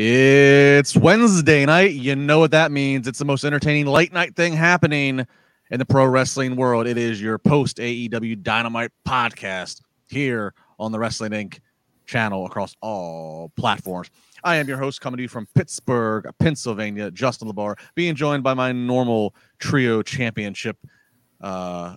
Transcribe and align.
It's 0.00 0.96
Wednesday 0.96 1.66
night. 1.66 1.90
You 1.90 2.14
know 2.14 2.38
what 2.38 2.52
that 2.52 2.70
means. 2.70 3.08
It's 3.08 3.18
the 3.18 3.24
most 3.24 3.42
entertaining 3.42 3.86
late 3.86 4.12
night 4.12 4.36
thing 4.36 4.52
happening 4.52 5.26
in 5.72 5.78
the 5.80 5.84
pro 5.84 6.06
wrestling 6.06 6.54
world. 6.54 6.86
It 6.86 6.96
is 6.96 7.20
your 7.20 7.36
post 7.36 7.78
AEW 7.78 8.40
Dynamite 8.44 8.92
podcast 9.04 9.82
here 10.06 10.54
on 10.78 10.92
the 10.92 11.00
Wrestling 11.00 11.32
Inc. 11.32 11.58
channel 12.06 12.46
across 12.46 12.76
all 12.80 13.50
platforms. 13.56 14.08
I 14.44 14.54
am 14.58 14.68
your 14.68 14.78
host 14.78 15.00
coming 15.00 15.16
to 15.16 15.22
you 15.22 15.28
from 15.28 15.48
Pittsburgh, 15.56 16.30
Pennsylvania, 16.38 17.10
Justin 17.10 17.48
LaBar, 17.48 17.76
being 17.96 18.14
joined 18.14 18.44
by 18.44 18.54
my 18.54 18.70
normal 18.70 19.34
trio 19.58 20.02
championship 20.02 20.76
uh, 21.40 21.96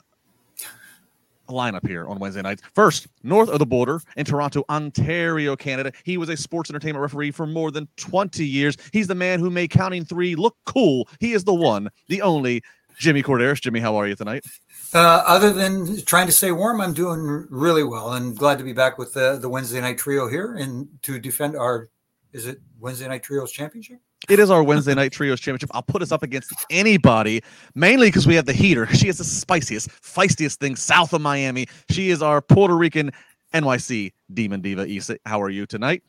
lineup 1.50 1.88
here 1.88 2.08
on 2.08 2.20
Wednesday 2.20 2.42
nights. 2.42 2.62
First, 2.74 3.08
north 3.24 3.50
of 3.50 3.60
the 3.60 3.66
border 3.66 4.02
in 4.16 4.26
Toronto, 4.26 4.64
Ontario, 4.70 5.56
Canada. 5.56 5.92
He 6.04 6.18
was 6.18 6.30
a 6.30 6.38
sports 6.38 6.70
entertainment 6.70 7.02
referee 7.02 7.32
for 7.32 7.46
more 7.46 7.72
than 7.72 7.88
20 7.98 8.46
years. 8.46 8.78
He's 8.94 9.08
the 9.08 9.16
man 9.16 9.40
who 9.40 9.50
made 9.50 9.70
counting 9.70 10.06
three 10.06 10.36
look 10.36 10.56
cool. 10.66 11.08
He 11.20 11.34
is 11.34 11.44
the 11.44 11.54
one, 11.54 11.90
the 12.08 12.22
only 12.22 12.62
Jimmy 12.98 13.24
Korderas. 13.24 13.62
Jimmy, 13.62 13.80
how 13.80 13.96
are 13.96 14.08
you 14.08 14.16
tonight? 14.16 14.46
Uh, 14.94 15.24
other 15.26 15.54
than 15.54 16.04
trying 16.06 16.28
to 16.28 16.34
stay 16.34 16.52
warm, 16.52 16.82
I'm 16.82 16.94
doing 16.94 17.48
really 17.50 17.84
well 17.84 18.14
and 18.14 18.38
glad 18.38 18.58
to 18.58 18.64
be 18.64 18.74
back 18.74 18.98
with 18.98 19.14
the, 19.14 19.38
the 19.42 19.50
Wednesday 19.50 19.82
night 19.82 19.98
trio 19.98 20.28
here 20.28 20.56
and 20.56 20.88
to 21.04 21.20
defend 21.20 21.56
our, 21.56 21.90
is 22.34 22.46
it 22.46 22.60
Wednesday 22.80 23.08
night 23.08 23.24
trios 23.24 23.52
championship? 23.52 24.00
It 24.30 24.40
is 24.40 24.52
our 24.52 24.64
Wednesday 24.64 24.94
night 24.94 25.12
trios 25.12 25.40
championship. 25.40 25.72
I'll 25.74 25.82
put 25.82 26.02
us 26.02 26.12
up 26.12 26.22
against 26.22 26.54
anybody, 26.70 27.42
mainly 27.74 28.08
because 28.08 28.28
we 28.28 28.36
have 28.36 28.46
the 28.46 28.54
heater. 28.54 28.88
She 28.94 29.08
is 29.08 29.18
the 29.18 29.24
spiciest, 29.24 29.90
feistiest 29.90 30.58
thing 30.58 30.76
south 30.76 31.14
of 31.14 31.22
Miami. 31.22 31.68
She 31.90 32.12
is 32.12 32.22
our 32.22 32.42
Puerto 32.42 32.78
Rican 32.78 33.12
NYC 33.54 34.14
Demon 34.34 34.62
Diva. 34.62 34.86
Isa, 34.86 35.18
how 35.26 35.42
are 35.42 35.50
you 35.50 35.66
tonight? 35.66 36.04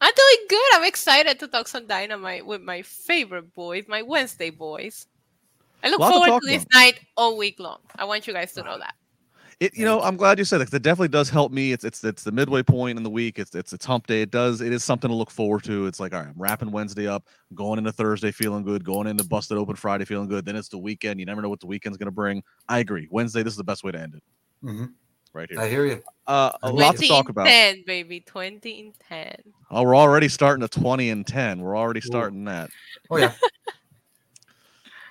I'm 0.00 0.12
doing 0.16 0.46
good. 0.48 0.74
I'm 0.74 0.84
excited 0.84 1.38
to 1.40 1.46
talk 1.46 1.68
some 1.68 1.86
dynamite 1.86 2.46
with 2.46 2.62
my 2.62 2.80
favorite 2.82 3.54
boys, 3.54 3.84
my 3.86 4.00
Wednesday 4.00 4.48
boys. 4.48 5.06
I 5.82 5.90
look 5.90 6.00
forward 6.00 6.26
to, 6.26 6.40
to 6.40 6.46
this 6.46 6.62
about. 6.64 6.78
night 6.78 7.00
all 7.16 7.36
week 7.36 7.60
long. 7.60 7.80
I 7.96 8.04
want 8.04 8.26
you 8.26 8.32
guys 8.32 8.52
to 8.52 8.62
know 8.62 8.78
that. 8.78 8.94
It, 9.60 9.76
you 9.76 9.84
know, 9.84 10.00
I'm 10.00 10.16
glad 10.16 10.38
you 10.38 10.46
said 10.46 10.58
that. 10.58 10.72
It 10.72 10.82
definitely 10.82 11.08
does 11.08 11.28
help 11.28 11.52
me. 11.52 11.72
It's 11.72 11.84
it's 11.84 12.02
it's 12.02 12.24
the 12.24 12.32
midway 12.32 12.62
point 12.62 12.96
in 12.96 13.02
the 13.02 13.10
week. 13.10 13.38
It's 13.38 13.54
it's 13.54 13.74
it's 13.74 13.84
hump 13.84 14.06
day. 14.06 14.22
It 14.22 14.30
does. 14.30 14.62
It 14.62 14.72
is 14.72 14.82
something 14.82 15.10
to 15.10 15.14
look 15.14 15.30
forward 15.30 15.64
to. 15.64 15.86
It's 15.86 16.00
like 16.00 16.14
all 16.14 16.20
right, 16.20 16.28
I'm 16.28 16.34
wrapping 16.38 16.72
Wednesday 16.72 17.06
up, 17.06 17.26
going 17.54 17.78
into 17.78 17.92
Thursday 17.92 18.32
feeling 18.32 18.64
good, 18.64 18.84
going 18.84 19.06
into 19.06 19.22
busted 19.22 19.58
open 19.58 19.76
Friday 19.76 20.06
feeling 20.06 20.28
good. 20.28 20.46
Then 20.46 20.56
it's 20.56 20.70
the 20.70 20.78
weekend. 20.78 21.20
You 21.20 21.26
never 21.26 21.42
know 21.42 21.50
what 21.50 21.60
the 21.60 21.66
weekend's 21.66 21.98
going 21.98 22.06
to 22.06 22.10
bring. 22.10 22.42
I 22.70 22.78
agree. 22.78 23.06
Wednesday, 23.10 23.42
this 23.42 23.52
is 23.52 23.58
the 23.58 23.64
best 23.64 23.84
way 23.84 23.92
to 23.92 24.00
end 24.00 24.14
it. 24.14 24.22
Mm-hmm. 24.64 24.86
Right 25.34 25.48
here. 25.50 25.60
I 25.60 25.68
hear 25.68 25.84
you. 25.84 26.02
Uh, 26.26 26.52
a 26.62 26.72
lot 26.72 26.96
to 26.96 27.06
talk 27.06 27.28
about. 27.28 27.46
10, 27.46 27.84
baby. 27.86 28.20
20 28.20 28.80
and 28.80 28.94
10. 29.08 29.36
Oh, 29.70 29.82
we're 29.82 29.94
already 29.94 30.28
starting 30.28 30.66
to 30.66 30.68
20 30.68 31.10
and 31.10 31.26
10. 31.26 31.60
We're 31.60 31.76
already 31.76 32.00
starting 32.00 32.42
Ooh. 32.42 32.50
that. 32.50 32.70
Oh, 33.10 33.18
yeah. 33.18 33.32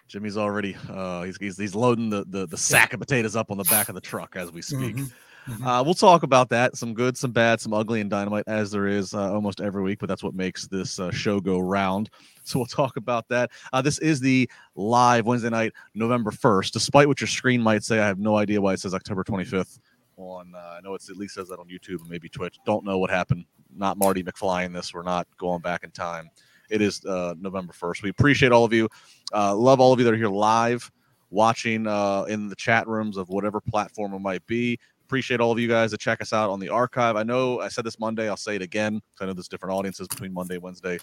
Jimmy's 0.10 0.38
already 0.38 0.76
uh, 0.90 1.22
he's, 1.22 1.38
he's, 1.38 1.58
he's 1.58 1.76
loading 1.76 2.10
the, 2.10 2.26
the 2.28 2.48
the 2.48 2.58
sack 2.58 2.94
of 2.94 3.00
potatoes 3.00 3.36
up 3.36 3.52
on 3.52 3.58
the 3.58 3.64
back 3.66 3.88
of 3.88 3.96
the 3.96 4.02
truck 4.02 4.36
as 4.36 4.52
we 4.52 4.62
speak. 4.62 4.96
Mm-hmm. 4.96 5.52
Mm-hmm. 5.54 5.66
Uh, 5.66 5.82
we'll 5.84 5.94
talk 5.94 6.24
about 6.24 6.50
that. 6.50 6.76
Some 6.76 6.94
good, 6.94 7.18
some 7.18 7.32
bad, 7.32 7.62
some 7.62 7.74
ugly, 7.74 8.02
and 8.02 8.10
dynamite 8.10 8.44
as 8.48 8.72
there 8.72 8.88
is 8.88 9.14
uh, 9.14 9.34
almost 9.34 9.62
every 9.62 9.82
week. 9.82 10.00
But 10.00 10.10
that's 10.10 10.24
what 10.24 10.36
makes 10.36 10.68
this 10.68 11.00
uh, 11.00 11.12
show 11.12 11.40
go 11.40 11.60
round. 11.60 12.10
So 12.44 12.60
we'll 12.60 12.66
talk 12.66 12.98
about 12.98 13.28
that. 13.30 13.52
Uh, 13.72 13.82
this 13.82 14.00
is 14.00 14.20
the 14.20 14.50
live 14.76 15.26
Wednesday 15.26 15.50
night, 15.50 15.74
November 15.96 16.32
first. 16.32 16.74
Despite 16.74 17.08
what 17.08 17.22
your 17.22 17.28
screen 17.28 17.62
might 17.62 17.84
say, 17.84 18.00
I 18.00 18.08
have 18.08 18.20
no 18.20 18.36
idea 18.36 18.60
why 18.60 18.74
it 18.74 18.80
says 18.80 18.94
October 18.94 19.24
twenty 19.24 19.46
fifth. 19.46 19.80
On 20.18 20.54
uh, 20.54 20.76
I 20.78 20.82
know 20.82 20.96
it's 20.96 21.10
at 21.10 21.18
least 21.18 21.36
says 21.36 21.48
that 21.48 21.60
on 21.60 21.68
YouTube 21.68 22.02
and 22.02 22.10
maybe 22.10 22.30
Twitch. 22.30 22.58
Don't 22.66 22.84
know 22.84 22.98
what 22.98 23.10
happened. 23.10 23.46
Not 23.74 23.98
Marty 23.98 24.24
McFly 24.24 24.66
in 24.66 24.74
this. 24.74 24.94
We're 24.94 25.04
not 25.04 25.28
going 25.38 25.62
back 25.62 25.84
in 25.84 25.92
time. 25.92 26.30
It 26.70 26.82
is 26.82 27.04
uh, 27.06 27.36
November 27.40 27.74
1st. 27.74 28.04
We 28.04 28.10
appreciate 28.10 28.52
all 28.52 28.64
of 28.64 28.74
you. 28.74 28.88
Uh, 29.34 29.56
love 29.56 29.80
all 29.80 29.94
of 29.94 30.00
you 30.00 30.06
that 30.06 30.14
are 30.14 30.18
here 30.18 30.30
live 30.30 30.90
watching 31.30 31.88
uh, 31.88 32.24
in 32.24 32.48
the 32.48 32.56
chat 32.56 32.88
rooms 32.88 33.18
of 33.18 33.30
whatever 33.30 33.62
platform 33.62 34.14
it 34.14 34.20
might 34.20 34.46
be. 34.48 34.80
Appreciate 35.06 35.40
all 35.40 35.52
of 35.52 35.60
you 35.60 35.68
guys 35.68 35.92
that 35.92 36.00
check 36.00 36.22
us 36.22 36.34
out 36.34 36.50
on 36.50 36.60
the 36.60 36.70
archive. 36.70 37.16
I 37.16 37.24
know 37.24 37.60
I 37.60 37.68
said 37.68 37.84
this 37.84 38.00
Monday. 38.00 38.30
I'll 38.30 38.38
say 38.38 38.56
it 38.56 38.62
again. 38.62 39.02
I 39.20 39.26
know 39.26 39.34
there's 39.34 39.48
different 39.48 39.74
audiences 39.76 40.08
between 40.08 40.34
Monday 40.34 40.56
and 40.56 40.64
Wednesday. 40.64 41.00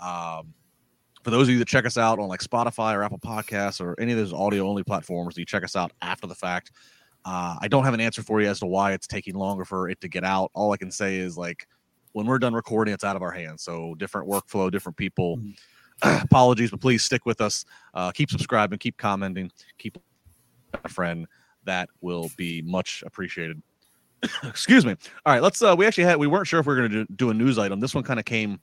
Um, 0.00 0.54
for 1.24 1.30
those 1.30 1.48
of 1.48 1.52
you 1.52 1.58
that 1.58 1.68
check 1.68 1.84
us 1.84 1.98
out 1.98 2.18
on 2.18 2.28
like 2.28 2.40
Spotify 2.40 2.94
or 2.94 3.02
Apple 3.02 3.18
Podcasts 3.18 3.80
or 3.80 3.98
any 4.00 4.12
of 4.12 4.18
those 4.18 4.32
audio 4.32 4.68
only 4.68 4.84
platforms, 4.84 5.36
you 5.36 5.44
check 5.44 5.64
us 5.64 5.74
out 5.74 5.92
after 6.02 6.26
the 6.26 6.34
fact. 6.34 6.70
Uh, 7.24 7.56
I 7.60 7.68
don't 7.68 7.84
have 7.84 7.94
an 7.94 8.00
answer 8.00 8.22
for 8.22 8.40
you 8.40 8.48
as 8.48 8.60
to 8.60 8.66
why 8.66 8.92
it's 8.92 9.06
taking 9.06 9.34
longer 9.34 9.64
for 9.64 9.90
it 9.90 10.00
to 10.00 10.08
get 10.08 10.24
out. 10.24 10.50
All 10.54 10.72
I 10.72 10.76
can 10.76 10.90
say 10.90 11.16
is 11.16 11.36
like 11.36 11.66
when 12.12 12.26
we're 12.26 12.38
done 12.38 12.54
recording, 12.54 12.94
it's 12.94 13.04
out 13.04 13.16
of 13.16 13.22
our 13.22 13.30
hands. 13.30 13.62
So 13.62 13.94
different 13.94 14.28
workflow, 14.28 14.70
different 14.70 14.96
people. 14.96 15.38
Mm-hmm. 15.38 16.22
Apologies, 16.24 16.70
but 16.70 16.80
please 16.80 17.04
stick 17.04 17.26
with 17.26 17.40
us. 17.40 17.64
Uh, 17.94 18.12
keep 18.12 18.30
subscribing, 18.30 18.78
keep 18.78 18.96
commenting, 18.96 19.50
keep 19.78 19.98
a 20.84 20.88
friend. 20.88 21.26
That 21.64 21.88
will 22.00 22.30
be 22.36 22.62
much 22.62 23.02
appreciated. 23.04 23.60
Excuse 24.44 24.86
me. 24.86 24.94
All 25.26 25.32
right, 25.32 25.42
let's. 25.42 25.60
Uh, 25.60 25.74
we 25.76 25.86
actually 25.86 26.04
had. 26.04 26.16
We 26.16 26.26
weren't 26.26 26.46
sure 26.46 26.60
if 26.60 26.66
we 26.66 26.74
were 26.74 26.80
going 26.80 26.90
to 26.90 27.04
do, 27.04 27.14
do 27.14 27.30
a 27.30 27.34
news 27.34 27.58
item. 27.58 27.80
This 27.80 27.94
one 27.94 28.04
kind 28.04 28.18
of 28.18 28.24
came 28.24 28.60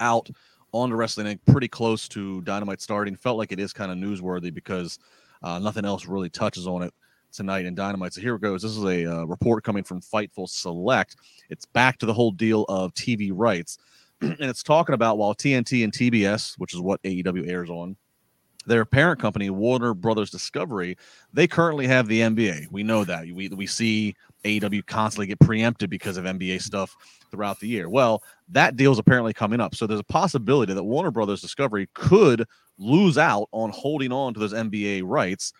out 0.00 0.28
on 0.72 0.90
the 0.90 0.96
Wrestling 0.96 1.26
Inc. 1.26 1.40
pretty 1.46 1.68
close 1.68 2.08
to 2.08 2.40
Dynamite 2.42 2.80
starting. 2.80 3.16
Felt 3.16 3.38
like 3.38 3.52
it 3.52 3.60
is 3.60 3.72
kind 3.72 3.90
of 3.92 3.98
newsworthy 3.98 4.54
because 4.54 4.98
uh, 5.42 5.58
nothing 5.58 5.84
else 5.84 6.06
really 6.06 6.30
touches 6.30 6.66
on 6.66 6.82
it 6.82 6.94
tonight 7.32 7.64
in 7.64 7.74
Dynamite. 7.74 8.14
So 8.14 8.20
here 8.20 8.34
it 8.36 8.42
goes. 8.42 8.62
This 8.62 8.76
is 8.76 8.84
a 8.84 9.06
uh, 9.06 9.24
report 9.24 9.64
coming 9.64 9.84
from 9.84 10.00
Fightful 10.00 10.48
Select. 10.48 11.16
It's 11.50 11.66
back 11.66 11.98
to 11.98 12.06
the 12.06 12.14
whole 12.14 12.30
deal 12.30 12.64
of 12.68 12.94
TV 12.94 13.30
rights. 13.32 13.78
and 14.20 14.36
it's 14.40 14.62
talking 14.62 14.94
about 14.94 15.18
while 15.18 15.34
TNT 15.34 15.84
and 15.84 15.92
TBS, 15.92 16.54
which 16.58 16.74
is 16.74 16.80
what 16.80 17.02
AEW 17.02 17.48
airs 17.48 17.70
on, 17.70 17.96
their 18.66 18.84
parent 18.84 19.20
company, 19.20 19.50
Warner 19.50 19.94
Brothers 19.94 20.30
Discovery, 20.30 20.96
they 21.32 21.46
currently 21.46 21.86
have 21.86 22.06
the 22.06 22.20
NBA. 22.20 22.70
We 22.70 22.82
know 22.82 23.04
that. 23.04 23.26
We, 23.26 23.48
we 23.48 23.66
see 23.66 24.14
AEW 24.44 24.86
constantly 24.86 25.26
get 25.26 25.40
preempted 25.40 25.90
because 25.90 26.16
of 26.16 26.24
NBA 26.24 26.62
stuff 26.62 26.94
throughout 27.30 27.58
the 27.60 27.68
year. 27.68 27.88
Well, 27.88 28.22
that 28.50 28.76
deal 28.76 28.92
is 28.92 28.98
apparently 28.98 29.32
coming 29.32 29.60
up. 29.60 29.74
So 29.74 29.86
there's 29.86 30.00
a 30.00 30.04
possibility 30.04 30.74
that 30.74 30.84
Warner 30.84 31.10
Brothers 31.10 31.40
Discovery 31.40 31.88
could 31.94 32.46
lose 32.78 33.18
out 33.18 33.48
on 33.52 33.70
holding 33.70 34.12
on 34.12 34.34
to 34.34 34.40
those 34.40 34.52
NBA 34.52 35.02
rights 35.04 35.52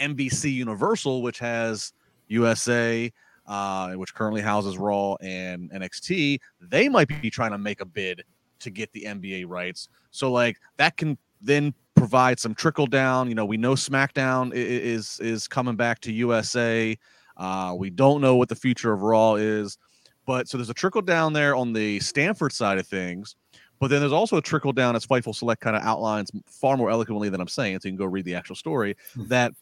NBC 0.00 0.52
Universal, 0.52 1.22
which 1.22 1.38
has 1.38 1.92
USA, 2.28 3.12
uh, 3.46 3.92
which 3.92 4.14
currently 4.14 4.40
houses 4.40 4.78
Raw 4.78 5.16
and 5.20 5.70
NXT, 5.70 6.38
they 6.60 6.88
might 6.88 7.08
be 7.20 7.30
trying 7.30 7.50
to 7.50 7.58
make 7.58 7.80
a 7.80 7.84
bid 7.84 8.22
to 8.60 8.70
get 8.70 8.92
the 8.92 9.04
NBA 9.04 9.46
rights. 9.48 9.88
So 10.10 10.30
like 10.30 10.58
that 10.76 10.96
can 10.96 11.18
then 11.40 11.74
provide 11.94 12.38
some 12.38 12.54
trickle 12.54 12.86
down. 12.86 13.28
You 13.28 13.34
know, 13.34 13.44
we 13.44 13.56
know 13.56 13.74
SmackDown 13.74 14.52
is 14.54 15.18
is 15.20 15.48
coming 15.48 15.76
back 15.76 16.00
to 16.00 16.12
USA. 16.12 16.96
Uh, 17.36 17.74
we 17.76 17.90
don't 17.90 18.20
know 18.20 18.36
what 18.36 18.48
the 18.48 18.54
future 18.54 18.92
of 18.92 19.02
Raw 19.02 19.34
is, 19.34 19.78
but 20.26 20.48
so 20.48 20.58
there's 20.58 20.70
a 20.70 20.74
trickle 20.74 21.02
down 21.02 21.32
there 21.32 21.56
on 21.56 21.72
the 21.72 21.98
Stamford 22.00 22.52
side 22.52 22.78
of 22.78 22.86
things. 22.86 23.36
But 23.78 23.88
then 23.88 24.00
there's 24.00 24.12
also 24.12 24.36
a 24.36 24.42
trickle 24.42 24.72
down 24.72 24.94
as 24.94 25.06
Fightful 25.06 25.34
Select 25.34 25.62
kind 25.62 25.74
of 25.74 25.82
outlines 25.82 26.30
far 26.46 26.76
more 26.76 26.90
eloquently 26.90 27.30
than 27.30 27.40
I'm 27.40 27.48
saying. 27.48 27.80
So 27.80 27.88
you 27.88 27.92
can 27.92 27.98
go 27.98 28.04
read 28.04 28.26
the 28.26 28.34
actual 28.34 28.54
story 28.54 28.94
mm-hmm. 29.12 29.28
that 29.28 29.52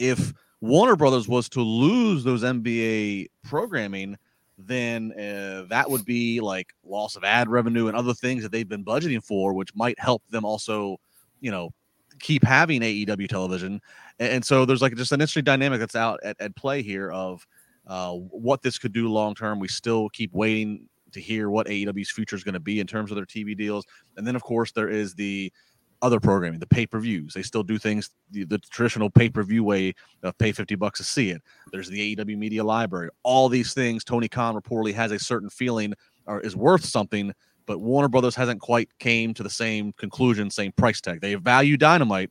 if 0.00 0.32
Warner 0.60 0.96
Brothers 0.96 1.28
was 1.28 1.48
to 1.50 1.60
lose 1.60 2.24
those 2.24 2.42
NBA 2.42 3.28
programming, 3.44 4.16
then 4.58 5.12
uh, 5.12 5.66
that 5.68 5.88
would 5.88 6.04
be 6.04 6.40
like 6.40 6.72
loss 6.84 7.16
of 7.16 7.22
ad 7.22 7.48
revenue 7.48 7.86
and 7.86 7.96
other 7.96 8.14
things 8.14 8.42
that 8.42 8.50
they've 8.50 8.68
been 8.68 8.84
budgeting 8.84 9.22
for, 9.24 9.52
which 9.52 9.74
might 9.74 9.98
help 10.00 10.22
them 10.30 10.44
also, 10.44 10.98
you 11.40 11.50
know, 11.50 11.70
keep 12.18 12.44
having 12.44 12.80
AEW 12.80 13.28
television. 13.28 13.80
And, 14.18 14.32
and 14.32 14.44
so 14.44 14.64
there's 14.64 14.82
like 14.82 14.96
just 14.96 15.12
an 15.12 15.20
interesting 15.20 15.44
dynamic 15.44 15.80
that's 15.80 15.96
out 15.96 16.18
at, 16.24 16.36
at 16.40 16.56
play 16.56 16.82
here 16.82 17.10
of 17.10 17.46
uh, 17.86 18.12
what 18.12 18.62
this 18.62 18.78
could 18.78 18.92
do 18.92 19.08
long 19.08 19.34
term. 19.34 19.60
We 19.60 19.68
still 19.68 20.08
keep 20.10 20.32
waiting 20.32 20.88
to 21.12 21.20
hear 21.20 21.50
what 21.50 21.66
AEW's 21.66 22.10
future 22.10 22.36
is 22.36 22.44
going 22.44 22.54
to 22.54 22.60
be 22.60 22.80
in 22.80 22.86
terms 22.86 23.10
of 23.10 23.16
their 23.16 23.26
TV 23.26 23.56
deals. 23.56 23.84
And 24.16 24.26
then, 24.26 24.36
of 24.36 24.42
course, 24.42 24.72
there 24.72 24.88
is 24.88 25.14
the 25.14 25.52
other 26.02 26.20
programming, 26.20 26.60
the 26.60 26.66
pay 26.66 26.86
per 26.86 26.98
views. 26.98 27.34
They 27.34 27.42
still 27.42 27.62
do 27.62 27.78
things 27.78 28.10
the, 28.30 28.44
the 28.44 28.58
traditional 28.58 29.10
pay 29.10 29.28
per 29.28 29.42
view 29.42 29.64
way 29.64 29.94
of 30.22 30.36
pay 30.38 30.52
50 30.52 30.74
bucks 30.76 30.98
to 30.98 31.04
see 31.04 31.30
it. 31.30 31.42
There's 31.72 31.88
the 31.88 32.16
AEW 32.16 32.36
Media 32.36 32.64
Library. 32.64 33.10
All 33.22 33.48
these 33.48 33.74
things, 33.74 34.04
Tony 34.04 34.28
Khan 34.28 34.54
reportedly 34.54 34.94
has 34.94 35.12
a 35.12 35.18
certain 35.18 35.50
feeling 35.50 35.94
or 36.26 36.40
is 36.40 36.56
worth 36.56 36.84
something, 36.84 37.32
but 37.66 37.80
Warner 37.80 38.08
Brothers 38.08 38.34
hasn't 38.34 38.60
quite 38.60 38.88
came 38.98 39.34
to 39.34 39.42
the 39.42 39.50
same 39.50 39.92
conclusion, 39.92 40.50
same 40.50 40.72
price 40.72 41.00
tag. 41.00 41.20
They 41.20 41.34
value 41.34 41.76
Dynamite 41.76 42.30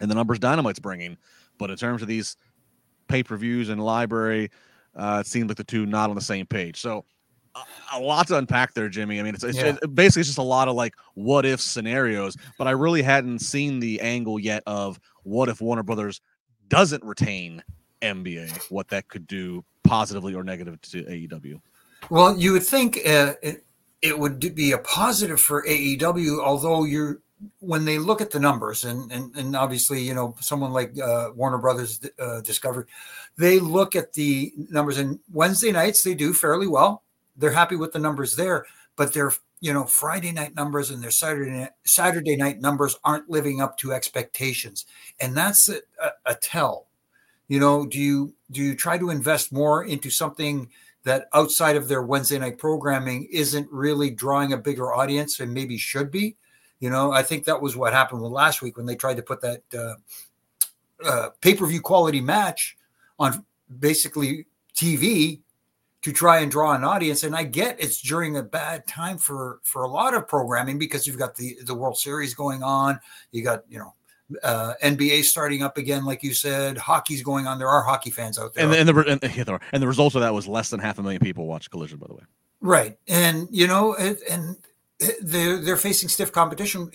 and 0.00 0.10
the 0.10 0.14
numbers 0.14 0.38
Dynamite's 0.38 0.80
bringing, 0.80 1.16
but 1.58 1.70
in 1.70 1.76
terms 1.76 2.02
of 2.02 2.08
these 2.08 2.36
pay 3.08 3.22
per 3.22 3.36
views 3.36 3.68
and 3.68 3.82
library, 3.82 4.50
uh, 4.96 5.18
it 5.20 5.26
seems 5.26 5.48
like 5.48 5.56
the 5.56 5.64
two 5.64 5.86
not 5.86 6.10
on 6.10 6.16
the 6.16 6.22
same 6.22 6.46
page. 6.46 6.80
So 6.80 7.04
a 7.92 8.00
lot 8.00 8.28
to 8.28 8.36
unpack 8.36 8.74
there, 8.74 8.88
Jimmy. 8.88 9.18
I 9.18 9.22
mean, 9.22 9.34
it's, 9.34 9.44
it's 9.44 9.58
yeah. 9.58 9.76
it, 9.82 9.94
basically 9.94 10.20
it's 10.20 10.28
just 10.28 10.38
a 10.38 10.42
lot 10.42 10.68
of 10.68 10.74
like 10.74 10.94
what 11.14 11.44
if 11.44 11.60
scenarios, 11.60 12.36
but 12.58 12.66
I 12.66 12.72
really 12.72 13.02
hadn't 13.02 13.40
seen 13.40 13.80
the 13.80 14.00
angle 14.00 14.38
yet 14.38 14.62
of 14.66 15.00
what 15.22 15.48
if 15.48 15.60
Warner 15.60 15.82
Brothers 15.82 16.20
doesn't 16.68 17.04
retain 17.04 17.62
NBA, 18.02 18.70
what 18.70 18.88
that 18.88 19.08
could 19.08 19.26
do 19.26 19.64
positively 19.84 20.34
or 20.34 20.44
negative 20.44 20.80
to 20.82 21.02
AEW. 21.02 21.60
Well, 22.08 22.36
you 22.36 22.52
would 22.52 22.62
think 22.62 23.00
uh, 23.06 23.34
it 24.02 24.18
would 24.18 24.54
be 24.54 24.72
a 24.72 24.78
positive 24.78 25.40
for 25.40 25.64
AEW, 25.64 26.42
although 26.42 26.84
you're 26.84 27.20
when 27.60 27.86
they 27.86 27.98
look 27.98 28.20
at 28.20 28.30
the 28.30 28.40
numbers 28.40 28.84
and 28.84 29.10
and, 29.10 29.34
and 29.34 29.56
obviously 29.56 30.02
you 30.02 30.14
know 30.14 30.34
someone 30.40 30.72
like 30.72 30.98
uh, 30.98 31.30
Warner 31.34 31.58
Brothers 31.58 32.00
uh, 32.18 32.40
Discovery, 32.40 32.84
they 33.36 33.58
look 33.58 33.96
at 33.96 34.12
the 34.12 34.52
numbers 34.56 34.98
and 34.98 35.18
Wednesday 35.32 35.72
nights 35.72 36.02
they 36.02 36.14
do 36.14 36.32
fairly 36.32 36.66
well. 36.66 37.02
They're 37.40 37.50
happy 37.50 37.76
with 37.76 37.92
the 37.92 37.98
numbers 37.98 38.36
there, 38.36 38.66
but 38.96 39.12
their 39.12 39.32
you 39.60 39.72
know 39.72 39.84
Friday 39.84 40.32
night 40.32 40.54
numbers 40.54 40.90
and 40.90 41.02
their 41.02 41.10
Saturday 41.10 41.50
night, 41.50 41.70
Saturday 41.84 42.36
night 42.36 42.60
numbers 42.60 42.96
aren't 43.04 43.30
living 43.30 43.60
up 43.60 43.76
to 43.78 43.92
expectations, 43.92 44.86
and 45.20 45.36
that's 45.36 45.68
a, 45.68 45.80
a, 46.02 46.10
a 46.26 46.34
tell. 46.34 46.86
You 47.48 47.58
know, 47.58 47.86
do 47.86 47.98
you 47.98 48.34
do 48.50 48.62
you 48.62 48.74
try 48.76 48.98
to 48.98 49.10
invest 49.10 49.52
more 49.52 49.84
into 49.84 50.10
something? 50.10 50.68
that 51.04 51.28
outside 51.32 51.76
of 51.76 51.88
their 51.88 52.02
Wednesday 52.02 52.38
night 52.38 52.58
programming 52.58 53.26
isn't 53.32 53.68
really 53.70 54.10
drawing 54.10 54.52
a 54.52 54.58
bigger 54.58 54.92
audience 54.92 55.40
and 55.40 55.52
maybe 55.52 55.78
should 55.78 56.10
be. 56.10 56.36
You 56.78 56.90
know, 56.90 57.12
I 57.12 57.22
think 57.22 57.44
that 57.44 57.60
was 57.60 57.76
what 57.76 57.92
happened 57.92 58.22
with 58.22 58.32
last 58.32 58.62
week 58.62 58.76
when 58.76 58.86
they 58.86 58.96
tried 58.96 59.16
to 59.16 59.22
put 59.22 59.40
that 59.42 59.62
uh, 59.74 59.94
uh, 61.04 61.28
pay 61.40 61.54
per 61.54 61.66
view 61.66 61.80
quality 61.80 62.20
match 62.20 62.76
on 63.18 63.44
basically 63.78 64.46
TV 64.74 65.40
to 66.02 66.12
try 66.12 66.38
and 66.40 66.50
draw 66.50 66.72
an 66.72 66.84
audience. 66.84 67.24
And 67.24 67.34
I 67.34 67.44
get 67.44 67.80
it's 67.80 68.00
during 68.00 68.36
a 68.36 68.42
bad 68.42 68.86
time 68.86 69.18
for 69.18 69.60
for 69.62 69.82
a 69.82 69.88
lot 69.88 70.14
of 70.14 70.26
programming 70.26 70.78
because 70.78 71.06
you've 71.06 71.18
got 71.18 71.36
the 71.36 71.58
the 71.64 71.74
World 71.74 71.98
Series 71.98 72.34
going 72.34 72.62
on, 72.62 73.00
you 73.32 73.44
got 73.44 73.64
you 73.68 73.78
know 73.78 73.94
uh, 74.42 74.74
NBA 74.82 75.24
starting 75.24 75.62
up 75.62 75.76
again, 75.76 76.04
like 76.04 76.22
you 76.22 76.34
said. 76.34 76.78
Hockey's 76.78 77.22
going 77.22 77.46
on. 77.46 77.58
There 77.58 77.68
are 77.68 77.82
hockey 77.82 78.10
fans 78.10 78.38
out 78.38 78.54
there, 78.54 78.64
and, 78.64 78.74
and 78.74 78.88
the 78.88 79.10
and, 79.10 79.24
and, 79.24 79.60
and 79.72 79.82
the 79.82 79.86
result 79.86 80.14
of 80.14 80.20
that 80.22 80.34
was 80.34 80.46
less 80.46 80.70
than 80.70 80.80
half 80.80 80.98
a 80.98 81.02
million 81.02 81.20
people 81.20 81.46
watched 81.46 81.70
Collision. 81.70 81.98
By 81.98 82.06
the 82.08 82.14
way, 82.14 82.22
right? 82.60 82.98
And 83.08 83.48
you 83.50 83.66
know, 83.66 83.94
and, 83.94 84.16
and 84.30 84.56
they're 85.22 85.58
they're 85.58 85.76
facing 85.76 86.08
stiff 86.08 86.32
competition, 86.32 86.90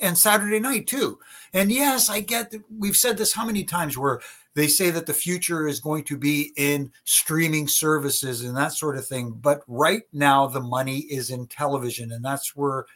and 0.00 0.16
Saturday 0.16 0.60
night 0.60 0.86
too. 0.86 1.18
And 1.52 1.70
yes, 1.70 2.08
I 2.08 2.20
get. 2.20 2.50
That 2.50 2.62
we've 2.76 2.96
said 2.96 3.16
this 3.16 3.32
how 3.32 3.46
many 3.46 3.64
times 3.64 3.96
where 3.96 4.20
they 4.54 4.68
say 4.68 4.90
that 4.90 5.06
the 5.06 5.14
future 5.14 5.66
is 5.66 5.80
going 5.80 6.04
to 6.04 6.16
be 6.16 6.52
in 6.56 6.92
streaming 7.04 7.66
services 7.68 8.44
and 8.44 8.56
that 8.56 8.72
sort 8.72 8.96
of 8.96 9.06
thing. 9.06 9.30
But 9.30 9.62
right 9.66 10.02
now, 10.12 10.46
the 10.46 10.60
money 10.60 10.98
is 11.00 11.30
in 11.30 11.46
television, 11.48 12.12
and 12.12 12.24
that's 12.24 12.54
where 12.54 12.86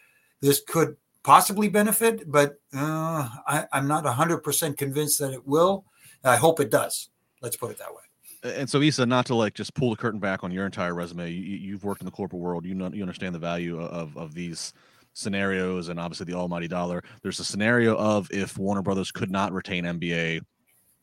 this 0.40 0.62
could 0.66 0.96
possibly 1.22 1.68
benefit, 1.68 2.30
but 2.30 2.58
uh, 2.74 3.28
I, 3.46 3.66
am 3.72 3.86
not 3.86 4.04
100% 4.04 4.78
convinced 4.78 5.18
that 5.18 5.32
it 5.32 5.46
will. 5.46 5.84
I 6.24 6.36
hope 6.36 6.60
it 6.60 6.70
does. 6.70 7.10
Let's 7.42 7.56
put 7.56 7.70
it 7.70 7.78
that 7.78 7.90
way. 7.90 8.54
And 8.56 8.70
so, 8.70 8.80
Isa, 8.80 9.04
not 9.04 9.26
to 9.26 9.34
like 9.34 9.54
just 9.54 9.74
pull 9.74 9.90
the 9.90 9.96
curtain 9.96 10.20
back 10.20 10.44
on 10.44 10.52
your 10.52 10.64
entire 10.64 10.94
resume, 10.94 11.30
you, 11.30 11.72
have 11.72 11.84
worked 11.84 12.00
in 12.00 12.06
the 12.06 12.12
corporate 12.12 12.40
world. 12.40 12.64
You 12.64 12.74
know, 12.74 12.90
you 12.92 13.02
understand 13.02 13.34
the 13.34 13.40
value 13.40 13.80
of 13.80 14.16
of 14.16 14.32
these 14.32 14.72
scenarios, 15.12 15.88
and 15.88 15.98
obviously 15.98 16.24
the 16.24 16.34
almighty 16.34 16.68
dollar. 16.68 17.02
There's 17.22 17.40
a 17.40 17.44
scenario 17.44 17.96
of 17.96 18.30
if 18.30 18.56
Warner 18.56 18.82
Brothers 18.82 19.10
could 19.10 19.30
not 19.30 19.52
retain 19.52 19.84
NBA, 19.84 20.40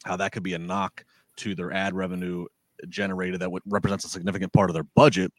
how 0.05 0.15
that 0.17 0.31
could 0.31 0.43
be 0.43 0.53
a 0.53 0.59
knock 0.59 1.03
to 1.37 1.55
their 1.55 1.73
ad 1.73 1.93
revenue 1.93 2.45
generated 2.89 3.39
that 3.41 3.51
would 3.51 3.63
represents 3.65 4.05
a 4.05 4.09
significant 4.09 4.53
part 4.53 4.69
of 4.69 4.73
their 4.73 4.83
budget. 4.95 5.31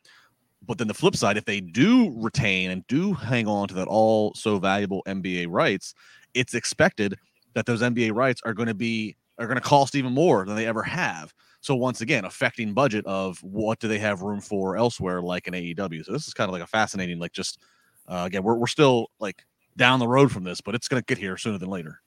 But 0.66 0.78
then 0.78 0.88
the 0.88 0.94
flip 0.94 1.14
side, 1.14 1.36
if 1.36 1.44
they 1.44 1.60
do 1.60 2.12
retain 2.16 2.70
and 2.70 2.86
do 2.86 3.12
hang 3.12 3.46
on 3.46 3.68
to 3.68 3.74
that 3.74 3.88
all 3.88 4.34
so 4.34 4.58
valuable 4.58 5.02
NBA 5.06 5.46
rights, 5.48 5.94
it's 6.34 6.54
expected 6.54 7.14
that 7.54 7.66
those 7.66 7.82
NBA 7.82 8.14
rights 8.14 8.40
are 8.44 8.54
going 8.54 8.68
to 8.68 8.74
be 8.74 9.16
are 9.38 9.46
going 9.46 9.56
to 9.56 9.62
cost 9.62 9.94
even 9.94 10.12
more 10.12 10.44
than 10.46 10.56
they 10.56 10.66
ever 10.66 10.82
have. 10.82 11.32
So 11.60 11.74
once 11.74 12.00
again, 12.00 12.24
affecting 12.24 12.72
budget 12.72 13.04
of 13.06 13.38
what 13.42 13.78
do 13.80 13.88
they 13.88 13.98
have 13.98 14.22
room 14.22 14.40
for 14.40 14.76
elsewhere, 14.76 15.20
like 15.20 15.46
an 15.46 15.54
AEW. 15.54 16.04
So 16.04 16.12
this 16.12 16.26
is 16.26 16.34
kind 16.34 16.48
of 16.48 16.52
like 16.52 16.62
a 16.62 16.66
fascinating, 16.66 17.18
like 17.18 17.32
just 17.32 17.60
uh, 18.08 18.24
again, 18.26 18.42
we're 18.42 18.56
we're 18.56 18.66
still 18.66 19.08
like 19.20 19.44
down 19.76 19.98
the 19.98 20.08
road 20.08 20.32
from 20.32 20.44
this, 20.44 20.60
but 20.60 20.74
it's 20.74 20.88
going 20.88 21.02
to 21.02 21.06
get 21.06 21.18
here 21.18 21.36
sooner 21.36 21.58
than 21.58 21.68
later. 21.68 22.00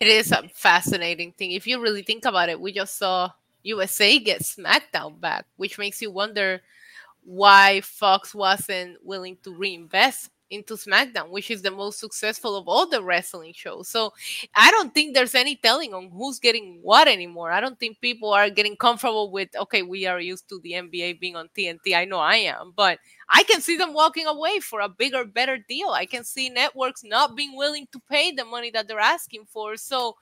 It 0.00 0.06
is 0.06 0.32
a 0.32 0.48
fascinating 0.54 1.32
thing. 1.32 1.52
If 1.52 1.66
you 1.66 1.80
really 1.80 2.02
think 2.02 2.24
about 2.24 2.48
it, 2.48 2.60
we 2.60 2.72
just 2.72 2.96
saw 2.98 3.30
USA 3.62 4.18
get 4.18 4.42
SmackDown 4.42 5.20
back, 5.20 5.46
which 5.56 5.78
makes 5.78 6.02
you 6.02 6.10
wonder 6.10 6.62
why 7.24 7.80
Fox 7.82 8.34
wasn't 8.34 8.98
willing 9.04 9.36
to 9.44 9.54
reinvest 9.54 10.30
into 10.52 10.74
SmackDown, 10.74 11.30
which 11.30 11.50
is 11.50 11.62
the 11.62 11.70
most 11.70 11.98
successful 11.98 12.56
of 12.56 12.68
all 12.68 12.86
the 12.86 13.02
wrestling 13.02 13.52
shows. 13.54 13.88
So 13.88 14.12
I 14.54 14.70
don't 14.70 14.94
think 14.94 15.14
there's 15.14 15.34
any 15.34 15.56
telling 15.56 15.94
on 15.94 16.10
who's 16.10 16.38
getting 16.38 16.78
what 16.82 17.08
anymore. 17.08 17.50
I 17.50 17.60
don't 17.60 17.80
think 17.80 18.00
people 18.00 18.32
are 18.32 18.50
getting 18.50 18.76
comfortable 18.76 19.30
with, 19.30 19.48
okay, 19.56 19.82
we 19.82 20.06
are 20.06 20.20
used 20.20 20.48
to 20.50 20.60
the 20.60 20.72
NBA 20.72 21.20
being 21.20 21.36
on 21.36 21.48
TNT. 21.56 21.96
I 21.96 22.04
know 22.04 22.18
I 22.18 22.36
am, 22.36 22.72
but 22.76 22.98
I 23.30 23.42
can 23.44 23.60
see 23.60 23.76
them 23.76 23.94
walking 23.94 24.26
away 24.26 24.60
for 24.60 24.80
a 24.80 24.88
bigger, 24.88 25.24
better 25.24 25.56
deal. 25.56 25.88
I 25.90 26.04
can 26.04 26.22
see 26.22 26.50
networks 26.50 27.02
not 27.02 27.34
being 27.34 27.56
willing 27.56 27.88
to 27.92 28.00
pay 28.10 28.32
the 28.32 28.44
money 28.44 28.70
that 28.72 28.86
they're 28.86 29.00
asking 29.00 29.46
for. 29.46 29.76
So 29.76 30.16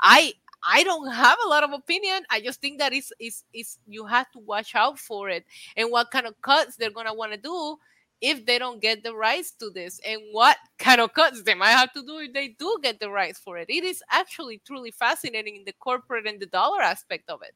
I 0.00 0.34
I 0.64 0.84
don't 0.84 1.10
have 1.10 1.38
a 1.44 1.48
lot 1.48 1.64
of 1.64 1.72
opinion. 1.72 2.22
I 2.30 2.40
just 2.40 2.60
think 2.60 2.78
that 2.78 2.92
it's, 2.92 3.12
it's, 3.18 3.42
it's 3.52 3.78
you 3.88 4.06
have 4.06 4.30
to 4.30 4.38
watch 4.38 4.76
out 4.76 4.96
for 4.98 5.28
it 5.28 5.44
and 5.76 5.90
what 5.90 6.12
kind 6.12 6.26
of 6.26 6.40
cuts 6.40 6.76
they're 6.76 6.90
gonna 6.90 7.14
want 7.14 7.32
to 7.32 7.38
do 7.38 7.78
if 8.22 8.46
they 8.46 8.58
don't 8.58 8.80
get 8.80 9.02
the 9.02 9.14
rights 9.14 9.50
to 9.50 9.68
this 9.70 10.00
and 10.08 10.20
what 10.30 10.56
kind 10.78 11.00
of 11.00 11.12
cuts 11.12 11.42
they 11.42 11.54
might 11.54 11.72
have 11.72 11.92
to 11.92 12.02
do 12.02 12.18
if 12.18 12.32
they 12.32 12.48
do 12.56 12.78
get 12.80 13.00
the 13.00 13.10
rights 13.10 13.40
for 13.40 13.58
it. 13.58 13.68
It 13.68 13.82
is 13.82 14.00
actually 14.10 14.62
truly 14.64 14.92
fascinating 14.92 15.56
in 15.56 15.64
the 15.64 15.72
corporate 15.72 16.26
and 16.26 16.40
the 16.40 16.46
dollar 16.46 16.80
aspect 16.80 17.28
of 17.28 17.42
it. 17.42 17.54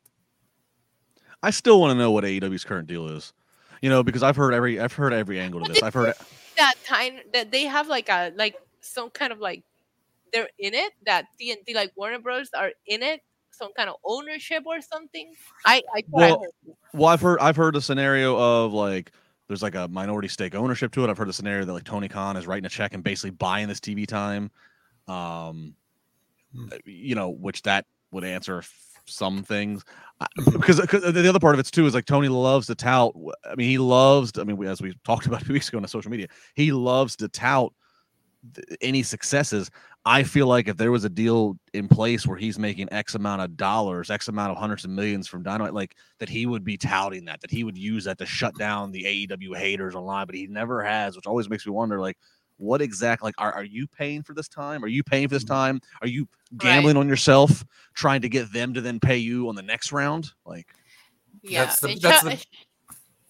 I 1.42 1.50
still 1.50 1.80
want 1.80 1.92
to 1.92 1.94
know 1.98 2.10
what 2.10 2.24
AEW's 2.24 2.64
current 2.64 2.88
deal 2.88 3.08
is. 3.08 3.32
You 3.80 3.90
know, 3.90 4.02
because 4.02 4.22
I've 4.22 4.36
heard 4.36 4.54
every 4.54 4.80
I've 4.80 4.92
heard 4.92 5.12
every 5.12 5.38
angle 5.38 5.62
to 5.62 5.72
this. 5.72 5.82
I've 5.82 5.94
heard 5.94 6.14
that 6.56 6.74
time 6.84 7.18
that 7.32 7.52
they 7.52 7.66
have 7.66 7.88
like 7.88 8.08
a 8.08 8.32
like 8.34 8.56
some 8.80 9.10
kind 9.10 9.32
of 9.32 9.38
like 9.38 9.62
they're 10.32 10.48
in 10.58 10.74
it 10.74 10.92
that 11.04 11.26
TNT 11.40 11.74
like 11.74 11.92
Warner 11.94 12.18
Brothers 12.18 12.50
are 12.56 12.72
in 12.86 13.02
it 13.02 13.20
some 13.50 13.72
kind 13.74 13.88
of 13.88 13.96
ownership 14.04 14.64
or 14.66 14.80
something. 14.80 15.34
I, 15.64 15.82
I 15.94 16.04
well, 16.08 16.46
well, 16.92 17.08
I've 17.08 17.20
heard 17.20 17.38
I've 17.40 17.56
heard 17.56 17.76
a 17.76 17.80
scenario 17.80 18.36
of 18.36 18.72
like 18.72 19.12
there's 19.48 19.62
like 19.62 19.74
a 19.74 19.88
minority 19.88 20.28
stake 20.28 20.54
ownership 20.54 20.92
to 20.92 21.04
it. 21.04 21.10
I've 21.10 21.18
heard 21.18 21.28
a 21.28 21.32
scenario 21.32 21.64
that 21.64 21.72
like 21.72 21.84
Tony 21.84 22.08
Khan 22.08 22.36
is 22.36 22.46
writing 22.46 22.66
a 22.66 22.70
check 22.70 22.94
and 22.94 23.04
basically 23.04 23.30
buying 23.30 23.68
this 23.68 23.80
TV 23.80 24.06
time. 24.06 24.50
Um, 25.08 25.74
hmm. 26.54 26.68
uh, 26.72 26.76
you 26.84 27.14
know, 27.14 27.30
which 27.30 27.62
that 27.62 27.86
would 28.10 28.24
answer 28.24 28.62
some 29.04 29.42
things 29.42 29.84
because, 30.54 30.80
because 30.80 31.14
the 31.14 31.28
other 31.28 31.38
part 31.38 31.54
of 31.54 31.60
it's 31.60 31.70
too 31.70 31.86
is 31.86 31.94
like 31.94 32.06
Tony 32.06 32.28
loves 32.28 32.66
to 32.66 32.74
tout. 32.74 33.14
I 33.48 33.54
mean, 33.54 33.68
he 33.68 33.78
loves. 33.78 34.32
To, 34.32 34.40
I 34.40 34.44
mean, 34.44 34.62
as 34.64 34.80
we 34.80 34.94
talked 35.04 35.26
about 35.26 35.42
a 35.42 35.44
few 35.44 35.52
weeks 35.54 35.68
ago 35.68 35.78
on 35.78 35.86
social 35.88 36.10
media, 36.10 36.28
he 36.54 36.72
loves 36.72 37.16
to 37.16 37.28
tout 37.28 37.72
any 38.80 39.02
successes. 39.02 39.70
I 40.08 40.22
feel 40.22 40.46
like 40.46 40.68
if 40.68 40.76
there 40.76 40.92
was 40.92 41.04
a 41.04 41.08
deal 41.08 41.58
in 41.74 41.88
place 41.88 42.28
where 42.28 42.38
he's 42.38 42.60
making 42.60 42.92
X 42.92 43.16
amount 43.16 43.42
of 43.42 43.56
dollars, 43.56 44.08
X 44.08 44.28
amount 44.28 44.52
of 44.52 44.56
hundreds 44.56 44.84
of 44.84 44.90
millions 44.90 45.26
from 45.26 45.42
Dynamite, 45.42 45.74
like 45.74 45.96
that 46.20 46.28
he 46.28 46.46
would 46.46 46.62
be 46.62 46.76
touting 46.76 47.24
that, 47.24 47.40
that 47.40 47.50
he 47.50 47.64
would 47.64 47.76
use 47.76 48.04
that 48.04 48.16
to 48.18 48.24
shut 48.24 48.56
down 48.56 48.92
the 48.92 49.02
AEW 49.02 49.56
haters 49.56 49.96
online, 49.96 50.26
but 50.26 50.36
he 50.36 50.46
never 50.46 50.80
has, 50.80 51.16
which 51.16 51.26
always 51.26 51.50
makes 51.50 51.66
me 51.66 51.72
wonder, 51.72 52.00
like, 52.00 52.16
what 52.56 52.80
exactly 52.80 53.26
like 53.26 53.34
are, 53.38 53.52
are 53.52 53.64
you 53.64 53.88
paying 53.88 54.22
for 54.22 54.32
this 54.32 54.46
time? 54.46 54.84
Are 54.84 54.88
you 54.88 55.02
paying 55.02 55.26
for 55.26 55.34
this 55.34 55.44
mm-hmm. 55.44 55.54
time? 55.54 55.80
Are 56.00 56.08
you 56.08 56.28
gambling 56.56 56.94
right. 56.94 57.00
on 57.00 57.08
yourself, 57.08 57.64
trying 57.94 58.20
to 58.22 58.28
get 58.28 58.52
them 58.52 58.74
to 58.74 58.80
then 58.80 59.00
pay 59.00 59.16
you 59.16 59.48
on 59.48 59.56
the 59.56 59.62
next 59.62 59.90
round? 59.90 60.32
Like, 60.44 60.68
yeah, 61.42 61.64
that's 61.64 61.80
the, 61.80 61.98
that's 62.00 62.22
the, 62.22 62.44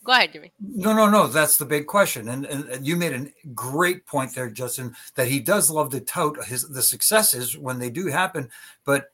Go 0.07 0.13
ahead, 0.13 0.33
Jimmy. 0.33 0.53
No, 0.61 0.93
no, 0.93 1.11
no. 1.11 1.27
That's 1.27 1.57
the 1.57 1.65
big 1.65 1.89
question, 1.89 2.29
and, 2.29 2.47
and 2.47 2.87
you 2.87 2.95
made 2.95 3.13
a 3.13 3.27
great 3.55 4.07
point 4.07 4.33
there, 4.35 4.49
Justin. 4.49 4.95
That 5.17 5.27
he 5.27 5.41
does 5.41 5.69
love 5.69 5.91
to 5.91 6.01
tout 6.01 6.45
his 6.45 6.69
the 6.69 6.81
successes 6.81 7.59
when 7.59 7.81
they 7.81 7.91
do 7.91 8.07
happen, 8.07 8.49
but 8.85 9.13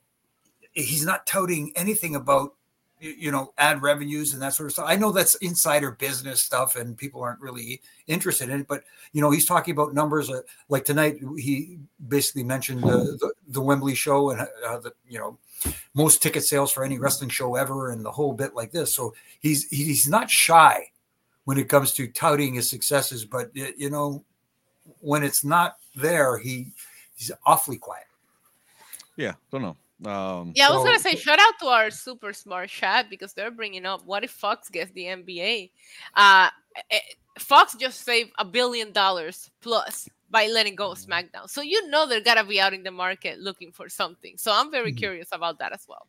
he's 0.73 1.07
not 1.07 1.27
touting 1.27 1.73
anything 1.77 2.15
about 2.15 2.57
you 3.03 3.33
know 3.33 3.53
ad 3.59 3.83
revenues 3.83 4.33
and 4.33 4.41
that 4.41 4.55
sort 4.55 4.69
of 4.69 4.73
stuff. 4.73 4.87
I 4.89 4.95
know 4.97 5.11
that's 5.11 5.35
insider 5.37 5.91
business 5.91 6.41
stuff, 6.41 6.77
and 6.77 6.97
people 6.97 7.21
aren't 7.21 7.41
really 7.41 7.83
interested 8.07 8.49
in 8.49 8.61
it. 8.61 8.69
But 8.69 8.85
you 9.13 9.21
know, 9.21 9.31
he's 9.31 9.45
talking 9.45 9.73
about 9.73 9.93
numbers 9.93 10.31
uh, 10.31 10.43
like 10.69 10.85
tonight. 10.85 11.19
He 11.37 11.79
basically 12.09 12.45
mentioned 12.45 12.83
the 12.83 13.33
the, 13.49 13.61
Wembley 13.61 13.97
show 13.97 14.31
and 14.31 14.41
uh, 14.41 14.79
the 14.79 14.93
you 15.09 15.19
know 15.19 15.37
most 15.95 16.23
ticket 16.23 16.45
sales 16.45 16.71
for 16.71 16.85
any 16.85 16.99
wrestling 16.99 17.31
show 17.31 17.57
ever 17.57 17.91
and 17.91 18.05
the 18.05 18.13
whole 18.13 18.33
bit 18.33 18.55
like 18.55 18.71
this. 18.71 18.95
So 18.95 19.15
he's 19.41 19.69
he's 19.69 20.09
not 20.09 20.31
shy 20.31 20.91
when 21.45 21.59
it 21.59 21.69
comes 21.69 21.93
to 21.95 22.07
touting 22.07 22.55
his 22.55 22.71
successes, 22.71 23.25
but 23.25 23.51
you 23.55 23.91
know 23.91 24.25
when 25.01 25.25
it's 25.25 25.45
not 25.45 25.77
there, 25.97 26.39
he 26.39 26.73
he's 27.17 27.33
awfully 27.45 27.79
quiet. 27.79 28.07
Yeah, 29.17 29.35
don't 29.51 29.63
know. 29.63 29.77
Um, 30.05 30.53
yeah, 30.55 30.69
I 30.69 30.73
was 30.73 30.81
so, 30.81 30.85
gonna 30.85 30.99
say 30.99 31.17
shout 31.17 31.39
out 31.39 31.59
to 31.61 31.67
our 31.67 31.91
super 31.91 32.33
smart 32.33 32.69
chat 32.69 33.09
because 33.09 33.33
they're 33.35 33.51
bringing 33.51 33.87
up 33.87 34.05
what 34.05 34.25
if 34.25 34.31
Fox 34.31 34.69
gets 34.69 34.91
the 34.93 35.05
NBA. 35.05 35.71
Uh, 36.15 36.51
eh, 36.91 36.99
Fox 37.39 37.75
just 37.77 38.05
saved 38.05 38.31
a 38.39 38.45
billion 38.45 38.93
dollars 38.93 39.51
plus 39.61 40.09
by 40.31 40.47
letting 40.49 40.75
go 40.75 40.93
of 40.93 40.99
SmackDown. 40.99 41.49
So 41.49 41.63
you 41.63 41.89
know 41.89 42.07
they're 42.07 42.21
gonna 42.21 42.45
be 42.45 42.61
out 42.61 42.73
in 42.73 42.83
the 42.83 42.91
market 42.91 43.39
looking 43.39 43.71
for 43.71 43.89
something. 43.89 44.35
So 44.37 44.53
I'm 44.53 44.71
very 44.71 44.91
mm-hmm. 44.91 44.99
curious 44.99 45.29
about 45.33 45.59
that 45.61 45.73
as 45.73 45.85
well. 45.89 46.09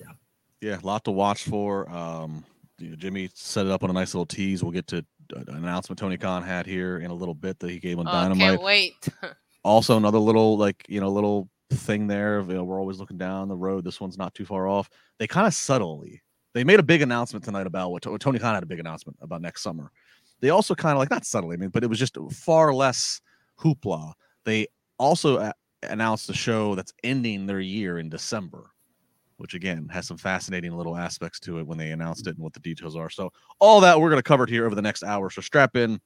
Yeah, 0.00 0.12
yeah, 0.60 0.80
a 0.80 0.86
lot 0.86 1.04
to 1.04 1.10
watch 1.10 1.44
for. 1.44 1.88
Um, 1.90 2.44
Jimmy 2.78 3.30
set 3.34 3.66
it 3.66 3.72
up 3.72 3.84
on 3.84 3.90
a 3.90 3.92
nice 3.92 4.14
little 4.14 4.26
tease. 4.26 4.62
We'll 4.62 4.72
get 4.72 4.88
to 4.88 5.04
an 5.34 5.54
announcement 5.54 5.98
Tony 5.98 6.16
Khan 6.16 6.42
had 6.42 6.66
here 6.66 6.98
in 6.98 7.10
a 7.10 7.14
little 7.14 7.34
bit 7.34 7.58
that 7.60 7.70
he 7.70 7.78
gave 7.78 7.98
on 7.98 8.08
Oh, 8.08 8.12
Dynamite. 8.12 8.38
can't 8.38 8.62
wait. 8.62 9.08
also 9.64 9.96
another 9.96 10.18
little 10.18 10.58
like 10.58 10.84
you 10.88 11.00
know 11.00 11.08
little 11.08 11.48
thing 11.72 12.06
there 12.06 12.38
of, 12.38 12.48
you 12.48 12.54
know, 12.54 12.64
we're 12.64 12.78
always 12.78 12.98
looking 12.98 13.18
down 13.18 13.48
the 13.48 13.56
road 13.56 13.84
this 13.84 14.00
one's 14.00 14.18
not 14.18 14.34
too 14.34 14.44
far 14.44 14.68
off 14.68 14.88
they 15.18 15.26
kind 15.26 15.46
of 15.46 15.54
subtly 15.54 16.22
they 16.54 16.64
made 16.64 16.80
a 16.80 16.82
big 16.82 17.02
announcement 17.02 17.44
tonight 17.44 17.66
about 17.66 17.90
what 17.90 18.02
tony 18.02 18.38
khan 18.38 18.54
had 18.54 18.62
a 18.62 18.66
big 18.66 18.80
announcement 18.80 19.16
about 19.20 19.42
next 19.42 19.62
summer 19.62 19.90
they 20.40 20.50
also 20.50 20.74
kind 20.74 20.92
of 20.92 20.98
like 20.98 21.10
not 21.10 21.24
subtly 21.24 21.54
i 21.54 21.56
mean 21.56 21.70
but 21.70 21.84
it 21.84 21.88
was 21.88 21.98
just 21.98 22.16
far 22.30 22.72
less 22.72 23.20
hoopla 23.58 24.12
they 24.44 24.66
also 24.98 25.52
announced 25.84 26.30
a 26.30 26.34
show 26.34 26.74
that's 26.74 26.92
ending 27.02 27.46
their 27.46 27.60
year 27.60 27.98
in 27.98 28.08
december 28.08 28.70
which 29.38 29.54
again 29.54 29.88
has 29.90 30.06
some 30.06 30.16
fascinating 30.16 30.72
little 30.72 30.96
aspects 30.96 31.40
to 31.40 31.58
it 31.58 31.66
when 31.66 31.78
they 31.78 31.90
announced 31.90 32.26
it 32.26 32.36
and 32.36 32.44
what 32.44 32.52
the 32.52 32.60
details 32.60 32.96
are 32.96 33.10
so 33.10 33.30
all 33.58 33.80
that 33.80 34.00
we're 34.00 34.10
going 34.10 34.18
to 34.18 34.22
cover 34.22 34.46
here 34.46 34.66
over 34.66 34.74
the 34.74 34.82
next 34.82 35.02
hour 35.02 35.30
so 35.30 35.40
strap 35.40 35.76
in 35.76 36.00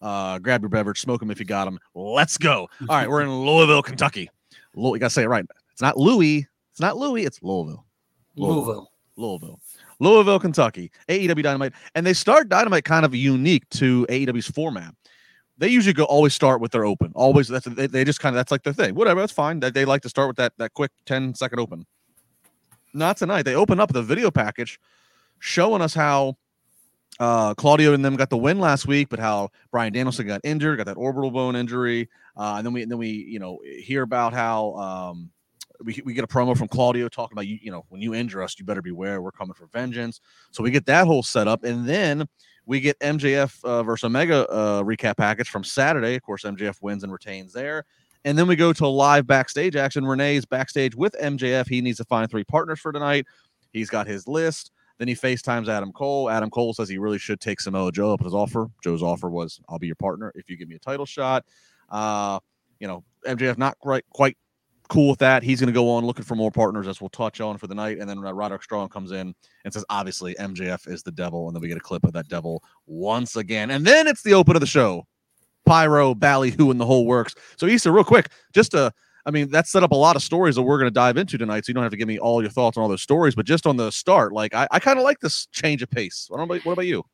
uh, 0.00 0.38
grab 0.38 0.62
your 0.62 0.68
beverage, 0.68 1.00
smoke 1.00 1.20
them 1.20 1.30
if 1.30 1.38
you 1.38 1.46
got 1.46 1.64
them. 1.64 1.78
Let's 1.94 2.38
go. 2.38 2.68
All 2.88 2.96
right, 2.96 3.08
we're 3.08 3.22
in 3.22 3.32
Louisville, 3.46 3.82
Kentucky. 3.82 4.30
You 4.76 4.98
got 4.98 5.06
to 5.06 5.10
say 5.10 5.22
it 5.22 5.28
right. 5.28 5.44
It's 5.72 5.82
not 5.82 5.96
Louis. 5.96 6.46
It's 6.72 6.80
not 6.80 6.96
Louis. 6.96 7.24
It's 7.24 7.42
Louisville. 7.42 7.86
Louisville. 8.36 8.90
Louisville. 9.16 9.60
Louisville, 9.98 10.38
Kentucky. 10.38 10.90
AEW 11.08 11.42
Dynamite. 11.42 11.72
And 11.94 12.06
they 12.06 12.12
start 12.12 12.48
Dynamite 12.48 12.84
kind 12.84 13.04
of 13.04 13.14
unique 13.14 13.68
to 13.70 14.06
AEW's 14.10 14.46
format. 14.46 14.94
They 15.58 15.68
usually 15.68 15.94
go 15.94 16.04
always 16.04 16.34
start 16.34 16.60
with 16.60 16.72
their 16.72 16.84
open. 16.84 17.12
Always 17.14 17.48
that's 17.48 17.64
they, 17.64 17.86
they 17.86 18.04
just 18.04 18.20
kind 18.20 18.34
of 18.34 18.38
that's 18.38 18.50
like 18.50 18.62
their 18.62 18.74
thing. 18.74 18.94
Whatever, 18.94 19.20
that's 19.20 19.32
fine. 19.32 19.60
That 19.60 19.72
they 19.72 19.86
like 19.86 20.02
to 20.02 20.08
start 20.10 20.28
with 20.28 20.36
that 20.36 20.52
that 20.58 20.74
quick 20.74 20.90
10 21.06 21.34
second 21.34 21.58
open. 21.58 21.86
Not 22.92 23.16
tonight. 23.16 23.42
They 23.42 23.54
open 23.54 23.80
up 23.80 23.92
the 23.92 24.02
video 24.02 24.30
package 24.30 24.78
showing 25.38 25.80
us 25.80 25.94
how 25.94 26.36
uh, 27.18 27.54
Claudio 27.54 27.94
and 27.94 28.04
them 28.04 28.16
got 28.16 28.30
the 28.30 28.36
win 28.36 28.58
last 28.58 28.86
week, 28.86 29.08
but 29.08 29.18
how 29.18 29.50
Bryan 29.70 29.92
Danielson 29.92 30.26
got 30.26 30.40
injured, 30.44 30.78
got 30.78 30.86
that 30.86 30.96
orbital 30.96 31.30
bone 31.30 31.56
injury, 31.56 32.08
uh, 32.36 32.54
and 32.56 32.66
then 32.66 32.72
we 32.72 32.82
and 32.82 32.90
then 32.90 32.98
we 32.98 33.08
you 33.08 33.38
know 33.38 33.58
hear 33.64 34.02
about 34.02 34.32
how 34.32 34.74
um, 34.74 35.30
we 35.82 36.00
we 36.04 36.12
get 36.12 36.24
a 36.24 36.28
promo 36.28 36.56
from 36.56 36.68
Claudio 36.68 37.08
talking 37.08 37.34
about 37.34 37.46
you 37.46 37.58
you 37.62 37.70
know 37.70 37.84
when 37.88 38.00
you 38.00 38.14
injure 38.14 38.42
us, 38.42 38.58
you 38.58 38.64
better 38.64 38.82
beware, 38.82 39.22
we're 39.22 39.32
coming 39.32 39.54
for 39.54 39.66
vengeance. 39.66 40.20
So 40.50 40.62
we 40.62 40.70
get 40.70 40.86
that 40.86 41.06
whole 41.06 41.22
setup, 41.22 41.64
and 41.64 41.88
then 41.88 42.26
we 42.66 42.80
get 42.80 42.98
MJF 42.98 43.64
uh, 43.64 43.82
versus 43.82 44.04
Omega 44.04 44.46
uh, 44.50 44.82
recap 44.82 45.16
package 45.16 45.48
from 45.48 45.64
Saturday. 45.64 46.16
Of 46.16 46.22
course, 46.22 46.44
MJF 46.44 46.82
wins 46.82 47.04
and 47.04 47.12
retains 47.12 47.52
there. 47.52 47.84
And 48.24 48.36
then 48.36 48.48
we 48.48 48.56
go 48.56 48.72
to 48.72 48.88
live 48.88 49.24
backstage 49.28 49.76
action. 49.76 50.04
Renee's 50.04 50.44
backstage 50.44 50.96
with 50.96 51.14
MJF. 51.22 51.68
He 51.68 51.80
needs 51.80 51.98
to 51.98 52.04
find 52.04 52.28
three 52.28 52.42
partners 52.42 52.80
for 52.80 52.90
tonight. 52.90 53.24
He's 53.72 53.88
got 53.88 54.08
his 54.08 54.26
list. 54.26 54.72
Then 54.98 55.08
he 55.08 55.14
FaceTimes 55.14 55.68
Adam 55.68 55.92
Cole. 55.92 56.30
Adam 56.30 56.50
Cole 56.50 56.72
says 56.74 56.88
he 56.88 56.98
really 56.98 57.18
should 57.18 57.40
take 57.40 57.60
Samoa 57.60 57.92
Joe 57.92 58.12
up 58.12 58.22
his 58.22 58.34
offer. 58.34 58.68
Joe's 58.82 59.02
offer 59.02 59.28
was, 59.28 59.60
"I'll 59.68 59.78
be 59.78 59.86
your 59.86 59.96
partner 59.96 60.32
if 60.34 60.48
you 60.48 60.56
give 60.56 60.68
me 60.68 60.76
a 60.76 60.80
title 60.80 61.06
shot." 61.06 61.44
Uh, 61.90 62.38
you 62.80 62.86
know, 62.86 63.04
MJF 63.26 63.58
not 63.58 63.78
quite 63.78 64.04
quite 64.10 64.36
cool 64.88 65.10
with 65.10 65.18
that. 65.18 65.42
He's 65.42 65.60
going 65.60 65.66
to 65.66 65.72
go 65.72 65.90
on 65.90 66.06
looking 66.06 66.24
for 66.24 66.36
more 66.36 66.50
partners, 66.50 66.86
as 66.86 67.00
we'll 67.00 67.10
touch 67.10 67.40
on 67.40 67.58
for 67.58 67.66
the 67.66 67.74
night. 67.74 67.98
And 67.98 68.08
then 68.08 68.20
Roderick 68.20 68.62
Strong 68.62 68.88
comes 68.88 69.12
in 69.12 69.34
and 69.64 69.72
says, 69.72 69.84
"Obviously, 69.90 70.34
MJF 70.38 70.88
is 70.88 71.02
the 71.02 71.12
devil." 71.12 71.46
And 71.46 71.54
then 71.54 71.60
we 71.60 71.68
get 71.68 71.76
a 71.76 71.80
clip 71.80 72.04
of 72.04 72.12
that 72.14 72.28
devil 72.28 72.62
once 72.86 73.36
again. 73.36 73.70
And 73.70 73.84
then 73.84 74.06
it's 74.06 74.22
the 74.22 74.34
open 74.34 74.56
of 74.56 74.60
the 74.60 74.66
show. 74.66 75.06
Pyro, 75.66 76.14
Ballyhoo, 76.14 76.70
and 76.70 76.80
the 76.80 76.86
whole 76.86 77.06
works. 77.06 77.34
So, 77.56 77.66
Isa, 77.66 77.90
real 77.90 78.04
quick, 78.04 78.30
just 78.54 78.70
to 78.70 78.92
I 79.26 79.32
mean, 79.32 79.50
that 79.50 79.66
set 79.66 79.82
up 79.82 79.90
a 79.90 79.96
lot 79.96 80.14
of 80.14 80.22
stories 80.22 80.54
that 80.54 80.62
we're 80.62 80.78
going 80.78 80.88
to 80.88 80.94
dive 80.94 81.16
into 81.16 81.36
tonight. 81.36 81.66
So 81.66 81.70
you 81.70 81.74
don't 81.74 81.82
have 81.82 81.90
to 81.90 81.96
give 81.96 82.06
me 82.06 82.18
all 82.18 82.40
your 82.40 82.50
thoughts 82.50 82.76
on 82.76 82.82
all 82.82 82.88
those 82.88 83.02
stories, 83.02 83.34
but 83.34 83.44
just 83.44 83.66
on 83.66 83.76
the 83.76 83.90
start, 83.90 84.32
like 84.32 84.54
I, 84.54 84.68
I 84.70 84.78
kind 84.78 84.98
of 84.98 85.04
like 85.04 85.18
this 85.18 85.46
change 85.46 85.82
of 85.82 85.90
pace. 85.90 86.26
What 86.28 86.40
about, 86.40 86.64
what 86.64 86.72
about 86.74 86.86
you? 86.86 87.04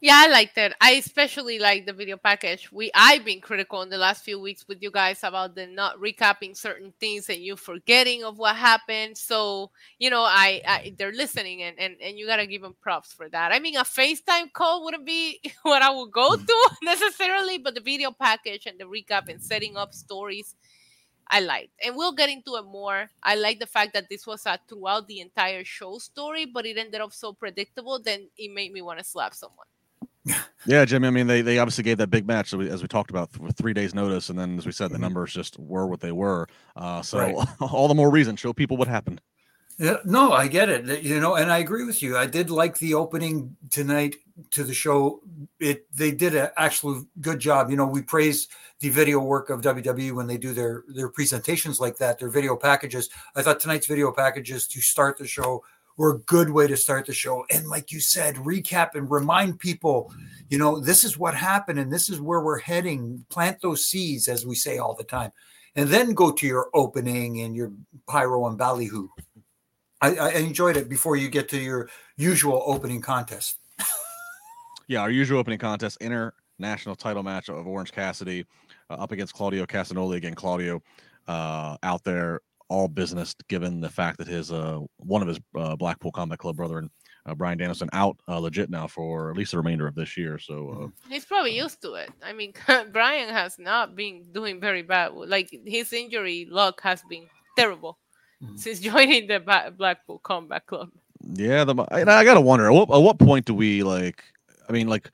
Yeah, 0.00 0.14
I 0.14 0.28
liked 0.28 0.56
it. 0.58 0.74
I 0.80 0.92
especially 0.92 1.58
like 1.58 1.84
the 1.84 1.92
video 1.92 2.16
package. 2.16 2.70
We 2.70 2.88
I've 2.94 3.24
been 3.24 3.40
critical 3.40 3.82
in 3.82 3.88
the 3.88 3.98
last 3.98 4.24
few 4.24 4.38
weeks 4.38 4.64
with 4.68 4.80
you 4.80 4.92
guys 4.92 5.24
about 5.24 5.56
the 5.56 5.66
not 5.66 5.98
recapping 5.98 6.56
certain 6.56 6.94
things 7.00 7.28
and 7.28 7.38
you 7.38 7.56
forgetting 7.56 8.22
of 8.22 8.38
what 8.38 8.54
happened. 8.54 9.18
So 9.18 9.72
you 9.98 10.08
know, 10.08 10.22
I, 10.22 10.62
I 10.64 10.94
they're 10.96 11.10
listening 11.10 11.64
and, 11.64 11.76
and 11.80 11.96
and 12.00 12.16
you 12.16 12.28
gotta 12.28 12.46
give 12.46 12.62
them 12.62 12.76
props 12.80 13.12
for 13.12 13.28
that. 13.30 13.50
I 13.50 13.58
mean, 13.58 13.74
a 13.74 13.82
FaceTime 13.82 14.52
call 14.52 14.84
wouldn't 14.84 15.04
be 15.04 15.40
what 15.62 15.82
I 15.82 15.90
would 15.90 16.12
go 16.12 16.30
mm. 16.30 16.46
to 16.46 16.70
necessarily, 16.84 17.58
but 17.58 17.74
the 17.74 17.80
video 17.80 18.12
package 18.12 18.66
and 18.66 18.78
the 18.78 18.84
recap 18.84 19.28
and 19.28 19.42
setting 19.42 19.76
up 19.76 19.92
stories. 19.92 20.54
I 21.30 21.40
liked. 21.40 21.72
And 21.84 21.94
we'll 21.96 22.12
get 22.12 22.30
into 22.30 22.56
it 22.56 22.64
more. 22.64 23.10
I 23.22 23.34
like 23.34 23.58
the 23.60 23.66
fact 23.66 23.92
that 23.94 24.08
this 24.08 24.26
was 24.26 24.46
a 24.46 24.58
throughout 24.68 25.06
the 25.08 25.20
entire 25.20 25.64
show 25.64 25.98
story, 25.98 26.46
but 26.46 26.64
it 26.66 26.78
ended 26.78 27.00
up 27.00 27.12
so 27.12 27.32
predictable, 27.32 27.98
then 27.98 28.28
it 28.38 28.52
made 28.54 28.72
me 28.72 28.80
want 28.82 28.98
to 28.98 29.04
slap 29.04 29.34
someone. 29.34 29.66
Yeah, 30.66 30.84
Jimmy. 30.84 31.06
I 31.08 31.10
mean, 31.10 31.26
they 31.26 31.40
they 31.40 31.58
obviously 31.58 31.84
gave 31.84 31.96
that 31.98 32.10
big 32.10 32.26
match 32.26 32.52
as 32.52 32.56
we, 32.58 32.68
as 32.68 32.82
we 32.82 32.88
talked 32.88 33.10
about 33.10 33.36
with 33.38 33.56
three 33.56 33.72
days' 33.72 33.94
notice, 33.94 34.28
and 34.28 34.38
then 34.38 34.58
as 34.58 34.66
we 34.66 34.72
said, 34.72 34.90
the 34.90 34.98
Mhm. 34.98 35.02
numbers 35.02 35.32
just 35.32 35.58
were 35.58 35.86
what 35.86 36.00
they 36.00 36.12
were. 36.12 36.48
Uh, 36.76 37.00
so 37.00 37.18
Right. 37.18 37.34
all 37.60 37.88
the 37.88 37.94
more 37.94 38.10
reason 38.10 38.36
show 38.36 38.52
people 38.52 38.76
what 38.76 38.88
happened. 38.88 39.20
Yeah, 39.78 39.98
no, 40.04 40.32
I 40.32 40.48
get 40.48 40.68
it. 40.68 41.02
You 41.04 41.20
know, 41.20 41.36
and 41.36 41.50
I 41.50 41.58
agree 41.58 41.84
with 41.84 42.02
you. 42.02 42.18
I 42.18 42.26
did 42.26 42.50
like 42.50 42.76
the 42.78 42.94
opening 42.94 43.56
tonight 43.70 44.16
to 44.50 44.64
the 44.64 44.74
show. 44.74 45.20
It 45.60 45.86
they 45.94 46.10
did 46.10 46.34
an 46.34 46.50
actual 46.56 47.04
good 47.20 47.38
job. 47.38 47.70
You 47.70 47.76
know, 47.76 47.86
we 47.86 48.02
praise 48.02 48.48
the 48.80 48.88
video 48.88 49.20
work 49.20 49.50
of 49.50 49.60
WWE 49.60 50.12
when 50.12 50.26
they 50.26 50.38
do 50.38 50.52
their 50.52 50.84
their 50.88 51.08
presentations 51.08 51.80
like 51.80 51.96
that, 51.98 52.18
their 52.18 52.30
video 52.30 52.56
packages. 52.56 53.10
I 53.34 53.42
thought 53.42 53.60
tonight's 53.60 53.86
video 53.86 54.12
packages 54.12 54.66
to 54.68 54.80
start 54.80 55.18
the 55.18 55.26
show 55.26 55.62
were 55.98 56.14
a 56.14 56.18
good 56.20 56.48
way 56.48 56.66
to 56.68 56.76
start 56.76 57.04
the 57.06 57.12
show. 57.12 57.44
And 57.50 57.66
like 57.66 57.90
you 57.90 58.00
said, 58.00 58.36
recap 58.36 58.94
and 58.94 59.10
remind 59.10 59.58
people, 59.58 60.12
you 60.48 60.56
know, 60.56 60.78
this 60.78 61.02
is 61.02 61.18
what 61.18 61.34
happened 61.34 61.80
and 61.80 61.92
this 61.92 62.08
is 62.08 62.20
where 62.20 62.40
we're 62.40 62.60
heading. 62.60 63.26
Plant 63.28 63.60
those 63.60 63.84
seeds, 63.84 64.28
as 64.28 64.46
we 64.46 64.54
say 64.54 64.78
all 64.78 64.94
the 64.94 65.04
time. 65.04 65.32
And 65.74 65.88
then 65.88 66.14
go 66.14 66.30
to 66.30 66.46
your 66.46 66.70
opening 66.72 67.40
and 67.40 67.54
your 67.54 67.72
pyro 68.06 68.46
and 68.46 68.56
ballyhoo. 68.56 69.08
I, 70.00 70.14
I 70.16 70.30
enjoyed 70.34 70.76
it 70.76 70.88
before 70.88 71.16
you 71.16 71.28
get 71.28 71.48
to 71.50 71.58
your 71.58 71.88
usual 72.16 72.62
opening 72.64 73.00
contest. 73.00 73.58
Yeah, 74.88 75.00
our 75.02 75.10
usual 75.10 75.38
opening 75.38 75.58
contest, 75.58 75.98
international 76.00 76.96
title 76.96 77.22
match 77.22 77.48
of 77.48 77.66
Orange 77.66 77.92
Cassidy 77.92 78.44
uh, 78.90 78.94
up 78.94 79.12
against 79.12 79.34
Claudio 79.34 79.66
Castagnoli. 79.66 80.16
Again, 80.16 80.34
Claudio 80.34 80.82
uh, 81.28 81.76
out 81.82 82.02
there 82.04 82.40
all 82.70 82.88
business, 82.88 83.34
given 83.48 83.80
the 83.80 83.88
fact 83.88 84.18
that 84.18 84.26
his 84.26 84.50
uh, 84.50 84.80
one 84.98 85.22
of 85.22 85.28
his 85.28 85.38
uh, 85.56 85.76
Blackpool 85.76 86.10
Combat 86.10 86.38
Club 86.38 86.56
brethren, 86.56 86.90
uh, 87.26 87.34
Bryan 87.34 87.58
Danielson, 87.58 87.88
out 87.92 88.16
uh, 88.28 88.38
legit 88.38 88.70
now 88.70 88.86
for 88.86 89.30
at 89.30 89.36
least 89.36 89.50
the 89.52 89.58
remainder 89.58 89.86
of 89.86 89.94
this 89.94 90.16
year. 90.16 90.38
So 90.38 90.90
uh, 90.90 91.08
He's 91.10 91.24
probably 91.26 91.56
used 91.56 91.82
to 91.82 91.94
it. 91.94 92.10
I 92.22 92.32
mean, 92.32 92.52
Bryan 92.92 93.28
has 93.28 93.58
not 93.58 93.94
been 93.94 94.24
doing 94.32 94.58
very 94.60 94.82
bad. 94.82 95.12
Like 95.12 95.50
his 95.66 95.92
injury 95.92 96.46
luck 96.50 96.80
has 96.82 97.02
been 97.08 97.26
terrible 97.56 97.98
Mhm. 98.42 98.58
since 98.58 98.78
joining 98.90 99.26
the 99.26 99.40
Ba- 99.40 99.74
Blackpool 99.76 100.20
Combat 100.20 100.64
Club. 100.64 100.90
Yeah, 101.34 101.64
the 101.64 101.74
and 101.90 102.08
I 102.08 102.22
gotta 102.22 102.40
wonder 102.40 102.66
at 102.66 102.72
what, 102.72 102.88
at 102.90 103.02
what 103.02 103.18
point 103.18 103.44
do 103.46 103.52
we 103.54 103.82
like? 103.82 104.22
I 104.68 104.72
mean, 104.72 104.88
like, 104.88 105.10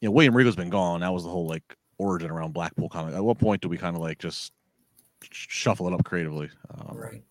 you 0.00 0.08
know, 0.08 0.12
William 0.12 0.34
Regal's 0.36 0.56
been 0.56 0.70
gone. 0.70 1.00
That 1.00 1.12
was 1.12 1.24
the 1.24 1.30
whole 1.30 1.46
like 1.46 1.76
origin 1.98 2.30
around 2.30 2.52
Blackpool 2.52 2.88
comic. 2.88 3.14
At 3.14 3.22
what 3.24 3.38
point 3.38 3.62
do 3.62 3.68
we 3.68 3.78
kind 3.78 3.94
of 3.96 4.02
like 4.02 4.18
just 4.18 4.52
shuffle 5.30 5.86
it 5.88 5.94
up 5.94 6.04
creatively? 6.04 6.50
Um, 6.74 6.96
Right. 6.96 7.22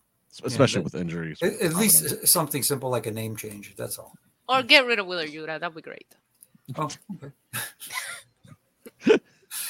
Especially 0.44 0.78
that- 0.80 0.84
with 0.84 0.94
injuries. 0.94 1.38
At, 1.42 1.52
at 1.60 1.74
least 1.74 2.08
Common. 2.08 2.26
something 2.26 2.62
simple 2.62 2.88
like 2.90 3.06
a 3.06 3.10
name 3.10 3.36
change. 3.36 3.74
That's 3.76 3.98
all. 3.98 4.14
Or 4.48 4.62
get 4.62 4.86
rid 4.86 4.98
of 4.98 5.06
Wheeler 5.06 5.26
Yuta. 5.26 5.60
That'd 5.60 5.74
be 5.74 5.82
great. 5.82 6.06
Oh, 6.76 6.88
okay. 7.16 7.32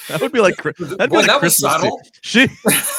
that 0.09 0.21
would 0.21 0.33
be 0.33 0.41
like 0.41 0.57
that'd 0.57 0.77
be 0.79 0.87
Boy, 0.87 1.17
like 1.19 1.27
that 1.27 1.43
was 1.43 1.59
Christmas. 1.59 1.59
too. 1.59 1.81
subtle. 1.81 2.01
She 2.21 2.47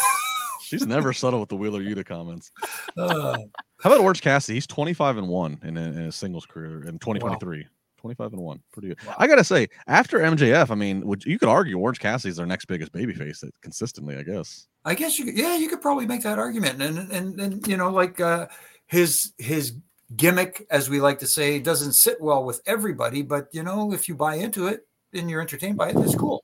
she's 0.62 0.86
never 0.86 1.14
subtle 1.14 1.40
with 1.40 1.50
the 1.50 1.56
Wheeler 1.56 1.82
Yuta 1.82 2.06
comments. 2.06 2.52
Uh, 2.98 3.38
How 3.82 3.90
about 3.90 4.00
Orange 4.02 4.22
Cassidy? 4.22 4.56
He's 4.56 4.68
25 4.68 5.18
and 5.18 5.28
1 5.28 5.60
in, 5.64 5.78
a, 5.78 5.82
in 5.82 5.94
his 5.94 6.16
singles 6.16 6.46
career 6.46 6.80
in 6.88 7.00
2023. 7.00 7.66
25 8.04 8.34
and 8.34 8.42
1. 8.42 8.60
Pretty 8.74 8.90
good. 8.90 8.98
Wow. 9.08 9.16
I 9.18 9.28
got 9.28 9.38
to 9.38 9.46
say, 9.46 9.70
after 9.88 10.20
MJF, 10.20 10.70
I 10.70 10.76
mean, 10.76 11.08
would 11.08 11.24
you 11.24 11.40
could 11.40 11.48
argue 11.48 11.80
Orange 11.80 12.00
Cassidy's 12.00 12.36
their 12.36 12.46
next 12.46 12.66
biggest 12.66 12.92
babyface 12.92 13.46
uh, 13.46 13.48
consistently, 13.62 14.18
I 14.18 14.24
guess. 14.24 14.68
I 14.84 14.94
guess 14.94 15.18
you 15.18 15.24
could, 15.24 15.38
yeah, 15.38 15.56
you 15.56 15.70
could 15.70 15.82
probably 15.82 16.06
make 16.06 16.22
that 16.24 16.38
argument. 16.38 16.82
And 16.82 17.10
and 17.14 17.40
and 17.40 17.66
you 17.66 17.78
know, 17.78 17.90
like 17.90 18.20
uh 18.20 18.48
his 18.88 19.32
his 19.38 19.76
gimmick, 20.18 20.68
as 20.70 20.90
we 20.90 21.00
like 21.00 21.20
to 21.20 21.28
say, 21.28 21.60
doesn't 21.60 21.94
sit 21.94 22.20
well 22.20 22.44
with 22.44 22.62
everybody, 22.66 23.22
but 23.22 23.48
you 23.54 23.64
know, 23.64 23.94
if 23.94 24.10
you 24.10 24.16
buy 24.16 24.36
into 24.36 24.68
it 24.68 24.86
and 25.14 25.30
you're 25.30 25.42
entertained 25.42 25.78
by 25.78 25.90
it, 25.90 25.96
it's 25.96 26.16
cool. 26.16 26.44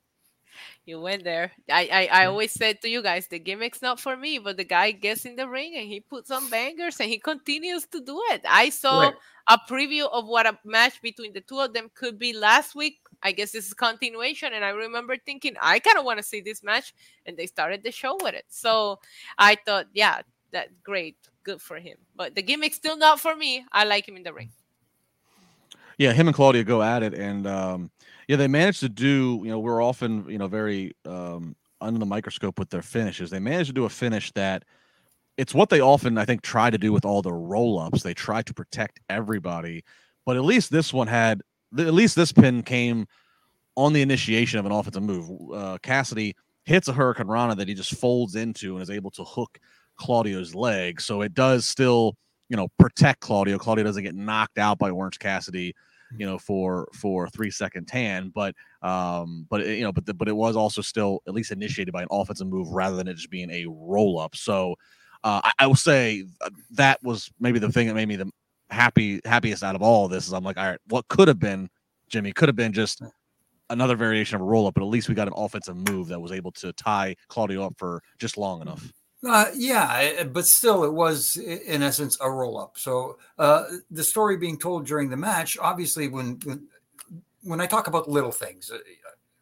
You 0.89 0.99
went 0.99 1.23
there. 1.23 1.51
I, 1.69 2.09
I, 2.11 2.23
I 2.23 2.25
always 2.25 2.51
said 2.51 2.81
to 2.81 2.89
you 2.89 3.03
guys, 3.03 3.27
the 3.27 3.39
gimmick's 3.39 3.81
not 3.83 3.99
for 3.99 4.17
me, 4.17 4.39
but 4.39 4.57
the 4.57 4.63
guy 4.63 4.89
gets 4.89 5.23
in 5.23 5.35
the 5.35 5.47
ring 5.47 5.75
and 5.77 5.87
he 5.87 5.99
puts 5.99 6.31
on 6.31 6.49
bangers 6.49 6.99
and 6.99 7.07
he 7.07 7.19
continues 7.19 7.85
to 7.87 8.01
do 8.01 8.19
it. 8.31 8.41
I 8.49 8.69
saw 8.69 9.01
Right. 9.01 9.13
a 9.49 9.59
preview 9.69 10.09
of 10.11 10.25
what 10.25 10.47
a 10.47 10.57
match 10.65 10.99
between 11.03 11.31
the 11.33 11.41
two 11.41 11.59
of 11.59 11.73
them 11.73 11.91
could 11.93 12.17
be 12.17 12.33
last 12.33 12.73
week. 12.73 12.97
I 13.21 13.31
guess 13.33 13.51
this 13.51 13.67
is 13.67 13.73
continuation. 13.75 14.53
And 14.53 14.65
I 14.65 14.69
remember 14.69 15.15
thinking, 15.15 15.55
I 15.61 15.77
kind 15.77 15.99
of 15.99 16.05
want 16.05 16.17
to 16.17 16.23
see 16.23 16.41
this 16.41 16.63
match. 16.63 16.95
And 17.27 17.37
they 17.37 17.45
started 17.45 17.83
the 17.83 17.91
show 17.91 18.17
with 18.23 18.33
it. 18.33 18.45
So 18.49 18.99
I 19.37 19.57
thought, 19.63 19.85
yeah, 19.93 20.23
that 20.51 20.69
great. 20.83 21.17
Good 21.43 21.61
for 21.61 21.77
him. 21.77 21.97
But 22.15 22.33
the 22.33 22.41
gimmick's 22.41 22.77
still 22.77 22.97
not 22.97 23.19
for 23.19 23.35
me. 23.35 23.63
I 23.71 23.83
like 23.85 24.07
him 24.07 24.17
in 24.17 24.23
the 24.23 24.33
ring. 24.33 24.49
Yeah, 25.99 26.13
him 26.13 26.27
and 26.27 26.35
Claudia 26.35 26.63
go 26.63 26.81
at 26.81 27.03
it, 27.03 27.13
and 27.13 27.45
um, 27.45 27.91
Yeah, 28.29 28.35
they 28.35 28.47
managed 28.47 28.81
to 28.81 28.89
do. 28.89 29.41
You 29.43 29.49
know, 29.49 29.57
we're 29.59 29.83
often 29.83 30.29
you 30.29 30.37
know 30.37 30.47
very 30.47 30.93
um, 31.03 31.55
under 31.81 31.99
the 31.99 32.05
microscope 32.05 32.59
with 32.59 32.69
their 32.69 32.83
finishes. 32.83 33.31
They 33.31 33.39
managed 33.39 33.69
to 33.69 33.73
do 33.73 33.85
a 33.85 33.89
finish 33.89 34.31
that 34.33 34.65
it's 35.35 35.55
what 35.55 35.69
they 35.69 35.81
often 35.81 36.15
I 36.15 36.25
think 36.25 36.43
try 36.43 36.69
to 36.69 36.77
do 36.77 36.93
with 36.93 37.05
all 37.05 37.23
the 37.23 37.33
roll 37.33 37.79
ups. 37.79 38.03
They 38.03 38.13
try 38.13 38.43
to 38.43 38.53
protect 38.53 38.99
everybody, 39.09 39.83
but 40.27 40.35
at 40.35 40.43
least 40.43 40.69
this 40.71 40.93
one 40.93 41.07
had 41.07 41.41
at 41.79 41.95
least 41.95 42.15
this 42.15 42.31
pin 42.31 42.61
came 42.61 43.07
on 43.75 43.93
the 43.93 44.03
initiation 44.03 44.59
of 44.59 44.65
an 44.67 44.73
offensive 44.73 45.01
move. 45.01 45.51
Uh, 45.51 45.79
Cassidy 45.81 46.35
hits 46.65 46.87
a 46.87 46.93
hurricanrana 46.93 47.57
that 47.57 47.67
he 47.67 47.73
just 47.73 47.95
folds 47.95 48.35
into 48.35 48.75
and 48.75 48.83
is 48.83 48.91
able 48.91 49.09
to 49.09 49.23
hook 49.23 49.57
Claudio's 49.95 50.53
leg. 50.53 51.01
So 51.01 51.23
it 51.23 51.33
does 51.33 51.65
still, 51.65 52.15
you 52.47 52.57
know, 52.57 52.67
protect 52.77 53.21
Claudio. 53.21 53.57
Claudio 53.57 53.85
doesn't 53.85 54.03
get 54.03 54.13
knocked 54.13 54.59
out 54.59 54.77
by 54.77 54.91
Orange 54.91 55.17
Cassidy, 55.17 55.73
you 56.17 56.25
know, 56.25 56.37
for 56.37 56.87
for 56.93 57.27
three 57.29 57.51
second 57.51 57.87
tan. 57.87 58.31
But 58.33 58.55
um, 58.81 59.45
but 59.49 59.61
it, 59.61 59.77
you 59.77 59.83
know, 59.83 59.91
but 59.91 60.05
the, 60.05 60.13
but 60.13 60.27
it 60.27 60.35
was 60.35 60.55
also 60.55 60.81
still 60.81 61.21
at 61.27 61.33
least 61.33 61.51
initiated 61.51 61.93
by 61.93 62.01
an 62.01 62.07
offensive 62.11 62.47
move 62.47 62.69
rather 62.69 62.95
than 62.95 63.07
it 63.07 63.15
just 63.15 63.29
being 63.29 63.49
a 63.51 63.65
roll 63.67 64.19
up. 64.19 64.35
So 64.35 64.75
uh, 65.23 65.41
I, 65.43 65.51
I 65.59 65.67
will 65.67 65.75
say 65.75 66.25
uh, 66.41 66.49
that 66.71 67.01
was 67.03 67.31
maybe 67.39 67.59
the 67.59 67.71
thing 67.71 67.87
that 67.87 67.95
made 67.95 68.07
me 68.07 68.15
the 68.15 68.31
happy 68.69 69.19
happiest 69.25 69.63
out 69.63 69.75
of 69.75 69.81
all 69.81 70.05
of 70.05 70.11
this. 70.11 70.27
Is 70.27 70.33
I'm 70.33 70.43
like, 70.43 70.57
all 70.57 70.67
right, 70.67 70.79
what 70.87 71.07
could 71.07 71.27
have 71.27 71.39
been 71.39 71.69
Jimmy 72.09 72.31
could 72.31 72.49
have 72.49 72.55
been 72.55 72.73
just 72.73 73.01
another 73.69 73.95
variation 73.95 74.35
of 74.35 74.41
a 74.41 74.45
roll 74.45 74.67
up, 74.67 74.73
but 74.73 74.83
at 74.83 74.89
least 74.89 75.09
we 75.09 75.15
got 75.15 75.27
an 75.27 75.33
offensive 75.37 75.75
move 75.89 76.07
that 76.07 76.19
was 76.19 76.31
able 76.31 76.51
to 76.51 76.73
tie 76.73 77.15
Claudio 77.27 77.65
up 77.65 77.75
for 77.77 78.01
just 78.17 78.37
long 78.37 78.61
enough. 78.61 78.91
Uh, 79.27 79.47
yeah, 79.53 80.23
but 80.23 80.45
still, 80.45 80.83
it 80.85 80.93
was 80.93 81.35
in 81.35 81.83
essence 81.83 82.17
a 82.21 82.31
roll 82.31 82.57
up. 82.57 82.77
So 82.77 83.17
uh, 83.37 83.65
the 83.91 84.03
story 84.03 84.37
being 84.37 84.57
told 84.57 84.85
during 84.85 85.09
the 85.09 85.17
match, 85.17 85.57
obviously, 85.59 86.07
when, 86.07 86.39
when 87.43 87.59
I 87.59 87.67
talk 87.67 87.87
about 87.87 88.09
little 88.09 88.31
things, 88.31 88.71
uh, 88.71 88.77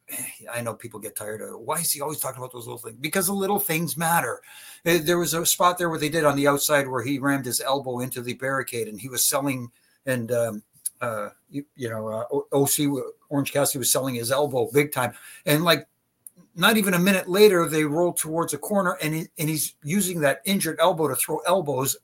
I 0.54 0.62
know 0.62 0.74
people 0.74 1.00
get 1.00 1.16
tired 1.16 1.42
of 1.42 1.60
why 1.60 1.76
is 1.76 1.92
he 1.92 2.02
always 2.02 2.20
talking 2.20 2.40
about 2.40 2.54
those 2.54 2.66
little 2.66 2.80
things? 2.80 2.98
Because 3.00 3.28
the 3.28 3.34
little 3.34 3.60
things 3.60 3.98
matter. 3.98 4.42
Uh, 4.86 4.98
there 5.02 5.20
was 5.20 5.34
a 5.34 5.46
spot 5.46 5.78
there 5.78 5.90
where 5.90 6.00
they 6.00 6.10
did 6.10 6.26
on 6.26 6.36
the 6.36 6.48
outside 6.48 6.88
where 6.88 7.04
he 7.04 7.20
rammed 7.20 7.46
his 7.46 7.62
elbow 7.62 8.00
into 8.00 8.22
the 8.22 8.34
barricade 8.34 8.88
and 8.88 9.00
he 9.00 9.10
was 9.10 9.28
selling 9.28 9.72
and 10.06 10.32
um, 10.32 10.64
uh, 11.02 11.30
you, 11.50 11.66
you, 11.76 11.90
know 11.90 12.08
uh, 12.08 12.56
OC 12.56 13.04
Orange 13.30 13.52
Cassidy 13.52 13.80
was 13.80 13.92
selling 13.92 14.16
his 14.16 14.32
elbow 14.32 14.70
big 14.74 14.92
time 14.92 15.14
and 15.46 15.64
like 15.64 15.88
not 16.58 16.76
even 16.76 16.94
a 16.94 17.00
minute 17.00 17.30
later 17.30 17.68
they 17.68 17.86
roll 17.86 18.12
towards 18.12 18.54
a 18.54 18.58
corner 18.58 18.98
and 19.02 19.14
he, 19.14 19.28
and 19.38 19.48
he's 19.48 19.76
using 19.84 20.20
that 20.22 20.42
injured 20.46 20.78
elbow 20.82 21.08
to 21.08 21.16
throw 21.16 21.38
elbows 21.48 21.96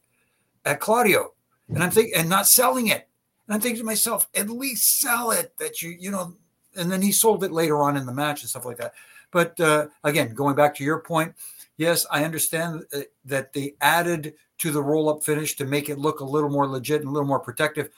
at 0.64 0.80
Claudio 0.80 1.34
and 1.70 1.84
I'm 1.84 1.92
thinking 1.92 2.14
and 2.16 2.30
not 2.30 2.48
selling 2.48 2.88
it 2.88 3.10
and 3.48 3.56
I'm 3.56 3.60
thinking 3.60 3.82
to 3.82 3.86
myself 3.86 4.30
at 4.36 4.50
least 4.50 5.02
sell 5.02 5.32
it 5.32 5.54
that 5.60 5.82
you 5.82 5.90
you 6.00 6.12
know 6.12 6.36
and 6.76 6.92
then 6.92 7.02
he 7.02 7.12
sold 7.12 7.44
it 7.44 7.52
later 7.52 7.82
on 7.82 7.98
in 7.98 8.06
the 8.06 8.14
match 8.14 8.42
and 8.42 8.50
stuff 8.50 8.66
like 8.66 8.78
that. 8.78 8.94
But 9.32 9.60
uh, 9.60 9.88
again, 10.04 10.34
going 10.34 10.56
back 10.56 10.76
to 10.76 10.84
your 10.84 11.00
point, 11.00 11.34
yes, 11.78 12.06
I 12.12 12.24
understand 12.24 12.84
uh, 12.94 13.02
that 13.26 13.54
they 13.54 13.76
added 13.82 14.36
to 14.60 14.72
the 14.72 14.82
roll 14.82 15.10
up 15.10 15.24
finish 15.24 15.56
to 15.58 15.66
make 15.66 15.90
it 15.90 15.98
look 15.98 16.20
a 16.20 16.26
little 16.26 16.50
more 16.50 16.68
legit 16.68 17.02
and 17.02 17.10
a 17.10 17.12
little 17.12 17.28
more 17.28 17.40
protective. 17.40 17.90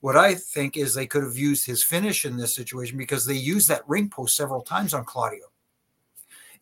What 0.00 0.16
I 0.16 0.34
think 0.34 0.76
is 0.76 0.94
they 0.94 1.06
could 1.06 1.24
have 1.24 1.36
used 1.36 1.66
his 1.66 1.82
finish 1.82 2.24
in 2.24 2.36
this 2.36 2.54
situation 2.54 2.98
because 2.98 3.26
they 3.26 3.34
used 3.34 3.68
that 3.68 3.88
ring 3.88 4.08
post 4.08 4.36
several 4.36 4.62
times 4.62 4.94
on 4.94 5.04
Claudio. 5.04 5.46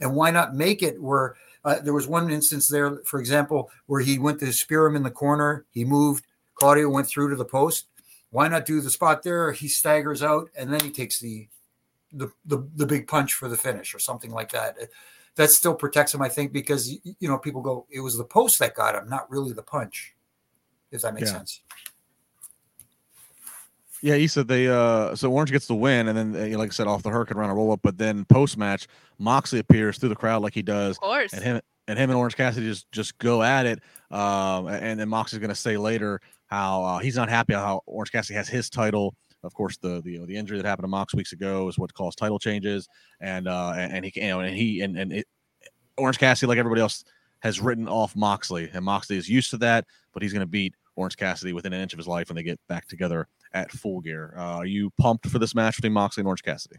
And 0.03 0.15
why 0.15 0.31
not 0.31 0.55
make 0.55 0.83
it 0.83 1.01
where 1.01 1.37
uh, 1.65 1.79
there 1.81 1.95
was 1.95 2.07
one 2.07 2.31
instance 2.31 2.69
there, 2.69 2.99
for 3.07 3.21
example, 3.21 3.71
where 3.87 4.01
he 4.01 4.19
went 4.19 4.41
to 4.41 4.53
spear 4.53 4.85
him 4.85 4.97
in 4.97 5.05
the 5.05 5.11
corner, 5.11 5.65
he 5.71 5.85
moved, 5.85 6.27
Claudio 6.55 6.89
went 6.91 7.07
through 7.07 7.31
to 7.31 7.37
the 7.37 7.45
post. 7.45 7.87
Why 8.31 8.49
not 8.49 8.67
do 8.67 8.81
the 8.81 8.91
spot 8.91 9.23
there? 9.23 9.53
He 9.53 9.69
staggers 9.69 10.23
out 10.23 10.51
and 10.57 10.73
then 10.73 10.81
he 10.81 10.91
takes 10.91 11.21
the 11.21 11.49
the, 12.15 12.31
the, 12.45 12.69
the 12.77 12.87
big 12.87 13.09
punch 13.09 13.33
for 13.33 13.49
the 13.49 13.57
finish 13.57 13.95
or 13.95 13.99
something 13.99 14.31
like 14.33 14.51
that. 14.53 14.77
That 15.37 15.51
still 15.51 15.75
protects 15.75 16.13
him, 16.13 16.21
I 16.21 16.29
think, 16.29 16.53
because 16.53 16.91
you 16.91 17.29
know 17.29 17.39
people 17.39 17.63
go, 17.63 17.87
it 17.91 18.01
was 18.01 18.19
the 18.19 18.25
post 18.25 18.59
that 18.59 18.75
got 18.75 18.95
him, 18.95 19.09
not 19.09 19.31
really 19.31 19.53
the 19.53 19.63
punch. 19.63 20.15
If 20.91 21.01
that 21.01 21.15
makes 21.15 21.31
yeah. 21.31 21.39
sense. 21.39 21.63
Yeah, 24.03 24.17
he 24.17 24.27
said 24.27 24.49
they 24.49 24.69
uh 24.69 25.15
so 25.15 25.33
Orange 25.33 25.53
gets 25.53 25.67
the 25.67 25.75
win, 25.75 26.09
and 26.09 26.19
then 26.35 26.55
uh, 26.55 26.59
like 26.59 26.71
I 26.71 26.73
said, 26.73 26.87
off 26.87 27.03
the 27.03 27.11
hurricanrana 27.11 27.55
roll 27.55 27.73
up. 27.73 27.81
But 27.83 27.97
then 27.97 28.25
post 28.25 28.59
match, 28.59 28.89
Moxley 29.19 29.61
appears 29.61 29.97
through 29.97 30.11
the 30.11 30.17
crowd 30.17 30.43
like 30.43 30.55
he 30.55 30.63
does, 30.63 30.97
of 30.97 31.01
course, 31.01 31.33
and 31.33 31.43
him 31.43 31.61
and 31.87 31.99
him 31.99 32.11
and 32.11 32.19
Orange 32.19 32.37
Cassidy 32.37 32.67
just 32.67 32.91
just 32.91 33.17
go 33.19 33.43
at 33.43 33.65
it. 33.65 33.81
Um, 34.11 34.67
and 34.67 34.99
then 34.99 35.09
Moxley's 35.09 35.39
going 35.39 35.51
to 35.51 35.55
say 35.55 35.77
later 35.77 36.21
how 36.49 36.83
uh, 36.85 36.99
he's 36.99 37.17
not 37.17 37.29
happy 37.29 37.55
how 37.55 37.83
Orange 37.87 38.13
Cassidy 38.13 38.37
has 38.37 38.49
his 38.49 38.69
title 38.69 39.15
of 39.45 39.55
course, 39.55 39.77
the 39.77 40.01
the, 40.03 40.13
you 40.13 40.19
know, 40.19 40.27
the 40.27 40.37
injury 40.37 40.57
that 40.57 40.67
happened 40.67 40.85
to 40.85 40.89
Mox 40.89 41.15
weeks 41.15 41.33
ago 41.33 41.69
is 41.69 41.79
what 41.79 41.93
caused 41.95 42.19
title 42.19 42.39
changes, 42.39 42.89
and 43.21 43.49
uh, 43.49 43.73
and, 43.77 43.93
and 43.93 44.05
he 44.05 44.13
you 44.15 44.29
know 44.29 44.41
and 44.41 44.57
he 44.57 44.81
and 44.81 44.97
and 44.97 45.13
it, 45.13 45.27
Orange 45.97 46.19
Cassidy, 46.19 46.49
like 46.49 46.59
everybody 46.59 46.81
else, 46.81 47.05
has 47.41 47.61
written 47.61 47.89
off 47.89 48.15
Moxley, 48.15 48.71
and 48.73 48.85
Moxley 48.85 49.17
is 49.17 49.29
used 49.29 49.51
to 49.51 49.57
that, 49.59 49.85
but 50.13 50.23
he's 50.23 50.33
going 50.33 50.41
to 50.41 50.47
beat 50.47 50.75
Orange 50.97 51.17
Cassidy 51.17 51.53
within 51.53 51.73
an 51.73 51.81
inch 51.81 51.93
of 51.93 51.99
his 51.99 52.07
life 52.07 52.29
when 52.29 52.37
they 52.37 52.43
get 52.43 52.61
back 52.69 52.87
together 52.87 53.27
at 53.55 53.71
Full 53.73 54.01
Gear. 54.01 54.35
Uh, 54.37 54.59
are 54.59 54.67
you 54.67 54.91
pumped 54.99 55.29
for 55.29 55.39
this 55.39 55.55
match 55.55 55.77
between 55.77 55.93
Moxley 55.93 56.23
and 56.23 56.29
Orange 56.29 56.43
Cassidy? 56.43 56.77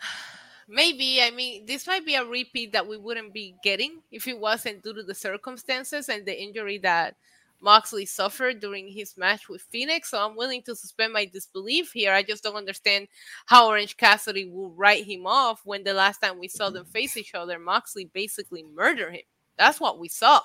Maybe. 0.68 1.20
I 1.20 1.30
mean, 1.30 1.66
this 1.66 1.86
might 1.86 2.06
be 2.06 2.14
a 2.14 2.24
repeat 2.24 2.72
that 2.72 2.86
we 2.86 2.96
wouldn't 2.96 3.32
be 3.32 3.56
getting 3.62 4.02
if 4.12 4.28
it 4.28 4.38
wasn't 4.38 4.82
due 4.82 4.94
to 4.94 5.02
the 5.02 5.14
circumstances 5.14 6.08
and 6.08 6.24
the 6.24 6.40
injury 6.40 6.78
that 6.78 7.16
Moxley 7.60 8.06
suffered 8.06 8.60
during 8.60 8.88
his 8.88 9.16
match 9.16 9.48
with 9.48 9.62
Fenix. 9.62 10.10
So 10.10 10.24
I'm 10.24 10.36
willing 10.36 10.62
to 10.62 10.76
suspend 10.76 11.12
my 11.12 11.26
disbelief 11.26 11.92
here. 11.92 12.12
I 12.12 12.22
just 12.22 12.42
don't 12.42 12.56
understand 12.56 13.08
how 13.46 13.68
Orange 13.68 13.96
Cassidy 13.96 14.46
will 14.46 14.70
write 14.70 15.04
him 15.04 15.26
off 15.26 15.60
when 15.64 15.84
the 15.84 15.92
last 15.92 16.18
time 16.20 16.38
we 16.38 16.48
saw 16.48 16.70
them 16.70 16.84
face 16.86 17.16
each 17.16 17.34
other, 17.34 17.58
Moxley 17.58 18.06
basically 18.06 18.62
murdered 18.62 19.14
him. 19.14 19.22
That's 19.58 19.80
what 19.80 19.98
we 19.98 20.08
saw. 20.08 20.40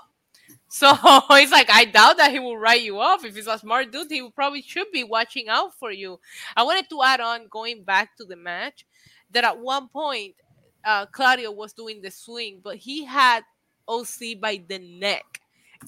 So 0.75 0.91
it's 1.31 1.53
like 1.53 1.69
I 1.71 1.85
doubt 1.85 2.17
that 2.17 2.31
he 2.31 2.39
will 2.39 2.57
write 2.57 2.81
you 2.81 2.99
off. 2.99 3.23
If 3.23 3.33
he's 3.33 3.47
a 3.47 3.57
smart 3.57 3.93
dude, 3.93 4.11
he 4.11 4.29
probably 4.31 4.61
should 4.61 4.91
be 4.91 5.05
watching 5.05 5.47
out 5.47 5.73
for 5.79 5.89
you. 5.89 6.19
I 6.53 6.63
wanted 6.63 6.89
to 6.89 7.01
add 7.01 7.21
on 7.21 7.47
going 7.49 7.83
back 7.83 8.17
to 8.17 8.25
the 8.25 8.35
match 8.35 8.85
that 9.31 9.45
at 9.45 9.57
one 9.57 9.87
point 9.87 10.35
uh, 10.83 11.05
Claudio 11.05 11.51
was 11.51 11.71
doing 11.71 12.01
the 12.01 12.11
swing, 12.11 12.59
but 12.61 12.75
he 12.75 13.05
had 13.05 13.45
OC 13.87 14.41
by 14.41 14.61
the 14.67 14.79
neck 14.79 15.39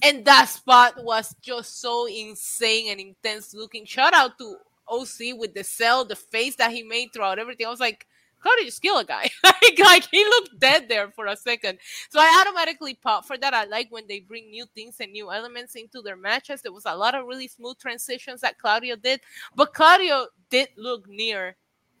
and 0.02 0.24
that 0.24 0.48
spot 0.48 1.04
was 1.04 1.34
just 1.42 1.82
so 1.82 2.06
insane 2.06 2.90
and 2.90 2.98
intense 2.98 3.52
looking. 3.52 3.84
Shout 3.84 4.14
out 4.14 4.38
to 4.38 4.56
OC 4.88 5.36
with 5.38 5.52
the 5.52 5.64
cell, 5.64 6.06
the 6.06 6.16
face 6.16 6.56
that 6.56 6.72
he 6.72 6.82
made 6.82 7.12
throughout 7.12 7.38
everything. 7.38 7.66
I 7.66 7.70
was 7.70 7.80
like, 7.80 8.06
how 8.40 8.56
did 8.56 8.66
you 8.66 8.72
kill 8.80 8.98
a 8.98 9.04
guy? 9.04 9.28
like, 9.44 9.78
like 9.78 10.08
he 10.10 10.24
looked 10.24 10.58
dead 10.58 10.88
there 10.88 11.10
for 11.10 11.26
a 11.26 11.36
second. 11.36 11.78
So 12.10 12.20
I 12.20 12.40
automatically 12.40 12.94
pop 12.94 13.24
for 13.24 13.36
that. 13.38 13.54
I 13.54 13.64
like 13.64 13.88
when 13.90 14.06
they 14.08 14.20
bring 14.20 14.50
new 14.50 14.66
things 14.74 14.96
and 15.00 15.12
new 15.12 15.30
elements 15.30 15.74
into 15.74 16.02
their 16.02 16.16
matches. 16.16 16.62
There 16.62 16.72
was 16.72 16.86
a 16.86 16.96
lot 16.96 17.14
of 17.14 17.26
really 17.26 17.48
smooth 17.48 17.78
transitions 17.78 18.40
that 18.42 18.58
Claudio 18.58 18.96
did, 18.96 19.20
but 19.54 19.74
Claudio 19.74 20.26
did 20.50 20.68
look 20.76 21.08
near 21.08 21.56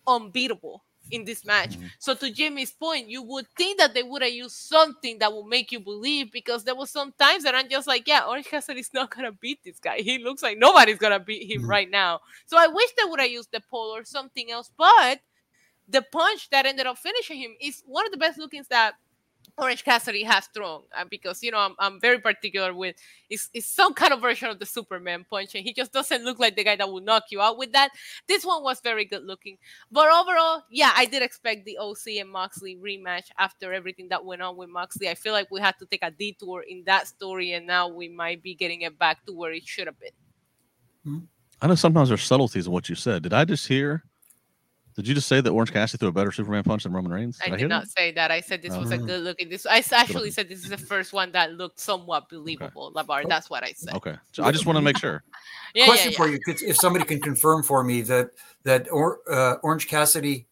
unbeatable 0.06 0.84
in 1.10 1.24
this 1.24 1.44
match. 1.44 1.70
Mm-hmm. 1.70 1.86
So 1.98 2.14
to 2.14 2.30
Jimmy's 2.30 2.72
point, 2.72 3.08
you 3.08 3.22
would 3.22 3.46
think 3.56 3.78
that 3.78 3.94
they 3.94 4.02
would 4.02 4.22
have 4.22 4.32
used 4.32 4.56
something 4.56 5.18
that 5.18 5.32
would 5.32 5.46
make 5.46 5.72
you 5.72 5.80
believe 5.80 6.32
because 6.32 6.64
there 6.64 6.74
was 6.74 6.90
some 6.90 7.12
times 7.18 7.44
that 7.44 7.54
I'm 7.54 7.68
just 7.68 7.86
like, 7.86 8.06
yeah, 8.06 8.26
Orange 8.26 8.46
Cassidy 8.46 8.80
is 8.80 8.92
not 8.92 9.14
gonna 9.14 9.32
beat 9.32 9.60
this 9.64 9.78
guy. 9.78 9.98
He 9.98 10.18
looks 10.18 10.42
like 10.42 10.58
nobody's 10.58 10.98
gonna 10.98 11.20
beat 11.20 11.50
him 11.50 11.62
mm-hmm. 11.62 11.70
right 11.70 11.90
now. 11.90 12.20
So 12.46 12.58
I 12.58 12.66
wish 12.66 12.90
they 12.96 13.08
would 13.08 13.20
have 13.20 13.30
used 13.30 13.52
the 13.52 13.60
pole 13.70 13.94
or 13.94 14.04
something 14.04 14.50
else, 14.50 14.70
but 14.76 15.20
the 15.88 16.02
punch 16.12 16.50
that 16.50 16.66
ended 16.66 16.86
up 16.86 16.98
finishing 16.98 17.38
him 17.38 17.52
is 17.60 17.82
one 17.86 18.04
of 18.04 18.12
the 18.12 18.18
best 18.18 18.38
lookings 18.38 18.68
that 18.68 18.94
Orange 19.56 19.84
Cassidy 19.84 20.22
has 20.22 20.46
thrown 20.54 20.82
uh, 20.96 21.04
because 21.10 21.42
you 21.42 21.50
know 21.50 21.58
I'm, 21.58 21.74
I'm 21.78 22.00
very 22.00 22.20
particular 22.20 22.72
with 22.72 22.94
it's, 23.28 23.50
it's 23.52 23.66
some 23.66 23.92
kind 23.92 24.12
of 24.12 24.20
version 24.20 24.48
of 24.48 24.58
the 24.58 24.66
Superman 24.66 25.26
punch 25.28 25.54
and 25.54 25.64
he 25.64 25.72
just 25.72 25.92
doesn't 25.92 26.24
look 26.24 26.38
like 26.38 26.54
the 26.54 26.62
guy 26.62 26.76
that 26.76 26.88
will 26.88 27.00
knock 27.00 27.24
you 27.30 27.40
out 27.40 27.58
with 27.58 27.72
that. 27.72 27.90
This 28.28 28.44
one 28.44 28.62
was 28.62 28.80
very 28.80 29.04
good 29.04 29.24
looking, 29.24 29.58
but 29.90 30.12
overall, 30.12 30.62
yeah, 30.70 30.92
I 30.94 31.06
did 31.06 31.22
expect 31.22 31.64
the 31.64 31.78
OC 31.78 32.18
and 32.20 32.30
Moxley 32.30 32.76
rematch 32.76 33.30
after 33.38 33.72
everything 33.72 34.08
that 34.10 34.24
went 34.24 34.42
on 34.42 34.56
with 34.56 34.68
Moxley. 34.68 35.08
I 35.08 35.14
feel 35.14 35.32
like 35.32 35.50
we 35.50 35.60
had 35.60 35.74
to 35.80 35.86
take 35.86 36.04
a 36.04 36.10
detour 36.10 36.64
in 36.68 36.84
that 36.84 37.08
story, 37.08 37.52
and 37.52 37.66
now 37.66 37.88
we 37.88 38.08
might 38.08 38.42
be 38.42 38.54
getting 38.54 38.82
it 38.82 38.98
back 38.98 39.24
to 39.26 39.32
where 39.32 39.52
it 39.52 39.66
should 39.66 39.86
have 39.86 39.98
been. 39.98 40.10
Hmm. 41.04 41.18
I 41.60 41.66
know 41.66 41.74
sometimes 41.74 42.10
there's 42.10 42.22
subtleties 42.22 42.66
in 42.66 42.72
what 42.72 42.88
you 42.88 42.94
said. 42.94 43.24
Did 43.24 43.32
I 43.32 43.44
just 43.44 43.66
hear 43.66 44.04
did 44.98 45.06
you 45.06 45.14
just 45.14 45.28
say 45.28 45.40
that 45.40 45.48
Orange 45.48 45.72
Cassidy 45.72 46.00
threw 46.00 46.08
a 46.08 46.12
better 46.12 46.32
Superman 46.32 46.64
punch 46.64 46.82
than 46.82 46.92
Roman 46.92 47.12
Reigns? 47.12 47.38
Did 47.38 47.52
I, 47.52 47.54
I 47.54 47.58
did 47.58 47.68
not 47.68 47.84
that? 47.84 47.90
say 47.90 48.10
that. 48.10 48.32
I 48.32 48.40
said 48.40 48.62
this 48.62 48.76
was 48.76 48.90
a 48.90 48.96
uh-huh. 48.96 49.06
good 49.06 49.20
looking. 49.22 49.48
This 49.48 49.64
I 49.64 49.84
actually 49.92 50.32
said 50.32 50.48
this 50.48 50.64
is 50.64 50.70
the 50.70 50.76
first 50.76 51.12
one 51.12 51.30
that 51.30 51.52
looked 51.52 51.78
somewhat 51.78 52.28
believable. 52.30 52.92
Okay. 52.96 53.06
Labar, 53.06 53.28
that's 53.28 53.48
what 53.48 53.62
I 53.62 53.70
said. 53.76 53.94
Okay, 53.94 54.16
so 54.32 54.42
I 54.42 54.50
just 54.50 54.66
want 54.66 54.76
to 54.76 54.82
make 54.82 54.98
sure. 54.98 55.22
yeah, 55.74 55.86
Question 55.86 56.10
yeah, 56.10 56.26
yeah. 56.26 56.38
for 56.44 56.52
you: 56.52 56.68
If 56.68 56.76
somebody 56.78 57.04
can 57.04 57.20
confirm 57.20 57.62
for 57.62 57.84
me 57.84 58.02
that 58.02 58.30
that 58.64 58.90
or, 58.90 59.20
uh, 59.30 59.54
Orange 59.62 59.86
Cassidy 59.86 60.48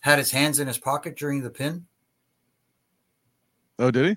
had 0.00 0.18
his 0.18 0.30
hands 0.30 0.58
in 0.58 0.68
his 0.68 0.76
pocket 0.76 1.16
during 1.16 1.42
the 1.42 1.48
pin. 1.48 1.86
Oh, 3.78 3.90
did 3.90 4.08
he? 4.08 4.16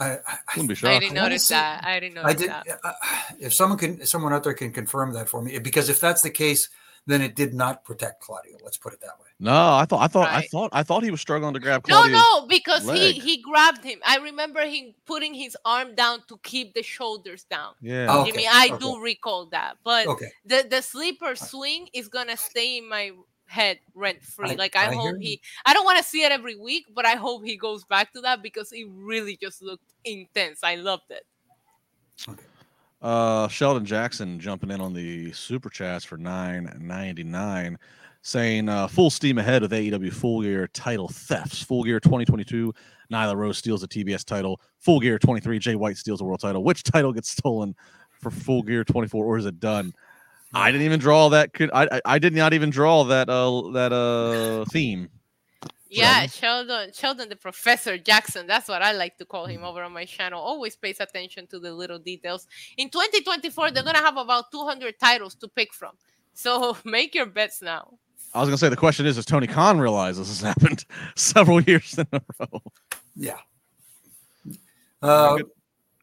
I, 0.00 0.06
I, 0.06 0.18
I, 0.26 0.38
I 0.56 0.98
didn't 0.98 1.14
notice 1.14 1.46
that. 1.48 1.84
I 1.84 2.00
didn't 2.00 2.14
notice 2.14 2.30
I 2.30 2.34
did, 2.34 2.50
that. 2.50 2.66
Uh, 2.82 2.92
if 3.38 3.54
someone 3.54 3.78
can, 3.78 4.04
someone 4.04 4.32
out 4.32 4.42
there 4.42 4.54
can 4.54 4.72
confirm 4.72 5.12
that 5.12 5.28
for 5.28 5.40
me, 5.40 5.60
because 5.60 5.88
if 5.88 6.00
that's 6.00 6.22
the 6.22 6.30
case, 6.30 6.68
then 7.06 7.20
it 7.20 7.34
did 7.36 7.52
not 7.54 7.84
protect 7.84 8.22
Claudio. 8.22 8.56
Let's 8.64 8.76
put 8.76 8.92
it 8.92 9.00
that 9.00 9.18
way. 9.20 9.26
No, 9.40 9.52
I 9.52 9.84
thought 9.84 10.00
I 10.02 10.06
thought 10.06 10.28
I 10.28 10.42
thought 10.42 10.70
I 10.72 10.82
thought 10.82 11.02
he 11.02 11.10
was 11.10 11.20
struggling 11.20 11.52
to 11.54 11.60
grab 11.60 11.86
No, 11.88 12.04
no, 12.06 12.46
because 12.46 12.86
leg. 12.86 13.14
he 13.16 13.20
he 13.20 13.42
grabbed 13.42 13.84
him. 13.84 13.98
I 14.06 14.18
remember 14.18 14.60
him 14.66 14.94
putting 15.04 15.34
his 15.34 15.56
arm 15.64 15.94
down 15.94 16.22
to 16.28 16.38
keep 16.42 16.72
the 16.74 16.82
shoulders 16.82 17.44
down. 17.44 17.74
Yeah. 17.82 18.06
Oh, 18.08 18.22
Okay, 18.22 18.30
Jimmy, 18.32 18.46
I 18.50 18.68
okay. 18.72 18.78
do 18.78 19.00
recall 19.00 19.46
that, 19.46 19.76
but 19.84 20.06
Okay. 20.06 20.30
the 20.46 20.66
the 20.70 20.80
sleeper 20.80 21.34
swing 21.34 21.88
is 21.92 22.08
gonna 22.08 22.36
stay 22.36 22.78
in 22.78 22.88
my 22.88 23.10
head 23.46 23.78
rent 23.94 24.22
free. 24.22 24.52
I- 24.52 24.54
like 24.54 24.74
I, 24.76 24.86
I 24.88 24.94
hope 24.94 25.16
he. 25.20 25.40
I 25.66 25.74
don't 25.74 25.84
want 25.84 25.98
to 25.98 26.04
see 26.04 26.22
it 26.24 26.32
every 26.32 26.56
week, 26.56 26.86
but 26.94 27.04
I 27.04 27.16
hope 27.16 27.44
he 27.44 27.56
goes 27.56 27.84
back 27.84 28.12
to 28.14 28.20
that 28.22 28.42
because 28.42 28.72
it 28.72 28.86
really 28.90 29.36
just 29.36 29.60
looked 29.62 29.92
intense. 30.04 30.60
I 30.62 30.76
loved 30.76 31.10
it. 31.10 31.26
Uh, 33.04 33.46
Sheldon 33.48 33.84
Jackson 33.84 34.40
jumping 34.40 34.70
in 34.70 34.80
on 34.80 34.94
the 34.94 35.30
super 35.32 35.68
chats 35.68 36.06
for 36.06 36.16
nine 36.16 36.74
ninety 36.80 37.22
nine, 37.22 37.78
saying 38.22 38.70
uh, 38.70 38.88
full 38.88 39.10
steam 39.10 39.36
ahead 39.36 39.60
with 39.60 39.72
AEW 39.72 40.10
Full 40.10 40.40
Gear 40.40 40.68
title 40.68 41.08
thefts. 41.08 41.62
Full 41.62 41.84
Gear 41.84 42.00
2022, 42.00 42.72
Nyla 43.12 43.36
Rose 43.36 43.58
steals 43.58 43.82
the 43.82 43.88
TBS 43.88 44.24
title. 44.24 44.58
Full 44.78 45.00
Gear 45.00 45.18
23, 45.18 45.58
Jay 45.58 45.74
White 45.74 45.98
steals 45.98 46.20
the 46.20 46.24
world 46.24 46.40
title. 46.40 46.64
Which 46.64 46.82
title 46.82 47.12
gets 47.12 47.28
stolen 47.28 47.76
for 48.22 48.30
Full 48.30 48.62
Gear 48.62 48.84
24, 48.84 49.22
or 49.22 49.36
is 49.36 49.44
it 49.44 49.60
done? 49.60 49.92
I 50.54 50.70
didn't 50.72 50.86
even 50.86 50.98
draw 51.00 51.28
that. 51.28 51.52
Could 51.52 51.70
I? 51.74 51.84
I, 51.92 52.00
I 52.06 52.18
did 52.18 52.32
not 52.32 52.54
even 52.54 52.70
draw 52.70 53.04
that. 53.04 53.28
Uh, 53.28 53.70
that 53.72 53.92
uh 53.92 54.64
theme. 54.70 55.10
Yeah, 55.98 56.26
Sheldon, 56.26 56.90
Sheldon, 56.92 57.28
the 57.28 57.36
Professor 57.36 57.96
Jackson. 57.98 58.46
That's 58.46 58.68
what 58.68 58.82
I 58.82 58.92
like 58.92 59.16
to 59.18 59.24
call 59.24 59.46
him 59.46 59.62
over 59.64 59.82
on 59.82 59.92
my 59.92 60.04
channel. 60.04 60.40
Always 60.40 60.76
pays 60.76 60.98
attention 61.00 61.46
to 61.48 61.58
the 61.58 61.72
little 61.72 61.98
details. 61.98 62.46
In 62.76 62.88
2024, 62.90 63.70
they're 63.70 63.82
gonna 63.82 63.98
have 63.98 64.16
about 64.16 64.50
200 64.52 64.98
titles 64.98 65.34
to 65.36 65.48
pick 65.48 65.72
from. 65.72 65.92
So 66.34 66.76
make 66.84 67.14
your 67.14 67.26
bets 67.26 67.62
now. 67.62 67.98
I 68.34 68.40
was 68.40 68.48
gonna 68.48 68.58
say 68.58 68.68
the 68.68 68.76
question 68.76 69.06
is: 69.06 69.14
Does 69.16 69.24
Tony 69.26 69.46
Khan 69.46 69.78
realize 69.78 70.18
this 70.18 70.28
has 70.28 70.40
happened 70.40 70.84
several 71.16 71.60
years 71.62 71.96
in 71.98 72.06
a 72.12 72.20
row? 72.40 72.62
Yeah. 73.14 73.38
Uh, 75.02 75.36
good, 75.36 75.46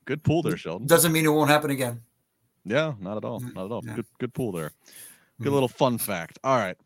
good 0.06 0.24
pull 0.24 0.42
there, 0.42 0.56
Sheldon. 0.58 0.88
doesn't 0.88 1.12
mean 1.12 1.26
it 1.26 1.30
won't 1.30 1.50
happen 1.50 1.72
again. 1.72 2.02
Yeah, 2.64 2.94
not 3.00 3.18
at 3.18 3.26
all. 3.26 3.42
Mm, 3.42 3.56
Not 3.56 3.66
at 3.66 3.72
all. 3.72 3.82
yeah. 3.84 3.96
Good 3.96 4.06
good 4.20 4.34
pull 4.34 4.52
there. 4.52 4.72
Good 5.42 5.50
Mhm. 5.50 5.54
little 5.54 5.68
fun 5.68 5.98
fact. 5.98 6.38
All 6.44 6.56
right. 6.58 6.78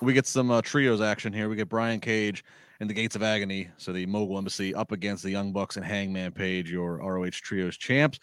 We 0.00 0.12
get 0.12 0.26
some 0.26 0.50
uh, 0.50 0.62
trios 0.62 1.00
action 1.00 1.32
here. 1.32 1.48
We 1.48 1.56
get 1.56 1.68
Brian 1.68 2.00
Cage 2.00 2.44
and 2.80 2.90
the 2.90 2.94
Gates 2.94 3.16
of 3.16 3.22
Agony, 3.22 3.70
so 3.78 3.92
the 3.92 4.04
Mogul 4.06 4.36
Embassy 4.36 4.74
up 4.74 4.92
against 4.92 5.22
the 5.22 5.30
Young 5.30 5.52
Bucks 5.52 5.76
and 5.76 5.84
Hangman 5.84 6.32
Page, 6.32 6.70
your 6.70 6.96
ROH 6.98 7.30
trios 7.30 7.76
champs. 7.76 8.18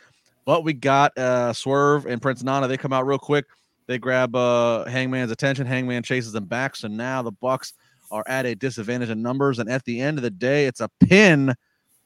But 0.45 0.63
we 0.63 0.73
got 0.73 1.17
uh, 1.17 1.53
Swerve 1.53 2.05
and 2.05 2.21
Prince 2.21 2.43
Nana. 2.43 2.67
They 2.67 2.77
come 2.77 2.93
out 2.93 3.07
real 3.07 3.17
quick. 3.17 3.45
They 3.87 3.97
grab 3.97 4.35
uh, 4.35 4.85
Hangman's 4.85 5.31
attention. 5.31 5.65
Hangman 5.65 6.03
chases 6.03 6.31
them 6.31 6.45
back. 6.45 6.75
So 6.75 6.87
now 6.87 7.21
the 7.21 7.31
Bucks 7.31 7.73
are 8.11 8.23
at 8.27 8.45
a 8.45 8.55
disadvantage 8.55 9.09
in 9.09 9.21
numbers. 9.21 9.59
And 9.59 9.69
at 9.69 9.83
the 9.85 9.99
end 9.99 10.17
of 10.17 10.21
the 10.21 10.29
day, 10.29 10.65
it's 10.65 10.81
a 10.81 10.89
pin 10.99 11.53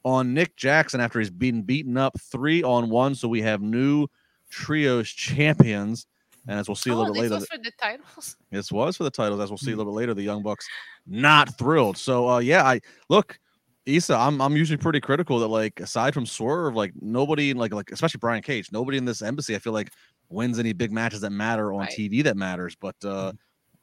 on 0.03 0.33
Nick 0.33 0.55
Jackson 0.55 1.01
after 1.01 1.19
he's 1.19 1.29
been 1.29 1.63
beaten 1.63 1.97
up 1.97 2.19
three 2.19 2.63
on 2.63 2.89
one. 2.89 3.15
So 3.15 3.27
we 3.27 3.41
have 3.41 3.61
new 3.61 4.07
trios 4.49 5.09
champions. 5.09 6.07
And 6.47 6.59
as 6.59 6.67
we'll 6.67 6.75
see 6.75 6.91
a 6.91 6.93
oh, 6.93 6.97
little 6.99 7.13
bit 7.13 7.23
this 7.23 7.31
later, 7.31 7.39
was 7.41 7.47
for 7.47 7.57
the 7.57 7.71
titles. 7.79 8.37
this 8.51 8.71
was 8.71 8.97
for 8.97 9.03
the 9.03 9.11
titles. 9.11 9.39
As 9.41 9.49
we'll 9.49 9.57
see 9.57 9.71
a 9.71 9.73
Mm. 9.73 9.77
little 9.77 9.91
bit 9.93 9.97
later, 9.97 10.13
the 10.13 10.23
Young 10.23 10.43
Bucks 10.43 10.67
not 11.05 11.57
thrilled. 11.57 11.97
So 11.97 12.29
uh 12.29 12.39
yeah, 12.39 12.63
I 12.63 12.79
look, 13.09 13.39
Isa, 13.85 14.15
I'm 14.15 14.41
I'm 14.41 14.55
usually 14.55 14.77
pretty 14.77 14.99
critical 15.01 15.39
that 15.39 15.47
like 15.47 15.79
aside 15.79 16.13
from 16.13 16.25
Swerve, 16.25 16.75
like 16.75 16.93
nobody 17.01 17.53
like 17.53 17.73
like 17.73 17.91
especially 17.91 18.19
Brian 18.19 18.41
Cage, 18.41 18.71
nobody 18.71 18.97
in 18.97 19.05
this 19.05 19.21
embassy 19.21 19.55
I 19.55 19.59
feel 19.59 19.73
like 19.73 19.91
wins 20.29 20.59
any 20.59 20.73
big 20.73 20.91
matches 20.91 21.21
that 21.21 21.31
matter 21.31 21.71
on 21.73 21.79
Right. 21.81 21.89
TV 21.97 22.23
that 22.23 22.37
matters. 22.37 22.75
But 22.79 22.95
uh 23.03 23.33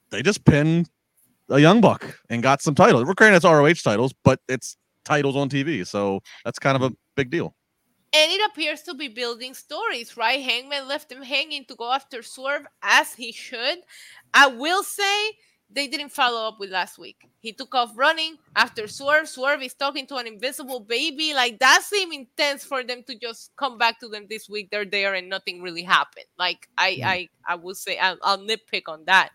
they 0.09 0.21
just 0.21 0.43
pinned 0.45 0.89
a 1.49 1.59
Young 1.59 1.81
Buck 1.81 2.03
and 2.29 2.41
got 2.41 2.61
some 2.61 2.73
titles. 2.75 3.05
We're 3.05 3.13
granted 3.13 3.37
it's 3.37 3.45
ROH 3.45 3.83
titles, 3.83 4.13
but 4.23 4.39
it's 4.47 4.77
titles 5.03 5.35
on 5.35 5.49
TV. 5.49 5.85
So 5.85 6.21
that's 6.43 6.57
kind 6.59 6.75
of 6.75 6.81
a 6.91 6.95
big 7.15 7.29
deal. 7.29 7.55
And 8.15 8.31
it 8.31 8.49
appears 8.49 8.81
to 8.83 8.93
be 8.93 9.09
building 9.09 9.53
stories, 9.53 10.15
right? 10.15 10.41
Hangman 10.41 10.87
left 10.87 11.11
him 11.11 11.21
hanging 11.21 11.65
to 11.65 11.75
go 11.75 11.91
after 11.91 12.23
Swerve 12.23 12.65
as 12.81 13.13
he 13.13 13.33
should. 13.33 13.79
I 14.33 14.47
will 14.47 14.83
say 14.83 15.31
they 15.69 15.87
didn't 15.87 16.13
follow 16.13 16.47
up 16.47 16.57
with 16.57 16.69
last 16.69 16.97
week. 16.97 17.27
He 17.39 17.51
took 17.51 17.75
off 17.75 17.91
running 17.97 18.37
after 18.55 18.87
Swerve. 18.87 19.27
Swerve 19.27 19.61
is 19.63 19.73
talking 19.73 20.07
to 20.07 20.15
an 20.15 20.27
invisible 20.27 20.79
baby. 20.79 21.33
Like 21.33 21.59
that 21.59 21.81
seemed 21.83 22.13
intense 22.13 22.63
for 22.63 22.83
them 22.83 23.03
to 23.07 23.19
just 23.19 23.51
come 23.57 23.77
back 23.77 23.99
to 23.99 24.07
them 24.07 24.27
this 24.29 24.47
week. 24.47 24.69
They're 24.71 24.85
there 24.85 25.15
and 25.15 25.27
nothing 25.27 25.61
really 25.61 25.83
happened. 25.83 26.27
Like 26.39 26.69
I. 26.77 27.01
I, 27.03 27.29
I 27.47 27.55
would 27.55 27.77
say 27.77 27.97
I'll, 27.99 28.17
I'll 28.23 28.39
nitpick 28.39 28.83
on 28.87 29.03
that. 29.05 29.29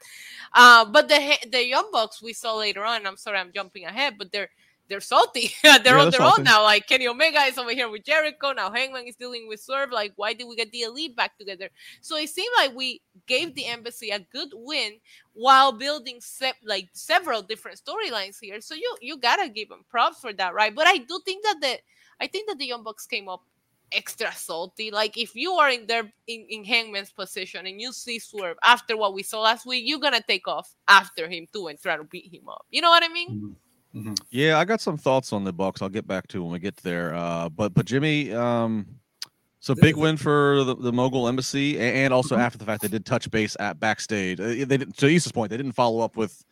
Uh, 0.54 0.84
but 0.86 1.08
the 1.08 1.38
the 1.52 1.64
Young 1.64 1.90
Bucks 1.92 2.22
we 2.22 2.32
saw 2.32 2.56
later 2.56 2.84
on. 2.84 3.06
I'm 3.06 3.16
sorry, 3.16 3.38
I'm 3.38 3.52
jumping 3.52 3.84
ahead, 3.84 4.14
but 4.18 4.32
they're 4.32 4.50
they're 4.90 5.00
salty. 5.00 5.54
they're 5.62 5.78
Yeah, 5.84 5.98
on 5.98 6.10
their 6.10 6.20
own 6.20 6.42
now. 6.42 6.62
Like 6.64 6.86
Kenny 6.86 7.06
Omega 7.08 7.40
is 7.42 7.56
over 7.56 7.70
here 7.70 7.88
with 7.88 8.04
Jericho. 8.04 8.52
Now 8.52 8.70
Hangman 8.70 9.06
is 9.06 9.16
dealing 9.16 9.48
with 9.48 9.60
Swerve. 9.60 9.92
Like, 9.92 10.12
why 10.16 10.34
did 10.34 10.48
we 10.48 10.56
get 10.56 10.70
the 10.72 10.82
elite 10.82 11.16
back 11.16 11.38
together? 11.38 11.70
So 12.02 12.16
it 12.16 12.28
seemed 12.28 12.52
like 12.58 12.74
we 12.74 13.00
gave 13.26 13.54
the 13.54 13.66
embassy 13.66 14.10
a 14.10 14.18
good 14.18 14.50
win 14.52 14.94
while 15.32 15.72
building 15.72 16.18
se- 16.20 16.60
like 16.64 16.88
several 16.92 17.40
different 17.40 17.80
storylines 17.80 18.38
here. 18.40 18.60
So 18.60 18.74
you 18.74 18.96
you 19.00 19.16
gotta 19.16 19.48
give 19.48 19.68
them 19.68 19.84
props 19.88 20.20
for 20.20 20.32
that, 20.34 20.52
right? 20.52 20.74
But 20.74 20.88
I 20.88 20.98
do 20.98 21.20
think 21.24 21.44
that 21.44 21.58
the 21.62 21.78
I 22.20 22.26
think 22.26 22.48
that 22.48 22.58
the 22.58 22.66
Young 22.66 22.82
Bucks 22.82 23.06
came 23.06 23.28
up 23.28 23.42
extra 23.92 24.32
salty. 24.32 24.90
Like 24.90 25.16
if 25.16 25.34
you 25.36 25.52
are 25.52 25.70
in 25.70 25.86
their 25.86 26.12
in, 26.26 26.46
in 26.48 26.64
Hangman's 26.64 27.12
position 27.12 27.66
and 27.66 27.80
you 27.80 27.92
see 27.92 28.18
Swerve 28.18 28.56
after 28.64 28.96
what 28.96 29.14
we 29.14 29.22
saw 29.22 29.40
last 29.40 29.66
week, 29.66 29.84
you're 29.86 30.00
gonna 30.00 30.20
take 30.26 30.48
off 30.48 30.74
after 30.88 31.28
him 31.28 31.46
too 31.52 31.68
and 31.68 31.80
try 31.80 31.96
to 31.96 32.04
beat 32.04 32.34
him 32.34 32.48
up. 32.48 32.66
You 32.70 32.82
know 32.82 32.90
what 32.90 33.04
I 33.04 33.08
mean? 33.08 33.30
Mm-hmm. 33.30 33.52
Mhm. 33.94 34.18
Yeah, 34.30 34.58
I 34.58 34.64
got 34.64 34.80
some 34.80 34.96
thoughts 34.96 35.32
on 35.32 35.44
the 35.44 35.52
Bucks. 35.52 35.82
I'll 35.82 35.88
get 35.88 36.06
back 36.06 36.28
to 36.28 36.42
when 36.42 36.52
we 36.52 36.58
get 36.58 36.76
there. 36.76 37.14
Uh, 37.14 37.48
but 37.48 37.74
but 37.74 37.86
Jimmy, 37.86 38.32
um, 38.32 38.86
so 39.58 39.74
big 39.74 39.96
win 39.96 40.16
for 40.16 40.62
the, 40.64 40.76
the 40.76 40.92
Mogul 40.92 41.26
Embassy, 41.28 41.78
and 41.78 42.14
also 42.14 42.36
Mhm. 42.36 42.40
after 42.40 42.58
the 42.58 42.64
fact 42.64 42.82
they 42.82 42.88
did 42.88 43.04
touch 43.04 43.30
base 43.30 43.56
at 43.58 43.80
backstage. 43.80 44.38
Uh, 44.40 44.46
They 44.48 44.64
didn't. 44.64 44.96
To 44.98 45.06
Isa's 45.08 45.32
point, 45.32 45.50
they 45.50 45.56
didn't 45.56 45.72
follow 45.72 46.00
up 46.00 46.16
with 46.16 46.44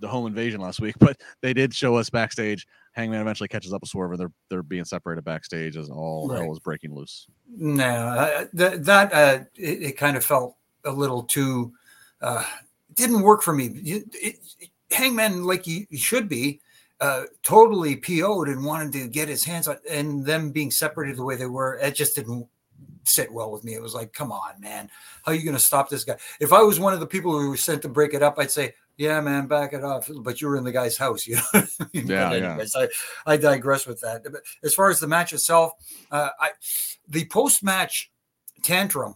the 0.00 0.06
home 0.06 0.26
invasion 0.28 0.60
last 0.60 0.80
week, 0.80 0.94
but 1.00 1.20
they 1.40 1.52
did 1.52 1.74
show 1.74 1.96
us 1.96 2.08
backstage. 2.10 2.64
Hangman 2.92 3.20
eventually 3.20 3.48
catches 3.48 3.72
up 3.72 3.80
with 3.82 3.90
Swerve, 3.90 4.12
and 4.12 4.20
they're 4.20 4.32
they're 4.48 4.62
being 4.62 4.84
separated 4.84 5.24
backstage 5.24 5.76
as 5.76 5.90
all 5.90 6.28
Right. 6.28 6.40
hell 6.42 6.52
is 6.52 6.60
breaking 6.60 6.94
loose. 6.94 7.26
No, 7.56 7.84
uh, 7.84 8.44
that 8.52 8.84
that 8.84 9.12
uh, 9.12 9.44
it, 9.56 9.82
it 9.82 9.92
kind 9.96 10.16
of 10.16 10.24
felt 10.24 10.54
a 10.84 10.92
little 10.92 11.24
too. 11.24 11.72
Uh, 12.20 12.44
didn't 12.94 13.22
work 13.22 13.42
for 13.42 13.52
me. 13.52 13.66
It, 13.66 14.04
it, 14.14 14.36
Hangman, 14.90 15.44
like 15.44 15.64
he, 15.66 15.86
he 15.90 15.98
should 15.98 16.28
be, 16.30 16.60
uh, 17.00 17.24
totally 17.42 17.96
PO'd 17.96 18.48
and 18.48 18.64
wanted 18.64 18.92
to 18.92 19.08
get 19.08 19.28
his 19.28 19.44
hands 19.44 19.68
on, 19.68 19.78
and 19.88 20.24
them 20.24 20.50
being 20.50 20.70
separated 20.70 21.16
the 21.16 21.24
way 21.24 21.36
they 21.36 21.46
were, 21.46 21.76
it 21.76 21.94
just 21.94 22.16
didn't 22.16 22.46
sit 23.04 23.32
well 23.32 23.50
with 23.50 23.64
me. 23.64 23.74
It 23.74 23.82
was 23.82 23.94
like, 23.94 24.12
come 24.12 24.32
on, 24.32 24.60
man, 24.60 24.90
how 25.24 25.32
are 25.32 25.34
you 25.34 25.44
going 25.44 25.56
to 25.56 25.62
stop 25.62 25.88
this 25.88 26.04
guy? 26.04 26.16
If 26.40 26.52
I 26.52 26.62
was 26.62 26.80
one 26.80 26.94
of 26.94 27.00
the 27.00 27.06
people 27.06 27.38
who 27.38 27.50
were 27.50 27.56
sent 27.56 27.82
to 27.82 27.88
break 27.88 28.14
it 28.14 28.22
up, 28.22 28.38
I'd 28.38 28.50
say, 28.50 28.74
yeah, 28.96 29.20
man, 29.20 29.46
back 29.46 29.72
it 29.72 29.84
off. 29.84 30.10
But 30.12 30.40
you 30.40 30.48
were 30.48 30.56
in 30.56 30.64
the 30.64 30.72
guy's 30.72 30.96
house, 30.96 31.26
you 31.26 31.36
know. 31.36 31.42
I 31.54 31.86
mean? 31.94 32.06
Yeah, 32.06 32.56
But 32.56 32.68
yeah. 32.74 32.86
I, 33.26 33.32
I 33.32 33.36
digress 33.36 33.86
with 33.86 34.00
that. 34.00 34.24
But 34.24 34.42
as 34.62 34.74
far 34.74 34.90
as 34.90 35.00
the 35.00 35.06
match 35.06 35.32
itself, 35.32 35.72
uh, 36.10 36.30
I 36.40 36.50
the 37.08 37.24
post 37.26 37.62
match 37.62 38.10
tantrum 38.62 39.14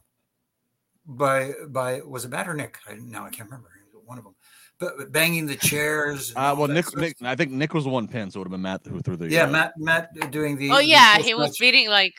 by 1.05 1.53
by 1.69 2.01
was 2.01 2.25
it 2.25 2.31
Matt 2.31 2.49
or 2.49 2.55
Nick? 2.55 2.79
I, 2.89 2.95
now 2.95 3.25
I 3.25 3.31
can't 3.31 3.51
remember 3.51 3.71
one 4.05 4.19
of 4.19 4.25
them. 4.25 4.35
But 4.83 4.99
but 4.99 5.13
banging 5.13 5.47
the 5.47 5.55
chairs. 5.55 6.33
Uh, 6.35 6.57
well, 6.59 6.67
Nick. 6.67 6.95
Nick, 6.97 7.17
I 7.23 7.37
think 7.37 7.53
Nick 7.53 7.73
was 7.73 7.85
the 7.85 7.91
one 7.91 8.09
pinned, 8.09 8.33
so 8.33 8.39
it 8.39 8.41
would 8.41 8.47
have 8.47 8.51
been 8.51 8.63
Matt 8.63 8.81
who 8.85 9.01
threw 9.01 9.17
the. 9.17 9.29
Yeah, 9.31 9.45
uh, 9.45 9.51
Matt 9.51 9.75
Matt 9.79 10.31
doing 10.33 10.57
the 10.57 10.73
Oh 10.73 10.79
the 10.79 10.87
yeah, 10.87 11.19
he 11.19 11.35
was 11.35 11.57
beating 11.57 11.89
like 11.89 12.15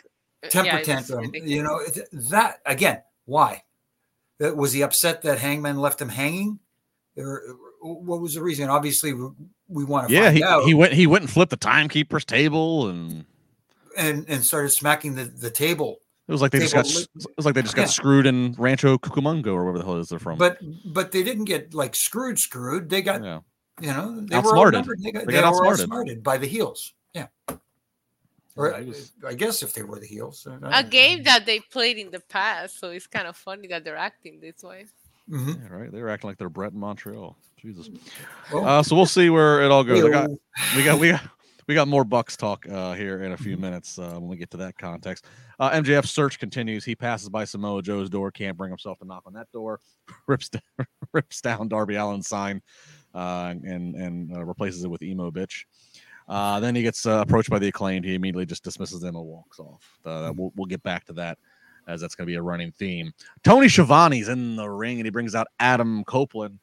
uh, 0.46 0.48
temper 0.48 0.78
yeah, 0.78 0.82
tantrum. 0.82 1.30
You 1.34 1.62
know 1.62 1.82
that 2.32 2.60
again. 2.66 3.02
Why 3.26 3.64
Uh, 4.42 4.54
was 4.56 4.72
he 4.72 4.82
upset 4.82 5.24
that 5.24 5.40
Hangman 5.40 5.78
left 5.78 6.02
him 6.02 6.08
hanging? 6.10 6.60
Or 7.18 7.42
what 7.82 8.22
was 8.22 8.36
the 8.36 8.42
reason? 8.42 8.70
Obviously, 8.70 9.14
we, 9.14 9.28
we 9.68 9.84
want 9.84 10.08
to 10.08 10.14
Yeah, 10.14 10.24
find 10.26 10.38
he, 10.38 10.44
out. 10.44 10.64
he 10.64 10.74
went 10.74 10.94
he 10.94 11.06
went 11.06 11.24
and 11.24 11.30
flipped 11.30 11.52
the 11.52 11.58
timekeeper's 11.58 12.24
table, 12.24 12.88
and 12.88 13.26
and 13.98 14.26
and 14.30 14.44
started 14.46 14.70
smacking 14.70 15.16
the, 15.16 15.26
the 15.26 15.52
table. 15.52 16.00
It 16.34 16.36
was 16.36 16.42
like 16.42 16.52
they 16.52 16.60
just 16.60 16.74
got 16.74 16.86
Table 16.86 17.02
s- 17.02 17.08
it 17.28 17.38
was 17.38 17.46
like 17.46 17.54
they 17.56 17.62
just 17.62 17.76
got 17.76 17.84
Yeah. 17.84 17.88
screwed 17.90 18.26
in 18.26 18.56
Rancho 18.58 18.98
Cucamonga 18.98 19.48
or 19.48 19.62
wherever 19.64 19.78
the 19.78 19.84
hell 19.86 19.98
it 19.98 20.02
is 20.02 20.10
they're 20.10 20.18
from. 20.20 20.40
But 20.40 20.58
but 20.94 21.12
they 21.12 21.22
didn't 21.24 21.46
get 21.46 21.74
like 21.74 21.96
screwed 21.96 22.40
screwed. 22.40 22.90
They 22.90 23.02
got 23.04 23.24
yeah. 23.24 23.40
you 23.80 23.88
know 23.94 24.20
they 24.22 24.36
were 24.38 24.48
Outsmarted. 24.48 24.80
outnumbered. 24.80 25.00
They 25.04 25.12
got, 25.12 25.26
They 25.28 25.34
they 25.34 25.42
got 25.42 25.54
were 25.54 25.58
outsmarted. 25.68 25.84
outsmarted 25.84 26.24
by 26.24 26.38
the 26.40 26.48
heels. 26.48 26.94
Yeah. 27.14 27.28
Or 28.56 28.70
Yeah, 28.72 28.78
it 28.80 28.88
was- 28.88 29.12
I 29.28 29.34
guess 29.36 29.62
if 29.64 29.74
they 29.74 29.84
were 29.84 30.00
the 30.00 30.08
heels. 30.08 30.48
a 30.64 30.84
game 30.84 31.24
that 31.24 31.46
they 31.46 31.60
played 31.60 31.98
in 31.98 32.10
the 32.12 32.20
past, 32.20 32.80
so 32.80 32.90
it's 32.92 33.08
kind 33.08 33.28
of 33.28 33.36
funny 33.38 33.68
that 33.68 33.84
they're 33.84 33.98
acting 33.98 34.40
this 34.42 34.64
way. 34.64 34.86
Mhm. 35.30 35.62
Yeah, 35.62 35.76
right. 35.76 35.92
They're 35.92 36.10
acting 36.10 36.30
like 36.30 36.38
they're 36.38 36.50
Brett 36.50 36.74
in 36.74 36.80
Montreal. 36.80 37.38
Jesus. 37.58 37.90
Oh, 38.52 38.64
Uh, 38.64 38.84
so 38.84 38.96
we'll 38.96 39.06
see 39.06 39.30
where 39.30 39.62
it 39.62 39.72
all 39.72 39.84
goes. 39.84 40.04
I 40.04 40.10
got, 40.10 40.30
we 40.76 40.84
got 40.84 41.00
we 41.00 41.10
got 41.12 41.22
we 41.68 41.76
got 41.76 41.88
more 41.88 42.04
Bucks 42.04 42.36
talk 42.36 42.68
uh, 42.70 42.94
here 42.94 43.24
in 43.24 43.32
a 43.32 43.38
few 43.38 43.58
minutes 43.58 43.98
uh, 43.98 44.14
when 44.14 44.28
we 44.28 44.38
get 44.38 44.52
to 44.52 44.58
that 44.58 44.78
context. 44.78 45.26
Uh, 45.60 45.72
MJF 45.72 46.06
search 46.06 46.40
continues. 46.40 46.84
He 46.84 46.96
passes 46.96 47.30
by 47.30 47.46
Samoa 47.46 47.82
Joe's 47.82 48.10
door, 48.10 48.32
can't 48.32 48.58
bring 48.58 48.70
himself 48.70 49.00
to 49.00 49.06
knock 49.06 49.24
on 49.26 49.34
that 49.34 49.52
door, 49.52 49.80
rips 50.28 50.50
down, 50.50 50.62
rips 51.14 51.42
down 51.42 51.68
Darby 51.68 51.96
Allin's 51.96 52.28
sign, 52.28 52.62
uh, 53.14 53.54
and 53.64 53.96
and 53.96 54.36
uh, 54.36 54.44
replaces 54.44 54.84
it 54.84 54.90
with 54.90 55.02
emo 55.04 55.32
bitch. 55.32 55.66
Uh, 56.28 56.60
then 56.60 56.74
he 56.74 56.82
gets 56.82 57.06
approached 57.06 57.50
by 57.50 57.60
the 57.60 57.68
acclaimed. 57.68 58.06
He 58.06 58.16
immediately 58.16 58.46
just 58.46 58.64
dismisses 58.64 59.02
them 59.02 59.16
and 59.16 59.26
walks 59.26 59.60
off. 59.60 60.00
we'll, 60.06 60.54
we'll 60.56 60.68
get 60.68 60.82
back 60.84 61.04
to 61.06 61.14
that 61.14 61.38
as 61.88 62.02
that's 62.02 62.16
going 62.16 62.26
to 62.26 62.32
be 62.32 62.38
a 62.38 62.42
running 62.42 62.72
theme. 62.72 63.12
Tony 63.44 63.68
Schiavone's 63.68 64.30
in 64.30 64.56
the 64.56 64.70
ring 64.70 65.00
and 65.00 65.06
he 65.06 65.12
brings 65.12 65.36
out 65.36 65.48
Adam 65.60 66.04
Copeland 66.06 66.60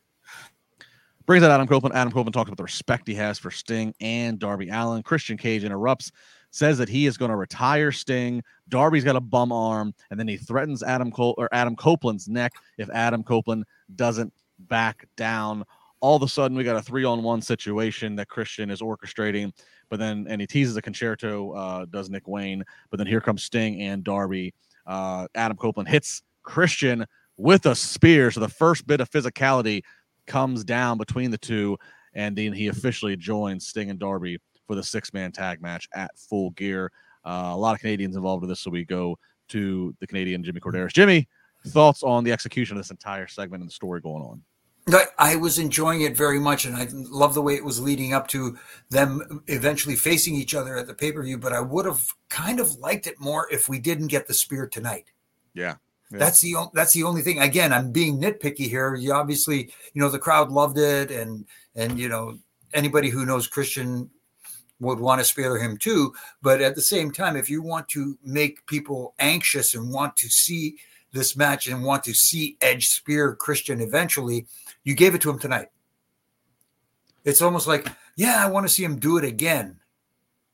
Brings 1.31 1.45
out 1.45 1.53
Adam 1.53 1.69
Copeland. 1.69 1.95
Adam 1.95 2.13
Copeland 2.13 2.35
talks 2.35 2.49
about 2.49 2.57
the 2.57 2.65
respect 2.65 3.07
he 3.07 3.15
has 3.15 3.39
for 3.39 3.53
Sting 3.53 3.95
and 4.01 4.37
Darby 4.37 4.69
Allin. 4.69 5.05
Christian 5.05 5.37
Cage 5.37 5.63
interrupts, 5.63 6.11
says 6.51 6.77
that 6.79 6.89
he 6.89 7.07
is 7.07 7.17
going 7.17 7.29
to 7.31 7.37
retire 7.37 7.93
Sting. 7.93 8.43
Darby's 8.69 9.05
got 9.05 9.15
a 9.15 9.21
bum 9.21 9.53
arm, 9.53 9.95
and 10.11 10.19
then 10.19 10.27
he 10.27 10.37
threatens 10.37 10.83
Adam 10.83 11.13
or 11.17 11.49
Adam 11.53 11.77
Copeland's 11.77 12.29
neck 12.29 12.55
if 12.79 12.91
Adam 12.91 13.23
Copeland 13.23 13.65
doesn't 13.95 14.33
back 14.59 15.07
down. 15.17 15.63
All 16.01 16.17
of 16.17 16.23
a 16.25 16.29
sudden, 16.29 16.57
we 16.57 16.65
got 16.65 16.75
a 16.75 16.83
three-on-one 16.83 17.43
situation 17.43 18.17
that 18.17 18.27
Christian 18.27 18.69
is 18.69 18.81
orchestrating. 18.81 19.53
But 19.89 20.01
then, 20.01 20.27
and 20.29 20.41
he 20.41 20.49
teases 20.49 20.77
a 20.77 20.83
Con-Chair-To, 20.83 21.53
uh, 21.53 21.85
does 21.93 22.11
Nick 22.11 22.27
Wayne. 22.27 22.65
But 22.91 22.97
then 22.97 23.07
here 23.07 23.21
comes 23.21 23.45
Sting 23.45 23.81
and 23.83 24.03
Darby. 24.03 24.53
Uh, 24.85 25.29
Adam 25.37 25.57
Copeland 25.57 25.89
hits 25.89 26.23
Christian 26.43 27.07
with 27.37 27.67
a 27.67 27.77
spear. 27.77 28.33
So 28.33 28.41
the 28.41 28.49
first 28.49 28.85
bit 28.89 29.01
of 29.01 29.09
physicality 29.09 29.83
comes 30.31 30.63
down 30.63 30.97
between 30.97 31.31
the 31.31 31.39
two, 31.39 31.77
and 32.15 32.37
then 32.39 32.53
he 32.53 32.69
officially 32.69 33.17
joins 33.17 33.67
Sting 33.67 33.91
and 33.91 33.99
Darby 33.99 34.39
for 34.67 34.77
the 34.77 34.83
six 34.83 35.13
man 35.13 35.33
tag 35.33 35.61
match 35.61 35.89
at 35.93 36.17
Full 36.17 36.51
Gear. 36.51 36.93
Uh, 37.25 37.51
a 37.53 37.57
lot 37.57 37.75
of 37.75 37.81
Canadians 37.81 38.15
involved 38.15 38.45
in 38.45 38.49
this, 38.49 38.61
so 38.61 38.71
we 38.71 38.85
go 38.85 39.19
to 39.49 39.93
the 39.99 40.07
Canadian 40.07 40.45
Jimmy 40.45 40.61
Korderas. 40.61 40.93
Jimmy, 40.93 41.29
thoughts 41.67 42.05
on 42.05 42.23
the 42.23 42.33
execution 42.33 42.77
of 42.77 42.83
this 42.83 42.93
entire 42.93 43.27
segment 43.27 43.61
and 43.61 43.69
the 43.69 43.75
story 43.75 44.01
going 44.01 44.23
on? 44.23 44.43
I 45.19 45.37
was 45.37 45.59
enjoying 45.59 46.03
it 46.03 46.17
very 46.17 46.41
much, 46.41 46.65
and 46.65 46.75
I 46.75 46.89
love 46.93 47.35
the 47.35 47.43
way 47.43 47.55
it 47.55 47.65
was 47.65 47.81
leading 47.81 48.15
up 48.15 48.27
to 48.29 48.57
them 48.89 49.43
eventually 49.49 49.95
facing 49.95 50.35
each 50.35 50.55
other 50.55 50.77
at 50.77 50.87
the 50.87 50.95
pay 50.95 51.13
per 51.13 51.23
view. 51.23 51.39
But 51.39 51.53
I 51.53 51.61
would 51.61 51.85
have 51.85 52.07
kind 52.29 52.59
of 52.59 52.77
liked 52.77 53.07
it 53.07 53.21
more 53.21 53.47
if 53.53 53.69
we 53.69 53.79
didn't 53.79 54.07
get 54.07 54.27
the 54.27 54.35
spear 54.35 54.67
tonight. 54.67 55.11
Yeah, 55.55 55.75
That's 56.19 56.41
the 56.41 56.57
that's 56.75 56.93
the 56.93 57.05
only 57.05 57.23
thing. 57.23 57.41
Again, 57.41 57.73
I'm 57.73 57.93
being 57.93 58.21
nitpicky 58.21 58.69
here. 58.69 58.95
You 58.95 59.13
obviously, 59.13 59.73
you 59.95 60.03
know, 60.03 60.09
the 60.09 60.19
crowd 60.19 60.51
loved 60.51 60.79
it, 60.79 61.11
and 61.11 61.47
and 61.77 61.99
you 61.99 62.09
know, 62.09 62.39
anybody 62.75 63.11
who 63.11 63.25
knows 63.25 63.47
Christian 63.47 64.11
would 64.81 64.99
want 64.99 65.21
to 65.21 65.25
spare 65.25 65.57
him 65.59 65.77
too. 65.77 66.13
But 66.43 66.61
at 66.63 66.75
the 66.75 66.83
same 66.83 67.13
time, 67.13 67.37
if 67.37 67.49
you 67.49 67.63
want 67.63 67.89
to 67.91 68.19
make 68.25 68.67
people 68.67 69.15
anxious 69.19 69.75
and 69.75 69.93
want 69.93 70.17
to 70.17 70.29
see 70.29 70.77
this 71.13 71.37
match 71.37 71.69
and 71.69 71.85
want 71.85 72.03
to 72.05 72.15
see 72.15 72.57
Edge 72.61 72.89
spear 72.89 73.35
Christian 73.35 73.81
eventually, 73.81 74.47
you 74.85 74.95
gave 74.95 75.15
it 75.15 75.21
to 75.23 75.31
him 75.31 75.39
tonight. 75.39 75.69
It's 77.25 77.43
almost 77.43 77.67
like, 77.67 77.87
yeah, 78.17 78.45
I 78.45 78.49
want 78.49 78.67
to 78.67 78.73
see 78.73 78.83
him 78.83 78.99
do 78.99 79.19
it 79.19 79.25
again. 79.25 79.79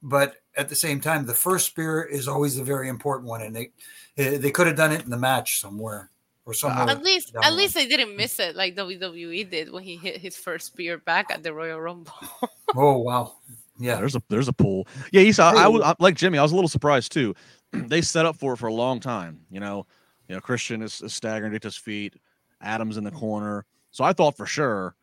But 0.02 0.36
at 0.56 0.68
the 0.68 0.74
same 0.74 1.00
time, 1.00 1.26
the 1.26 1.34
first 1.34 1.66
spear 1.66 2.02
is 2.02 2.28
always 2.28 2.58
a 2.58 2.64
very 2.64 2.88
important 2.88 3.28
one, 3.28 3.42
and 3.42 3.54
they 3.54 3.70
Eh, 4.16 4.38
they 4.38 4.50
could 4.50 4.66
have 4.66 4.76
done 4.76 4.92
it 4.92 5.04
in 5.04 5.10
the 5.10 5.16
match 5.16 5.60
somewhere 5.60 6.10
or 6.46 6.54
somewhere. 6.54 6.88
At 6.88 7.02
least, 7.02 7.34
at 7.42 7.52
least 7.54 7.74
they 7.74 7.86
didn't 7.86 8.16
miss 8.16 8.38
it 8.38 8.56
like 8.56 8.74
WWE 8.74 9.48
did 9.50 9.70
when 9.70 9.82
he 9.82 9.96
hit 9.96 10.18
his 10.18 10.36
first 10.36 10.66
spear 10.66 10.98
back 10.98 11.30
at 11.30 11.42
the 11.42 11.52
Royal 11.52 11.80
Rumble. 11.80 12.12
oh 12.76 12.98
wow! 12.98 13.34
Yeah, 13.78 13.96
there's 13.96 14.16
a 14.16 14.22
there's 14.28 14.48
a 14.48 14.52
pull. 14.52 14.86
Yeah, 15.12 15.20
you 15.20 15.32
saw. 15.32 15.52
I 15.52 15.68
was 15.68 15.94
like 15.98 16.14
Jimmy. 16.14 16.38
I 16.38 16.42
was 16.42 16.52
a 16.52 16.54
little 16.54 16.68
surprised 16.68 17.12
too. 17.12 17.34
they 17.72 18.00
set 18.00 18.24
up 18.24 18.36
for 18.36 18.54
it 18.54 18.56
for 18.56 18.68
a 18.68 18.74
long 18.74 19.00
time. 19.00 19.40
You 19.50 19.60
know, 19.60 19.86
you 20.28 20.34
know, 20.34 20.40
Christian 20.40 20.80
is, 20.80 21.02
is 21.02 21.12
staggering 21.12 21.52
to 21.52 21.60
his 21.62 21.76
feet. 21.76 22.14
Adam's 22.62 22.96
in 22.96 23.04
the 23.04 23.10
corner, 23.10 23.66
so 23.90 24.02
I 24.02 24.14
thought 24.14 24.36
for 24.36 24.46
sure 24.46 24.95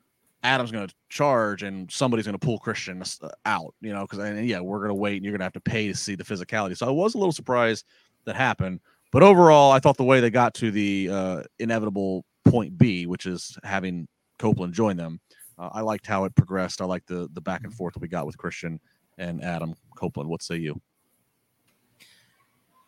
Adam's 0.44 0.72
going 0.72 0.88
to 0.88 0.94
charge 1.10 1.64
and 1.64 1.90
somebody's 1.92 2.26
going 2.26 2.38
to 2.38 2.46
pull 2.46 2.60
Christian 2.60 3.02
uh, 3.02 3.30
out. 3.46 3.74
You 3.82 3.94
know, 3.94 4.06
because 4.08 4.40
yeah, 4.44 4.60
we're 4.60 4.80
going 4.80 4.90
to 4.90 4.96
wait 4.96 5.16
and 5.16 5.24
you're 5.24 5.32
going 5.32 5.40
to 5.40 5.46
have 5.46 5.54
to 5.54 5.62
pay 5.62 5.88
to 5.88 5.96
see 5.96 6.16
the 6.16 6.24
physicality. 6.24 6.78
So 6.78 6.88
I 6.88 6.92
was 6.92 7.16
a 7.16 7.18
little 7.18 7.32
surprised 7.32 7.86
that 8.26 8.36
happened. 8.36 8.82
But 9.12 9.24
overall, 9.24 9.72
I 9.72 9.80
thought 9.80 9.98
the 9.98 10.04
way 10.04 10.20
they 10.20 10.30
got 10.30 10.54
to 10.56 10.72
the 10.72 11.10
uh, 11.12 11.44
inevitable 11.60 12.26
point 12.46 12.78
B, 12.78 13.06
which 13.06 13.26
is 13.26 13.58
having 13.64 14.08
Copeland 14.40 14.74
join 14.74 14.98
them, 14.98 15.20
uh, 15.58 15.70
I 15.72 15.82
liked 15.82 16.08
how 16.08 16.26
it 16.26 16.36
progressed. 16.36 16.82
I 16.82 16.86
liked 16.86 17.08
the 17.08 17.30
the 17.34 17.42
back 17.42 17.64
and 17.64 17.74
forth 17.74 17.94
that 17.94 18.02
we 18.02 18.08
got 18.08 18.26
with 18.26 18.38
Christian 18.38 18.80
and 19.18 19.44
Adam 19.44 19.76
Copeland. 19.96 20.30
What 20.30 20.42
say 20.42 20.58
you? 20.58 20.82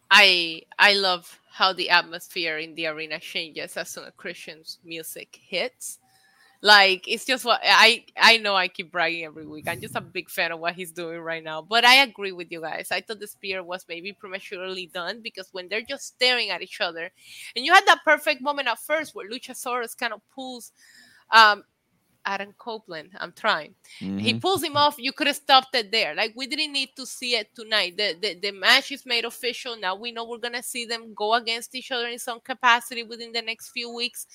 I 0.10 0.62
I 0.80 0.94
love 0.94 1.40
how 1.52 1.74
the 1.74 1.90
atmosphere 1.90 2.58
in 2.58 2.76
the 2.76 2.88
arena 2.88 3.20
changes 3.20 3.78
as 3.78 3.90
soon 3.90 4.06
as 4.06 4.14
Christian's 4.18 4.80
music 4.84 5.40
hits. 5.42 6.00
Like 6.66 7.08
it's 7.08 7.26
just 7.26 7.46
what 7.46 7.62
I 7.64 8.06
I 8.18 8.38
know 8.38 8.56
I 8.56 8.70
keep 8.70 8.92
bragging 8.92 9.24
every 9.24 9.46
week. 9.46 9.68
I'm 9.68 9.80
just 9.80 9.96
a 9.96 10.02
big 10.02 10.32
fan 10.32 10.52
of 10.52 10.60
what 10.60 10.74
he's 10.74 10.92
doing 10.92 11.20
right 11.20 11.44
now. 11.44 11.62
But 11.62 11.86
I 11.86 11.98
agree 11.98 12.32
with 12.32 12.52
you 12.52 12.60
guys. 12.60 12.88
I 12.90 13.02
thought 13.02 13.20
the 13.20 13.28
spear 13.28 13.62
was 13.62 13.86
maybe 13.88 14.14
prematurely 14.14 14.88
done 14.88 15.22
because 15.22 15.50
when 15.52 15.70
they're 15.70 15.84
just 15.84 16.08
staring 16.08 16.50
at 16.50 16.64
each 16.64 16.82
other, 16.82 17.12
and 17.56 17.64
you 17.64 17.72
had 17.72 17.86
that 17.86 18.04
perfect 18.04 18.42
moment 18.42 18.68
at 18.68 18.80
first 18.80 19.14
where 19.14 19.30
Luchasaurus 19.30 19.96
kind 19.96 20.12
of 20.12 20.22
pulls 20.34 20.72
um 21.30 21.64
Adam 22.26 22.52
Copeland. 22.58 23.12
I'm 23.20 23.34
trying. 23.34 23.76
Mm-hmm. 24.02 24.18
He 24.18 24.34
pulls 24.34 24.64
him 24.64 24.76
off. 24.76 24.96
You 24.98 25.14
could 25.14 25.28
have 25.28 25.36
stopped 25.36 25.76
it 25.76 25.92
there. 25.92 26.16
Like 26.16 26.34
we 26.36 26.48
didn't 26.48 26.74
need 26.74 26.90
to 26.96 27.06
see 27.06 27.36
it 27.36 27.54
tonight. 27.54 27.96
The, 27.96 28.18
the 28.20 28.40
the 28.42 28.52
match 28.52 28.92
is 28.92 29.06
made 29.06 29.26
official. 29.26 29.78
Now 29.78 29.96
we 29.96 30.12
know 30.12 30.28
we're 30.28 30.40
gonna 30.40 30.64
see 30.64 30.88
them 30.88 31.14
go 31.14 31.36
against 31.36 31.76
each 31.76 31.92
other 31.92 32.08
in 32.08 32.18
some 32.18 32.40
capacity 32.40 33.04
within 33.04 33.34
the 33.34 33.44
next 33.44 33.70
few 33.70 33.94
weeks 33.94 34.26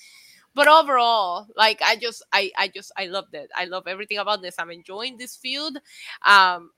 but 0.53 0.67
overall 0.67 1.47
like 1.55 1.81
i 1.83 1.95
just 1.95 2.23
i 2.33 2.51
i 2.57 2.67
just 2.67 2.91
i 2.97 3.05
loved 3.05 3.33
it. 3.33 3.49
I 3.55 3.65
love 3.65 3.87
everything 3.87 4.17
about 4.17 4.41
this. 4.41 4.55
I'm 4.59 4.71
enjoying 4.71 5.17
this 5.17 5.35
field. 5.35 5.77
Um 6.25 6.71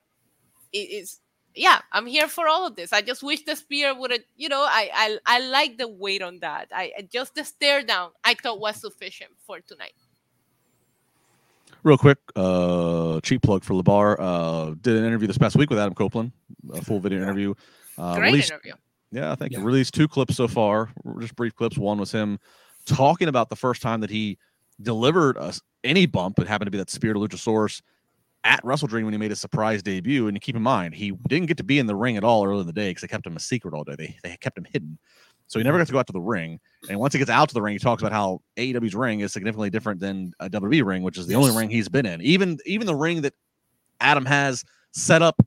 it 0.72 0.90
is 0.90 1.20
yeah 1.56 1.82
i'm 1.92 2.06
here 2.06 2.28
for 2.28 2.48
all 2.48 2.66
of 2.68 2.76
this. 2.76 2.94
I 2.94 3.02
just 3.02 3.24
wish 3.24 3.44
the 3.44 3.56
spear 3.56 3.98
would 3.98 4.12
have 4.12 4.22
you 4.36 4.50
know 4.50 4.62
i 4.62 4.90
i, 4.94 5.18
I 5.26 5.40
like 5.48 5.78
the 5.78 5.88
weight 5.88 6.22
on 6.22 6.40
that. 6.40 6.68
I 6.72 6.92
just 7.12 7.36
the 7.36 7.44
stare 7.44 7.84
down 7.84 8.12
i 8.24 8.34
thought 8.34 8.60
was 8.60 8.80
sufficient 8.80 9.32
for 9.46 9.60
tonight. 9.60 9.94
Real 11.84 11.98
quick 11.98 12.20
uh 12.36 13.20
cheap 13.22 13.42
plug 13.42 13.64
for 13.64 13.74
labar. 13.74 14.16
Uh 14.20 14.76
did 14.82 14.98
an 14.98 15.06
interview 15.06 15.28
this 15.28 15.38
past 15.38 15.56
week 15.56 15.70
with 15.70 15.80
adam 15.80 15.94
copeland 15.94 16.32
a 16.74 16.82
full 16.82 17.00
video 17.00 17.22
interview. 17.22 17.54
Uh 17.98 18.16
great 18.16 18.32
released, 18.32 18.52
interview. 18.52 18.74
Yeah 19.12 19.32
i 19.32 19.36
think 19.36 19.54
yeah. 19.54 19.60
released 19.62 19.94
two 19.94 20.08
clips 20.08 20.36
so 20.36 20.48
far 20.48 20.92
just 21.20 21.36
brief 21.36 21.56
clips. 21.56 21.78
One 21.78 22.00
was 22.00 22.12
him 22.12 22.40
talking 22.86 23.28
about 23.28 23.50
the 23.50 23.56
first 23.56 23.82
time 23.82 24.02
that 24.02 24.10
he 24.10 24.38
delivered 24.82 25.38
us 25.38 25.62
any 25.84 26.06
bump. 26.06 26.40
It 26.40 26.48
happened 26.48 26.68
to 26.68 26.72
be 26.72 26.78
that 26.78 26.90
Spear 26.90 27.14
to 27.14 27.20
Luchasaurus 27.20 27.82
at 28.44 28.60
Wrestle 28.64 28.88
Dream 28.88 29.06
when 29.06 29.14
he 29.14 29.18
made 29.18 29.32
his 29.32 29.40
surprise 29.40 29.82
debut. 29.82 30.28
And 30.28 30.40
keep 30.42 30.56
in 30.56 30.62
mind, 30.62 30.96
he 30.96 31.12
didn't 31.28 31.48
get 31.48 31.58
to 31.58 31.64
be 31.64 31.80
in 31.80 31.88
the 31.88 31.96
ring 31.96 32.18
at 32.18 32.24
all 32.24 32.46
early 32.46 32.62
in 32.62 32.68
the 32.68 32.74
day 32.74 32.90
because 32.90 33.02
they 33.02 33.08
kept 33.08 33.26
him 33.26 33.36
a 33.36 33.40
secret 33.40 33.74
all 33.74 33.84
day. 33.84 33.96
They, 33.98 34.18
they 34.24 34.38
kept 34.38 34.58
him 34.58 34.66
hidden. 34.72 34.98
So 35.48 35.60
he 35.60 35.64
never 35.64 35.78
got 35.78 35.88
to 35.88 35.94
go 35.94 36.00
out 36.00 36.08
to 36.08 36.14
the 36.14 36.22
ring. 36.22 36.60
And 36.90 37.00
once 37.00 37.14
he 37.14 37.20
gets 37.20 37.30
out 37.30 37.48
to 37.50 37.54
the 37.54 37.62
ring, 37.62 37.74
he 37.74 37.80
talks 37.80 38.02
about 38.02 38.12
how 38.12 38.42
AEW's 38.58 38.96
ring 38.96 39.20
is 39.20 39.32
significantly 39.34 39.70
different 39.70 40.00
than 40.00 40.34
a 40.40 40.50
WWE 40.50 40.86
ring, 40.86 41.04
which 41.04 41.18
is 41.18 41.28
the 41.28 41.34
yes. 41.34 41.44
only 41.44 41.56
ring 41.56 41.70
he's 41.70 41.90
been 41.90 42.06
in. 42.06 42.22
Even 42.22 42.58
even 42.66 42.88
the 42.88 42.96
ring 42.96 43.22
that 43.22 43.34
Adam 44.00 44.26
has 44.26 44.64
set 44.94 45.22
up 45.22 45.42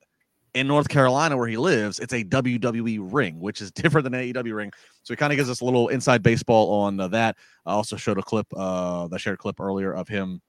in 0.57 0.67
North 0.67 0.89
Carolina 0.89 1.37
where 1.37 1.47
he 1.47 1.59
lives, 1.59 1.99
it's 1.99 2.15
a 2.15 2.25
WWE 2.25 2.99
ring, 3.13 3.39
which 3.39 3.61
is 3.61 3.71
different 3.83 4.05
than 4.05 4.15
an 4.15 4.33
AEW 4.33 4.55
ring. 4.55 4.73
So 5.03 5.13
he 5.13 5.17
kind 5.17 5.31
of 5.31 5.37
gives 5.37 5.51
us 5.51 5.61
a 5.61 5.65
little 5.65 5.89
inside 5.89 6.23
baseball 6.23 6.73
on 6.81 6.99
uh, 6.99 7.09
that. 7.09 7.37
I 7.67 7.73
also 7.73 7.97
showed 7.97 8.19
a 8.19 8.23
clip, 8.23 8.47
uh, 8.57 9.07
I 9.13 9.19
shared 9.19 9.35
a 9.35 9.37
clip 9.37 9.61
earlier 9.61 9.93
of 9.93 10.09
him 10.09 10.41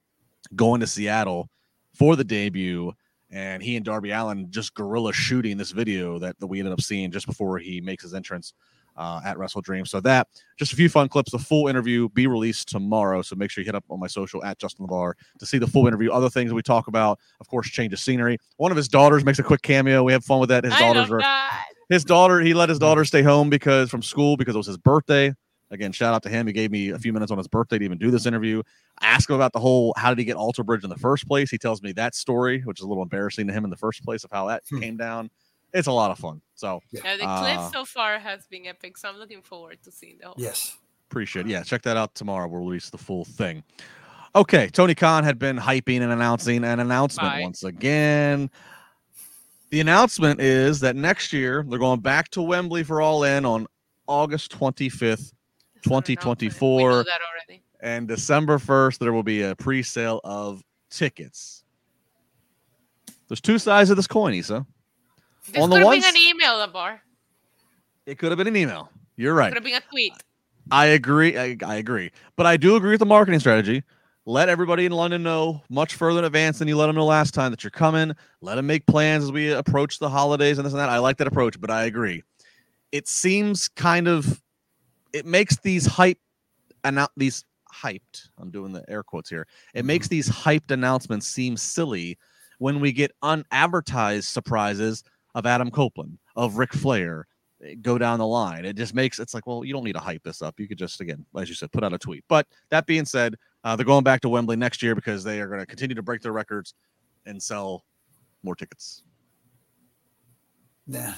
going 0.56 0.80
to 0.80 0.86
Seattle 0.86 1.50
for 1.94 2.16
the 2.16 2.24
debut, 2.24 2.90
and 3.30 3.62
he 3.62 3.76
and 3.76 3.84
Darby 3.84 4.10
Allin 4.10 4.50
just 4.50 4.72
gorilla 4.72 5.12
shooting 5.12 5.58
this 5.58 5.72
video 5.72 6.18
that, 6.20 6.38
that 6.40 6.46
we 6.46 6.58
ended 6.58 6.72
up 6.72 6.80
seeing 6.80 7.10
just 7.10 7.26
before 7.26 7.58
he 7.58 7.82
makes 7.82 8.02
his 8.02 8.14
entrance 8.14 8.54
uh, 8.98 9.20
at 9.24 9.38
Wrestle 9.38 9.62
Dream. 9.62 9.86
So 9.86 10.00
that 10.00 10.28
just 10.58 10.72
a 10.72 10.76
few 10.76 10.88
fun 10.88 11.08
clips. 11.08 11.30
The 11.30 11.38
full 11.38 11.68
interview 11.68 12.08
be 12.10 12.26
released 12.26 12.68
tomorrow. 12.68 13.22
So 13.22 13.36
make 13.36 13.50
sure 13.50 13.62
you 13.62 13.66
hit 13.66 13.74
up 13.74 13.84
on 13.88 14.00
my 14.00 14.08
social 14.08 14.44
at 14.44 14.58
Justin 14.58 14.86
LaBar 14.86 15.14
to 15.38 15.46
see 15.46 15.58
the 15.58 15.66
full 15.66 15.86
interview. 15.86 16.10
Other 16.10 16.28
things 16.28 16.52
we 16.52 16.62
talk 16.62 16.88
about, 16.88 17.18
of 17.40 17.48
course, 17.48 17.68
change 17.68 17.92
of 17.92 18.00
scenery. 18.00 18.38
One 18.56 18.72
of 18.72 18.76
his 18.76 18.88
daughters 18.88 19.24
makes 19.24 19.38
a 19.38 19.44
quick 19.44 19.62
cameo. 19.62 20.02
We 20.02 20.12
have 20.12 20.24
fun 20.24 20.40
with 20.40 20.50
that. 20.50 20.64
His 20.64 20.74
I 20.74 20.80
daughters 20.80 21.10
are 21.10 21.20
that. 21.20 21.64
his 21.88 22.04
daughter. 22.04 22.40
He 22.40 22.52
let 22.52 22.68
his 22.68 22.78
daughter 22.78 23.04
stay 23.04 23.22
home 23.22 23.48
because 23.48 23.88
from 23.88 24.02
school 24.02 24.36
because 24.36 24.54
it 24.54 24.58
was 24.58 24.66
his 24.66 24.78
birthday. 24.78 25.32
Again, 25.70 25.92
shout 25.92 26.14
out 26.14 26.22
to 26.22 26.30
him. 26.30 26.46
He 26.46 26.54
gave 26.54 26.70
me 26.70 26.90
a 26.90 26.98
few 26.98 27.12
minutes 27.12 27.30
on 27.30 27.36
his 27.36 27.46
birthday 27.46 27.78
to 27.78 27.84
even 27.84 27.98
do 27.98 28.10
this 28.10 28.24
interview. 28.24 28.62
I 29.00 29.08
asked 29.08 29.28
him 29.28 29.36
about 29.36 29.52
the 29.52 29.60
whole 29.60 29.92
how 29.98 30.08
did 30.08 30.18
he 30.18 30.24
get 30.24 30.36
Alter 30.36 30.64
Bridge 30.64 30.82
in 30.82 30.88
the 30.88 30.96
first 30.96 31.28
place. 31.28 31.50
He 31.50 31.58
tells 31.58 31.82
me 31.82 31.92
that 31.92 32.14
story, 32.14 32.62
which 32.62 32.80
is 32.80 32.84
a 32.84 32.88
little 32.88 33.02
embarrassing 33.02 33.46
to 33.46 33.52
him 33.52 33.64
in 33.64 33.70
the 33.70 33.76
first 33.76 34.02
place 34.02 34.24
of 34.24 34.30
how 34.32 34.46
that 34.46 34.62
hmm. 34.68 34.80
came 34.80 34.96
down 34.96 35.30
it's 35.72 35.88
a 35.88 35.92
lot 35.92 36.10
of 36.10 36.18
fun. 36.18 36.40
So 36.54 36.80
yeah, 36.90 37.16
the 37.16 37.24
uh, 37.24 37.40
clip 37.40 37.72
so 37.72 37.84
far 37.84 38.18
has 38.18 38.46
been 38.46 38.66
epic. 38.66 38.96
So 38.96 39.08
I'm 39.08 39.16
looking 39.16 39.42
forward 39.42 39.78
to 39.84 39.92
seeing 39.92 40.18
the 40.20 40.26
whole. 40.26 40.34
Yes, 40.38 40.76
appreciate. 41.10 41.46
It. 41.46 41.50
Yeah, 41.50 41.62
check 41.62 41.82
that 41.82 41.96
out 41.96 42.14
tomorrow. 42.14 42.48
We'll 42.48 42.62
release 42.62 42.90
the 42.90 42.98
full 42.98 43.24
thing. 43.24 43.62
Okay, 44.34 44.68
Tony 44.68 44.94
Khan 44.94 45.24
had 45.24 45.38
been 45.38 45.56
hyping 45.56 46.02
and 46.02 46.12
announcing 46.12 46.64
an 46.64 46.80
announcement 46.80 47.32
Bye. 47.32 47.40
once 47.42 47.64
again. 47.64 48.50
The 49.70 49.80
announcement 49.80 50.40
is 50.40 50.80
that 50.80 50.96
next 50.96 51.32
year 51.32 51.64
they're 51.68 51.78
going 51.78 52.00
back 52.00 52.28
to 52.30 52.42
Wembley 52.42 52.82
for 52.84 53.02
All 53.02 53.24
In 53.24 53.44
on 53.44 53.66
August 54.06 54.58
25th, 54.58 55.32
2024. 55.82 57.04
And 57.80 58.08
December 58.08 58.58
1st, 58.58 58.98
there 58.98 59.12
will 59.12 59.22
be 59.22 59.42
a 59.42 59.54
pre 59.54 59.82
sale 59.82 60.20
of 60.24 60.62
tickets. 60.90 61.64
There's 63.28 63.40
two 63.40 63.58
sides 63.58 63.90
of 63.90 63.96
this 63.96 64.06
coin, 64.06 64.34
Isa. 64.34 64.66
This 65.52 65.62
on 65.62 65.70
the 65.70 65.84
one, 65.84 66.02
an 66.02 66.16
email, 66.16 66.66
bar. 66.68 67.02
It 68.06 68.18
could 68.18 68.30
have 68.30 68.38
been 68.38 68.46
an 68.46 68.56
email. 68.56 68.90
You're 69.16 69.34
right. 69.34 69.46
It 69.46 69.54
could 69.54 69.56
have 69.56 69.64
been 69.64 69.74
a 69.74 69.90
tweet. 69.90 70.12
I 70.70 70.86
agree. 70.86 71.36
I, 71.38 71.56
I 71.64 71.76
agree. 71.76 72.10
But 72.36 72.46
I 72.46 72.56
do 72.56 72.76
agree 72.76 72.90
with 72.90 73.00
the 73.00 73.06
marketing 73.06 73.40
strategy. 73.40 73.82
Let 74.26 74.50
everybody 74.50 74.84
in 74.84 74.92
London 74.92 75.22
know 75.22 75.62
much 75.70 75.94
further 75.94 76.18
in 76.18 76.24
advance 76.26 76.58
than 76.58 76.68
you 76.68 76.76
let 76.76 76.88
them 76.88 76.96
know 76.96 77.06
last 77.06 77.32
time 77.32 77.50
that 77.50 77.64
you're 77.64 77.70
coming. 77.70 78.12
Let 78.42 78.56
them 78.56 78.66
make 78.66 78.84
plans 78.86 79.24
as 79.24 79.32
we 79.32 79.52
approach 79.52 79.98
the 79.98 80.10
holidays 80.10 80.58
and 80.58 80.66
this 80.66 80.74
and 80.74 80.80
that. 80.80 80.90
I 80.90 80.98
like 80.98 81.16
that 81.16 81.26
approach, 81.26 81.58
but 81.58 81.70
I 81.70 81.84
agree. 81.84 82.22
It 82.92 83.08
seems 83.08 83.68
kind 83.68 84.06
of 84.06 84.42
it 85.14 85.24
makes 85.24 85.56
these 85.60 85.86
hype 85.86 86.18
and 86.84 87.06
these 87.16 87.44
hyped. 87.72 88.28
I'm 88.38 88.50
doing 88.50 88.72
the 88.72 88.84
air 88.88 89.02
quotes 89.02 89.30
here. 89.30 89.46
It 89.74 89.84
makes 89.84 90.06
mm-hmm. 90.06 90.16
these 90.16 90.28
hyped 90.28 90.70
announcements 90.70 91.26
seem 91.26 91.56
silly 91.56 92.18
when 92.58 92.80
we 92.80 92.92
get 92.92 93.12
unadvertised 93.22 94.28
surprises 94.28 95.04
of 95.34 95.46
Adam 95.46 95.70
Copeland, 95.70 96.18
of 96.36 96.56
Ric 96.56 96.72
Flair, 96.72 97.26
eh, 97.64 97.74
go 97.80 97.98
down 97.98 98.18
the 98.18 98.26
line. 98.26 98.64
It 98.64 98.76
just 98.76 98.94
makes 98.94 99.18
it's 99.18 99.34
like, 99.34 99.46
well, 99.46 99.64
you 99.64 99.72
don't 99.72 99.84
need 99.84 99.94
to 99.94 100.00
hype 100.00 100.22
this 100.22 100.42
up. 100.42 100.58
You 100.58 100.68
could 100.68 100.78
just 100.78 101.00
again, 101.00 101.24
as 101.36 101.48
you 101.48 101.54
said, 101.54 101.72
put 101.72 101.84
out 101.84 101.92
a 101.92 101.98
tweet. 101.98 102.24
But 102.28 102.46
that 102.70 102.86
being 102.86 103.04
said, 103.04 103.34
uh, 103.64 103.76
they're 103.76 103.86
going 103.86 104.04
back 104.04 104.20
to 104.22 104.28
Wembley 104.28 104.56
next 104.56 104.82
year 104.82 104.94
because 104.94 105.24
they 105.24 105.40
are 105.40 105.46
going 105.46 105.60
to 105.60 105.66
continue 105.66 105.94
to 105.94 106.02
break 106.02 106.22
their 106.22 106.32
records 106.32 106.74
and 107.26 107.42
sell 107.42 107.84
more 108.42 108.54
tickets. 108.54 109.02
Yeah, 110.86 111.14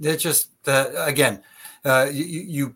it's 0.00 0.22
just 0.22 0.50
uh, 0.66 0.90
again, 0.96 1.42
uh, 1.84 2.08
you 2.10 2.24
you 2.24 2.74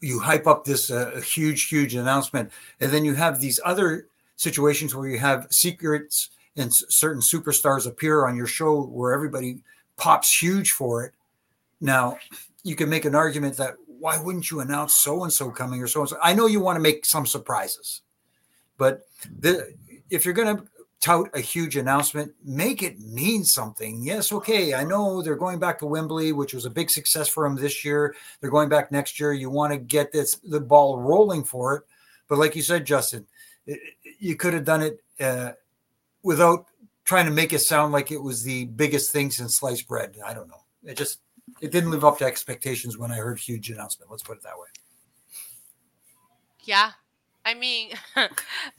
you 0.00 0.20
hype 0.20 0.46
up 0.46 0.64
this 0.64 0.90
uh, 0.90 1.20
huge 1.24 1.68
huge 1.68 1.94
announcement, 1.94 2.52
and 2.80 2.92
then 2.92 3.04
you 3.04 3.14
have 3.14 3.40
these 3.40 3.58
other 3.64 4.08
situations 4.36 4.94
where 4.94 5.08
you 5.08 5.18
have 5.18 5.46
secrets 5.50 6.30
and 6.56 6.70
certain 6.72 7.20
superstars 7.20 7.86
appear 7.86 8.26
on 8.26 8.36
your 8.36 8.46
show 8.46 8.82
where 8.82 9.12
everybody 9.12 9.58
pops 9.96 10.36
huge 10.40 10.72
for 10.72 11.04
it. 11.04 11.12
Now, 11.80 12.18
you 12.62 12.76
can 12.76 12.88
make 12.88 13.04
an 13.04 13.14
argument 13.14 13.56
that 13.56 13.74
why 13.86 14.20
wouldn't 14.20 14.50
you 14.50 14.60
announce 14.60 14.94
so 14.94 15.24
and 15.24 15.32
so 15.32 15.50
coming 15.50 15.82
or 15.82 15.86
so 15.86 16.00
and 16.00 16.08
so? 16.08 16.18
I 16.22 16.34
know 16.34 16.46
you 16.46 16.60
want 16.60 16.76
to 16.76 16.80
make 16.80 17.06
some 17.06 17.26
surprises, 17.26 18.02
but 18.78 19.06
the, 19.40 19.74
if 20.10 20.24
you're 20.24 20.34
going 20.34 20.56
to 20.56 20.64
tout 21.00 21.28
a 21.34 21.40
huge 21.40 21.76
announcement, 21.76 22.32
make 22.44 22.82
it 22.82 22.98
mean 23.00 23.44
something. 23.44 24.02
Yes, 24.02 24.32
okay, 24.32 24.74
I 24.74 24.84
know 24.84 25.22
they're 25.22 25.36
going 25.36 25.58
back 25.58 25.78
to 25.78 25.86
Wembley, 25.86 26.32
which 26.32 26.54
was 26.54 26.64
a 26.64 26.70
big 26.70 26.90
success 26.90 27.28
for 27.28 27.44
them 27.44 27.56
this 27.56 27.84
year. 27.84 28.14
They're 28.40 28.50
going 28.50 28.68
back 28.68 28.90
next 28.90 29.20
year. 29.20 29.32
You 29.32 29.50
want 29.50 29.72
to 29.72 29.78
get 29.78 30.12
this 30.12 30.36
the 30.36 30.60
ball 30.60 30.98
rolling 31.00 31.44
for 31.44 31.76
it, 31.76 31.82
but 32.28 32.38
like 32.38 32.56
you 32.56 32.62
said, 32.62 32.84
Justin, 32.84 33.26
it, 33.66 33.78
you 34.18 34.36
could 34.36 34.54
have 34.54 34.64
done 34.64 34.82
it 34.82 35.02
uh, 35.20 35.52
without 36.22 36.66
trying 37.06 37.24
to 37.24 37.32
make 37.32 37.52
it 37.52 37.60
sound 37.60 37.92
like 37.92 38.10
it 38.10 38.22
was 38.22 38.42
the 38.42 38.66
biggest 38.66 39.12
thing 39.12 39.30
since 39.30 39.56
sliced 39.56 39.88
bread. 39.88 40.16
I 40.24 40.34
don't 40.34 40.48
know. 40.48 40.64
It 40.84 40.98
just 40.98 41.20
it 41.60 41.70
didn't 41.70 41.90
live 41.90 42.04
up 42.04 42.18
to 42.18 42.24
expectations 42.24 42.98
when 42.98 43.10
I 43.10 43.16
heard 43.16 43.38
huge 43.38 43.70
announcement. 43.70 44.10
Let's 44.10 44.22
put 44.22 44.36
it 44.36 44.42
that 44.42 44.58
way. 44.58 44.68
Yeah. 46.64 46.90
I 47.44 47.54
mean, 47.54 47.92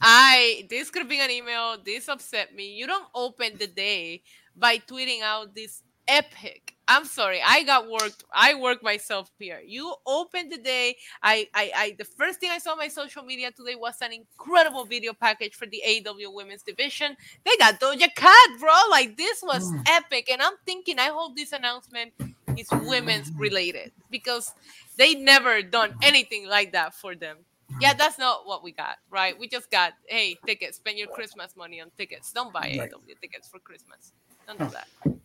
I 0.00 0.66
this 0.68 0.90
could 0.90 1.08
been 1.08 1.22
an 1.22 1.30
email. 1.30 1.78
This 1.82 2.08
upset 2.08 2.54
me. 2.54 2.74
You 2.74 2.86
don't 2.86 3.08
open 3.14 3.56
the 3.58 3.66
day 3.66 4.22
by 4.54 4.78
tweeting 4.78 5.22
out 5.22 5.54
this 5.54 5.82
epic. 6.08 6.74
I'm 6.90 7.04
sorry, 7.04 7.40
I 7.46 7.64
got 7.64 7.90
worked. 7.90 8.24
I 8.32 8.54
worked 8.54 8.82
myself 8.82 9.30
here. 9.38 9.60
You 9.64 9.94
opened 10.06 10.50
the 10.50 10.56
day. 10.56 10.96
I, 11.22 11.46
I, 11.54 11.70
I, 11.76 11.96
the 11.98 12.04
first 12.04 12.40
thing 12.40 12.50
I 12.50 12.56
saw 12.56 12.72
on 12.72 12.78
my 12.78 12.88
social 12.88 13.22
media 13.22 13.50
today 13.50 13.74
was 13.74 13.96
an 14.00 14.12
incredible 14.14 14.86
video 14.86 15.12
package 15.12 15.54
for 15.54 15.66
the 15.66 15.82
AEW 15.86 16.32
Women's 16.32 16.62
Division. 16.62 17.14
They 17.44 17.56
got 17.58 17.78
Doja 17.78 18.08
Cat, 18.14 18.48
bro. 18.58 18.72
Like 18.90 19.18
this 19.18 19.42
was 19.42 19.70
mm. 19.70 19.82
epic, 19.86 20.30
and 20.32 20.40
I'm 20.40 20.54
thinking, 20.64 20.98
I 20.98 21.08
hope 21.08 21.36
this 21.36 21.52
announcement 21.52 22.14
is 22.56 22.68
women's 22.72 23.30
related 23.32 23.92
because 24.10 24.54
they 24.96 25.14
never 25.14 25.60
done 25.60 25.94
anything 26.02 26.48
like 26.48 26.72
that 26.72 26.94
for 26.94 27.14
them. 27.14 27.36
Yeah, 27.82 27.92
that's 27.92 28.18
not 28.18 28.46
what 28.46 28.64
we 28.64 28.72
got, 28.72 28.96
right? 29.10 29.38
We 29.38 29.46
just 29.46 29.70
got, 29.70 29.92
hey, 30.06 30.36
tickets. 30.46 30.78
Spend 30.78 30.96
your 30.96 31.08
Christmas 31.08 31.54
money 31.54 31.82
on 31.82 31.90
tickets. 31.98 32.32
Don't 32.32 32.50
buy 32.50 32.76
right. 32.78 32.90
AEW 32.90 33.20
tickets 33.20 33.46
for 33.46 33.58
Christmas. 33.58 34.12
Don't 34.46 34.58
do 34.58 34.70
that 34.70 35.17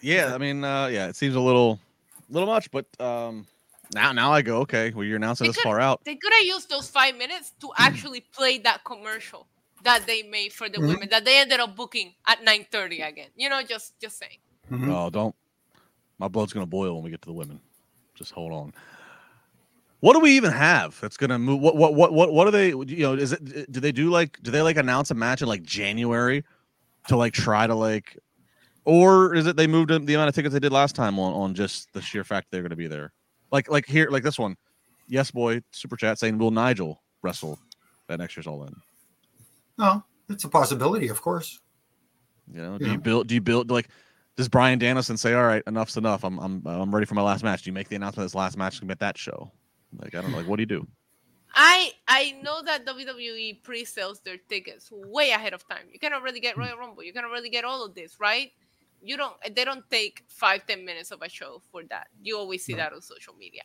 yeah, 0.00 0.34
I 0.34 0.38
mean, 0.38 0.64
uh, 0.64 0.86
yeah, 0.86 1.08
it 1.08 1.16
seems 1.16 1.34
a 1.34 1.40
little, 1.40 1.78
little 2.28 2.48
much, 2.48 2.70
but 2.70 2.86
um, 3.00 3.46
now, 3.94 4.12
now 4.12 4.32
I 4.32 4.42
go, 4.42 4.58
okay, 4.58 4.92
well, 4.94 5.04
you're 5.04 5.16
announcing 5.16 5.46
they 5.46 5.48
this 5.48 5.56
could, 5.56 5.64
far 5.64 5.80
out. 5.80 6.04
They 6.04 6.16
could 6.16 6.32
have 6.32 6.46
used 6.46 6.68
those 6.68 6.88
five 6.88 7.16
minutes 7.16 7.52
to 7.60 7.70
actually 7.76 8.20
play 8.32 8.58
that 8.58 8.84
commercial 8.84 9.46
that 9.84 10.06
they 10.06 10.22
made 10.22 10.52
for 10.52 10.68
the 10.68 10.78
mm-hmm. 10.78 10.88
women 10.88 11.08
that 11.10 11.24
they 11.24 11.38
ended 11.38 11.60
up 11.60 11.74
booking 11.74 12.14
at 12.26 12.44
9:30 12.44 13.08
again. 13.08 13.28
You 13.36 13.48
know, 13.48 13.62
just 13.62 13.98
just 14.00 14.18
saying. 14.18 14.38
Mm-hmm. 14.70 14.90
Oh, 14.90 15.10
don't. 15.10 15.34
My 16.18 16.28
blood's 16.28 16.52
gonna 16.52 16.66
boil 16.66 16.94
when 16.94 17.04
we 17.04 17.10
get 17.10 17.22
to 17.22 17.26
the 17.26 17.32
women. 17.32 17.60
Just 18.14 18.32
hold 18.32 18.52
on. 18.52 18.72
What 20.00 20.14
do 20.14 20.20
we 20.20 20.32
even 20.32 20.52
have 20.52 20.98
that's 21.00 21.16
gonna 21.16 21.38
move? 21.38 21.60
What 21.60 21.76
what 21.76 21.94
what 21.94 22.12
what 22.12 22.32
what 22.32 22.46
are 22.46 22.50
they? 22.50 22.68
You 22.68 22.98
know, 22.98 23.14
is 23.14 23.32
it? 23.32 23.72
Do 23.72 23.80
they 23.80 23.92
do 23.92 24.10
like? 24.10 24.38
Do 24.42 24.50
they 24.50 24.62
like 24.62 24.76
announce 24.76 25.10
a 25.10 25.14
match 25.14 25.42
in 25.42 25.48
like 25.48 25.62
January 25.62 26.44
to 27.08 27.16
like 27.16 27.32
try 27.32 27.66
to 27.66 27.74
like 27.74 28.18
or 28.84 29.34
is 29.34 29.46
it 29.46 29.56
they 29.56 29.66
moved 29.66 29.90
the 29.90 30.14
amount 30.14 30.28
of 30.28 30.34
tickets 30.34 30.52
they 30.52 30.60
did 30.60 30.72
last 30.72 30.94
time 30.94 31.18
on, 31.18 31.32
on 31.32 31.54
just 31.54 31.92
the 31.92 32.02
sheer 32.02 32.24
fact 32.24 32.48
they're 32.50 32.62
going 32.62 32.70
to 32.70 32.76
be 32.76 32.88
there? 32.88 33.12
Like 33.50 33.70
like 33.70 33.86
here 33.86 34.08
like 34.10 34.22
this 34.22 34.38
one, 34.38 34.56
yes 35.08 35.30
boy 35.30 35.62
super 35.72 35.96
chat 35.96 36.18
saying 36.18 36.38
will 36.38 36.50
Nigel 36.50 37.02
wrestle 37.22 37.58
at 38.08 38.18
next 38.18 38.36
year's 38.36 38.46
All 38.46 38.64
In? 38.64 38.74
No, 39.78 40.04
it's 40.28 40.44
a 40.44 40.48
possibility, 40.48 41.08
of 41.08 41.20
course. 41.22 41.60
You 42.52 42.60
know, 42.60 42.78
do 42.78 42.86
yeah. 42.86 42.92
you 42.92 42.98
build? 42.98 43.26
Do 43.26 43.34
you 43.34 43.40
build 43.40 43.70
like? 43.70 43.88
Does 44.36 44.48
Bryan 44.48 44.78
Danielson 44.78 45.16
say, 45.16 45.34
"All 45.34 45.44
right, 45.44 45.62
enough's 45.66 45.96
enough. 45.96 46.24
I'm 46.24 46.38
I'm 46.38 46.62
I'm 46.66 46.94
ready 46.94 47.06
for 47.06 47.14
my 47.14 47.22
last 47.22 47.44
match"? 47.44 47.62
Do 47.62 47.70
you 47.70 47.74
make 47.74 47.88
the 47.88 47.96
announcement 47.96 48.26
this 48.26 48.34
last 48.34 48.56
match 48.56 48.78
to 48.80 48.86
be 48.86 48.92
at 48.92 49.00
that 49.00 49.18
show? 49.18 49.50
Like 49.98 50.14
I 50.14 50.22
don't 50.22 50.32
know. 50.32 50.38
Like 50.38 50.48
what 50.48 50.56
do 50.56 50.62
you 50.62 50.66
do? 50.66 50.86
I 51.54 51.92
I 52.08 52.36
know 52.42 52.62
that 52.62 52.86
WWE 52.86 53.62
pre-sells 53.62 54.20
their 54.20 54.36
tickets 54.36 54.90
way 54.92 55.30
ahead 55.30 55.52
of 55.52 55.66
time. 55.68 55.86
You 55.92 55.98
can 55.98 56.12
already 56.12 56.40
get 56.40 56.56
Royal 56.56 56.76
Rumble. 56.76 57.02
You 57.02 57.12
can 57.12 57.24
already 57.24 57.50
get 57.50 57.64
all 57.64 57.84
of 57.84 57.94
this, 57.94 58.18
right? 58.20 58.50
You 59.02 59.16
don't 59.16 59.34
they 59.54 59.64
don't 59.64 59.88
take 59.90 60.24
five 60.28 60.66
ten 60.66 60.84
minutes 60.84 61.10
of 61.10 61.22
a 61.22 61.28
show 61.28 61.62
for 61.70 61.82
that 61.90 62.08
you 62.22 62.36
always 62.36 62.64
see 62.64 62.72
no. 62.72 62.78
that 62.78 62.92
on 62.92 63.00
social 63.00 63.34
media 63.34 63.62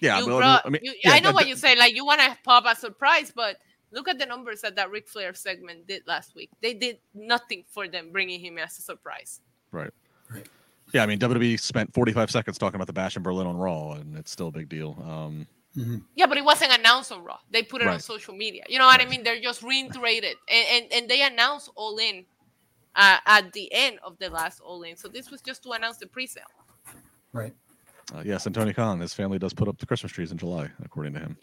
yeah 0.00 0.20
but, 0.20 0.26
brought, 0.26 0.66
I, 0.66 0.70
mean, 0.70 0.80
you, 0.82 0.94
yeah, 1.04 1.12
I 1.12 1.20
know 1.20 1.32
what 1.32 1.48
you 1.48 1.56
say 1.56 1.76
like 1.76 1.94
you 1.94 2.04
want 2.04 2.20
to 2.20 2.36
pop 2.44 2.64
a 2.66 2.74
surprise 2.74 3.32
but 3.34 3.56
look 3.92 4.08
at 4.08 4.18
the 4.18 4.26
numbers 4.26 4.60
that 4.62 4.76
that 4.76 4.90
Ric 4.90 5.08
Flair 5.08 5.34
segment 5.34 5.86
did 5.86 6.02
last 6.06 6.34
week 6.34 6.50
they 6.60 6.74
did 6.74 6.98
nothing 7.14 7.64
for 7.68 7.88
them 7.88 8.10
bringing 8.12 8.40
him 8.40 8.58
as 8.58 8.78
a 8.78 8.82
surprise 8.82 9.40
right 9.70 9.92
right 10.30 10.46
yeah 10.92 11.02
I 11.02 11.06
mean 11.06 11.18
WWE 11.18 11.58
spent 11.60 11.92
45 11.94 12.30
seconds 12.30 12.58
talking 12.58 12.76
about 12.76 12.86
the 12.86 12.92
bash 12.92 13.16
in 13.16 13.22
Berlin 13.22 13.46
on 13.46 13.56
Raw 13.56 13.92
and 13.92 14.16
it's 14.16 14.30
still 14.30 14.48
a 14.48 14.52
big 14.52 14.68
deal 14.68 14.98
um 15.06 15.46
Mm-hmm. 15.76 15.98
Yeah, 16.14 16.26
but 16.26 16.36
it 16.36 16.44
wasn't 16.44 16.72
announced 16.78 17.12
on 17.12 17.24
Raw. 17.24 17.38
They 17.50 17.62
put 17.62 17.80
it 17.80 17.86
right. 17.86 17.94
on 17.94 18.00
social 18.00 18.34
media. 18.34 18.64
You 18.68 18.78
know 18.78 18.84
what 18.84 18.98
right. 18.98 19.06
I 19.06 19.10
mean? 19.10 19.22
They're 19.22 19.40
just 19.40 19.62
reiterated, 19.62 20.36
and, 20.48 20.66
and 20.70 20.92
and 20.92 21.08
they 21.08 21.22
announced 21.22 21.70
All 21.74 21.96
In 21.96 22.24
uh, 22.96 23.18
at 23.26 23.52
the 23.52 23.72
end 23.72 23.98
of 24.04 24.18
the 24.18 24.30
last 24.30 24.60
All 24.60 24.82
In. 24.82 24.96
So 24.96 25.08
this 25.08 25.30
was 25.30 25.40
just 25.40 25.62
to 25.64 25.72
announce 25.72 25.98
the 25.98 26.06
pre-sale. 26.06 26.44
Right. 27.32 27.54
Uh, 28.14 28.22
yes, 28.24 28.46
and 28.46 28.54
Tony 28.54 28.72
Khan, 28.72 29.00
his 29.00 29.14
family 29.14 29.38
does 29.38 29.54
put 29.54 29.68
up 29.68 29.78
the 29.78 29.86
Christmas 29.86 30.12
trees 30.12 30.32
in 30.32 30.38
July, 30.38 30.68
according 30.84 31.14
to 31.14 31.20
him. 31.20 31.36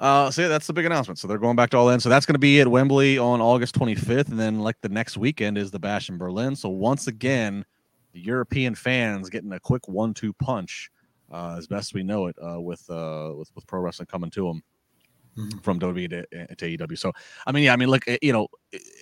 Uh, 0.00 0.30
so 0.30 0.42
yeah, 0.42 0.48
that's 0.48 0.66
the 0.66 0.72
big 0.72 0.84
announcement. 0.84 1.18
So 1.18 1.28
they're 1.28 1.38
going 1.38 1.56
back 1.56 1.70
to 1.70 1.76
All 1.76 1.90
In. 1.90 2.00
So 2.00 2.08
that's 2.08 2.26
going 2.26 2.34
to 2.34 2.40
be 2.40 2.60
at 2.60 2.68
Wembley 2.68 3.18
on 3.18 3.40
August 3.40 3.78
25th, 3.78 4.30
and 4.30 4.38
then 4.38 4.60
like 4.60 4.80
the 4.80 4.88
next 4.88 5.16
weekend 5.16 5.58
is 5.58 5.70
the 5.70 5.78
Bash 5.78 6.08
in 6.08 6.18
Berlin. 6.18 6.56
So 6.56 6.68
once 6.70 7.06
again, 7.06 7.64
the 8.12 8.20
European 8.20 8.74
fans 8.74 9.30
getting 9.30 9.52
a 9.52 9.60
quick 9.60 9.86
one-two 9.88 10.32
punch, 10.34 10.90
uh, 11.30 11.54
as 11.56 11.66
best 11.66 11.94
we 11.94 12.02
know 12.02 12.26
it, 12.26 12.36
uh, 12.42 12.60
with 12.60 12.88
uh, 12.90 13.32
with 13.36 13.50
with 13.54 13.66
pro 13.66 13.80
wrestling 13.80 14.06
coming 14.06 14.30
to 14.30 14.46
them 14.48 14.62
mm-hmm. 15.36 15.58
from 15.58 15.78
WWE 15.80 16.10
to, 16.10 16.26
eh, 16.32 16.46
to 16.46 16.78
AEW. 16.78 16.98
So 16.98 17.12
I 17.46 17.52
mean, 17.52 17.64
yeah, 17.64 17.72
I 17.72 17.76
mean, 17.76 17.88
like 17.88 18.04
eh, 18.06 18.18
you 18.22 18.32
know, 18.32 18.48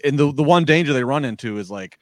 and 0.04 0.18
the 0.18 0.32
the 0.32 0.42
one 0.42 0.64
danger 0.64 0.92
they 0.92 1.04
run 1.04 1.24
into 1.24 1.58
is 1.58 1.70
like 1.70 1.98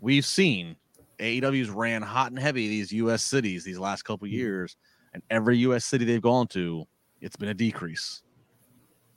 we've 0.00 0.26
seen 0.26 0.76
AEW's 1.18 1.70
ran 1.70 2.02
hot 2.02 2.30
and 2.30 2.38
heavy 2.38 2.68
these 2.68 2.92
U.S. 2.92 3.24
cities 3.24 3.64
these 3.64 3.78
last 3.78 4.02
couple 4.02 4.26
mm-hmm. 4.26 4.36
years, 4.36 4.76
and 5.14 5.22
every 5.30 5.58
U.S. 5.58 5.84
city 5.84 6.04
they've 6.04 6.22
gone 6.22 6.46
to, 6.48 6.84
it's 7.20 7.36
been 7.36 7.50
a 7.50 7.54
decrease. 7.54 8.22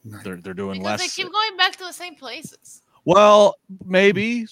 Right. 0.06 0.24
They're 0.24 0.38
they're 0.38 0.54
doing 0.54 0.80
because 0.80 1.02
less. 1.02 1.16
They 1.16 1.24
keep 1.24 1.32
going 1.32 1.58
back 1.58 1.74
to 1.74 1.84
the 1.84 1.94
same 1.94 2.16
places. 2.16 2.82
Well, 3.08 3.58
maybe, 3.86 4.48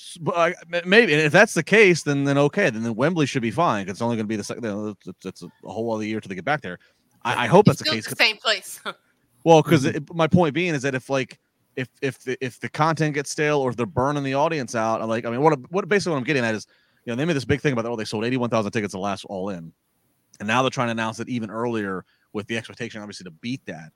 maybe, 0.86 1.14
and 1.14 1.22
if 1.24 1.32
that's 1.32 1.56
the 1.56 1.64
case, 1.64 2.04
then 2.04 2.24
then 2.24 2.38
okay, 2.38 2.70
then, 2.70 2.84
then 2.84 2.94
Wembley 2.94 3.26
should 3.26 3.42
be 3.42 3.50
fine. 3.50 3.90
It's 3.90 4.02
only 4.02 4.16
going 4.16 4.26
to 4.26 4.30
be 4.30 4.36
the 4.36 4.44
second. 4.44 4.96
It's, 5.08 5.26
it's, 5.26 5.42
a 5.42 5.50
whole 5.64 5.92
other 5.94 6.06
year 6.06 6.22
till 6.22 6.30
they 6.30 6.36
get 6.36 6.46
back 6.46 6.62
there. 6.62 6.78
I, 7.24 7.46
I 7.46 7.48
hope 7.48 7.68
it's 7.68 7.80
that's 7.80 7.90
the 7.90 7.96
case. 7.96 8.08
The 8.08 8.16
same 8.16 8.38
place. 8.38 8.80
Well, 9.44 9.62
because 9.62 9.86
mm-hmm. 9.86 10.16
my 10.16 10.28
point 10.28 10.54
being 10.54 10.74
is 10.74 10.84
that 10.84 10.96
if 10.96 11.10
like 11.10 11.40
if 11.76 11.90
if 12.02 12.20
the 12.20 12.38
if 12.44 12.60
the 12.60 12.70
content 12.70 13.16
gets 13.16 13.32
stale 13.32 13.60
or 13.60 13.70
if 13.70 13.76
they're 13.76 13.86
burning 13.86 14.24
the 14.24 14.36
audience 14.36 14.76
out, 14.76 15.02
I'm 15.02 15.10
like 15.10 15.26
I 15.26 15.30
mean 15.30 15.42
what 15.42 15.60
what 15.72 15.88
basically 15.88 16.12
what 16.12 16.20
I'm 16.20 16.24
getting 16.24 16.46
at 16.46 16.56
is 16.56 16.68
you 17.06 17.12
know, 17.12 17.18
they 17.18 17.26
made 17.26 17.36
this 17.36 17.46
big 17.46 17.62
thing 17.62 17.74
about 17.74 17.86
oh, 17.86 17.96
they 17.96 18.06
sold 18.06 18.26
81,000 18.26 18.72
tickets 18.72 18.94
the 18.94 19.00
last 19.00 19.26
all 19.26 19.50
in. 19.50 19.74
And 20.40 20.48
now 20.48 20.62
they're 20.62 20.70
trying 20.70 20.88
to 20.88 20.94
announce 20.94 21.20
it 21.20 21.30
even 21.30 21.50
earlier 21.50 22.06
with 22.32 22.48
the 22.48 22.58
expectation, 22.58 23.02
obviously, 23.02 23.26
to 23.26 23.32
beat 23.32 23.62
that. 23.66 23.92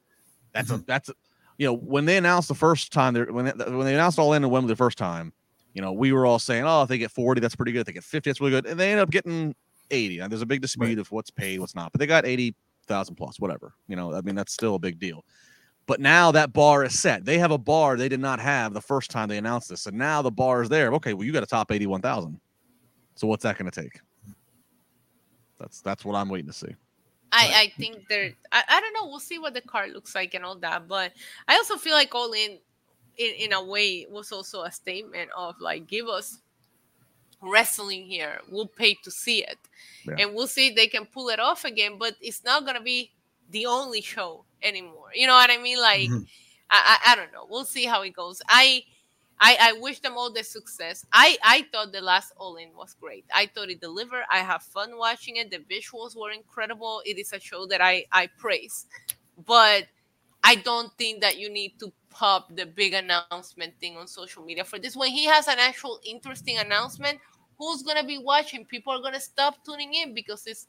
That's 0.54 0.70
mm-hmm. 0.70 0.82
a, 0.82 0.86
that's, 0.86 1.10
a, 1.10 1.14
you 1.58 1.66
know, 1.66 1.74
when 1.74 2.06
they 2.06 2.18
announced 2.18 2.48
the 2.48 2.56
first 2.56 2.92
time, 2.92 3.14
they 3.14 3.24
when 3.24 3.46
they, 3.46 3.52
when 3.52 3.86
they 3.86 3.94
announced 3.94 4.20
all 4.20 4.34
in 4.34 4.44
and 4.44 4.52
Wembley 4.52 4.72
the 4.72 4.76
first 4.76 4.98
time, 4.98 5.34
you 5.74 5.82
know, 5.82 5.94
we 5.94 6.12
were 6.12 6.26
all 6.26 6.40
saying, 6.40 6.64
oh, 6.66 6.84
if 6.84 6.90
they 6.90 6.98
get 6.98 7.12
40, 7.12 7.42
that's 7.42 7.56
pretty 7.56 7.72
good. 7.72 7.82
If 7.82 7.86
they 7.88 7.94
get 7.94 8.04
50, 8.04 8.30
that's 8.30 8.42
really 8.42 8.52
good. 8.52 8.66
And 8.66 8.80
they 8.80 8.92
end 8.92 9.00
up 9.00 9.10
getting 9.10 9.56
80. 9.90 10.20
And 10.20 10.32
there's 10.32 10.42
a 10.42 10.46
big 10.46 10.62
dispute 10.62 10.88
right. 10.88 10.98
of 11.00 11.12
what's 11.12 11.32
paid, 11.32 11.60
what's 11.60 11.76
not. 11.76 11.92
But 11.92 12.00
they 12.00 12.08
got 12.08 12.26
80,000 12.88 13.16
plus, 13.16 13.40
whatever. 13.40 13.74
You 13.88 13.96
know, 13.96 14.14
I 14.14 14.22
mean, 14.22 14.36
that's 14.36 14.54
still 14.54 14.76
a 14.76 14.80
big 14.80 15.00
deal. 15.00 15.26
But 15.86 16.00
now 16.02 16.32
that 16.32 16.54
bar 16.54 16.84
is 16.84 17.00
set. 17.00 17.24
They 17.24 17.38
have 17.38 17.52
a 17.52 17.58
bar 17.58 17.96
they 17.96 18.10
did 18.10 18.20
not 18.20 18.40
have 18.40 18.74
the 18.74 18.82
first 18.82 19.10
time 19.10 19.30
they 19.30 19.38
announced 19.38 19.70
this. 19.70 19.86
And 19.86 19.98
now 19.98 20.22
the 20.22 20.32
bar 20.32 20.62
is 20.62 20.70
there. 20.70 20.92
Okay, 20.94 21.14
well, 21.14 21.26
you 21.26 21.32
got 21.32 21.44
a 21.44 21.48
top 21.48 21.72
81,000. 21.72 22.40
So 23.16 23.28
what's 23.28 23.44
that 23.44 23.58
going 23.58 23.72
to 23.72 23.82
take? 23.82 24.00
That's 25.60 25.82
that's 25.82 26.06
what 26.06 26.16
I'm 26.16 26.30
waiting 26.30 26.48
to 26.48 26.54
see. 26.54 26.76
I, 27.32 27.52
I 27.56 27.74
think 27.78 28.08
there 28.08 28.32
I, 28.52 28.64
I 28.70 28.80
don't 28.80 28.94
know 28.94 29.08
we'll 29.08 29.20
see 29.20 29.38
what 29.38 29.54
the 29.54 29.60
card 29.60 29.92
looks 29.92 30.16
like 30.16 30.34
and 30.34 30.46
all 30.46 30.56
that 30.60 30.88
but 30.88 31.12
I 31.50 31.56
also 31.56 31.76
feel 31.76 31.94
like 31.94 32.16
all 32.16 32.32
in 32.32 32.58
in, 33.18 33.34
in 33.38 33.54
a 33.54 33.62
way 33.62 34.06
was 34.10 34.32
also 34.32 34.62
a 34.62 34.72
statement 34.72 35.30
of 35.36 35.56
like 35.60 35.88
give 35.88 36.08
us 36.08 36.40
wrestling 37.42 38.04
here 38.04 38.40
we'll 38.50 38.68
pay 38.68 38.96
to 39.04 39.12
see 39.12 39.44
it 39.44 39.58
yeah. 40.06 40.16
and 40.20 40.34
we'll 40.34 40.48
see 40.48 40.68
if 40.68 40.76
they 40.76 40.88
can 40.88 41.06
pull 41.06 41.30
it 41.30 41.40
off 41.40 41.66
again 41.66 41.98
but 41.98 42.16
it's 42.22 42.44
not 42.44 42.66
gonna 42.66 42.82
be 42.82 43.12
the 43.52 43.66
only 43.66 44.02
show 44.02 44.44
anymore 44.64 45.10
you 45.14 45.28
know 45.28 45.34
what 45.34 45.52
I 45.52 45.58
mean 45.58 45.80
like 45.80 46.10
mm-hmm. 46.10 46.24
I, 46.70 46.98
I 47.06 47.12
I 47.12 47.16
don't 47.16 47.32
know 47.32 47.46
we'll 47.50 47.66
see 47.66 47.86
how 47.86 48.02
it 48.02 48.16
goes 48.16 48.42
I 48.50 48.84
I, 49.40 49.58
I 49.62 49.74
wish 49.74 50.00
them 50.00 50.18
all 50.18 50.32
the 50.32 50.44
success. 50.44 51.06
I, 51.14 51.38
I 51.44 51.68
thought 51.72 51.92
the 51.92 52.02
last 52.02 52.34
All 52.38 52.56
In 52.56 52.70
was 52.76 52.96
great. 53.00 53.26
I 53.34 53.46
thought 53.46 53.70
it 53.70 53.82
delivered. 53.82 54.24
I 54.32 54.40
have 54.40 54.64
fun 54.64 54.98
watching 54.98 55.36
it. 55.36 55.52
The 55.52 55.60
visuals 55.60 56.18
were 56.18 56.32
incredible. 56.32 57.02
It 57.06 57.20
is 57.20 57.34
a 57.34 57.40
show 57.40 57.68
that 57.68 57.82
I, 57.82 58.06
I 58.12 58.30
praise. 58.38 58.88
But 59.46 59.86
I 60.44 60.56
don't 60.56 60.92
think 60.98 61.22
that 61.22 61.38
you 61.38 61.50
need 61.50 61.80
to 61.80 61.92
pop 62.18 62.56
the 62.56 62.66
big 62.66 62.94
announcement 62.94 63.74
thing 63.80 63.96
on 63.96 64.08
social 64.08 64.44
media 64.44 64.64
for 64.64 64.80
this. 64.80 64.96
When 64.96 65.12
he 65.12 65.26
has 65.26 65.48
an 65.48 65.60
actual 65.60 66.00
interesting 66.04 66.58
announcement, 66.58 67.20
who's 67.60 67.84
going 67.84 67.98
to 67.98 68.04
be 68.04 68.18
watching? 68.18 68.66
People 68.66 68.92
are 68.94 69.00
going 69.00 69.14
to 69.14 69.20
stop 69.20 69.64
tuning 69.64 69.94
in 69.94 70.16
because 70.16 70.48
it's 70.48 70.68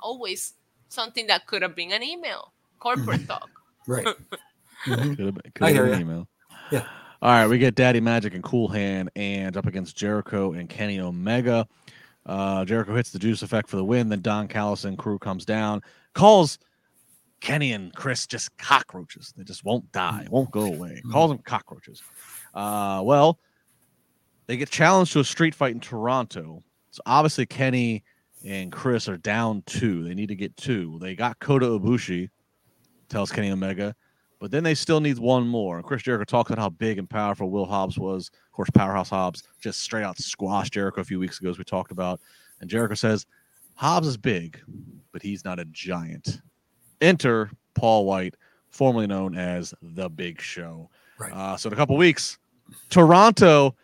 always 0.00 0.54
something 0.90 1.26
that 1.28 1.46
could 1.46 1.62
have 1.62 1.74
been 1.74 1.92
an 1.92 2.02
email, 2.02 2.52
corporate 2.78 3.26
talk. 3.26 3.48
Right. 3.86 4.04
mm-hmm. 4.84 5.14
Could 5.14 5.26
have 5.26 5.34
been, 5.34 5.52
could 5.54 5.76
have 5.76 5.84
been 5.86 5.94
an 5.94 6.00
email. 6.02 6.28
Yeah. 6.70 6.84
All 7.22 7.30
right, 7.30 7.46
we 7.46 7.58
get 7.58 7.74
Daddy 7.74 8.00
Magic 8.00 8.34
and 8.34 8.42
Cool 8.42 8.68
Hand 8.68 9.10
and 9.16 9.56
up 9.56 9.66
against 9.66 9.96
Jericho 9.96 10.52
and 10.52 10.68
Kenny 10.68 11.00
Omega. 11.00 11.66
Uh, 12.26 12.64
Jericho 12.66 12.94
hits 12.94 13.10
the 13.10 13.18
Judas 13.18 13.42
Effect 13.42 13.68
for 13.68 13.76
the 13.76 13.84
win. 13.84 14.10
Then 14.10 14.20
Don 14.20 14.46
Callis 14.46 14.84
and 14.84 14.96
crew 14.98 15.18
comes 15.18 15.44
down, 15.44 15.82
calls 16.14 16.58
Kenny 17.40 17.72
and 17.72 17.94
Chris 17.94 18.26
just 18.26 18.56
cockroaches. 18.58 19.32
They 19.36 19.44
just 19.44 19.64
won't 19.64 19.90
die, 19.92 20.26
won't 20.30 20.50
go 20.50 20.62
away. 20.62 21.02
Call 21.10 21.28
them 21.28 21.38
cockroaches. 21.38 22.02
Uh, 22.54 23.00
well, 23.04 23.38
they 24.46 24.56
get 24.56 24.70
challenged 24.70 25.12
to 25.12 25.20
a 25.20 25.24
street 25.24 25.54
fight 25.54 25.72
in 25.72 25.80
Toronto. 25.80 26.62
So 26.90 27.02
obviously 27.06 27.46
Kenny 27.46 28.02
and 28.44 28.72
Chris 28.72 29.08
are 29.08 29.16
down 29.16 29.62
two. 29.66 30.02
They 30.02 30.14
need 30.14 30.28
to 30.28 30.34
get 30.34 30.56
two. 30.56 30.98
They 31.00 31.14
got 31.14 31.38
Kota 31.38 31.66
Ibushi, 31.66 32.30
tells 33.08 33.30
Kenny 33.30 33.50
Omega. 33.50 33.94
But 34.40 34.50
then 34.50 34.64
they 34.64 34.74
still 34.74 35.00
need 35.00 35.18
one 35.18 35.46
more. 35.46 35.76
And 35.76 35.86
Chris 35.86 36.02
Jericho 36.02 36.24
talks 36.24 36.50
about 36.50 36.60
how 36.60 36.70
big 36.70 36.98
and 36.98 37.08
powerful 37.08 37.50
Will 37.50 37.66
Hobbs 37.66 37.98
was. 37.98 38.30
Of 38.32 38.52
course, 38.52 38.70
Powerhouse 38.70 39.10
Hobbs 39.10 39.42
just 39.60 39.80
straight 39.80 40.02
out 40.02 40.18
squashed 40.18 40.72
Jericho 40.72 41.02
a 41.02 41.04
few 41.04 41.18
weeks 41.18 41.38
ago, 41.38 41.50
as 41.50 41.58
we 41.58 41.64
talked 41.64 41.92
about. 41.92 42.20
And 42.60 42.70
Jericho 42.70 42.94
says, 42.94 43.26
Hobbs 43.74 44.06
is 44.06 44.16
big, 44.16 44.58
but 45.12 45.22
he's 45.22 45.44
not 45.44 45.58
a 45.58 45.66
giant. 45.66 46.40
Enter 47.00 47.50
Paul 47.74 48.04
Wight, 48.04 48.34
formerly 48.68 49.06
known 49.06 49.36
as 49.36 49.74
The 49.82 50.08
Big 50.08 50.40
Show. 50.40 50.90
Right. 51.18 51.32
Uh, 51.32 51.56
so 51.56 51.68
in 51.68 51.72
a 51.72 51.76
couple 51.76 51.96
weeks, 51.96 52.38
Toronto, 52.88 53.74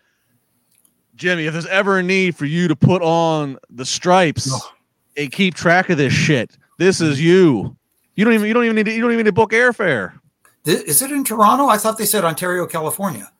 Jimmy, 1.14 1.46
if 1.46 1.52
there's 1.52 1.66
ever 1.66 1.98
a 1.98 2.02
need 2.02 2.36
for 2.36 2.46
you 2.46 2.68
to 2.68 2.76
put 2.76 3.02
on 3.02 3.58
the 3.70 3.84
stripes 3.84 4.50
oh. 4.52 4.72
and 5.16 5.30
keep 5.32 5.54
track 5.54 5.90
of 5.90 5.98
this 5.98 6.12
shit, 6.12 6.56
this 6.78 7.00
is 7.00 7.20
you. 7.20 7.76
You 8.14 8.24
don't 8.24 8.34
even 8.34 8.46
you 8.46 8.54
don't 8.54 8.64
even 8.64 8.76
need 8.76 8.86
to, 8.86 8.92
you 8.92 9.00
don't 9.00 9.12
even 9.12 9.24
need 9.24 9.30
to 9.30 9.32
book 9.32 9.52
airfare. 9.52 10.18
Is 10.64 11.00
it 11.00 11.12
in 11.12 11.22
Toronto? 11.22 11.68
I 11.68 11.76
thought 11.76 11.96
they 11.96 12.06
said 12.06 12.24
Ontario, 12.24 12.66
California. 12.66 13.30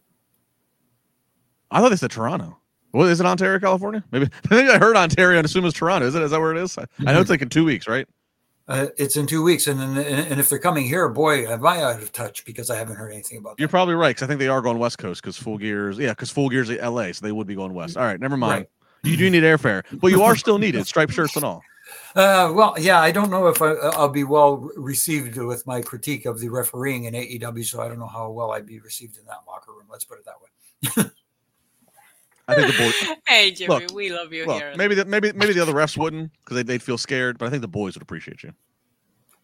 I 1.70 1.81
thought 1.81 1.89
they 1.89 1.97
said 1.97 2.12
Toronto. 2.12 2.59
Well, 2.93 3.09
is 3.09 3.18
it 3.20 3.27
Ontario, 3.27 3.59
California? 3.59 4.05
Maybe 4.12 4.27
I 4.45 4.49
think 4.49 4.70
I 4.70 4.79
heard 4.79 4.97
Ontario 4.97 5.39
and 5.39 5.45
assume 5.45 5.64
it's 5.64 5.77
Toronto. 5.77 6.07
Is 6.07 6.14
it? 6.14 6.22
Is 6.22 6.31
that 6.31 6.41
where 6.41 6.53
it 6.53 6.59
is? 6.59 6.79
I, 6.79 6.83
mm-hmm. 6.83 7.09
I 7.09 7.12
know 7.12 7.20
it's 7.20 7.31
like 7.31 7.43
in 7.43 7.49
two 7.49 7.64
weeks, 7.64 7.89
right? 7.89 8.07
Uh, 8.68 8.88
it's 8.98 9.16
in 9.16 9.26
two 9.28 9.44
weeks, 9.44 9.68
and, 9.68 9.80
and 9.80 9.96
and 9.96 10.40
if 10.40 10.48
they're 10.48 10.58
coming 10.58 10.84
here, 10.84 11.08
boy, 11.08 11.46
am 11.46 11.64
I 11.64 11.82
out 11.82 12.02
of 12.02 12.12
touch 12.12 12.44
because 12.44 12.68
I 12.68 12.76
haven't 12.76 12.96
heard 12.96 13.12
anything 13.12 13.38
about. 13.38 13.60
You're 13.60 13.68
probably 13.68 13.94
right 13.94 14.10
because 14.10 14.24
I 14.24 14.26
think 14.26 14.40
they 14.40 14.48
are 14.48 14.60
going 14.60 14.78
West 14.78 14.98
Coast 14.98 15.22
because 15.22 15.36
Full 15.36 15.56
Gears, 15.56 15.98
yeah, 15.98 16.10
because 16.10 16.32
Full 16.32 16.48
Gears 16.48 16.68
at 16.70 16.80
L.A., 16.80 17.12
so 17.12 17.24
they 17.24 17.30
would 17.30 17.46
be 17.46 17.54
going 17.54 17.74
west. 17.74 17.96
All 17.96 18.02
right, 18.02 18.18
never 18.18 18.36
mind. 18.36 18.66
Right. 19.04 19.10
You 19.10 19.16
do 19.16 19.30
need 19.30 19.44
airfare, 19.44 19.84
but 20.00 20.08
you 20.08 20.22
are 20.22 20.34
still 20.34 20.58
needed, 20.58 20.84
striped 20.88 21.12
shirts 21.12 21.36
and 21.36 21.44
all. 21.44 21.62
Uh, 22.16 22.50
well, 22.52 22.74
yeah, 22.76 23.00
I 23.00 23.12
don't 23.12 23.30
know 23.30 23.46
if 23.46 23.62
I, 23.62 23.74
will 23.96 24.08
be 24.08 24.24
well 24.24 24.68
received 24.76 25.36
with 25.36 25.64
my 25.66 25.80
critique 25.80 26.26
of 26.26 26.40
the 26.40 26.48
refereeing 26.48 27.04
in 27.04 27.14
AEW, 27.14 27.64
so 27.64 27.80
I 27.80 27.86
don't 27.86 28.00
know 28.00 28.08
how 28.08 28.30
well 28.30 28.50
I'd 28.50 28.66
be 28.66 28.80
received 28.80 29.16
in 29.16 29.24
that 29.26 29.40
locker 29.46 29.72
room. 29.72 29.86
Let's 29.88 30.04
put 30.04 30.18
it 30.18 30.24
that 30.24 31.04
way. 31.04 31.10
I 32.49 32.55
think 32.55 32.74
the 32.74 32.82
boys. 32.82 33.16
Hey 33.26 33.51
Jimmy, 33.51 33.74
look, 33.74 33.92
we 33.92 34.11
love 34.11 34.32
you 34.32 34.47
look, 34.47 34.57
here. 34.57 34.72
Maybe 34.76 34.94
the, 34.94 35.05
maybe 35.05 35.32
maybe 35.32 35.53
the 35.53 35.61
other 35.61 35.72
refs 35.72 35.97
wouldn't 35.97 36.32
because 36.40 36.57
they'd, 36.57 36.66
they'd 36.66 36.82
feel 36.82 36.99
scared, 36.99 37.38
but 37.38 37.47
I 37.47 37.51
think 37.51 37.61
the 37.61 37.68
boys 37.68 37.94
would 37.94 38.03
appreciate 38.03 38.42
you. 38.42 38.53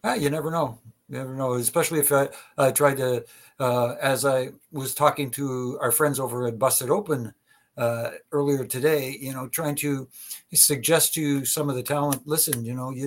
Ah, 0.03 0.13
you 0.15 0.29
never 0.29 0.51
know. 0.51 0.79
You 1.09 1.17
never 1.17 1.35
know, 1.35 1.53
especially 1.53 1.99
if 1.99 2.11
I, 2.11 2.29
I 2.57 2.71
tried 2.71 2.97
to, 2.97 3.25
uh, 3.59 3.95
as 4.01 4.25
I 4.25 4.49
was 4.71 4.95
talking 4.95 5.29
to 5.31 5.77
our 5.81 5.91
friends 5.91 6.19
over 6.19 6.47
at 6.47 6.57
Busted 6.57 6.89
Open 6.89 7.33
uh, 7.77 8.11
earlier 8.31 8.65
today, 8.65 9.17
you 9.19 9.33
know, 9.33 9.47
trying 9.47 9.75
to 9.75 10.07
suggest 10.53 11.13
to 11.15 11.45
some 11.45 11.69
of 11.69 11.75
the 11.75 11.83
talent, 11.83 12.25
listen, 12.25 12.65
you 12.65 12.73
know, 12.73 12.91
you 12.91 13.05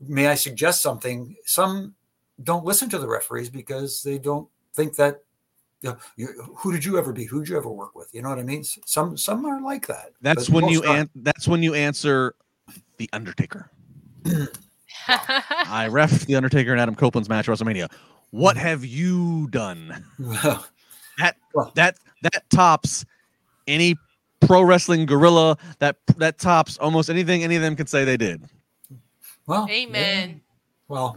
may 0.00 0.28
I 0.28 0.34
suggest 0.34 0.82
something? 0.82 1.36
Some 1.44 1.94
don't 2.42 2.64
listen 2.64 2.88
to 2.90 2.98
the 2.98 3.08
referees 3.08 3.50
because 3.50 4.02
they 4.02 4.18
don't 4.18 4.48
think 4.74 4.96
that 4.96 5.22
you 5.82 5.90
know, 5.90 5.96
you, 6.16 6.28
who 6.56 6.72
did 6.72 6.84
you 6.84 6.96
ever 6.96 7.12
be? 7.12 7.24
Who 7.24 7.40
did 7.40 7.48
you 7.48 7.56
ever 7.56 7.68
work 7.68 7.94
with? 7.94 8.08
You 8.12 8.22
know 8.22 8.28
what 8.28 8.38
I 8.38 8.42
mean? 8.42 8.64
Some 8.64 9.16
some 9.16 9.44
are 9.44 9.60
like 9.60 9.86
that. 9.88 10.12
That's 10.22 10.48
when 10.48 10.68
you 10.68 10.82
an- 10.84 11.10
that's 11.16 11.48
when 11.48 11.62
you 11.62 11.74
answer 11.74 12.34
the 12.98 13.10
Undertaker. 13.12 13.70
I 15.08 15.88
ref 15.90 16.26
the 16.26 16.36
Undertaker 16.36 16.70
and 16.70 16.80
Adam 16.80 16.94
Copeland's 16.94 17.28
match 17.28 17.46
WrestleMania. 17.46 17.90
What 18.30 18.56
have 18.56 18.84
you 18.84 19.48
done? 19.50 20.04
that 21.18 21.36
that 21.74 21.98
that 22.22 22.50
tops 22.50 23.04
any 23.66 23.96
pro 24.40 24.62
wrestling 24.62 25.06
gorilla 25.06 25.56
that 25.80 25.96
that 26.16 26.38
tops 26.38 26.78
almost 26.78 27.10
anything 27.10 27.42
any 27.42 27.56
of 27.56 27.62
them 27.62 27.74
can 27.74 27.86
say 27.86 28.04
they 28.04 28.16
did. 28.16 28.42
Well, 29.46 29.66
amen. 29.68 30.30
Yeah. 30.30 30.36
Well, 30.86 31.16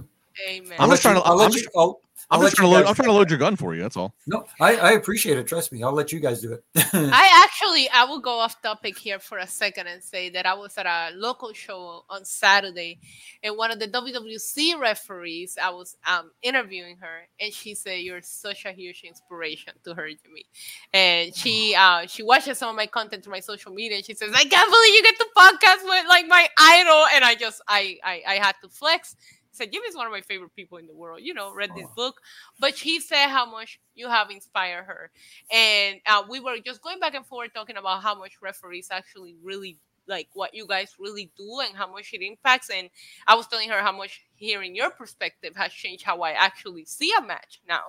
amen. 0.49 0.75
I'm 0.79 0.89
just 0.89 1.03
trying 1.03 1.15
to. 1.15 1.21
I'll, 1.21 1.39
I'm, 1.39 1.51
just, 1.51 1.67
I'll, 1.75 1.99
I'm 2.31 2.41
just 2.41 2.55
trying 2.55 2.69
to 2.69 2.73
load. 2.73 2.85
I'm 2.85 2.95
trying 2.95 3.07
to 3.07 3.13
load 3.13 3.29
your 3.29 3.39
gun 3.39 3.55
for 3.55 3.75
you. 3.75 3.81
That's 3.81 3.97
all. 3.97 4.15
No, 4.25 4.45
I, 4.59 4.75
I 4.75 4.91
appreciate 4.93 5.37
it. 5.37 5.47
Trust 5.47 5.71
me. 5.71 5.83
I'll 5.83 5.93
let 5.93 6.11
you 6.11 6.19
guys 6.19 6.41
do 6.41 6.53
it. 6.53 6.63
I 6.93 7.43
actually, 7.43 7.89
I 7.89 8.05
will 8.05 8.19
go 8.19 8.39
off 8.39 8.61
topic 8.61 8.97
here 8.97 9.19
for 9.19 9.37
a 9.37 9.47
second 9.47 9.87
and 9.87 10.03
say 10.03 10.29
that 10.29 10.45
I 10.45 10.53
was 10.53 10.77
at 10.77 10.85
a 10.85 11.15
local 11.15 11.53
show 11.53 12.03
on 12.09 12.25
Saturday, 12.25 12.99
and 13.43 13.57
one 13.57 13.71
of 13.71 13.79
the 13.79 13.87
WWC 13.87 14.79
referees, 14.79 15.57
I 15.61 15.69
was 15.69 15.97
um, 16.07 16.31
interviewing 16.41 16.97
her, 16.97 17.27
and 17.39 17.53
she 17.53 17.75
said, 17.75 18.01
"You're 18.01 18.21
such 18.21 18.65
a 18.65 18.71
huge 18.71 19.03
inspiration 19.03 19.73
to 19.83 19.93
her, 19.93 20.07
Jimmy." 20.07 20.45
And 20.93 21.35
she, 21.35 21.75
uh, 21.77 22.07
she 22.07 22.23
watches 22.23 22.57
some 22.57 22.69
of 22.69 22.75
my 22.75 22.87
content 22.87 23.23
through 23.23 23.33
my 23.33 23.39
social 23.39 23.71
media, 23.71 23.97
and 23.97 24.05
she 24.05 24.13
says, 24.13 24.31
"I 24.33 24.45
can't 24.45 24.71
believe 24.71 24.93
you 24.95 25.03
get 25.03 25.17
to 25.17 25.27
podcast 25.37 25.83
with 25.83 26.05
like 26.07 26.27
my 26.27 26.47
idol," 26.59 27.05
and 27.13 27.23
I 27.23 27.35
just, 27.35 27.61
I, 27.67 27.97
I, 28.03 28.21
I 28.27 28.35
had 28.35 28.55
to 28.63 28.69
flex 28.69 29.15
said 29.55 29.71
Jimmy's 29.71 29.95
one 29.95 30.05
of 30.05 30.11
my 30.11 30.21
favorite 30.21 30.55
people 30.55 30.77
in 30.77 30.87
the 30.87 30.95
world. 30.95 31.21
You 31.23 31.33
know, 31.33 31.53
read 31.53 31.71
this 31.75 31.87
oh. 31.89 31.93
book, 31.95 32.21
but 32.59 32.77
she 32.77 32.99
said 32.99 33.27
how 33.27 33.49
much 33.49 33.79
you 33.95 34.09
have 34.09 34.29
inspired 34.29 34.85
her, 34.85 35.11
and 35.51 35.99
uh, 36.05 36.23
we 36.29 36.39
were 36.39 36.57
just 36.63 36.81
going 36.81 36.99
back 36.99 37.15
and 37.15 37.25
forth 37.25 37.53
talking 37.53 37.77
about 37.77 38.01
how 38.01 38.15
much 38.15 38.33
referees 38.41 38.89
actually 38.91 39.35
really 39.43 39.77
like 40.07 40.27
what 40.33 40.53
you 40.53 40.67
guys 40.67 40.95
really 40.99 41.31
do 41.37 41.59
and 41.61 41.75
how 41.75 41.91
much 41.91 42.13
it 42.13 42.21
impacts. 42.21 42.69
And 42.69 42.89
I 43.27 43.35
was 43.35 43.47
telling 43.47 43.69
her 43.69 43.81
how 43.81 43.91
much 43.91 44.23
hearing 44.35 44.75
your 44.75 44.89
perspective 44.89 45.55
has 45.55 45.71
changed 45.71 46.03
how 46.03 46.21
I 46.21 46.31
actually 46.31 46.85
see 46.85 47.11
a 47.17 47.21
match 47.21 47.61
now. 47.67 47.85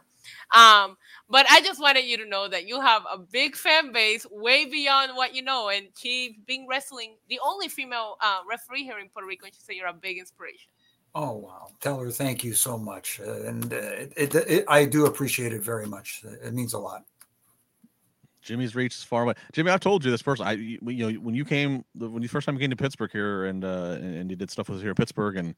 Um, 0.54 0.96
but 1.28 1.46
I 1.50 1.60
just 1.60 1.80
wanted 1.80 2.04
you 2.04 2.16
to 2.18 2.28
know 2.28 2.48
that 2.48 2.66
you 2.66 2.80
have 2.80 3.02
a 3.12 3.18
big 3.18 3.56
fan 3.56 3.92
base 3.92 4.26
way 4.30 4.64
beyond 4.64 5.12
what 5.14 5.34
you 5.34 5.42
know. 5.42 5.68
And 5.68 5.88
she's 5.96 6.32
been 6.46 6.66
wrestling 6.68 7.16
the 7.28 7.40
only 7.44 7.68
female 7.68 8.16
uh, 8.22 8.40
referee 8.48 8.84
here 8.84 8.98
in 8.98 9.08
Puerto 9.08 9.26
Rico, 9.26 9.46
and 9.46 9.54
she 9.54 9.60
said 9.60 9.76
you're 9.76 9.88
a 9.88 9.92
big 9.92 10.18
inspiration. 10.18 10.70
Oh 11.16 11.32
wow! 11.32 11.68
Tell 11.80 11.98
her 11.98 12.10
thank 12.10 12.44
you 12.44 12.52
so 12.52 12.76
much, 12.76 13.20
uh, 13.26 13.44
and 13.44 13.72
uh, 13.72 13.76
it, 13.76 14.12
it, 14.16 14.34
it, 14.34 14.64
I 14.68 14.84
do 14.84 15.06
appreciate 15.06 15.54
it 15.54 15.62
very 15.62 15.86
much. 15.86 16.22
It 16.44 16.52
means 16.52 16.74
a 16.74 16.78
lot. 16.78 17.04
Jimmy's 18.42 18.74
reach 18.76 18.94
is 18.94 19.02
far 19.02 19.22
away. 19.22 19.32
Jimmy, 19.52 19.70
I've 19.70 19.80
told 19.80 20.04
you 20.04 20.10
this 20.10 20.20
person. 20.20 20.46
I 20.46 20.52
you 20.52 20.78
know 20.82 21.10
when 21.20 21.34
you 21.34 21.46
came 21.46 21.86
when 21.96 22.22
you 22.22 22.28
first 22.28 22.44
time 22.44 22.54
you 22.54 22.60
came 22.60 22.70
to 22.70 22.76
Pittsburgh 22.76 23.10
here 23.10 23.46
and 23.46 23.64
uh 23.64 23.96
and 23.98 24.30
you 24.30 24.36
did 24.36 24.50
stuff 24.50 24.68
with 24.68 24.76
us 24.76 24.82
here 24.82 24.90
in 24.90 24.94
Pittsburgh 24.94 25.36
and 25.36 25.54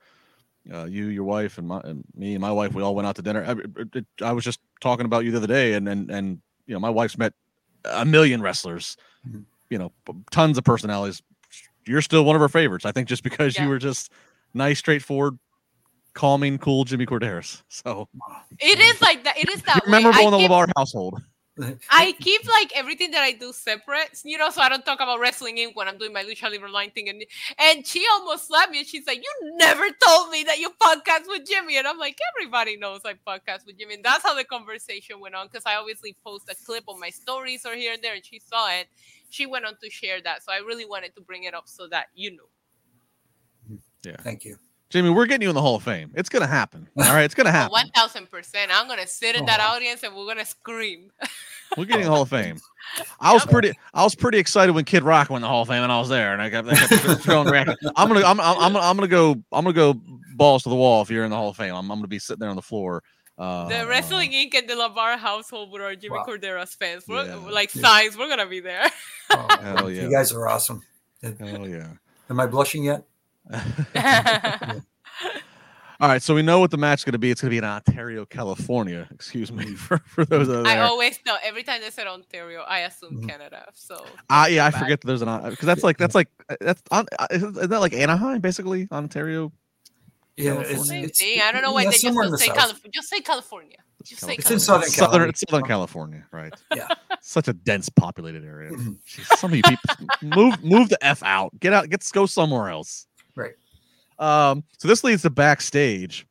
uh, 0.72 0.84
you, 0.84 1.06
your 1.06 1.24
wife, 1.24 1.58
and 1.58 1.66
my 1.66 1.80
and 1.84 2.04
me 2.14 2.34
and 2.34 2.40
my 2.40 2.52
wife, 2.52 2.74
we 2.74 2.82
all 2.82 2.94
went 2.94 3.08
out 3.08 3.16
to 3.16 3.22
dinner. 3.22 3.44
I, 3.44 3.80
it, 3.98 4.06
I 4.22 4.32
was 4.32 4.44
just 4.44 4.60
talking 4.80 5.06
about 5.06 5.24
you 5.24 5.30
the 5.32 5.38
other 5.38 5.46
day, 5.46 5.74
and 5.74 5.88
and 5.88 6.10
and 6.10 6.40
you 6.66 6.74
know 6.74 6.80
my 6.80 6.90
wife's 6.90 7.18
met 7.18 7.32
a 7.84 8.04
million 8.04 8.42
wrestlers, 8.42 8.96
mm-hmm. 9.26 9.40
you 9.70 9.78
know, 9.78 9.92
tons 10.30 10.58
of 10.58 10.64
personalities. 10.64 11.22
You're 11.86 12.02
still 12.02 12.24
one 12.24 12.36
of 12.36 12.42
her 12.42 12.48
favorites, 12.48 12.84
I 12.84 12.92
think, 12.92 13.08
just 13.08 13.22
because 13.22 13.56
yeah. 13.56 13.64
you 13.64 13.68
were 13.70 13.78
just 13.78 14.12
nice, 14.52 14.78
straightforward, 14.78 15.38
calming, 16.18 16.58
cool 16.58 16.84
Jimmy 16.84 17.06
Korderas. 17.06 17.62
So 17.68 18.08
it 18.58 18.78
is 18.80 19.00
like 19.00 19.22
that. 19.24 19.38
It 19.38 19.48
is 19.48 19.62
that 19.62 19.86
memorable 19.86 20.34
in 20.34 20.42
the 20.42 20.48
LaBar 20.48 20.68
household. 20.76 21.22
I 21.90 22.14
keep 22.20 22.46
like 22.46 22.72
everything 22.76 23.10
that 23.12 23.22
I 23.22 23.32
do 23.32 23.52
separate, 23.52 24.20
you 24.24 24.38
know, 24.38 24.50
so 24.50 24.60
I 24.60 24.68
don't 24.68 24.84
talk 24.84 25.00
about 25.00 25.18
wrestling 25.18 25.58
in 25.58 25.70
when 25.74 25.88
I'm 25.88 25.98
doing 25.98 26.12
my 26.12 26.22
lucha 26.22 26.50
libre 26.50 26.70
line 26.70 26.90
thing. 26.90 27.08
And 27.08 27.24
and 27.58 27.86
she 27.86 28.04
almost 28.12 28.48
slapped 28.48 28.70
me, 28.70 28.78
and 28.78 28.86
she's 28.86 29.06
like, 29.06 29.18
"You 29.18 29.56
never 29.56 29.86
told 30.06 30.30
me 30.30 30.44
that 30.44 30.58
you 30.58 30.70
podcast 30.80 31.26
with 31.26 31.46
Jimmy." 31.46 31.76
And 31.78 31.86
I'm 31.86 31.98
like, 31.98 32.18
"Everybody 32.36 32.76
knows 32.76 33.00
I 33.04 33.14
podcast 33.14 33.66
with 33.66 33.78
Jimmy." 33.78 33.94
And 33.94 34.04
that's 34.04 34.22
how 34.22 34.34
the 34.34 34.44
conversation 34.44 35.20
went 35.20 35.34
on 35.34 35.48
because 35.48 35.64
I 35.66 35.76
obviously 35.76 36.16
post 36.24 36.48
a 36.50 36.54
clip 36.64 36.84
on 36.88 37.00
my 37.00 37.10
stories 37.10 37.66
or 37.66 37.74
here 37.74 37.92
and 37.92 38.02
there, 38.02 38.14
and 38.14 38.24
she 38.24 38.38
saw 38.38 38.68
it. 38.70 38.86
She 39.30 39.46
went 39.46 39.64
on 39.64 39.76
to 39.82 39.90
share 39.90 40.20
that, 40.22 40.44
so 40.44 40.52
I 40.52 40.58
really 40.58 40.86
wanted 40.86 41.14
to 41.16 41.20
bring 41.20 41.44
it 41.44 41.54
up 41.54 41.64
so 41.66 41.88
that 41.88 42.06
you 42.14 42.30
know. 42.36 42.48
Mm-hmm. 43.66 44.08
Yeah, 44.08 44.22
thank 44.22 44.44
you. 44.44 44.58
Jamie, 44.90 45.10
we're 45.10 45.26
getting 45.26 45.42
you 45.42 45.50
in 45.50 45.54
the 45.54 45.60
Hall 45.60 45.76
of 45.76 45.82
Fame. 45.82 46.10
It's 46.14 46.30
gonna 46.30 46.46
happen. 46.46 46.88
All 46.96 47.04
right, 47.04 47.24
it's 47.24 47.34
gonna 47.34 47.50
happen. 47.52 47.72
One 47.72 47.90
thousand 47.90 48.30
percent. 48.30 48.70
I'm 48.74 48.88
gonna 48.88 49.06
sit 49.06 49.36
in 49.36 49.44
that 49.44 49.60
oh. 49.60 49.74
audience 49.74 50.02
and 50.02 50.14
we're 50.16 50.26
gonna 50.26 50.46
scream. 50.46 51.10
we're 51.76 51.84
getting 51.84 52.04
the 52.04 52.10
Hall 52.10 52.22
of 52.22 52.30
Fame. 52.30 52.56
I 53.20 53.34
was 53.34 53.44
pretty. 53.44 53.72
I 53.92 54.02
was 54.02 54.14
pretty 54.14 54.38
excited 54.38 54.72
when 54.72 54.86
Kid 54.86 55.02
Rock 55.02 55.28
went 55.28 55.42
the 55.42 55.48
Hall 55.48 55.62
of 55.62 55.68
Fame, 55.68 55.82
and 55.82 55.92
I 55.92 55.98
was 55.98 56.08
there, 56.08 56.32
and 56.32 56.40
I 56.40 56.48
got, 56.48 56.66
I 56.66 56.74
got 56.74 57.20
throwing 57.20 57.48
I'm 57.96 58.08
gonna. 58.08 58.24
I'm, 58.24 58.40
I'm. 58.40 58.76
I'm 58.76 58.96
gonna 58.96 59.08
go. 59.08 59.32
I'm 59.52 59.64
gonna 59.64 59.74
go 59.74 60.00
balls 60.36 60.62
to 60.62 60.70
the 60.70 60.76
wall 60.76 61.02
if 61.02 61.10
you're 61.10 61.24
in 61.24 61.30
the 61.30 61.36
Hall 61.36 61.50
of 61.50 61.56
Fame. 61.58 61.74
I'm. 61.74 61.90
I'm 61.90 61.98
gonna 61.98 62.08
be 62.08 62.18
sitting 62.18 62.40
there 62.40 62.50
on 62.50 62.56
the 62.56 62.62
floor. 62.62 63.02
Uh, 63.36 63.68
the 63.68 63.86
Wrestling 63.86 64.32
Inc. 64.32 64.54
and 64.54 64.68
the 64.68 64.74
LaBar 64.74 65.18
household 65.18 65.70
with 65.70 65.82
our 65.82 65.94
Jimmy 65.94 66.16
wow. 66.16 66.24
Korderas 66.26 66.74
fans. 66.74 67.04
We're 67.06 67.26
yeah. 67.26 67.36
like 67.36 67.74
yeah. 67.74 67.82
signs. 67.82 68.16
We're 68.16 68.28
gonna 68.28 68.48
be 68.48 68.60
there. 68.60 68.88
oh, 69.30 69.46
Hell 69.60 69.90
yeah! 69.90 70.04
You 70.04 70.10
guys 70.10 70.32
are 70.32 70.48
awesome. 70.48 70.82
Hell 71.22 71.68
yeah! 71.68 71.88
Am 72.30 72.40
I 72.40 72.46
blushing 72.46 72.84
yet? 72.84 73.04
All 76.00 76.08
right, 76.08 76.22
so 76.22 76.32
we 76.32 76.42
know 76.42 76.60
what 76.60 76.70
the 76.70 76.76
match 76.76 77.00
is 77.00 77.04
going 77.04 77.14
to 77.14 77.18
be. 77.18 77.32
It's 77.32 77.40
going 77.40 77.50
to 77.50 77.54
be 77.54 77.58
in 77.58 77.64
Ontario, 77.64 78.24
California. 78.24 79.08
Excuse 79.10 79.50
me 79.50 79.66
for, 79.74 79.98
for 79.98 80.24
those. 80.24 80.48
I 80.48 80.78
always 80.78 81.18
know 81.26 81.36
every 81.42 81.64
time 81.64 81.80
they 81.80 81.90
said 81.90 82.06
Ontario, 82.06 82.60
I 82.60 82.80
assume 82.80 83.16
mm-hmm. 83.16 83.26
Canada. 83.26 83.66
So. 83.74 84.06
Ah, 84.30 84.44
uh, 84.44 84.46
yeah, 84.46 84.66
I 84.66 84.70
forget 84.70 85.00
that 85.00 85.08
there's 85.08 85.22
an 85.22 85.50
because 85.50 85.66
that's 85.66 85.82
like 85.82 85.98
that's 85.98 86.14
like 86.14 86.28
that's 86.60 86.80
on. 86.92 87.06
Isn't 87.32 87.68
that 87.68 87.80
like 87.80 87.94
Anaheim, 87.94 88.40
basically 88.40 88.86
Ontario? 88.92 89.52
Yeah, 90.36 90.60
it's, 90.60 90.88
it's, 90.88 91.20
I 91.42 91.50
don't 91.50 91.62
know 91.62 91.72
why 91.72 91.82
yeah, 91.82 91.90
they 91.90 91.96
just 91.96 92.14
don't 92.14 92.38
say 92.38 92.46
California. 92.46 92.90
Just 92.92 93.08
say 93.08 93.20
California. 93.20 93.76
Just 94.04 94.20
say 94.20 94.34
it's 94.34 94.46
California. 94.46 94.54
in 94.54 94.60
Southern 94.60 94.90
California. 94.92 95.34
Southern, 95.34 95.34
Southern 95.34 95.66
California, 95.66 96.26
right? 96.30 96.54
yeah. 96.76 96.86
Such 97.20 97.48
a 97.48 97.52
dense 97.52 97.88
populated 97.88 98.44
area. 98.44 98.70
Mm-hmm. 98.70 98.92
Jeez, 99.04 99.36
some 99.36 99.50
of 99.50 99.56
you 99.56 99.64
people 99.64 100.06
move 100.22 100.62
move 100.62 100.90
the 100.90 101.04
f 101.04 101.24
out. 101.24 101.58
Get 101.58 101.72
out. 101.72 101.88
Get 101.88 102.08
go 102.12 102.26
somewhere 102.26 102.68
else. 102.68 103.07
Right. 103.38 103.54
Um, 104.18 104.64
so 104.78 104.88
this 104.88 105.04
leads 105.04 105.22
to 105.22 105.30
backstage 105.30 106.26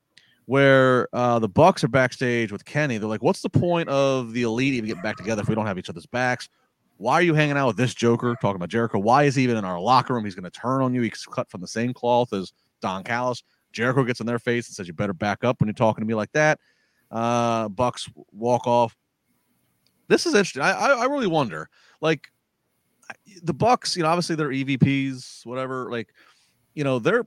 where 0.46 1.08
uh, 1.14 1.40
the 1.40 1.48
Bucks 1.50 1.84
are 1.84 1.90
backstage 1.90 2.52
with 2.52 2.66
Kenny. 2.66 2.98
They're 2.98 3.10
like, 3.10 3.24
"What's 3.24 3.42
the 3.42 3.50
point 3.50 3.90
of 3.90 4.34
the 4.34 4.44
Elite 4.44 4.74
even 4.74 4.88
getting 4.88 5.04
back 5.04 5.18
together 5.18 5.42
if 5.42 5.50
we 5.50 5.56
don't 5.56 5.66
have 5.66 5.78
each 5.78 5.90
other's 5.90 6.06
backs? 6.06 6.50
Why 6.98 7.14
are 7.16 7.22
you 7.22 7.34
hanging 7.34 7.58
out 7.58 7.68
with 7.68 7.78
this 7.78 7.94
Joker 7.94 8.36
talking 8.42 8.56
about 8.56 8.70
Jericho? 8.70 9.00
Why 9.00 9.24
is 9.24 9.36
he 9.36 9.44
even 9.44 9.58
in 9.58 9.66
our 9.66 9.80
locker 9.80 10.14
room? 10.14 10.26
He's 10.26 10.36
going 10.36 10.50
to 10.50 10.60
turn 10.60 10.82
on 10.82 10.94
you. 10.94 11.02
He's 11.02 11.26
cut 11.26 11.50
from 11.50 11.62
the 11.62 11.68
same 11.68 11.94
cloth 11.94 12.34
as 12.34 12.54
Don 12.82 13.04
Callis. 13.04 13.44
Jericho 13.72 14.04
gets 14.04 14.20
in 14.20 14.26
their 14.26 14.40
face 14.40 14.68
and 14.68 14.76
says, 14.76 14.88
"You 14.88 14.94
better 14.94 15.14
back 15.14 15.44
up 15.44 15.60
when 15.60 15.68
you're 15.68 15.74
talking 15.74 16.02
to 16.02 16.08
me 16.08 16.16
like 16.16 16.32
that." 16.32 16.60
Uh, 17.12 17.70
Bucks 17.70 18.10
walk 18.32 18.68
off. 18.68 18.98
This 20.08 20.26
is 20.26 20.34
interesting. 20.34 20.62
I, 20.62 20.72
I, 20.72 20.90
I 21.02 21.06
really 21.06 21.28
wonder, 21.28 21.70
like, 22.02 22.32
the 23.44 23.54
Bucks. 23.54 23.96
You 23.96 24.04
know, 24.04 24.10
obviously 24.10 24.36
they're 24.36 24.50
EVPs, 24.50 25.46
whatever. 25.46 25.92
Like, 25.92 26.14
you 26.78 26.84
know, 26.84 27.00
they're 27.00 27.26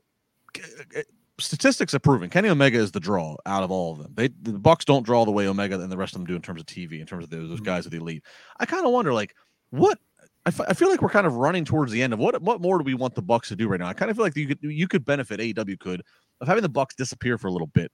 statistics 1.39 1.95
are 1.95 1.99
proven 1.99 2.31
Kenny 2.31 2.49
Omega 2.49 2.79
is 2.79 2.93
the 2.93 3.01
draw 3.01 3.37
out 3.47 3.63
of 3.63 3.71
all 3.71 3.93
of 3.93 3.99
them. 3.99 4.13
They 4.15 4.29
the 4.29 4.59
Bucks 4.59 4.85
don't 4.85 5.05
draw 5.05 5.25
the 5.25 5.33
way 5.33 5.49
Omega 5.49 5.81
and 5.81 5.91
the 5.91 5.97
rest 5.97 6.15
of 6.15 6.21
them 6.21 6.27
do 6.27 6.37
in 6.37 6.43
terms 6.43 6.61
of 6.61 6.67
TV, 6.67 7.01
in 7.01 7.07
terms 7.07 7.25
of 7.25 7.31
those, 7.31 7.49
those 7.49 7.59
mm-hmm. 7.59 7.65
guys 7.65 7.85
of 7.85 7.93
the 7.93 7.99
elite. 7.99 8.25
I 8.59 8.67
kind 8.67 8.87
of 8.87 8.93
wonder, 8.93 9.13
like, 9.13 9.35
what 9.71 9.99
I, 10.47 10.51
f- 10.51 10.61
I 10.69 10.75
feel 10.75 10.89
like 10.89 11.03
we're 11.03 11.09
kind 11.09 11.27
of 11.27 11.35
running 11.35 11.65
towards 11.65 11.91
the 11.91 12.01
end 12.01 12.13
of 12.13 12.21
what 12.21 12.41
what 12.43 12.61
more 12.61 12.79
do 12.79 12.85
we 12.85 12.95
want 12.95 13.17
the 13.17 13.23
Bucks 13.23 13.49
to 13.49 13.57
do 13.57 13.67
right 13.67 13.81
now? 13.81 13.89
I 13.89 13.93
kind 13.93 14.11
of 14.11 14.17
feel 14.17 14.25
like 14.25 14.37
you 14.37 14.47
could 14.47 14.59
you 14.63 14.87
could 14.87 15.05
benefit 15.05 15.41
AEW 15.41 15.81
could 15.81 16.03
of 16.41 16.47
having 16.47 16.63
the 16.63 16.69
Bucks 16.69 16.95
disappear 16.95 17.39
for 17.39 17.49
a 17.49 17.53
little 17.53 17.67
bit 17.69 17.91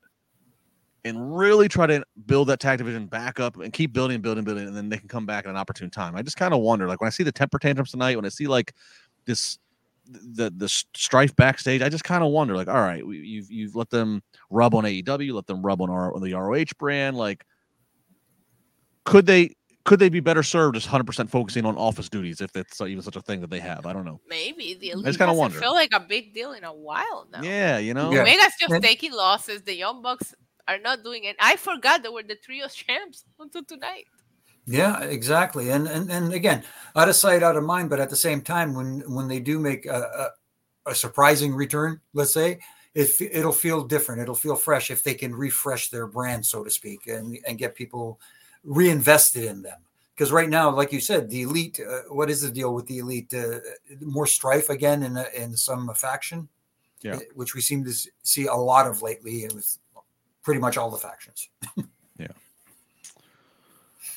and 1.04 1.36
really 1.36 1.68
try 1.68 1.86
to 1.86 2.04
build 2.26 2.48
that 2.48 2.60
tag 2.60 2.78
division 2.78 3.06
back 3.06 3.40
up 3.40 3.56
and 3.58 3.72
keep 3.72 3.92
building, 3.92 4.20
building, 4.20 4.44
building, 4.44 4.66
and 4.66 4.76
then 4.76 4.88
they 4.88 4.98
can 4.98 5.08
come 5.08 5.24
back 5.24 5.46
at 5.46 5.50
an 5.50 5.56
opportune 5.56 5.88
time. 5.88 6.16
I 6.16 6.22
just 6.22 6.36
kind 6.36 6.52
of 6.52 6.60
wonder, 6.60 6.86
like 6.88 7.00
when 7.00 7.06
I 7.06 7.10
see 7.10 7.22
the 7.22 7.32
temper 7.32 7.58
tantrums 7.58 7.92
tonight, 7.92 8.16
when 8.16 8.26
I 8.26 8.28
see 8.28 8.46
like 8.46 8.74
this 9.24 9.58
the 10.08 10.52
the 10.56 10.68
strife 10.68 11.34
backstage, 11.36 11.82
I 11.82 11.88
just 11.88 12.04
kind 12.04 12.22
of 12.22 12.30
wonder, 12.30 12.54
like, 12.56 12.68
all 12.68 12.74
right, 12.74 13.04
you've 13.06 13.50
you've 13.50 13.74
let 13.74 13.90
them 13.90 14.22
rub 14.50 14.74
on 14.74 14.84
AEW, 14.84 15.32
let 15.32 15.46
them 15.46 15.62
rub 15.62 15.80
on, 15.82 15.90
our, 15.90 16.14
on 16.14 16.22
the 16.22 16.34
ROH 16.34 16.64
brand, 16.78 17.16
like, 17.16 17.44
could 19.04 19.26
they 19.26 19.54
could 19.84 20.00
they 20.00 20.08
be 20.08 20.20
better 20.20 20.42
served 20.42 20.74
just 20.74 20.86
100 20.86 21.04
percent 21.04 21.30
focusing 21.30 21.64
on 21.64 21.76
office 21.76 22.08
duties 22.08 22.40
if 22.40 22.54
it's 22.56 22.80
even 22.80 23.02
such 23.02 23.16
a 23.16 23.22
thing 23.22 23.40
that 23.40 23.50
they 23.50 23.60
have? 23.60 23.86
I 23.86 23.92
don't 23.92 24.04
know. 24.04 24.20
Maybe 24.28 24.74
the 24.74 24.90
elite 24.90 25.06
I 25.06 25.08
just 25.10 25.18
kind 25.18 25.30
of 25.30 25.36
wonder. 25.36 25.58
Feel 25.58 25.74
like 25.74 25.92
a 25.92 26.00
big 26.00 26.34
deal 26.34 26.52
in 26.52 26.64
a 26.64 26.72
while 26.74 27.26
now. 27.32 27.42
Yeah, 27.42 27.78
you 27.78 27.94
know, 27.94 28.10
yeah. 28.10 28.22
Omega's 28.22 28.52
just 28.60 28.82
taking 28.82 29.12
losses. 29.12 29.62
The 29.62 29.74
Young 29.74 30.02
Bucks 30.02 30.34
are 30.68 30.78
not 30.78 31.04
doing 31.04 31.24
it. 31.24 31.36
I 31.38 31.56
forgot 31.56 32.02
they 32.02 32.08
were 32.08 32.24
the 32.24 32.34
trio 32.36 32.66
champs 32.68 33.24
until 33.38 33.64
tonight. 33.64 34.06
Yeah, 34.66 35.00
exactly. 35.02 35.70
And 35.70 35.86
and 35.86 36.10
and 36.10 36.32
again, 36.32 36.64
out 36.96 37.08
of 37.08 37.14
sight, 37.14 37.42
out 37.42 37.56
of 37.56 37.62
mind. 37.62 37.88
But 37.88 38.00
at 38.00 38.10
the 38.10 38.16
same 38.16 38.40
time, 38.40 38.74
when 38.74 39.00
when 39.12 39.28
they 39.28 39.38
do 39.38 39.60
make 39.60 39.86
a, 39.86 40.32
a, 40.86 40.90
a 40.90 40.94
surprising 40.94 41.54
return, 41.54 42.00
let's 42.14 42.32
say, 42.32 42.58
it 42.94 43.10
it'll 43.20 43.52
feel 43.52 43.84
different. 43.84 44.22
It'll 44.22 44.34
feel 44.34 44.56
fresh 44.56 44.90
if 44.90 45.04
they 45.04 45.14
can 45.14 45.34
refresh 45.34 45.88
their 45.90 46.08
brand, 46.08 46.44
so 46.44 46.64
to 46.64 46.70
speak, 46.70 47.06
and 47.06 47.38
and 47.46 47.58
get 47.58 47.76
people 47.76 48.20
reinvested 48.64 49.44
in 49.44 49.62
them. 49.62 49.78
Because 50.14 50.32
right 50.32 50.48
now, 50.48 50.70
like 50.70 50.92
you 50.92 51.00
said, 51.00 51.30
the 51.30 51.42
elite. 51.42 51.78
Uh, 51.78 52.00
what 52.08 52.28
is 52.28 52.40
the 52.40 52.50
deal 52.50 52.74
with 52.74 52.86
the 52.86 52.98
elite? 52.98 53.32
Uh, 53.32 53.60
more 54.00 54.26
strife 54.26 54.68
again 54.68 55.04
in 55.04 55.16
a, 55.16 55.26
in 55.36 55.56
some 55.56 55.92
faction, 55.94 56.48
yeah, 57.02 57.18
which 57.34 57.54
we 57.54 57.60
seem 57.60 57.84
to 57.84 57.92
see 58.24 58.46
a 58.46 58.54
lot 58.54 58.88
of 58.88 59.00
lately 59.00 59.48
with 59.54 59.78
pretty 60.42 60.60
much 60.60 60.76
all 60.76 60.90
the 60.90 60.98
factions. 60.98 61.50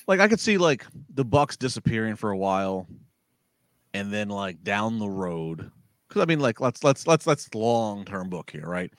like 0.10 0.20
I 0.20 0.28
could 0.28 0.40
see 0.40 0.58
like 0.58 0.88
the 1.14 1.24
Bucks 1.24 1.56
disappearing 1.56 2.16
for 2.16 2.32
a 2.32 2.38
while, 2.38 2.88
and 3.94 4.12
then 4.12 4.28
like 4.28 4.64
down 4.64 4.98
the 4.98 5.08
road, 5.08 5.70
because 6.08 6.24
I 6.24 6.26
mean, 6.26 6.40
like 6.40 6.60
let's 6.60 6.84
let's 6.84 7.06
let's 7.06 7.28
let's 7.28 7.54
long 7.54 8.06
term 8.06 8.28
book 8.28 8.50
here, 8.50 8.66
right? 8.66 8.92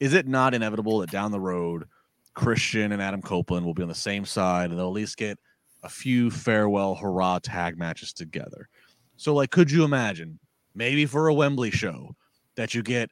Is 0.00 0.14
it 0.14 0.26
not 0.26 0.54
inevitable 0.54 1.00
that 1.00 1.10
down 1.10 1.30
the 1.30 1.38
road, 1.38 1.84
Christian 2.32 2.92
and 2.92 3.02
Adam 3.02 3.20
Copeland 3.20 3.66
will 3.66 3.74
be 3.74 3.82
on 3.82 3.88
the 3.90 3.94
same 3.94 4.24
side, 4.24 4.70
and 4.70 4.78
they'll 4.78 4.86
at 4.86 4.94
least 4.94 5.18
get 5.18 5.38
a 5.82 5.90
few 5.90 6.30
farewell 6.30 6.94
hurrah 6.94 7.38
tag 7.38 7.78
matches 7.78 8.14
together? 8.14 8.70
So, 9.18 9.34
like, 9.34 9.50
could 9.50 9.70
you 9.70 9.84
imagine 9.84 10.38
maybe 10.74 11.04
for 11.04 11.28
a 11.28 11.34
Wembley 11.34 11.70
show 11.70 12.16
that 12.54 12.74
you 12.74 12.82
get 12.82 13.10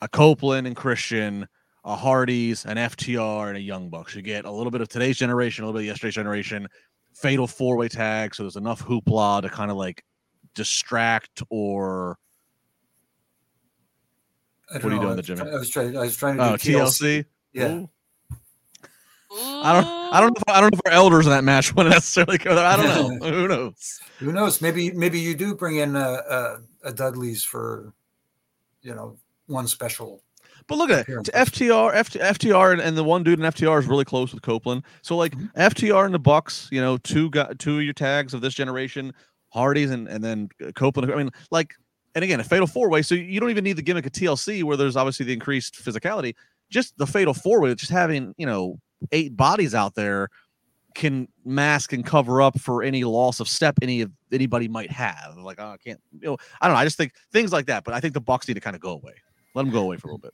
a 0.00 0.08
Copeland 0.08 0.66
and 0.66 0.74
Christian 0.74 1.46
a 1.84 1.96
Hardy's, 1.96 2.64
an 2.64 2.76
FTR, 2.76 3.48
and 3.48 3.56
a 3.56 3.60
Young 3.60 3.88
Bucks. 3.88 4.14
You 4.14 4.22
get 4.22 4.44
a 4.44 4.50
little 4.50 4.70
bit 4.70 4.80
of 4.80 4.88
today's 4.88 5.16
generation, 5.18 5.64
a 5.64 5.66
little 5.66 5.80
bit 5.80 5.84
of 5.84 5.86
yesterday's 5.86 6.14
generation, 6.14 6.68
fatal 7.14 7.46
four 7.46 7.76
way 7.76 7.88
tag. 7.88 8.34
So 8.34 8.44
there's 8.44 8.56
enough 8.56 8.84
hoopla 8.84 9.42
to 9.42 9.48
kind 9.48 9.70
of 9.70 9.76
like 9.76 10.04
distract 10.54 11.42
or. 11.50 12.18
what 14.70 14.84
are 14.84 14.88
you 14.88 14.96
know. 14.96 15.02
doing, 15.02 15.16
the 15.16 15.22
Jimmy? 15.22 15.42
I 15.42 15.54
was 15.54 15.70
trying. 15.70 15.96
I 15.96 16.02
was 16.02 16.16
trying 16.16 16.36
to. 16.36 16.52
Oh, 16.52 16.54
TLC. 16.54 16.78
TLC? 16.80 17.24
Yeah. 17.52 17.72
Ooh. 17.72 17.90
I 19.34 19.72
don't. 19.72 19.86
I 19.86 20.20
don't 20.20 20.34
know. 20.34 20.42
If, 20.46 20.54
I 20.54 20.60
don't 20.60 20.72
know 20.72 20.78
if 20.78 20.92
our 20.92 20.92
elders 20.92 21.26
in 21.26 21.32
that 21.32 21.44
match 21.44 21.74
want 21.76 21.86
to 21.86 21.90
necessarily 21.90 22.38
go 22.38 22.54
there. 22.54 22.66
I 22.66 22.76
don't 22.76 23.18
know. 23.18 23.28
Who 23.30 23.48
knows? 23.48 24.00
Who 24.18 24.32
knows? 24.32 24.60
Maybe. 24.60 24.92
Maybe 24.92 25.18
you 25.18 25.34
do 25.34 25.54
bring 25.56 25.76
in 25.76 25.96
a, 25.96 26.00
a, 26.00 26.58
a 26.84 26.92
Dudley's 26.92 27.42
for, 27.42 27.92
you 28.82 28.94
know, 28.94 29.16
one 29.46 29.66
special 29.66 30.22
but 30.72 30.78
look 30.78 30.90
at 30.90 31.08
it. 31.08 31.24
FTR, 31.34 31.94
FTR, 31.94 32.72
and, 32.72 32.80
and, 32.80 32.96
the 32.96 33.04
one 33.04 33.22
dude 33.22 33.38
in 33.38 33.44
FTR 33.44 33.78
is 33.78 33.86
really 33.86 34.04
close 34.04 34.32
with 34.32 34.42
Copeland. 34.42 34.82
So 35.02 35.16
like 35.16 35.36
mm-hmm. 35.36 35.60
FTR 35.60 36.06
and 36.06 36.14
the 36.14 36.18
Bucks, 36.18 36.68
you 36.72 36.80
know, 36.80 36.96
two 36.98 37.28
got 37.30 37.58
two 37.58 37.78
of 37.78 37.84
your 37.84 37.92
tags 37.92 38.32
of 38.32 38.40
this 38.40 38.54
generation, 38.54 39.12
Hardy's 39.50 39.90
and 39.90 40.08
and 40.08 40.24
then 40.24 40.48
Copeland. 40.74 41.12
I 41.12 41.16
mean, 41.16 41.30
like, 41.50 41.74
and 42.14 42.24
again, 42.24 42.40
a 42.40 42.44
fatal 42.44 42.66
four 42.66 42.88
way. 42.88 43.02
So 43.02 43.14
you 43.14 43.38
don't 43.38 43.50
even 43.50 43.64
need 43.64 43.74
the 43.74 43.82
gimmick 43.82 44.06
of 44.06 44.12
TLC 44.12 44.62
where 44.62 44.76
there's 44.76 44.96
obviously 44.96 45.26
the 45.26 45.34
increased 45.34 45.74
physicality. 45.74 46.34
Just 46.70 46.96
the 46.96 47.06
fatal 47.06 47.34
four 47.34 47.60
way, 47.60 47.74
just 47.74 47.92
having 47.92 48.34
you 48.38 48.46
know 48.46 48.78
eight 49.12 49.36
bodies 49.36 49.74
out 49.74 49.94
there 49.94 50.28
can 50.94 51.28
mask 51.44 51.92
and 51.92 52.04
cover 52.04 52.40
up 52.40 52.58
for 52.58 52.82
any 52.82 53.04
loss 53.04 53.40
of 53.40 53.48
step 53.48 53.74
any 53.82 54.00
of 54.00 54.10
anybody 54.32 54.68
might 54.68 54.90
have. 54.90 55.36
Like 55.36 55.60
oh, 55.60 55.72
I 55.72 55.76
can't, 55.76 56.00
you 56.18 56.28
know, 56.28 56.36
I 56.60 56.66
don't 56.66 56.76
know. 56.76 56.80
I 56.80 56.84
just 56.84 56.96
think 56.96 57.12
things 57.30 57.52
like 57.52 57.66
that. 57.66 57.84
But 57.84 57.92
I 57.92 58.00
think 58.00 58.14
the 58.14 58.20
Bucks 58.20 58.48
need 58.48 58.54
to 58.54 58.60
kind 58.60 58.76
of 58.76 58.80
go 58.80 58.92
away. 58.92 59.14
Let 59.54 59.64
them 59.64 59.72
go 59.72 59.80
away 59.80 59.96
for 59.98 60.08
a 60.08 60.10
little 60.10 60.18
bit. 60.18 60.32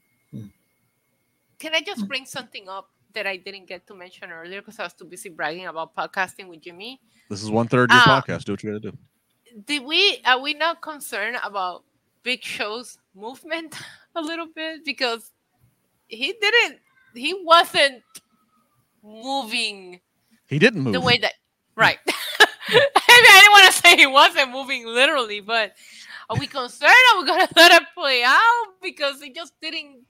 Can 1.58 1.74
I 1.74 1.80
just 1.80 2.06
bring 2.06 2.24
something 2.26 2.68
up 2.68 2.88
that 3.14 3.26
I 3.26 3.36
didn't 3.36 3.66
get 3.66 3.86
to 3.88 3.94
mention 3.94 4.30
earlier 4.30 4.60
because 4.60 4.78
I 4.78 4.84
was 4.84 4.92
too 4.94 5.04
busy 5.06 5.28
bragging 5.28 5.66
about 5.66 5.94
podcasting 5.94 6.48
with 6.48 6.60
Jimmy? 6.60 7.00
This 7.28 7.42
is 7.42 7.50
one 7.50 7.66
third 7.68 7.90
your 7.90 7.98
Uh, 8.00 8.22
podcast. 8.22 8.44
Do 8.44 8.52
what 8.52 8.62
you 8.62 8.72
got 8.72 8.82
to 8.82 8.90
do. 8.92 8.98
Did 9.66 9.84
we 9.84 10.20
are 10.24 10.38
we 10.40 10.54
not 10.54 10.80
concerned 10.82 11.38
about 11.42 11.84
Big 12.22 12.42
Show's 12.44 12.98
movement 13.14 13.74
a 14.14 14.20
little 14.20 14.46
bit 14.46 14.84
because 14.84 15.32
he 16.06 16.34
didn't 16.40 16.78
he 17.14 17.34
wasn't 17.44 18.02
moving 19.02 20.00
He 20.46 20.58
didn't 20.58 20.82
move. 20.82 20.92
the 20.92 21.00
way 21.00 21.18
that 21.18 21.32
right. 21.74 21.98
I, 22.40 22.74
mean, 22.74 22.82
I 23.08 23.40
didn't 23.40 23.52
want 23.52 23.66
to 23.74 23.80
say 23.80 23.96
he 23.96 24.06
wasn't 24.06 24.50
moving 24.52 24.86
literally, 24.86 25.40
but 25.40 25.72
are 26.28 26.36
we 26.38 26.46
concerned? 26.46 26.92
Are 27.14 27.20
we 27.20 27.26
gonna 27.26 27.48
let 27.56 27.72
it 27.82 27.88
play 27.96 28.22
out 28.22 28.66
because 28.82 29.20
he 29.22 29.32
just 29.32 29.54
didn't? 29.60 30.04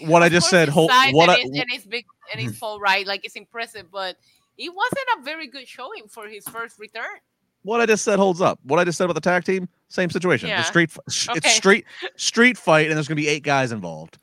What 0.00 0.22
I 0.22 0.28
just 0.28 0.48
said. 0.48 0.68
Hold, 0.68 0.90
what 1.12 1.28
and, 1.28 1.30
I, 1.30 1.36
his, 1.38 1.82
and 1.82 1.90
big 1.90 2.06
and 2.32 2.40
his 2.40 2.52
mm-hmm. 2.52 2.58
full 2.58 2.80
right, 2.80 3.06
like 3.06 3.24
it's 3.24 3.36
impressive, 3.36 3.86
but 3.90 4.16
it 4.56 4.72
wasn't 4.74 5.06
a 5.18 5.22
very 5.22 5.46
good 5.46 5.66
showing 5.66 6.08
for 6.08 6.26
his 6.28 6.46
first 6.48 6.78
return. 6.78 7.18
what 7.62 7.80
I 7.80 7.86
just 7.86 8.04
said 8.04 8.18
holds 8.18 8.40
up. 8.40 8.58
What 8.64 8.78
I 8.78 8.84
just 8.84 8.98
said 8.98 9.04
about 9.04 9.14
the 9.14 9.20
tag 9.20 9.44
team, 9.44 9.68
same 9.88 10.10
situation. 10.10 10.48
Yeah. 10.48 10.58
The 10.58 10.64
street, 10.64 10.90
sh- 11.08 11.28
Okay. 11.28 11.38
it's 11.38 11.54
street, 11.54 11.84
street 12.16 12.56
fight, 12.56 12.88
and 12.88 12.96
there's 12.96 13.08
gonna 13.08 13.16
be 13.16 13.28
eight 13.28 13.42
guys 13.42 13.72
involved. 13.72 14.18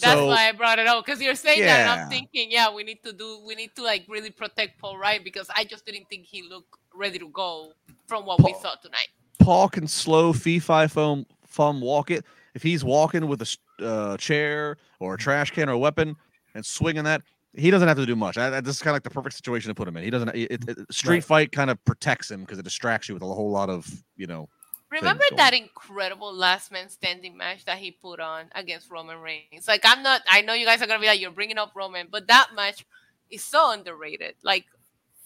That's 0.00 0.18
so 0.18 0.26
why 0.26 0.48
I 0.48 0.52
brought 0.52 0.80
it 0.80 0.86
up 0.88 1.04
because 1.04 1.20
you're 1.20 1.36
saying 1.36 1.60
that, 1.60 1.80
and 1.80 2.00
I'm 2.02 2.08
thinking, 2.08 2.50
yeah, 2.50 2.72
we 2.72 2.82
need 2.82 3.02
to 3.04 3.12
do, 3.12 3.40
we 3.46 3.54
need 3.54 3.76
to 3.76 3.82
like 3.82 4.04
really 4.08 4.30
protect 4.30 4.80
Paul 4.80 4.98
Wight 4.98 5.22
because 5.22 5.48
I 5.54 5.64
just 5.64 5.86
didn't 5.86 6.08
think 6.08 6.26
he 6.26 6.42
looked 6.42 6.74
ready 6.94 7.18
to 7.18 7.28
go 7.28 7.72
from 8.06 8.26
what 8.26 8.42
we 8.42 8.52
saw 8.60 8.74
tonight. 8.76 9.08
Paul 9.38 9.68
can 9.68 9.86
slow 9.86 10.32
fee 10.32 10.58
fi 10.58 10.86
foam 10.86 11.26
fum 11.46 11.80
walk 11.80 12.10
it. 12.10 12.24
If 12.54 12.62
he's 12.62 12.84
walking 12.84 13.26
with 13.26 13.42
a 13.42 13.56
uh, 13.84 14.16
chair 14.16 14.76
or 15.00 15.14
a 15.14 15.18
trash 15.18 15.50
can 15.50 15.68
or 15.68 15.72
a 15.72 15.78
weapon 15.78 16.16
and 16.54 16.64
swinging 16.64 17.04
that, 17.04 17.22
he 17.56 17.70
doesn't 17.70 17.86
have 17.88 17.96
to 17.98 18.06
do 18.06 18.16
much. 18.16 18.38
I, 18.38 18.56
I- 18.56 18.60
this 18.60 18.76
is 18.76 18.82
kind 18.82 18.92
of 18.92 18.96
like 18.96 19.02
the 19.04 19.10
perfect 19.10 19.34
situation 19.36 19.68
to 19.68 19.74
put 19.74 19.86
him 19.88 19.96
in. 19.96 20.04
He 20.04 20.10
doesn't. 20.10 20.28
It, 20.30 20.50
it, 20.50 20.68
it- 20.68 20.92
street 20.92 21.16
Right. 21.16 21.24
fight 21.24 21.52
kind 21.52 21.70
of 21.70 21.84
protects 21.84 22.30
him 22.30 22.40
because 22.40 22.58
it 22.58 22.62
distracts 22.64 23.08
you 23.08 23.14
with 23.14 23.22
a 23.22 23.26
whole 23.26 23.50
lot 23.50 23.70
of 23.70 23.88
you 24.16 24.26
know. 24.26 24.48
Remember 24.90 25.24
that 25.36 25.52
incredible 25.54 26.32
last 26.32 26.70
man 26.70 26.88
standing 26.88 27.36
match 27.36 27.64
that 27.64 27.78
he 27.78 27.90
put 27.90 28.20
on 28.20 28.44
against 28.54 28.88
Roman 28.92 29.18
Reigns? 29.18 29.66
Like, 29.66 29.80
I'm 29.84 30.04
not, 30.04 30.22
I 30.28 30.40
know 30.42 30.52
you 30.54 30.64
guys 30.64 30.80
are 30.82 30.86
gonna 30.86 31.00
be 31.00 31.06
like, 31.08 31.20
you're 31.20 31.32
bringing 31.32 31.58
up 31.58 31.72
Roman, 31.74 32.06
but 32.08 32.28
that 32.28 32.50
match 32.54 32.86
is 33.28 33.42
so 33.42 33.72
underrated. 33.72 34.36
Like, 34.44 34.66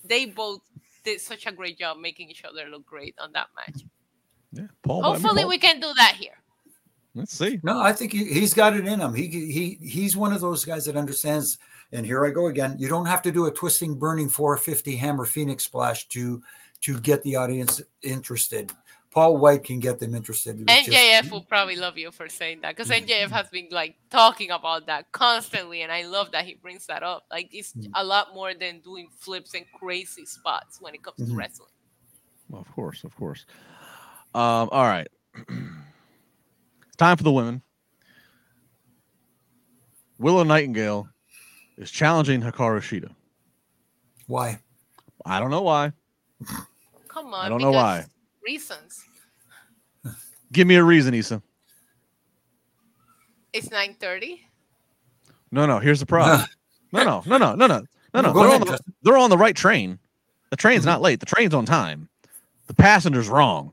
they 0.04 0.24
both 0.24 0.62
did 1.04 1.20
such 1.20 1.46
a 1.46 1.52
great 1.52 1.78
job 1.78 1.98
making 1.98 2.30
each 2.30 2.44
other 2.44 2.64
look 2.70 2.86
great 2.86 3.14
on 3.18 3.32
that 3.32 3.48
match. 3.54 3.82
Yeah, 4.52 4.68
Paul. 4.82 5.04
I 5.04 5.12
mean, 5.12 5.20
Hopefully, 5.20 5.42
Paul- 5.42 5.48
we 5.50 5.58
can 5.58 5.80
do 5.80 5.92
that 5.96 6.14
here. 6.16 6.40
Let's 7.18 7.36
see. 7.36 7.58
No, 7.62 7.80
I 7.80 7.92
think 7.92 8.12
he, 8.12 8.24
he's 8.24 8.54
got 8.54 8.76
it 8.76 8.86
in 8.86 9.00
him. 9.00 9.12
He 9.12 9.26
he 9.26 9.78
he's 9.86 10.16
one 10.16 10.32
of 10.32 10.40
those 10.40 10.64
guys 10.64 10.84
that 10.86 10.96
understands. 10.96 11.58
And 11.90 12.04
here 12.06 12.24
I 12.24 12.30
go 12.30 12.46
again. 12.48 12.76
You 12.78 12.86
don't 12.88 13.06
have 13.06 13.22
to 13.22 13.32
do 13.32 13.46
a 13.46 13.50
twisting, 13.50 13.94
burning 13.98 14.28
450 14.28 14.94
hammer 14.96 15.24
phoenix 15.24 15.64
splash 15.64 16.06
to 16.08 16.42
to 16.82 17.00
get 17.00 17.22
the 17.22 17.34
audience 17.36 17.80
interested. 18.02 18.70
Paul 19.10 19.38
Wight 19.38 19.64
can 19.64 19.80
get 19.80 19.98
them 19.98 20.14
interested. 20.14 20.58
with 20.58 20.68
just- 20.68 20.90
MJF 20.90 21.30
will 21.32 21.42
probably 21.42 21.76
love 21.76 21.96
you 21.98 22.10
for 22.12 22.28
saying 22.28 22.60
that 22.60 22.76
because 22.76 22.90
MJF 22.90 23.30
has 23.30 23.48
been 23.48 23.66
like 23.70 23.96
talking 24.10 24.50
about 24.50 24.86
that 24.86 25.10
constantly, 25.12 25.80
and 25.82 25.90
I 25.90 26.02
love 26.04 26.30
that 26.32 26.44
he 26.44 26.54
brings 26.54 26.86
that 26.86 27.02
up. 27.02 27.24
Like, 27.30 27.48
it's 27.52 27.72
Mhm. 27.72 27.90
a 27.94 28.04
lot 28.04 28.34
more 28.34 28.52
than 28.54 28.80
doing 28.80 29.08
flips 29.18 29.54
and 29.54 29.64
crazy 29.80 30.26
spots 30.26 30.80
when 30.80 30.94
it 30.94 31.02
comes 31.02 31.16
to 31.16 31.24
Mhm. 31.24 31.36
wrestling. 31.38 31.70
Well, 32.50 32.60
of 32.60 32.70
course, 32.74 33.02
of 33.02 33.16
course. 33.16 33.44
Um, 34.34 34.68
all 34.70 34.84
right. 34.84 35.08
it's 36.98 37.04
time 37.06 37.16
for 37.16 37.22
the 37.22 37.30
women. 37.30 37.62
Willow 40.18 40.42
Nightingale 40.42 41.08
is 41.76 41.92
challenging 41.92 42.42
Hikaru 42.42 42.80
Shida. 42.80 43.14
Why? 44.26 44.58
I 45.24 45.38
don't 45.38 45.52
know 45.52 45.62
why. 45.62 45.92
Come 47.06 47.32
on, 47.32 47.46
I 47.46 47.48
don't 47.48 47.60
know 47.60 47.70
why. 47.70 48.04
Reasons. 48.44 49.04
Give 50.50 50.66
me 50.66 50.74
a 50.74 50.82
reason, 50.82 51.14
Isa. 51.14 51.40
It's 53.52 53.70
nine 53.70 53.94
thirty. 54.00 54.44
No, 55.52 55.66
no. 55.66 55.78
Here's 55.78 56.00
the 56.00 56.06
problem. 56.06 56.48
No, 56.92 57.04
no, 57.04 57.22
no, 57.26 57.38
no, 57.38 57.54
no, 57.54 57.66
no, 57.68 57.84
no, 58.12 58.20
no. 58.22 58.32
They're 58.32 58.48
ahead, 58.48 58.62
on, 58.62 58.66
the, 58.66 58.80
they're 59.02 59.16
on 59.18 59.30
the 59.30 59.38
right 59.38 59.54
train. 59.54 60.00
The 60.50 60.56
train's 60.56 60.80
Mm-hmm. 60.80 60.88
not 60.90 61.02
late. 61.02 61.20
The 61.20 61.26
train's 61.26 61.54
on 61.54 61.64
time. 61.64 62.08
The 62.66 62.74
passenger's 62.74 63.28
wrong. 63.28 63.72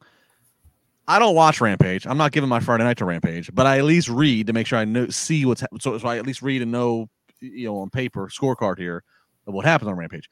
I 1.08 1.20
don't 1.20 1.36
watch 1.36 1.62
Rampage. 1.62 2.08
I'm 2.08 2.18
not 2.18 2.32
giving 2.32 2.50
my 2.50 2.60
Friday 2.60 2.84
night 2.84 2.98
to 2.98 3.06
Rampage, 3.06 3.50
but 3.54 3.66
I 3.66 3.78
at 3.78 3.84
least 3.84 4.10
read 4.10 4.48
to 4.48 4.54
make 4.54 4.66
sure 4.68 4.80
I 4.80 4.86
know 4.86 5.08
see 5.10 5.46
what's 5.46 5.64
so, 5.80 5.98
so 5.98 6.08
I 6.08 6.18
at 6.18 6.26
least 6.26 6.42
read 6.42 6.62
and 6.62 6.72
know 6.72 7.10
you 7.40 7.68
know 7.68 7.78
on 7.78 7.90
paper 7.90 8.28
scorecard 8.28 8.80
here 8.80 9.04
of 9.46 9.54
what 9.54 9.66
happens 9.66 9.90
on 9.90 9.96
Rampage. 9.96 10.30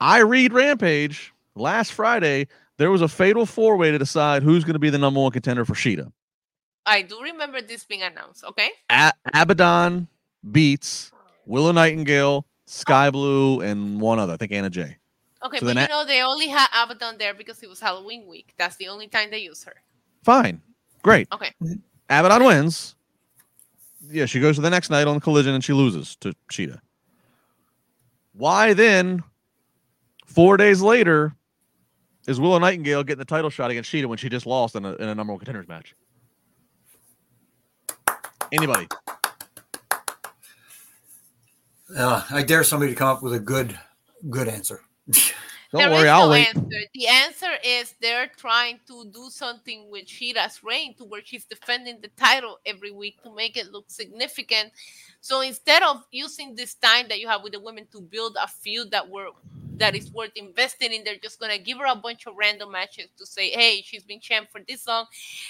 I 0.00 0.20
read 0.20 0.52
Rampage 0.52 1.32
last 1.54 1.92
Friday. 1.92 2.48
There 2.78 2.90
was 2.90 3.02
a 3.02 3.08
fatal 3.08 3.46
four 3.46 3.76
way 3.76 3.90
to 3.90 3.98
decide 3.98 4.42
who's 4.42 4.64
going 4.64 4.72
to 4.74 4.78
be 4.80 4.90
the 4.90 4.98
number 4.98 5.20
one 5.20 5.30
contender 5.30 5.64
for 5.64 5.74
Shida. 5.74 6.10
I 6.86 7.02
do 7.02 7.20
remember 7.22 7.62
this 7.62 7.84
being 7.84 8.02
announced. 8.02 8.44
Okay. 8.44 8.70
A- 8.90 9.12
Abaddon 9.32 10.08
beats 10.50 11.12
Willow 11.46 11.72
Nightingale, 11.72 12.46
Skye 12.66 13.10
Blue, 13.10 13.60
and 13.60 14.00
one 14.00 14.18
other. 14.18 14.32
I 14.34 14.36
think 14.36 14.52
Anna 14.52 14.70
Jay. 14.70 14.96
Okay, 15.44 15.58
So 15.58 15.66
but 15.66 15.74
then 15.74 15.76
you 15.76 15.84
a- 15.84 15.88
know 15.88 16.04
they 16.06 16.22
only 16.22 16.48
had 16.48 16.68
Abaddon 16.74 17.18
there 17.18 17.34
because 17.34 17.62
it 17.62 17.68
was 17.68 17.80
Halloween 17.80 18.26
week. 18.26 18.54
That's 18.56 18.76
the 18.76 18.88
only 18.88 19.08
time 19.08 19.30
they 19.30 19.38
use 19.38 19.62
her. 19.64 19.74
Fine, 20.22 20.62
great. 21.02 21.28
Okay. 21.32 21.52
Abaddon 22.08 22.44
wins. 22.44 22.94
Yeah, 24.10 24.26
she 24.26 24.40
goes 24.40 24.56
to 24.56 24.62
the 24.62 24.70
next 24.70 24.90
night 24.90 25.06
on 25.06 25.20
Collision 25.20 25.54
and 25.54 25.62
she 25.64 25.72
loses 25.72 26.16
to 26.16 26.34
Shida. 26.52 26.78
Why 28.32 28.72
then, 28.74 29.22
four 30.26 30.56
days 30.56 30.80
later, 30.82 31.34
is 32.26 32.40
Willow 32.40 32.58
Nightingale 32.58 33.04
getting 33.04 33.18
the 33.18 33.24
title 33.24 33.50
shot 33.50 33.70
against 33.70 33.90
Shida 33.92 34.06
when 34.06 34.18
she 34.18 34.28
just 34.28 34.46
lost 34.46 34.74
in 34.76 34.84
a, 34.84 34.94
in 34.94 35.08
a 35.08 35.14
number 35.14 35.32
one 35.32 35.38
contenders 35.40 35.68
match? 35.68 35.94
Anybody? 38.52 38.88
Uh, 41.96 42.22
I 42.30 42.42
dare 42.42 42.64
somebody 42.64 42.92
to 42.92 42.96
come 42.98 43.08
up 43.08 43.22
with 43.22 43.34
a 43.34 43.38
good 43.40 43.78
good 44.30 44.48
answer. 44.48 44.80
Don't 45.72 45.90
There 45.90 45.90
worry, 45.90 46.08
is 46.08 46.10
I'll 46.10 46.28
no 46.28 46.30
wait. 46.30 46.48
answer. 46.48 46.78
The 46.94 47.06
answer 47.08 47.50
is 47.64 47.94
they're 48.00 48.30
trying 48.36 48.78
to 48.86 49.06
do 49.06 49.28
something 49.28 49.90
with 49.90 50.06
Shida's 50.06 50.62
reign 50.62 50.94
to 50.94 51.04
where 51.04 51.22
she's 51.24 51.44
defending 51.44 52.00
the 52.00 52.08
title 52.16 52.58
every 52.64 52.92
week 52.92 53.20
to 53.24 53.34
make 53.34 53.56
it 53.56 53.72
look 53.72 53.86
significant. 53.90 54.70
So 55.20 55.40
instead 55.40 55.82
of 55.82 56.04
using 56.12 56.54
this 56.54 56.74
time 56.74 57.08
that 57.08 57.18
you 57.18 57.26
have 57.28 57.42
with 57.42 57.54
the 57.54 57.60
women 57.60 57.86
to 57.92 58.00
build 58.00 58.36
a 58.40 58.46
feud 58.46 58.90
that 58.92 59.08
were 59.08 59.30
that 59.76 59.96
is 59.96 60.12
worth 60.12 60.30
investing 60.36 60.92
in, 60.92 61.02
they're 61.02 61.16
just 61.16 61.40
gonna 61.40 61.58
give 61.58 61.78
her 61.78 61.86
a 61.86 61.96
bunch 61.96 62.26
of 62.26 62.36
random 62.36 62.70
matches 62.70 63.08
to 63.18 63.26
say, 63.26 63.50
hey, 63.50 63.82
she's 63.84 64.04
been 64.04 64.20
champ 64.20 64.48
for 64.52 64.60
this 64.68 64.86
long 64.86 65.06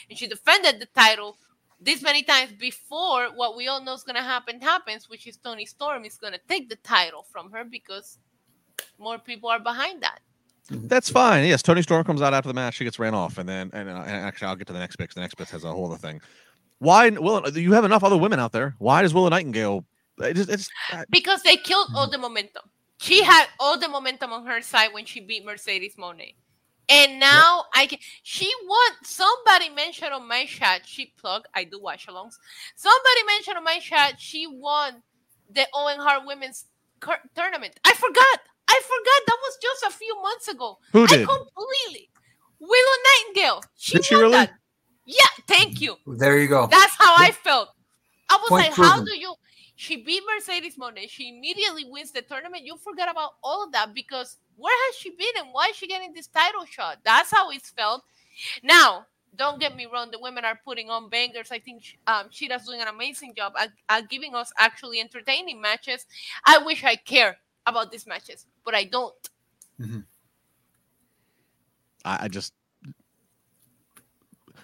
and 0.08 0.18
she 0.18 0.26
defended 0.26 0.80
the 0.80 0.86
title 0.98 1.36
this 1.80 2.00
many 2.00 2.22
times 2.22 2.52
before 2.52 3.26
what 3.34 3.56
we 3.58 3.68
all 3.68 3.82
know 3.84 3.92
is 3.92 4.02
gonna 4.04 4.22
happen 4.22 4.58
happens, 4.62 5.10
which 5.10 5.26
is 5.26 5.36
Toni 5.36 5.66
Storm 5.66 6.06
is 6.06 6.16
gonna 6.16 6.38
take 6.48 6.70
the 6.70 6.76
title 6.76 7.26
from 7.30 7.50
her 7.52 7.62
because 7.64 8.16
more 8.98 9.18
people 9.18 9.48
are 9.50 9.60
behind 9.60 10.02
that. 10.02 10.20
That's 10.70 11.10
fine. 11.10 11.46
Yes, 11.46 11.62
Toni 11.62 11.82
Storm 11.82 12.04
comes 12.04 12.22
out 12.22 12.32
after 12.32 12.48
the 12.48 12.54
match. 12.54 12.74
She 12.76 12.84
gets 12.84 12.98
ran 12.98 13.14
off, 13.14 13.36
and 13.38 13.46
then 13.48 13.70
and, 13.74 13.88
uh, 13.88 14.02
and 14.06 14.10
actually, 14.26 14.48
I'll 14.48 14.56
get 14.56 14.66
to 14.68 14.72
the 14.72 14.78
next. 14.78 14.96
'cause 14.96 15.08
The 15.14 15.20
next 15.20 15.34
bit 15.36 15.48
has 15.50 15.64
a 15.64 15.70
whole 15.70 15.86
other 15.86 15.98
thing. 15.98 16.20
Why? 16.78 17.10
Well, 17.10 17.48
you 17.50 17.72
have 17.72 17.84
enough 17.84 18.02
other 18.02 18.16
women 18.16 18.40
out 18.40 18.52
there. 18.52 18.74
Why 18.78 19.02
does 19.02 19.12
Willow 19.12 19.28
Nightingale? 19.28 19.84
It 20.18 20.34
just, 20.34 20.48
it's 20.48 20.68
I- 20.90 21.04
because 21.10 21.42
they 21.42 21.56
killed 21.56 21.88
all 21.94 22.08
the 22.08 22.18
momentum. 22.18 22.62
She 22.98 23.22
had 23.22 23.46
all 23.60 23.78
the 23.78 23.88
momentum 23.88 24.32
on 24.32 24.46
her 24.46 24.62
side 24.62 24.92
when 24.94 25.04
she 25.04 25.20
beat 25.20 25.44
Mercedes 25.44 25.96
Moné. 25.96 26.34
And 26.88 27.18
now 27.18 27.64
I 27.74 27.86
can 27.86 27.98
she 28.22 28.50
won 28.66 28.90
somebody 29.02 29.68
mentioned 29.70 30.12
on 30.12 30.26
my 30.28 30.44
chat, 30.46 30.86
she 30.86 31.12
plug, 31.18 31.44
I 31.54 31.64
do 31.64 31.80
watch 31.80 32.06
alongs. 32.06 32.34
Somebody 32.76 33.24
mentioned 33.26 33.56
on 33.58 33.64
my 33.64 33.78
chat 33.80 34.14
she 34.20 34.46
won 34.46 35.02
the 35.50 35.66
Owen 35.74 35.98
Hart 35.98 36.22
women's 36.26 36.66
cur- 37.00 37.20
tournament. 37.34 37.78
I 37.84 37.92
forgot. 37.94 38.38
I 38.68 38.80
forgot 38.82 39.26
that 39.26 39.38
was 39.42 39.58
just 39.60 39.82
a 39.94 39.98
few 39.98 40.22
months 40.22 40.48
ago. 40.48 40.78
who 40.92 41.04
I 41.04 41.06
did? 41.06 41.28
completely 41.28 42.10
Willow 42.60 42.96
Nightingale. 43.28 43.62
She 43.76 43.96
Did 43.96 44.04
she 44.04 44.14
really? 44.14 44.32
that. 44.32 44.52
Yeah, 45.06 45.26
thank 45.46 45.80
you. 45.80 45.96
There 46.06 46.38
you 46.38 46.48
go. 46.48 46.66
That's 46.66 46.96
how 46.98 47.14
I 47.18 47.30
felt. 47.30 47.68
I 48.30 48.36
was 48.36 48.48
Point 48.48 48.62
like, 48.68 48.72
how 48.74 49.04
do 49.04 49.14
you? 49.16 49.34
She 49.76 49.96
beat 50.02 50.22
Mercedes 50.34 50.76
Moné. 50.76 51.10
She 51.10 51.28
immediately 51.28 51.84
wins 51.84 52.12
the 52.12 52.22
tournament. 52.22 52.64
You 52.64 52.76
forget 52.78 53.10
about 53.10 53.32
all 53.42 53.64
of 53.64 53.72
that 53.72 53.92
because 53.92 54.38
where 54.56 54.74
has 54.88 54.96
she 54.96 55.10
been 55.10 55.34
and 55.38 55.48
why 55.52 55.68
is 55.68 55.76
she 55.76 55.86
getting 55.86 56.12
this 56.14 56.28
title 56.28 56.64
shot? 56.64 56.98
That's 57.04 57.30
how 57.30 57.50
it's 57.50 57.70
felt. 57.70 58.02
Now, 58.62 59.06
don't 59.36 59.60
get 59.60 59.76
me 59.76 59.86
wrong. 59.92 60.10
The 60.10 60.20
women 60.20 60.44
are 60.44 60.58
putting 60.64 60.90
on 60.90 61.08
bangers. 61.10 61.50
I 61.50 61.58
think 61.58 61.82
sh- 61.82 61.96
um, 62.06 62.28
Shida's 62.30 62.64
doing 62.64 62.80
an 62.80 62.88
amazing 62.88 63.34
job 63.34 63.54
at, 63.58 63.70
at 63.88 64.08
giving 64.08 64.34
us 64.34 64.52
actually 64.58 65.00
entertaining 65.00 65.60
matches. 65.60 66.06
I 66.46 66.58
wish 66.58 66.84
I 66.84 66.96
care 66.96 67.36
about 67.66 67.90
these 67.92 68.06
matches, 68.06 68.46
but 68.64 68.74
I 68.74 68.84
don't 68.84 69.14
Mhm. 69.80 70.04
I, 72.04 72.24
I 72.24 72.28
just 72.28 72.52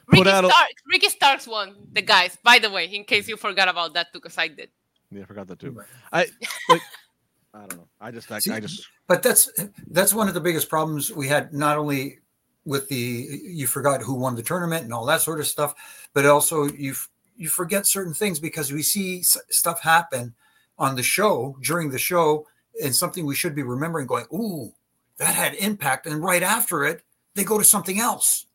Ricky, 0.06 0.24
Put 0.24 0.26
out 0.26 0.44
a- 0.44 0.48
Starks, 0.48 0.82
Ricky 0.92 1.08
Starks 1.08 1.46
won 1.46 1.74
the 1.92 2.02
guys. 2.02 2.36
By 2.42 2.58
the 2.58 2.70
way, 2.70 2.86
in 2.86 3.04
case 3.04 3.28
you 3.28 3.36
forgot 3.36 3.68
about 3.68 3.94
that 3.94 4.12
too, 4.12 4.18
because 4.20 4.36
I 4.38 4.48
did. 4.48 4.70
yeah, 5.10 5.22
I 5.22 5.24
forgot 5.26 5.46
that 5.48 5.58
too. 5.58 5.80
I 6.12 6.26
like 6.68 6.82
I 7.54 7.58
don't 7.66 7.76
know. 7.78 7.88
I 8.00 8.10
just 8.12 8.30
I, 8.30 8.38
See, 8.38 8.52
I 8.52 8.60
just 8.60 8.86
But 9.08 9.22
that's 9.22 9.50
that's 9.88 10.14
one 10.14 10.28
of 10.28 10.34
the 10.34 10.40
biggest 10.40 10.68
problems 10.68 11.10
we 11.12 11.26
had, 11.28 11.52
not 11.52 11.78
only 11.78 12.18
with 12.64 12.88
the 12.88 12.96
you 13.44 13.66
forgot 13.66 14.02
who 14.02 14.14
won 14.14 14.34
the 14.36 14.42
tournament 14.42 14.84
and 14.84 14.92
all 14.92 15.06
that 15.06 15.20
sort 15.20 15.40
of 15.40 15.46
stuff, 15.46 15.74
but 16.12 16.26
also 16.26 16.64
you 16.64 16.94
you 17.36 17.48
forget 17.48 17.86
certain 17.86 18.14
things 18.14 18.38
because 18.38 18.72
we 18.72 18.82
see 18.82 19.20
s- 19.20 19.38
stuff 19.50 19.80
happen 19.80 20.34
on 20.78 20.94
the 20.96 21.02
show 21.02 21.56
during 21.62 21.90
the 21.90 21.98
show 21.98 22.46
and 22.82 22.94
something 22.94 23.26
we 23.26 23.34
should 23.34 23.54
be 23.54 23.62
remembering 23.62 24.06
going, 24.06 24.26
ooh, 24.32 24.72
that 25.18 25.34
had 25.34 25.54
impact. 25.54 26.06
And 26.06 26.22
right 26.22 26.42
after 26.42 26.84
it, 26.84 27.02
they 27.34 27.44
go 27.44 27.58
to 27.58 27.64
something 27.64 28.00
else 28.00 28.46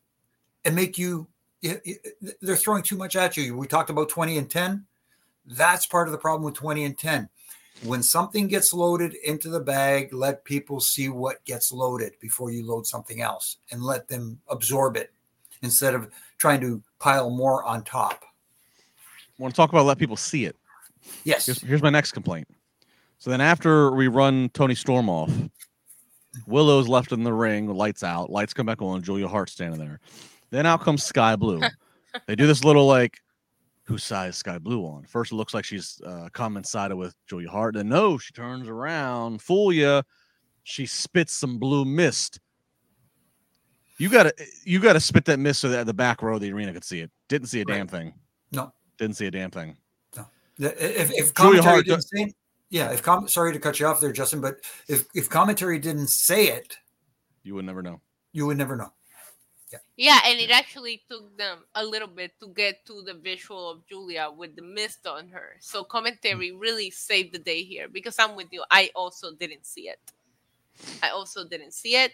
and 0.64 0.76
make 0.76 0.98
you 0.98 1.28
y- 1.64 1.80
y- 1.86 2.32
they're 2.42 2.56
throwing 2.56 2.84
too 2.84 2.98
much 2.98 3.16
at 3.16 3.38
you. 3.38 3.56
We 3.58 3.68
talked 3.68 3.90
about 3.90 4.10
20 4.10 4.38
and 4.38 4.50
10. 4.50 4.86
That's 5.46 5.86
part 5.86 6.08
of 6.08 6.12
the 6.12 6.18
problem 6.18 6.44
with 6.44 6.56
20 6.56 6.84
and 6.84 6.98
10 6.98 7.30
when 7.84 8.02
something 8.02 8.48
gets 8.48 8.74
loaded 8.74 9.16
into 9.24 9.50
the 9.50 9.60
bag, 9.60 10.14
let 10.14 10.44
people 10.44 10.80
see 10.80 11.10
what 11.10 11.44
gets 11.46 11.72
loaded 11.72 12.14
before 12.20 12.52
you 12.52 12.66
load 12.66 12.86
something 12.88 13.22
else 13.22 13.58
and 13.72 13.82
let 13.82 14.08
them 14.08 14.40
absorb 14.48 14.96
it 14.96 15.12
instead 15.62 15.94
of 15.94 16.10
trying 16.38 16.62
to 16.62 16.82
pile 17.00 17.30
more 17.30 17.64
on 17.64 17.84
top. 17.84 18.24
I 19.38 19.42
want 19.42 19.54
to 19.54 19.56
talk 19.56 19.70
about 19.72 19.86
let 19.86 19.98
people 19.98 20.16
see 20.16 20.46
it. 20.46 20.56
Yes. 21.24 21.46
Here's, 21.46 21.62
here's 21.62 21.82
my 21.82 21.90
next 21.90 22.14
complaint. 22.14 22.48
So 23.18 23.30
then 23.30 23.42
after 23.42 23.92
we 23.92 24.08
run 24.08 24.50
Toni 24.50 24.76
Storm 24.76 25.10
off, 25.10 25.32
Willow's 26.48 26.88
left 26.88 27.12
in 27.12 27.24
the 27.24 27.34
ring, 27.34 27.68
lights 27.68 28.04
out, 28.04 28.30
lights 28.30 28.54
come 28.54 28.66
back 28.66 28.82
on, 28.82 29.02
Julia 29.02 29.28
Hart 29.28 29.50
standing 29.50 29.80
there. 29.80 30.00
Then 30.52 30.66
out 30.66 30.82
comes 30.82 31.04
Skye 31.04 31.36
Blue. 31.36 31.62
they 32.28 32.36
do 32.36 32.48
this 32.48 32.64
little 32.64 32.86
like, 32.86 33.20
whose 33.84 34.04
side 34.04 34.30
is 34.30 34.38
Skye 34.38 34.58
Blue 34.58 34.86
on? 34.86 35.06
First, 35.06 35.32
it 35.32 35.36
looks 35.36 35.54
like 35.54 35.66
she's 35.66 36.02
uh, 36.06 36.30
coincided 36.34 36.96
with 36.96 37.16
Julia 37.28 37.50
Hart. 37.50 37.76
Then 37.76 37.90
no, 37.90 38.18
she 38.18 38.34
turns 38.34 38.68
around, 38.68 39.42
fool 39.42 39.72
you. 39.72 40.04
She 40.64 40.86
spits 40.86 41.34
some 41.34 41.60
blue 41.60 41.86
mist. 41.86 42.40
You 43.98 44.10
gotta, 44.10 44.34
you 44.64 44.80
gotta 44.80 45.00
spit 45.00 45.26
that 45.26 45.40
mist 45.40 45.62
so 45.62 45.70
that 45.70 45.86
the 45.86 45.94
back 45.94 46.22
row 46.22 46.36
of 46.36 46.42
the 46.42 46.52
arena 46.52 46.74
could 46.74 46.84
see 46.84 47.00
it. 47.00 47.12
Didn't 47.30 47.48
see 47.48 47.62
a 47.62 47.66
damn 47.66 47.88
thing. 47.88 48.14
No. 48.52 48.74
Didn't 48.98 49.16
see 49.16 49.28
a 49.28 49.32
damn 49.32 49.52
thing. 49.52 49.78
If, 50.58 51.12
if 51.12 51.34
Julia 51.34 51.62
Hart 51.62 51.86
didn't 51.86 52.04
say, 52.04 52.34
yeah, 52.70 52.92
if 52.92 53.02
com- 53.02 53.28
sorry 53.28 53.54
to 53.54 53.60
cut 53.60 53.80
you 53.80 53.86
off 53.88 54.00
there, 54.00 54.12
Justin, 54.12 54.42
but 54.42 54.58
if 54.88 55.06
if 55.14 55.30
commentary 55.30 55.80
didn't 55.80 56.08
say 56.08 56.48
it, 56.48 56.78
You 57.44 57.56
would 57.56 57.66
never 57.66 57.82
know. 57.82 58.02
you 58.34 58.46
would 58.48 58.58
never 58.58 58.76
know. 58.76 58.92
Yeah, 59.72 59.80
yeah, 59.98 60.20
and 60.26 60.40
it 60.40 60.52
actually 60.52 61.04
took 61.10 61.38
them 61.38 61.60
a 61.74 61.84
little 61.84 62.08
bit 62.08 62.40
to 62.40 62.48
get 62.50 62.86
to 62.86 63.02
the 63.02 63.14
visual 63.16 63.70
of 63.70 63.86
Julia 63.88 64.30
with 64.36 64.56
the 64.56 64.62
mist 64.62 65.08
on 65.08 65.30
her. 65.30 65.58
So 65.60 65.84
commentary 65.84 66.52
mm. 66.52 66.60
really 66.60 66.92
saved 66.92 67.34
the 67.34 67.40
day 67.40 67.64
here 67.64 67.88
because 67.88 68.18
I'm 68.20 68.36
with 68.36 68.48
you. 68.52 68.64
I 68.70 68.92
also 68.96 69.34
didn't 69.34 69.66
see 69.66 69.90
it. 69.90 70.00
I 71.02 71.10
also 71.10 71.48
didn't 71.48 71.74
see 71.74 71.96
it. 71.96 72.12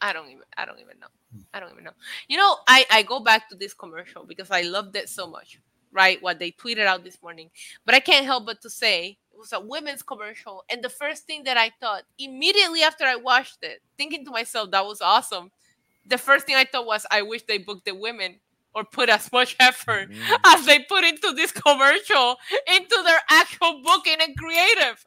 I 0.00 0.12
don't 0.12 0.28
even 0.28 0.42
I 0.56 0.64
don't 0.66 0.78
even 0.78 0.98
know. 1.00 1.08
Mm. 1.34 1.44
I 1.54 1.60
don't 1.60 1.72
even 1.72 1.84
know. 1.84 1.96
You 2.28 2.36
know, 2.36 2.56
I 2.68 2.84
I 2.90 3.02
go 3.02 3.20
back 3.20 3.48
to 3.48 3.56
this 3.56 3.74
commercial 3.74 4.24
because 4.24 4.50
I 4.50 4.62
loved 4.62 4.94
it 4.96 5.08
so 5.08 5.26
much, 5.26 5.58
right? 5.96 6.22
What 6.22 6.38
they 6.38 6.52
tweeted 6.52 6.86
out 6.86 7.02
this 7.04 7.20
morning. 7.22 7.50
But 7.86 7.96
I 7.96 8.00
can't 8.00 8.26
help 8.26 8.46
but 8.46 8.60
to 8.62 8.70
say 8.70 9.18
it 9.32 9.38
was 9.38 9.52
a 9.52 9.60
women's 9.60 10.02
commercial 10.02 10.64
and 10.70 10.82
the 10.84 10.88
first 10.90 11.24
thing 11.26 11.44
that 11.44 11.56
I 11.56 11.72
thought 11.80 12.04
immediately 12.18 12.82
after 12.82 13.04
I 13.04 13.16
watched 13.16 13.58
it, 13.62 13.80
thinking 13.98 14.24
to 14.26 14.30
myself 14.30 14.70
that 14.72 14.86
was 14.86 15.00
awesome 15.00 15.50
the 16.08 16.18
first 16.18 16.46
thing 16.46 16.54
I 16.56 16.64
thought 16.64 16.86
was, 16.86 17.04
I 17.10 17.22
wish 17.22 17.42
they 17.48 17.58
booked 17.58 17.84
the 17.84 17.94
women 17.94 18.36
or 18.74 18.84
put 18.84 19.08
as 19.08 19.32
much 19.32 19.56
effort 19.60 20.10
Mhm. 20.10 20.38
as 20.44 20.64
they 20.66 20.80
put 20.80 21.04
into 21.04 21.32
this 21.32 21.50
commercial 21.52 22.36
into 22.68 23.02
their 23.04 23.20
actual 23.28 23.82
booking 23.82 24.18
and 24.20 24.36
creative. 24.38 25.04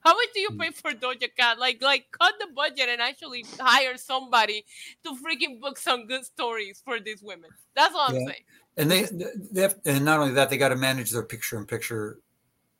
How 0.00 0.12
much 0.14 0.28
do 0.34 0.40
you 0.40 0.50
pay 0.58 0.70
for 0.70 0.90
Doja 0.92 1.28
Cat? 1.36 1.58
Like, 1.58 1.80
like 1.82 2.06
cut 2.12 2.34
the 2.40 2.48
budget 2.54 2.88
and 2.90 3.00
actually 3.00 3.44
hire 3.58 3.96
somebody 3.96 4.64
to 5.04 5.16
freaking 5.24 5.60
book 5.60 5.78
some 5.78 6.06
good 6.06 6.24
stories 6.24 6.82
for 6.84 7.00
these 7.00 7.22
women. 7.22 7.50
That's 7.74 7.94
all 7.94 8.08
I'm 8.08 8.14
saying. 8.26 8.44
And 8.76 8.90
they, 8.90 9.06
they 9.52 9.62
have, 9.62 9.76
and 9.84 10.04
not 10.04 10.20
only 10.20 10.32
that, 10.34 10.50
they 10.50 10.56
got 10.56 10.70
to 10.70 10.76
manage 10.76 11.10
their 11.10 11.22
picture 11.22 11.58
in 11.58 11.64
picture 11.64 12.18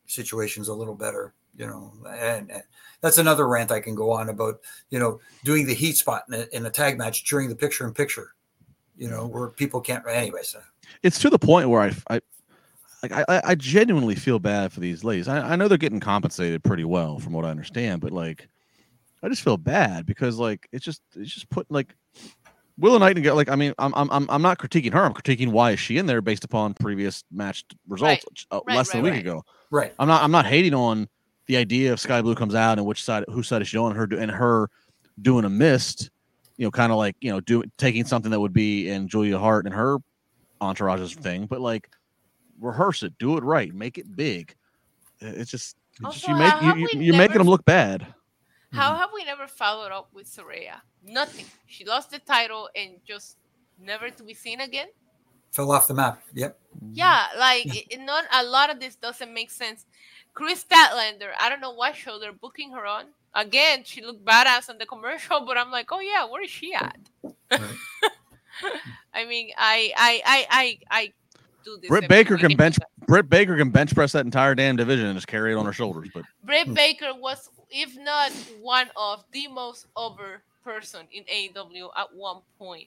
situations 0.07 0.68
a 0.68 0.74
little 0.74 0.95
better, 0.95 1.34
you 1.57 1.66
know. 1.66 1.92
And, 2.09 2.51
and 2.51 2.62
that's 3.01 3.18
another 3.18 3.47
rant 3.47 3.70
I 3.70 3.80
can 3.80 3.95
go 3.95 4.11
on 4.11 4.28
about, 4.28 4.61
you 4.90 4.99
know, 4.99 5.20
doing 5.45 5.66
the 5.66 5.74
heat 5.74 5.97
spot 5.97 6.24
in 6.28 6.34
a, 6.34 6.47
in 6.53 6.66
a 6.66 6.70
tag 6.70 6.99
match 6.99 7.24
during 7.24 7.49
the 7.49 7.55
picture 7.55 7.86
in 7.86 7.95
picture, 7.95 8.34
you 8.97 9.09
know, 9.09 9.26
where 9.26 9.49
people 9.51 9.80
can't. 9.80 10.05
Anyway, 10.09 10.42
so 10.42 10.61
it's 11.03 11.18
to 11.20 11.30
the 11.30 11.38
point 11.38 11.68
where 11.68 11.82
I, 11.82 11.92
I 12.11 12.20
like 13.03 13.12
I, 13.28 13.42
I- 13.45 13.55
genuinely 13.55 14.14
feel 14.14 14.38
bad 14.38 14.72
for 14.72 14.80
these 14.80 15.05
ladies. 15.05 15.28
I, 15.28 15.53
I 15.53 15.57
know 15.57 15.68
they're 15.68 15.78
getting 15.78 16.01
compensated 16.01 16.64
pretty 16.64 16.84
well 16.84 17.18
from 17.18 17.34
what 17.34 17.45
I 17.45 17.51
understand, 17.51 18.01
but 18.01 18.12
like 18.12 18.49
I 19.22 19.28
just 19.28 19.42
feel 19.42 19.57
bad 19.57 20.07
because 20.07 20.38
like 20.38 20.68
it's 20.72 20.84
just 20.84 21.03
it's 21.14 21.32
just 21.32 21.49
putting 21.51 21.72
like 21.74 21.95
Willow 22.79 22.99
Nightingale. 22.99 23.35
Like 23.37 23.49
I 23.49 23.57
mean, 23.57 23.72
I'm 23.79 23.95
I'm 23.95 24.11
I'm 24.11 24.27
I'm 24.31 24.43
not 24.43 24.59
critiquing 24.59 24.93
her. 24.93 25.03
I'm 25.05 25.14
critiquing 25.14 25.49
why 25.49 25.72
is 25.72 25.81
she 25.81 25.99
in 25.99 26.07
there 26.07 26.20
based 26.20 26.45
upon 26.45 26.75
previous 26.75 27.22
match 27.31 27.64
results 27.89 28.47
uh, 28.51 28.61
Right, 28.66 28.77
less 28.77 28.91
than 28.91 29.01
a 29.01 29.05
week 29.05 29.12
right. 29.12 29.20
ago. 29.20 29.45
right. 29.70 29.93
I'm 29.99 30.09
not 30.09 30.22
I'm 30.22 30.31
not 30.33 30.47
hating 30.47 30.75
on 30.75 31.09
the 31.47 31.57
idea 31.57 31.93
of 31.93 32.01
Skye 32.01 32.22
Blue 32.22 32.35
comes 32.35 32.55
out 32.55 32.79
and 32.79 32.87
which 32.87 33.03
side 33.05 33.25
whose 33.29 33.47
side 33.49 33.62
is 33.62 33.68
she 33.68 33.77
on 33.79 33.95
her 33.95 34.07
do- 34.07 34.18
and 34.18 34.31
her 34.31 34.68
doing 35.22 35.45
a 35.45 35.51
mist, 35.51 36.11
you 36.57 36.66
know, 36.66 36.70
kind 36.70 36.91
of 36.91 36.99
like 36.99 37.16
you 37.20 37.31
know 37.31 37.41
doing 37.41 37.70
taking 37.79 38.05
something 38.05 38.31
that 38.31 38.41
would 38.41 38.53
be 38.55 38.89
in 38.89 39.07
Julia 39.09 39.39
Hart 39.39 39.66
and 39.66 39.75
her 39.75 39.99
entourage's 40.61 41.14
thing, 41.14 41.47
but 41.47 41.61
like 41.61 41.89
rehearse 42.61 43.03
it, 43.03 43.12
do 43.18 43.37
it 43.37 43.45
right, 43.45 43.72
make 43.75 43.99
it 43.99 44.16
big. 44.16 44.55
It's 45.20 45.51
just, 45.51 45.77
Also, 46.05 46.29
you 46.33 46.37
make 46.37 46.53
you, 46.62 46.75
you, 46.77 46.89
you're 47.01 47.16
making 47.16 47.39
them 47.39 47.47
look 47.47 47.64
bad. 47.64 48.07
How 48.75 48.95
have 48.97 49.11
we 49.14 49.25
never 49.25 49.47
followed 49.47 49.93
up 49.93 50.09
with 50.12 50.27
Saraya? 50.27 50.81
Nothing. 51.07 51.47
She 51.66 51.85
lost 51.85 52.11
the 52.11 52.18
title 52.18 52.68
and 52.75 52.97
just 53.07 53.37
never 53.81 54.11
to 54.11 54.22
be 54.22 54.35
seen 54.35 54.61
again. 54.61 54.89
Fell 55.53 55.70
off 55.70 55.87
the 55.87 55.95
map. 55.95 56.22
Yep. 56.35 56.59
Yeah, 56.93 57.27
like 57.39 57.66
it, 57.66 57.87
it 57.91 58.01
not 58.01 58.25
a 58.33 58.43
lot 58.43 58.70
of 58.70 58.81
this 58.81 58.97
doesn't 58.97 59.33
make 59.33 59.51
sense. 59.51 59.87
Kris 60.35 60.64
Statlander, 60.64 61.31
I 61.41 61.49
don't 61.49 61.61
know 61.61 61.72
what 61.75 61.95
show 61.95 62.18
they're 62.18 62.33
booking 62.33 62.72
her 62.72 62.85
on. 62.85 63.05
Again, 63.37 63.83
she 63.85 64.03
looked 64.05 64.25
badass 64.25 64.68
on 64.68 64.79
the 64.79 64.87
commercial, 64.87 65.45
but 65.47 65.57
I'm 65.57 65.70
like, 65.70 65.93
oh 65.93 66.01
yeah, 66.01 66.25
where 66.25 66.43
is 66.43 66.51
she 66.51 66.75
at? 66.75 66.99
Right. 67.22 67.61
I 69.14 69.25
mean, 69.27 69.51
I 69.57 69.93
I 69.97 70.22
I 70.25 70.47
I 70.51 70.79
I 70.91 71.12
do 71.64 71.77
this. 71.81 71.89
Britt 71.89 72.09
Baker 72.09 72.35
week 72.35 72.43
can 72.43 72.57
bench. 72.57 72.77
Britt 73.07 73.29
Baker 73.29 73.57
can 73.57 73.70
bench 73.70 73.95
press 73.95 74.12
that 74.12 74.25
entire 74.25 74.55
damn 74.55 74.77
division 74.77 75.07
and 75.07 75.16
just 75.16 75.27
carry 75.27 75.53
it 75.53 75.57
on 75.57 75.66
her 75.66 75.72
shoulders. 75.72 76.09
But 76.12 76.25
Britt 76.45 76.66
Hmm. 76.66 76.75
Baker 76.75 77.12
was, 77.14 77.49
if 77.75 77.97
not 77.99 78.31
one 78.62 78.89
of 78.97 79.25
the 79.33 79.49
most 79.49 79.87
over 79.97 80.43
person 80.62 81.09
in 81.11 81.25
AEW 81.25 81.91
at 81.99 82.14
one 82.14 82.41
point. 82.57 82.87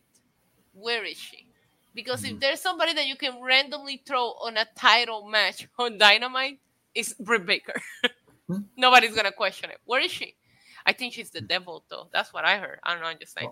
Where 0.74 1.04
is 1.04 1.18
she? 1.18 1.46
Because 1.94 2.24
if 2.24 2.36
Mhm. 2.36 2.40
there's 2.40 2.62
somebody 2.62 2.94
that 2.94 3.06
you 3.06 3.18
can 3.18 3.42
randomly 3.42 3.98
throw 4.06 4.32
on 4.42 4.56
a 4.56 4.66
title 4.76 5.28
match 5.28 5.68
on 5.78 5.98
Dynamite, 5.98 6.60
it's 6.96 7.14
Britt 7.14 7.46
Baker. 7.46 7.80
Hmm. 8.48 8.62
Nobody's 8.78 9.14
gonna 9.14 9.32
question 9.32 9.70
it. 9.72 9.80
Where 9.86 10.00
is 10.00 10.12
she? 10.12 10.36
I 10.86 10.94
think 10.94 11.14
she's 11.14 11.32
the 11.32 11.42
devil, 11.42 11.84
though. 11.90 12.08
That's 12.14 12.32
what 12.34 12.46
I 12.46 12.58
heard. 12.58 12.80
I 12.82 12.94
don't 12.94 13.02
know. 13.04 13.10
I'm 13.10 13.20
just 13.20 13.34
saying. 13.34 13.52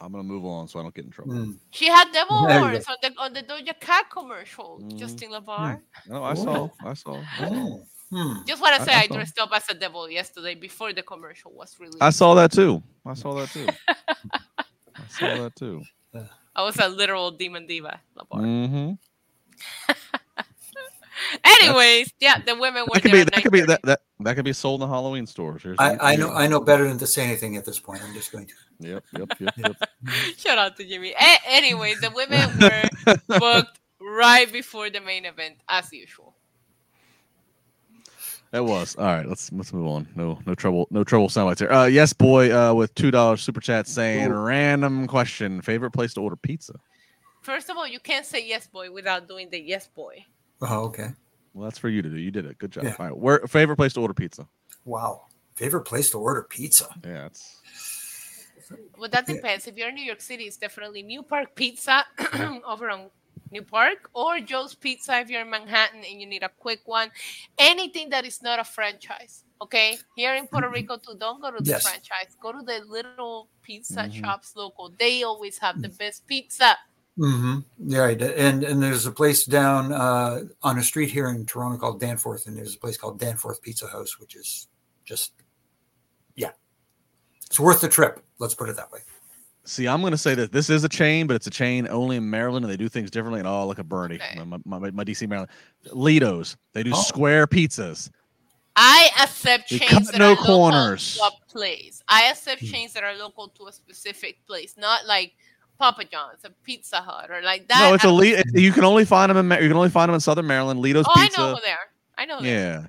I'm 0.00 0.10
gonna 0.10 0.24
move 0.24 0.44
on 0.44 0.66
so 0.68 0.80
I 0.80 0.82
don't 0.82 0.94
get 0.94 1.04
in 1.04 1.10
trouble. 1.10 1.34
Mm. 1.34 1.58
She 1.70 1.86
had 1.86 2.10
devil 2.12 2.36
horns 2.38 2.86
on 2.88 2.96
the 3.02 3.14
on 3.18 3.32
the 3.32 3.42
Doja 3.42 3.78
Cat 3.78 4.10
commercial. 4.10 4.80
Mhm. 4.82 4.96
Justin 4.98 5.30
LaBar. 5.30 5.80
No, 6.08 6.24
I 6.24 6.34
saw, 6.34 6.68
I 6.84 6.94
saw, 6.94 7.14
I 7.20 7.48
saw. 7.48 7.54
Oh. 7.54 7.86
Hmm. 8.14 8.44
Just 8.46 8.62
want 8.62 8.76
to 8.76 8.84
say 8.84 8.94
I 8.94 9.00
I, 9.00 9.06
saw. 9.08 9.14
dressed 9.14 9.38
up 9.40 9.50
as 9.52 9.68
a 9.68 9.74
devil 9.74 10.08
yesterday 10.08 10.54
before 10.54 10.92
the 10.92 11.02
commercial 11.02 11.50
was 11.52 11.74
released. 11.80 11.98
I 12.00 12.10
saw 12.10 12.34
that 12.34 12.52
too. 12.52 12.80
I 13.04 13.14
saw 13.14 13.34
that 13.34 13.50
too. 13.50 13.66
I 13.88 15.08
saw 15.08 15.42
that 15.42 15.56
too. 15.56 15.82
I 16.54 16.62
was 16.62 16.78
a 16.78 16.88
literal 16.88 17.32
demon 17.32 17.66
diva. 17.66 18.00
LaBar. 18.16 18.40
Mm-hmm. 18.40 18.92
Anyways, 21.44 22.12
yeah, 22.20 22.38
the 22.38 22.54
women 22.54 22.84
were 22.84 22.94
That 22.94 23.02
could 23.02 23.10
there 23.10 23.24
be 23.24 23.30
that 23.30 23.42
could 23.42 23.52
be 23.52 23.60
that, 23.62 23.82
that 23.82 24.00
that 24.20 24.34
could 24.36 24.44
be 24.44 24.52
sold 24.52 24.80
in 24.80 24.88
the 24.88 24.92
Halloween 24.92 25.26
stores. 25.26 25.62
Here's 25.62 25.78
I, 25.80 25.96
I 26.12 26.16
know 26.16 26.30
I 26.30 26.46
know 26.46 26.60
better 26.60 26.86
than 26.86 26.98
to 26.98 27.06
say 27.06 27.24
anything 27.24 27.56
at 27.56 27.64
this 27.64 27.80
point. 27.80 28.02
I'm 28.04 28.14
just 28.14 28.30
going 28.30 28.46
to. 28.46 28.54
Yep, 28.80 29.04
yep, 29.18 29.28
yep, 29.40 29.54
yep. 29.56 29.76
Shout 30.36 30.58
out 30.58 30.76
to 30.76 30.84
Jimmy. 30.84 31.12
A- 31.12 31.48
anyways, 31.48 32.00
the 32.00 32.10
women 32.10 32.50
were 32.60 33.38
booked 33.38 33.80
right 34.00 34.52
before 34.52 34.90
the 34.90 35.00
main 35.00 35.24
event, 35.24 35.56
as 35.68 35.92
usual. 35.92 36.36
That 38.54 38.62
was 38.62 38.94
all 38.94 39.06
right. 39.06 39.26
Let's 39.26 39.50
let's 39.50 39.72
move 39.72 39.88
on. 39.88 40.06
No 40.14 40.38
no 40.46 40.54
trouble 40.54 40.86
no 40.92 41.02
trouble 41.02 41.28
sound 41.28 41.48
bites 41.50 41.58
here. 41.60 41.72
Uh, 41.72 41.86
yes, 41.86 42.12
boy. 42.12 42.56
Uh, 42.56 42.72
with 42.72 42.94
two 42.94 43.10
dollars 43.10 43.42
super 43.42 43.60
chat 43.60 43.88
saying 43.88 44.30
Ooh. 44.30 44.38
random 44.38 45.08
question. 45.08 45.60
Favorite 45.60 45.90
place 45.90 46.14
to 46.14 46.20
order 46.20 46.36
pizza? 46.36 46.74
First 47.42 47.68
of 47.68 47.76
all, 47.76 47.88
you 47.88 47.98
can't 47.98 48.24
say 48.24 48.46
yes, 48.46 48.68
boy, 48.68 48.92
without 48.92 49.26
doing 49.26 49.50
the 49.50 49.58
yes, 49.58 49.88
boy. 49.88 50.24
Oh, 50.62 50.84
okay. 50.84 51.08
Well, 51.52 51.64
that's 51.64 51.78
for 51.78 51.88
you 51.88 52.00
to 52.00 52.08
do. 52.08 52.16
You 52.16 52.30
did 52.30 52.46
it. 52.46 52.56
Good 52.58 52.70
job. 52.70 52.84
Yeah. 52.84 52.94
All 52.96 53.06
right. 53.06 53.16
Where 53.16 53.40
favorite 53.48 53.74
place 53.74 53.92
to 53.94 54.00
order 54.00 54.14
pizza? 54.14 54.46
Wow. 54.84 55.26
Favorite 55.56 55.82
place 55.82 56.10
to 56.12 56.18
order 56.18 56.46
pizza? 56.48 56.86
Yeah, 57.04 57.26
it's 57.26 57.60
Well, 58.96 59.10
that 59.10 59.28
Yeah. 59.28 59.34
depends. 59.34 59.66
If 59.66 59.76
you're 59.76 59.88
in 59.88 59.96
New 59.96 60.04
York 60.04 60.20
City, 60.20 60.44
it's 60.44 60.58
definitely 60.58 61.02
New 61.02 61.24
Park 61.24 61.56
Pizza 61.56 62.04
over 62.64 62.88
on 62.88 63.10
New 63.54 63.62
Park, 63.62 64.10
or 64.14 64.40
Joe's 64.40 64.74
Pizza 64.74 65.20
if 65.20 65.30
you're 65.30 65.42
in 65.42 65.48
Manhattan 65.48 66.02
and 66.08 66.20
you 66.20 66.26
need 66.26 66.42
a 66.42 66.50
quick 66.58 66.80
one. 66.86 67.08
Anything 67.56 68.10
that 68.10 68.26
is 68.26 68.42
not 68.42 68.58
a 68.58 68.64
franchise. 68.64 69.44
Okay, 69.62 69.96
here 70.16 70.34
in 70.34 70.46
Puerto 70.48 70.68
Rico 70.68 70.96
too, 70.98 71.14
don't 71.18 71.40
go 71.40 71.50
to 71.52 71.62
the 71.62 71.70
Yes. 71.70 71.82
franchise. 71.82 72.36
Go 72.42 72.50
to 72.52 72.62
the 72.62 72.80
little 72.86 73.48
pizza 73.62 74.02
Mhm. 74.02 74.12
shops 74.12 74.56
local. 74.56 74.92
They 74.98 75.22
always 75.22 75.56
have 75.58 75.80
the 75.80 75.88
best 75.88 76.26
pizza. 76.26 76.76
Mm-hmm. 77.16 77.60
Yeah, 77.92 78.00
right. 78.00 78.20
And 78.20 78.64
and 78.64 78.82
there's 78.82 79.06
a 79.06 79.12
place 79.12 79.44
down 79.46 79.92
uh, 79.92 80.40
on 80.64 80.78
a 80.78 80.82
street 80.82 81.10
here 81.12 81.28
in 81.28 81.46
Toronto 81.46 81.78
called 81.78 82.00
Danforth, 82.00 82.48
and 82.48 82.56
there's 82.58 82.74
a 82.74 82.78
place 82.78 82.98
called 82.98 83.20
Danforth 83.20 83.62
Pizza 83.62 83.86
House, 83.86 84.18
which 84.18 84.34
is 84.34 84.66
just, 85.04 85.32
yeah, 86.34 86.50
it's 87.46 87.60
worth 87.60 87.80
the 87.80 87.88
trip. 87.88 88.20
Let's 88.40 88.56
put 88.56 88.68
it 88.68 88.74
that 88.74 88.90
way. 88.90 89.00
See, 89.66 89.88
I'm 89.88 90.00
going 90.02 90.10
to 90.10 90.18
say 90.18 90.34
that 90.34 90.52
this 90.52 90.68
is 90.68 90.84
a 90.84 90.88
chain, 90.88 91.26
but 91.26 91.36
it's 91.36 91.46
a 91.46 91.50
chain 91.50 91.88
only 91.88 92.16
in 92.16 92.28
Maryland, 92.28 92.64
and 92.64 92.72
they 92.72 92.76
do 92.76 92.88
things 92.88 93.10
differently. 93.10 93.40
And 93.40 93.48
oh, 93.48 93.66
look 93.66 93.78
at 93.78 93.88
Bernie, 93.88 94.16
Okay. 94.16 94.38
my, 94.44 94.58
my, 94.66 94.78
my, 94.78 94.90
my 94.90 95.04
DC 95.04 95.26
Maryland, 95.26 95.50
Ledo's. 95.92 96.56
They 96.74 96.82
do 96.82 96.90
Oh. 96.94 97.02
square 97.02 97.46
pizzas. 97.46 98.10
I 98.76 99.08
accept 99.22 99.70
You 99.70 99.78
chains 99.78 100.10
that 100.10 100.18
no 100.18 100.26
are 100.26 100.30
local 100.30 100.44
corners. 100.44 101.16
to 101.16 101.22
a 101.24 101.30
place. 101.48 102.02
I 102.08 102.24
accept 102.24 102.60
Hmm. 102.60 102.66
chains 102.66 102.92
that 102.94 103.04
are 103.04 103.14
local 103.16 103.48
to 103.48 103.66
a 103.68 103.72
specific 103.72 104.44
place, 104.46 104.74
not 104.76 105.06
like 105.06 105.32
Papa 105.78 106.04
John's, 106.04 106.44
a 106.44 106.50
Pizza 106.64 106.96
Hut, 107.00 107.30
or 107.30 107.40
like 107.42 107.66
that. 107.68 107.78
no, 107.88 107.94
it's 107.94 108.04
I 108.04 108.08
a 108.08 108.10
don't- 108.10 108.20
Le- 108.54 108.60
You 108.60 108.72
can 108.72 108.84
only 108.84 109.04
find 109.04 109.30
them 109.30 109.36
in 109.38 109.48
Ma- 109.48 109.56
you 109.58 109.68
can 109.68 109.76
only 109.76 109.88
find 109.90 110.08
them 110.08 110.14
in 110.14 110.20
Southern 110.20 110.46
Maryland. 110.46 110.80
Ledo's 110.80 111.06
Oh, 111.08 111.12
I 111.16 111.24
Pizza. 111.26 111.40
know 111.40 111.54
who 111.54 111.60
they 111.64 111.70
are. 111.70 111.88
I 112.18 112.24
know. 112.26 112.36
them. 112.36 112.44
Yeah. 112.46 112.86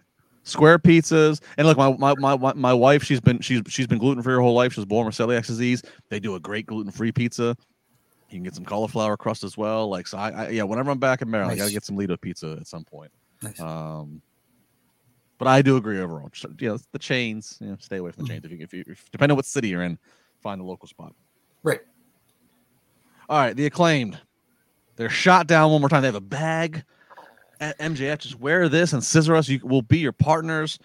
Square 0.47 0.79
pizzas. 0.79 1.41
And 1.57 1.65
look, 1.67 1.75
my, 1.77 1.91
my 1.97 2.15
my 2.37 2.53
my- 2.53 2.73
wife, 2.73 3.03
she's 3.03 3.19
been 3.19 3.39
she's 3.39 3.61
she's 3.67 3.87
been 3.87 3.97
gluten 3.97 4.21
free 4.23 4.33
her 4.33 4.39
whole 4.41 4.53
life. 4.53 4.73
She 4.73 4.79
was 4.79 4.85
born 4.85 5.05
with 5.07 5.15
celiac 5.15 5.45
disease. 5.45 5.81
They 6.09 6.19
do 6.19 6.35
a 6.35 6.39
great 6.39 6.67
gluten 6.67 6.91
free 6.91 7.11
pizza. 7.11 7.57
You 8.29 8.37
can 8.37 8.43
get 8.43 8.53
some 8.55 8.63
cauliflower 8.65 9.17
crust 9.17 9.43
as 9.43 9.57
well. 9.57 9.89
Like 9.89 10.05
so, 10.07 10.17
I, 10.17 10.29
I 10.29 10.49
yeah. 10.49 10.63
Whenever 10.63 10.91
I'm 10.91 10.99
back 10.99 11.21
in 11.21 11.29
Maryland, 11.31 11.53
I 11.53 11.57
gotta 11.57 11.71
get 11.73 11.83
some 11.83 11.97
Ledo 11.97 12.15
pizza 12.19 12.57
at 12.59 12.67
some 12.67 12.83
point. 12.83 13.11
Nice. 13.41 13.59
Um, 13.59 14.21
but 15.37 15.47
I 15.47 15.61
do 15.61 15.77
agree 15.77 15.99
overall. 15.99 16.29
Just, 16.31 16.45
You 16.61 16.69
know, 16.69 16.77
the 16.91 16.99
chains. 16.99 17.57
You 17.59 17.67
know, 17.71 17.77
stay 17.79 17.97
away 17.97 18.11
from 18.11 18.25
the 18.25 18.33
Mhm. 18.33 18.33
chains. 18.43 18.45
If 18.45 18.51
you 18.51 18.57
if 18.61 18.73
you 18.73 18.83
if, 18.87 19.11
depending 19.11 19.33
on 19.33 19.37
what 19.37 19.45
city 19.45 19.69
you're 19.69 19.83
in, 19.83 19.97
find 20.41 20.61
a 20.61 20.63
local 20.63 20.87
spot. 20.87 21.13
Right. 21.63 21.81
All 23.27 23.39
right, 23.39 23.55
the 23.55 23.65
acclaimed. 23.65 24.19
They're 24.95 25.09
shot 25.09 25.47
down 25.47 25.71
one 25.71 25.81
more 25.81 25.89
time. 25.89 26.01
They 26.03 26.07
have 26.07 26.15
a 26.15 26.21
bag 26.21 26.83
MJF. 27.59 28.19
Just 28.19 28.39
wear 28.39 28.69
this 28.69 28.93
and 28.93 29.03
scissor 29.03 29.35
us. 29.35 29.47
You 29.49 29.59
will 29.63 29.81
be 29.81 29.99
your 29.99 30.11
partners. 30.11 30.79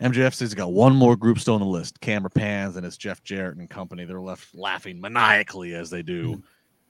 MJF 0.00 0.32
says 0.32 0.50
he's 0.50 0.54
got 0.54 0.72
one 0.72 0.94
more 0.96 1.14
group 1.14 1.38
still 1.38 1.54
on 1.54 1.60
the 1.60 1.66
list. 1.66 2.00
Camera 2.00 2.30
pans 2.30 2.76
and 2.76 2.86
it's 2.86 2.96
Jeff 2.96 3.22
Jarrett 3.22 3.56
and 3.58 3.68
company. 3.68 4.04
They're 4.04 4.20
left 4.20 4.54
laughing 4.54 5.00
maniacally 5.00 5.74
as 5.74 5.90
they 5.90 6.02
do. 6.02 6.34
Hmm. 6.34 6.40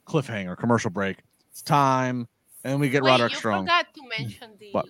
Cliffhanger, 0.07 0.57
commercial 0.57 0.91
break. 0.91 1.18
It's 1.51 1.62
time. 1.62 2.28
And 2.64 2.78
we 2.80 2.88
get 2.88 3.03
Wait, 3.03 3.11
Roderick 3.11 3.32
you 3.32 3.38
Strong. 3.38 3.64
forgot 3.64 3.86
to 3.95 4.03
mention 4.18 4.51
the 4.59 4.70
What? 4.72 4.86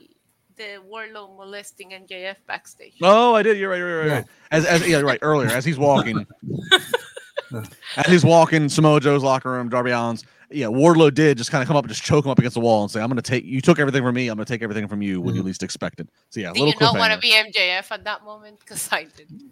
the 0.57 0.79
Wardlow 0.91 1.37
molesting 1.39 1.91
MJF 1.91 2.37
backstage. 2.47 2.95
Oh, 3.01 3.35
I 3.35 3.43
did. 3.43 3.57
You're 3.57 3.71
right. 3.71 3.79
You're 3.79 3.99
right. 4.01 4.07
You're 4.07 4.15
right. 4.17 4.27
As, 4.51 4.67
as 4.67 4.87
yeah, 4.87 5.01
right. 5.01 5.19
Earlier, 5.23 5.49
as 5.49 5.65
he's 5.65 5.79
walking, 5.79 6.27
as 7.97 8.07
he's 8.07 8.25
walking, 8.25 8.69
Samoa 8.69 9.01
Joe's 9.01 9.23
locker 9.23 9.51
room, 9.51 9.71
Darby 9.71 9.93
Allin's. 9.93 10.27
Yeah, 10.53 10.67
Wardlow 10.67 11.15
did 11.15 11.39
just 11.39 11.51
kind 11.51 11.63
of 11.63 11.69
come 11.69 11.77
up 11.77 11.85
and 11.85 11.89
just 11.93 12.03
choke 12.03 12.25
him 12.25 12.31
up 12.31 12.39
against 12.39 12.55
the 12.55 12.61
wall 12.61 12.83
and 12.83 12.91
say, 12.91 13.01
"I'm 13.01 13.09
going 13.09 13.17
to 13.17 13.23
take 13.23 13.45
you 13.45 13.61
took 13.61 13.79
everything 13.79 14.03
from 14.03 14.15
me. 14.15 14.29
I'm 14.29 14.37
going 14.37 14.45
to 14.47 14.53
take 14.53 14.63
everything 14.63 14.89
from 14.89 15.01
you 15.01 15.21
when 15.21 15.35
you 15.37 15.43
Mhm. 15.43 15.47
least 15.47 15.63
expect 15.63 16.01
it." 16.01 16.09
So 16.31 16.41
yeah, 16.41 16.49
Did 16.53 16.61
little 16.63 16.75
you 16.75 16.81
not 16.81 16.99
want 16.99 17.13
to 17.13 17.19
be 17.21 17.33
MJF 17.33 17.91
at 17.93 18.03
that 18.05 18.25
moment? 18.25 18.59
Because 18.61 18.89
I 18.91 19.05
didn't. 19.05 19.51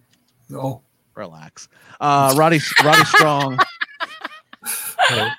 No. 0.48 0.82
Relax. 1.14 1.68
Uh, 2.00 2.34
Roddy 2.36 2.60
Roddy 2.84 3.04
Strong. 3.04 3.58
Right. 5.10 5.32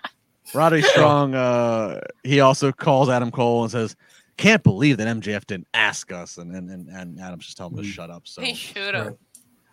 Roddy 0.53 0.82
Strong. 0.82 1.36
Uh, 1.36 1.99
he 2.24 2.39
also 2.39 2.72
calls 2.72 3.07
Adam 3.10 3.30
Cole 3.32 3.64
and 3.64 3.72
says, 3.72 3.95
"Can't 4.38 4.64
believe 4.64 4.97
that 4.97 5.07
MJF 5.07 5.45
didn't 5.45 5.68
ask 5.74 6.12
us." 6.12 6.38
And 6.38 6.55
and 6.55 6.70
and, 6.70 6.89
and 6.89 7.20
Adam's 7.20 7.45
just 7.45 7.57
telling 7.57 7.74
him 7.78 7.84
to 7.84 7.89
Mhm. 7.89 7.93
shut 7.93 8.10
up. 8.10 8.28
So 8.28 8.41
he 8.41 8.53
should 8.55 8.95
have. 8.95 9.07
Right. 9.07 9.16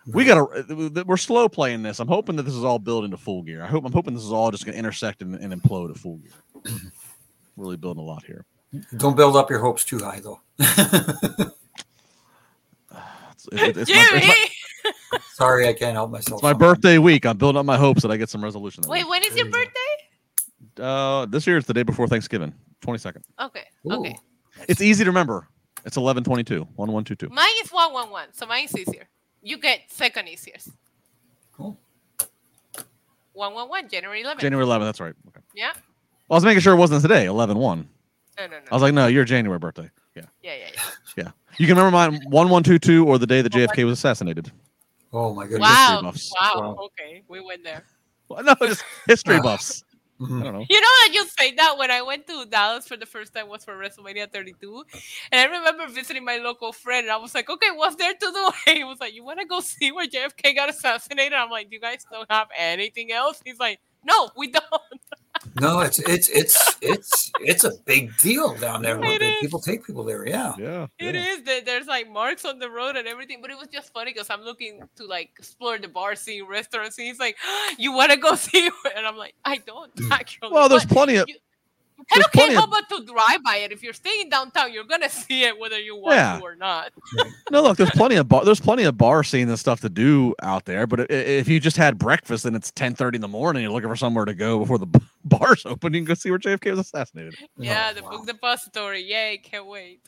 We 0.07 0.23
gotta 0.25 1.03
we're 1.05 1.17
slow 1.17 1.47
playing 1.49 1.83
this 1.83 1.99
i'm 1.99 2.07
hoping 2.07 2.35
that 2.37 2.43
this 2.43 2.53
is 2.55 2.63
all 2.63 2.79
building 2.79 3.11
to 3.11 3.17
full 3.17 3.43
gear 3.43 3.61
i 3.63 3.67
hope 3.67 3.83
i'm 3.85 3.91
hoping 3.91 4.13
this 4.13 4.23
is 4.23 4.31
all 4.31 4.49
just 4.51 4.65
gonna 4.65 4.77
intersect 4.77 5.21
and, 5.21 5.35
and 5.35 5.53
implode 5.53 5.89
at 5.89 5.97
full 5.97 6.17
gear 6.17 6.31
really 7.57 7.75
building 7.77 8.01
a 8.01 8.05
lot 8.05 8.23
here 8.25 8.45
Don't 8.97 9.15
build 9.17 9.35
up 9.35 9.49
your 9.49 9.59
hopes 9.59 9.83
too 9.85 9.97
high, 9.99 10.19
though. 10.19 10.39
it's, 10.59 10.71
it's- 13.51 13.77
it's 13.77 13.89
my, 13.89 14.09
it's 14.13 14.27
my- 14.27 14.45
Sorry, 15.33 15.67
I 15.67 15.73
can't 15.73 15.93
help 15.93 16.11
myself. 16.11 16.39
it's 16.39 16.43
my 16.43 16.51
sometimes. 16.51 16.73
birthday 16.75 16.97
week 16.97 17.25
i'm 17.25 17.37
building 17.37 17.59
up 17.59 17.65
my 17.65 17.77
hopes 17.77 18.01
that 18.01 18.11
i 18.11 18.17
get 18.17 18.29
some 18.29 18.43
resolution 18.43 18.83
Wait, 18.87 19.03
week. 19.03 19.09
when 19.09 19.23
is 19.23 19.35
your 19.35 19.49
There 19.49 19.61
you 19.61 19.65
birthday? 19.65 20.83
uh 20.83 21.25
this 21.25 21.45
year 21.47 21.57
is 21.57 21.65
the 21.65 21.73
day 21.73 21.83
before 21.83 22.07
thanksgiving 22.07 22.53
22nd 22.81 23.21
Okay. 23.41 23.63
Ooh. 23.87 23.93
Okay. 23.95 24.17
it's 24.67 24.81
easy 24.81 25.03
to 25.03 25.09
remember 25.09 25.47
it's 25.85 25.97
1122 25.97 26.61
1122 26.75 27.29
Mine 27.29 27.45
is 27.63 27.71
111, 27.71 28.33
so 28.33 28.45
mine 28.45 28.65
is 28.65 28.77
easier. 28.77 29.07
You 29.47 29.57
get 29.57 29.83
second 29.87 30.27
easiest. 30.27 30.69
Cool. 31.53 31.77
111, 33.33 33.89
January 33.89 34.23
11th. 34.23 34.39
january 34.39 34.65
11th 34.65 34.81
that's 34.81 34.99
right 34.99 35.13
okay 35.27 35.41
Yeah. 35.55 35.71
well, 36.27 36.31
i 36.31 36.33
was 36.35 36.43
making 36.43 36.59
sure 36.61 36.73
it 36.73 36.77
wasn't 36.77 37.01
today 37.03 37.25
11 37.27 37.55
1 37.57 37.87
No, 38.39 38.45
no, 38.47 38.51
no. 38.51 38.57
i 38.71 38.75
was 38.75 38.81
like 38.81 38.93
no 38.95 39.05
your 39.07 39.23
january 39.25 39.59
birthday 39.59 39.89
yeah 40.15 40.23
yeah, 40.41 40.55
yeah, 40.55 40.67
yeah. 40.73 40.81
yeah. 41.17 41.31
you 41.59 41.67
can 41.67 41.77
remember 41.77 41.91
mine 41.91 42.13
1122 42.31 43.05
or 43.07 43.19
the 43.19 43.27
day 43.27 43.41
that 43.43 43.51
jfk 43.53 43.83
was 43.85 43.93
assassinated 43.93 44.51
Oh 45.13 45.33
my 45.33 45.43
goodness. 45.47 45.61
Wow. 45.61 46.01
Wow. 46.03 46.13
Wow. 46.61 46.77
Okay. 46.87 47.23
We 47.29 47.39
went 47.39 47.63
there. 47.63 47.85
Well, 48.27 48.43
no 48.43 48.53
just 48.59 48.83
history 49.07 49.37
Ah. 49.37 49.41
Buffs 50.19 50.35
i 50.39 50.43
don't 50.43 50.53
know 50.53 50.65
You 50.69 50.81
know 50.81 50.93
that 51.03 51.11
you 51.13 51.25
say 51.39 51.53
that 51.55 51.77
when 51.77 51.91
I 51.91 52.01
went 52.01 52.27
to 52.27 52.45
Dallas 52.45 52.87
for 52.87 52.97
the 52.97 53.05
first 53.05 53.33
time 53.33 53.47
was 53.49 53.63
for 53.63 53.75
WrestleMania 53.77 54.31
32, 54.31 54.83
and 55.31 55.39
I 55.41 55.45
remember 55.57 55.87
visiting 55.87 56.25
my 56.25 56.37
local 56.37 56.71
friend, 56.73 57.05
and 57.05 57.11
I 57.11 57.17
was 57.17 57.33
like, 57.35 57.49
"Okay, 57.49 57.71
what's 57.73 57.95
there 57.95 58.13
to 58.13 58.19
do?" 58.19 58.51
And 58.67 58.77
he 58.81 58.83
was 58.83 58.99
like, 58.99 59.13
"You 59.13 59.23
want 59.23 59.39
to 59.39 59.45
go 59.45 59.59
see 59.61 59.91
where 59.91 60.07
JFK 60.07 60.55
got 60.55 60.69
assassinated?" 60.69 61.33
I'm 61.33 61.49
like, 61.49 61.69
"Do 61.69 61.75
you 61.75 61.81
guys 61.81 62.05
don't 62.11 62.29
have 62.31 62.47
anything 62.57 63.11
else?" 63.11 63.41
He's 63.45 63.59
like, 63.59 63.79
"No, 64.03 64.29
we 64.35 64.51
don't." 64.51 64.63
No, 65.59 65.79
it's 65.79 65.99
it's 65.99 66.29
it's 66.29 66.77
it's 66.81 67.31
it's 67.41 67.63
a 67.63 67.71
big 67.85 68.15
deal 68.17 68.55
down 68.55 68.81
there. 68.81 68.99
It 69.03 69.21
is. 69.21 69.35
People 69.39 69.59
take 69.59 69.85
people 69.85 70.03
there. 70.03 70.27
Yeah. 70.27 70.53
yeah 70.57 70.87
It 70.99 71.15
yeah. 71.15 71.25
is. 71.25 71.43
There- 71.43 71.61
There's 71.61 71.87
like 71.87 72.09
marks 72.09 72.45
on 72.45 72.59
the 72.59 72.69
road 72.69 72.95
and 72.95 73.07
everything, 73.07 73.39
but 73.41 73.51
it 73.51 73.57
was 73.57 73.67
just 73.67 73.93
funny 73.93 74.13
because 74.13 74.29
I'm 74.29 74.41
looking 74.41 74.81
to 74.97 75.05
like 75.05 75.31
explore 75.37 75.77
the 75.77 75.87
bar 75.87 76.15
scene, 76.15 76.45
restaurant 76.47 76.93
scene. 76.93 77.07
He's 77.07 77.19
like, 77.19 77.37
"You 77.77 77.91
want 77.93 78.11
to 78.11 78.17
go 78.17 78.35
see?" 78.47 78.69
where-" 78.83 78.95
And 78.95 79.05
I'm 79.05 79.17
like, 79.17 79.35
"I 79.45 79.57
don't 79.57 79.91
hmm. 79.97 80.11
actually." 80.11 80.51
Well, 80.51 80.69
there's 80.69 80.85
plenty 80.85 81.15
of 81.15 81.27
you 81.27 81.35
kind 81.35 81.46
there's 82.13 82.25
of 82.25 82.31
can't 82.31 82.33
plenty 82.33 82.53
help 82.55 82.69
but 82.71 82.89
to 82.97 83.03
drive 83.05 83.43
by 83.43 83.57
it. 83.57 83.71
If 83.71 83.81
you're 83.83 83.93
staying 83.93 84.29
downtown, 84.29 84.71
you're 84.71 84.83
gonna 84.83 85.09
see 85.25 85.43
it 85.43 85.59
whether 85.59 85.79
you 85.79 85.95
want 85.95 86.15
Yeah. 86.15 86.37
to 86.37 86.43
or 86.43 86.55
not. 86.55 86.91
no. 87.51 87.61
Look, 87.63 87.77
there's 87.77 87.89
plenty 87.91 88.15
of 88.15 88.27
bar, 88.27 88.45
there's 88.45 88.59
plenty 88.59 88.83
of 88.83 88.97
bar 88.97 89.23
scene 89.23 89.49
and 89.49 89.57
stuff 89.59 89.81
to 89.81 89.89
do 89.89 90.33
out 90.41 90.65
there. 90.65 90.85
But 90.87 91.01
i- 91.01 91.03
i- 91.09 91.13
if 91.15 91.47
you 91.47 91.59
just 91.59 91.77
had 91.77 91.97
breakfast 91.97 92.45
and 92.45 92.55
it's 92.55 92.71
10:30 92.71 93.15
in 93.15 93.21
the 93.21 93.27
morning, 93.27 93.63
you're 93.63 93.71
looking 93.71 93.89
for 93.89 93.95
somewhere 93.95 94.25
to 94.25 94.33
go 94.33 94.59
before 94.59 94.77
the 94.77 94.87
bars 95.25 95.65
open. 95.65 95.93
You 95.93 95.99
can 96.01 96.05
go 96.05 96.13
see 96.13 96.29
where 96.29 96.39
JFK 96.39 96.69
was 96.71 96.79
assassinated. 96.79 97.35
Yeah, 97.57 97.89
Oh, 97.91 97.93
the 97.95 98.03
wow. 98.03 98.09
book 98.11 98.27
depository. 98.27 99.03
Yay, 99.03 99.37
can't 99.43 99.65
wait. 99.65 100.01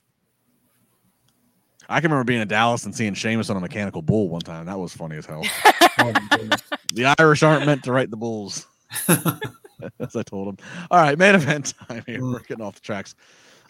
I 1.91 2.01
can 2.01 2.11
remember 2.11 2.25
being 2.27 2.41
in 2.41 2.47
Dallas 2.47 2.85
and 2.85 2.95
seeing 2.95 3.15
Sheamus 3.15 3.49
on 3.49 3.57
a 3.57 3.59
mechanical 3.59 4.03
bull 4.03 4.29
one 4.29 4.41
time. 4.41 4.67
That 4.67 4.77
was 4.77 4.93
funny 4.93 5.17
as 5.17 5.25
hell. 5.25 5.43
Oh, 6.01 6.13
the 6.93 7.13
Irish 7.19 7.43
aren't 7.43 7.65
meant 7.65 7.83
to 7.83 7.91
write 7.91 8.09
the 8.09 8.15
bulls, 8.15 8.65
as 9.99 10.15
I 10.15 10.23
told 10.23 10.47
him. 10.47 10.57
All 10.91 10.99
right, 10.99 11.17
main 11.17 11.35
event 11.35 11.73
time 11.87 12.03
here. 12.05 12.19
Mm. 12.19 12.33
We're 12.33 12.39
getting 12.39 12.63
off 12.63 12.75
the 12.75 12.81
tracks. 12.81 13.15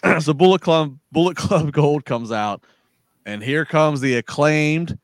so 0.19 0.33
Bullet 0.33 0.61
Club, 0.61 0.97
Bullet 1.11 1.37
Club 1.37 1.71
Gold 1.73 2.05
comes 2.05 2.31
out, 2.31 2.63
and 3.25 3.43
here 3.43 3.65
comes 3.65 4.01
the 4.01 4.15
acclaimed 4.15 4.97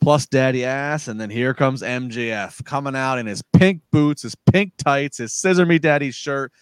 plus 0.00 0.26
Daddy 0.26 0.64
Ass, 0.64 1.08
and 1.08 1.20
then 1.20 1.30
here 1.30 1.54
comes 1.54 1.82
MJF 1.82 2.64
coming 2.64 2.94
out 2.94 3.18
in 3.18 3.26
his 3.26 3.42
pink 3.52 3.82
boots, 3.90 4.22
his 4.22 4.34
pink 4.34 4.72
tights, 4.76 5.18
his 5.18 5.32
Scissor 5.32 5.66
Me 5.66 5.78
Daddy 5.78 6.10
shirt, 6.10 6.52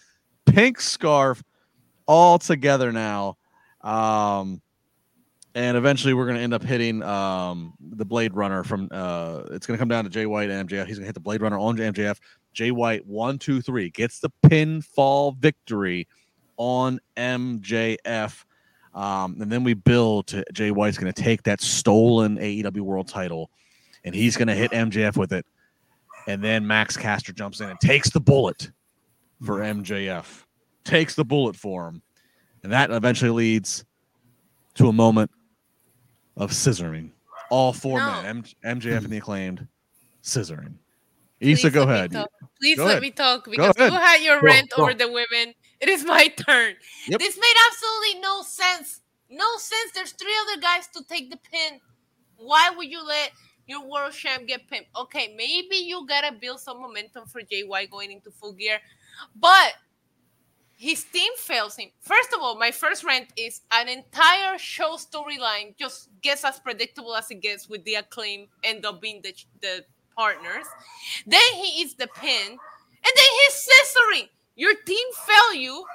pink 0.45 0.81
scarf, 0.81 1.43
all 2.07 2.39
together 2.39 2.91
now. 2.91 3.37
Um, 3.81 4.61
and 5.57 5.75
eventually 5.75 6.13
we're 6.13 6.25
going 6.25 6.37
to 6.37 6.43
end 6.43 6.53
up 6.53 6.63
hitting 6.63 7.01
um, 7.03 7.73
the 7.79 8.05
Blade 8.05 8.35
Runner 8.35 8.63
from. 8.63 8.89
Uh, 8.91 9.41
it's 9.51 9.65
going 9.65 9.75
to 9.75 9.81
come 9.81 9.87
down 9.87 10.03
to 10.03 10.09
Jay 10.09 10.25
White 10.25 10.49
and 10.49 10.69
MJF. 10.69 10.85
He's 10.85 10.97
going 10.97 11.03
to 11.03 11.07
hit 11.07 11.15
the 11.15 11.19
Blade 11.19 11.41
Runner 11.41 11.57
on 11.57 11.77
MJF. 11.77 12.17
Jay 12.57 12.71
White 12.71 13.05
one 13.05 13.37
two 13.37 13.61
three 13.61 13.91
gets 13.91 14.19
the 14.19 14.31
pinfall 14.43 15.37
victory 15.37 16.07
on 16.57 16.99
MJF. 17.15 18.45
Um, 18.95 19.37
and 19.39 19.51
then 19.51 19.63
we 19.63 19.75
build 19.75 20.25
to 20.27 20.43
Jay 20.53 20.71
White's 20.71 20.97
going 20.97 21.13
to 21.13 21.21
take 21.21 21.43
that 21.43 21.61
stolen 21.61 22.37
AEW 22.37 22.79
World 22.81 23.07
Title, 23.07 23.51
and 24.03 24.15
he's 24.15 24.35
going 24.35 24.47
to 24.47 24.55
hit 24.55 24.71
MJF 24.87 25.17
with 25.17 25.33
it. 25.33 25.45
And 26.25 26.43
then 26.43 26.65
Max 26.65 26.97
Caster 26.97 27.31
jumps 27.31 27.59
in 27.61 27.69
and 27.69 27.79
takes 27.79 28.09
the 28.09 28.19
bullet 28.19 28.71
for 29.45 29.59
MJF, 29.59 30.25
takes 30.83 31.13
the 31.13 31.23
bullet 31.23 31.55
for 31.55 31.87
him, 31.87 32.01
and 32.63 32.71
that 32.71 32.89
eventually 32.89 33.29
leads 33.29 33.85
to 34.73 34.87
a 34.89 34.93
moment 34.93 35.29
of 36.35 36.49
scissoring. 36.49 37.11
all 37.51 37.71
four 37.71 37.99
No. 37.99 38.21
men, 38.23 38.43
M- 38.63 38.79
MJF 38.79 39.03
and 39.03 39.09
the 39.13 39.17
acclaimed, 39.17 39.67
scissoring. 40.23 40.73
Isa, 41.39 41.69
go 41.69 41.83
ahead. 41.83 42.11
Please 42.59 42.77
Go 42.77 42.85
let 42.85 42.91
ahead. 42.93 43.01
me 43.03 43.11
talk 43.11 43.45
because 43.45 43.75
you 43.77 43.91
had 43.91 44.21
your 44.21 44.39
Go, 44.39 44.45
rant 44.47 44.69
go. 44.75 44.83
over 44.83 44.93
the 44.93 45.07
women. 45.07 45.53
It 45.79 45.89
is 45.89 46.03
my 46.03 46.27
turn. 46.27 46.73
Yep. 47.07 47.19
This 47.19 47.37
made 47.37 47.53
absolutely 47.69 48.21
no 48.21 48.41
sense. 48.41 49.01
No 49.29 49.45
sense. 49.57 49.91
There's 49.93 50.11
three 50.13 50.33
other 50.41 50.59
guys 50.61 50.87
to 50.95 51.03
take 51.03 51.29
the 51.29 51.37
pin. 51.37 51.79
Why 52.37 52.71
would 52.75 52.87
you 52.87 53.05
let 53.05 53.31
your 53.67 53.87
world 53.87 54.13
champ 54.13 54.47
get 54.47 54.67
pinned? 54.67 54.85
Okay, 54.95 55.33
maybe 55.37 55.75
you 55.75 56.07
gotta 56.07 56.33
build 56.33 56.59
some 56.59 56.81
momentum 56.81 57.27
for 57.27 57.41
JY 57.41 57.89
going 57.91 58.11
into 58.11 58.31
full 58.31 58.53
gear, 58.53 58.79
but 59.35 59.73
his 60.77 61.03
team 61.03 61.31
fails 61.37 61.75
him. 61.75 61.89
First 62.01 62.33
of 62.33 62.39
all, 62.41 62.55
my 62.57 62.71
first 62.71 63.03
rant 63.03 63.27
is 63.35 63.61
an 63.71 63.89
entire 63.89 64.57
show 64.57 64.95
storyline 64.95 65.75
just 65.77 66.09
gets 66.21 66.43
as 66.45 66.59
predictable 66.59 67.15
as 67.15 67.29
it 67.31 67.41
gets 67.41 67.67
with 67.67 67.83
the 67.83 67.95
acclaim 67.95 68.47
end 68.63 68.85
up 68.85 69.01
being 69.01 69.21
the, 69.23 69.33
the 69.61 69.83
partners. 70.17 70.65
Then 71.25 71.41
he 71.53 71.81
eats 71.81 71.93
the 71.93 72.07
pin, 72.07 72.47
and 72.51 72.57
then 73.15 73.25
he's 73.45 73.69
scissoring. 73.69 74.29
Your 74.55 74.73
team 74.85 75.07
failed 75.25 75.61
you. 75.63 75.85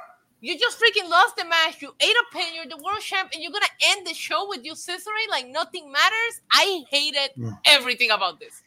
You 0.41 0.59
just 0.59 0.79
freaking 0.79 1.09
lost 1.11 1.37
the 1.37 1.45
match. 1.45 1.83
You 1.83 1.95
ate 2.01 2.15
a 2.17 2.25
pin. 2.37 2.47
You're 2.55 2.67
the 2.67 2.83
world 2.83 3.01
champ, 3.01 3.31
and 3.35 3.43
you're 3.43 3.53
gonna 3.53 3.67
end 3.89 4.07
the 4.07 4.15
show 4.15 4.49
with 4.49 4.65
you 4.65 4.73
scissoring 4.73 5.29
like 5.31 5.47
nothing 5.49 5.91
matters. 5.93 6.41
I 6.53 6.85
hated 6.91 7.31
Mm. 7.39 7.59
everything 7.67 8.11
about 8.11 8.41
this. 8.41 8.63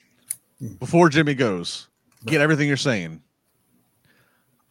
Before 0.80 1.10
Jimmy 1.10 1.34
goes, 1.34 1.88
get 2.26 2.40
everything 2.42 2.68
you're 2.68 2.78
saying. 2.78 3.22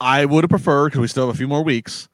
I 0.01 0.25
would 0.25 0.45
have 0.45 0.51
preferred 0.51 0.87
because 0.89 1.01
we 1.01 1.09
still 1.09 1.27
have 1.27 1.35
a 1.35 1.39
few 1.39 1.49
more 1.49 1.63
weeks. 1.63 2.09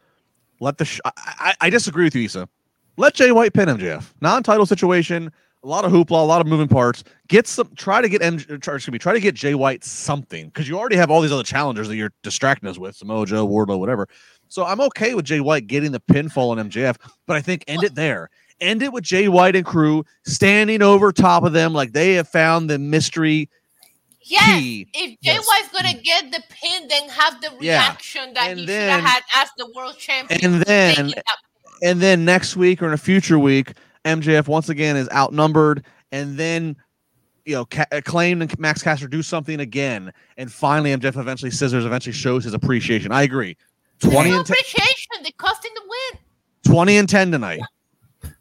Let 0.61 0.79
the 0.79 0.85
sh- 0.85 1.01
I, 1.05 1.13
I, 1.17 1.55
I 1.63 1.71
disagree 1.71 2.05
with 2.05 2.15
you, 2.15 2.23
Isa. 2.23 2.49
Let 2.97 3.15
Jay 3.15 3.33
White 3.33 3.53
pin 3.55 3.69
MJF. 3.69 4.13
Non-title 4.21 4.67
situation. 4.67 5.33
A 5.63 5.67
lot 5.69 5.85
of 5.85 5.93
hoopla, 5.93 6.13
a 6.13 6.25
lot 6.25 6.41
of 6.41 6.47
moving 6.47 6.69
parts. 6.69 7.05
Get 7.29 7.47
some. 7.47 7.71
Try 7.77 8.01
to 8.01 8.09
get 8.09 8.23
M. 8.23 8.39
Try, 8.39 8.77
excuse 8.77 8.89
me. 8.91 8.99
Try 8.99 9.13
to 9.13 9.21
get 9.21 9.35
Jay 9.35 9.55
White 9.55 9.85
something 9.85 10.47
because 10.47 10.67
you 10.67 10.79
already 10.79 10.97
have 10.97 11.11
all 11.11 11.21
these 11.21 11.33
other 11.33 11.43
challengers 11.43 11.87
that 11.89 11.97
you're 11.97 12.13
distracting 12.23 12.69
us 12.69 12.79
with. 12.79 12.97
Samoa 12.97 13.27
Joe, 13.27 13.47
Wardlow, 13.47 13.79
whatever. 13.79 14.09
So 14.49 14.65
I'm 14.65 14.81
okay 14.81 15.15
with 15.15 15.27
Jay 15.27 15.41
White 15.41 15.67
getting 15.67 15.93
the 15.93 16.01
pinfall 16.01 16.51
on 16.51 16.71
MJF, 16.71 16.97
but 17.27 17.37
I 17.37 17.43
think 17.43 17.65
end 17.69 17.85
it 17.85 17.95
there. 17.95 18.31
End 18.61 18.83
it 18.83 18.93
with 18.93 19.05
Jay 19.05 19.29
White 19.29 19.55
and 19.55 19.65
crew 19.65 20.05
standing 20.25 20.81
over 20.83 21.13
top 21.13 21.45
of 21.45 21.53
them 21.53 21.73
like 21.75 21.93
they 21.93 22.15
have 22.15 22.29
found 22.29 22.69
the 22.69 22.79
mystery 22.79 23.49
Yes, 24.23 24.61
key. 24.61 24.87
if 24.95 25.11
Jay 25.21 25.35
Yes. 25.35 25.47
White's 25.47 25.69
gonna 25.73 26.03
get 26.03 26.31
the 26.33 26.43
pin, 26.51 26.89
then 26.89 27.09
have 27.11 27.41
the 27.41 27.51
Yeah. 27.61 27.81
reaction 27.81 28.33
that 28.35 28.51
And 28.51 28.61
he 28.61 28.67
should 28.67 28.75
have 28.75 29.05
had 29.05 29.23
as 29.37 29.49
the 29.59 29.71
world 29.75 29.99
champion. 29.99 30.41
And 30.55 30.63
then 30.63 31.13
and 31.83 32.01
then 32.01 32.25
next 32.25 32.57
week 32.57 32.83
or 32.83 32.87
in 32.89 32.93
a 32.93 32.99
future 32.99 33.39
week, 33.39 33.73
MJF 34.05 34.49
once 34.49 34.69
again 34.69 34.97
is 34.97 35.09
outnumbered, 35.11 35.85
and 36.13 36.39
then 36.39 36.77
you 37.45 37.55
know, 37.55 37.65
Ca- 37.65 37.87
acclaimed 37.91 38.43
and 38.43 38.59
Max 38.59 38.83
Caster 38.83 39.09
do 39.09 39.23
something 39.23 39.61
again, 39.61 40.13
and 40.37 40.53
finally 40.53 40.95
MJF 40.95 41.19
eventually 41.19 41.51
scissors 41.51 41.85
eventually 41.85 42.13
shows 42.13 42.45
his 42.45 42.55
appreciation. 42.55 43.13
I 43.13 43.23
agree. 43.23 43.57
Twenty 44.01 44.31
and 44.31 44.47
10, 44.47 44.55
appreciation. 44.55 45.07
They 45.23 45.31
cost 45.33 45.65
him 45.65 45.73
the 45.75 45.83
win. 45.83 46.21
20 46.65 46.97
and 46.99 47.09
ten 47.09 47.31
tonight. 47.31 47.61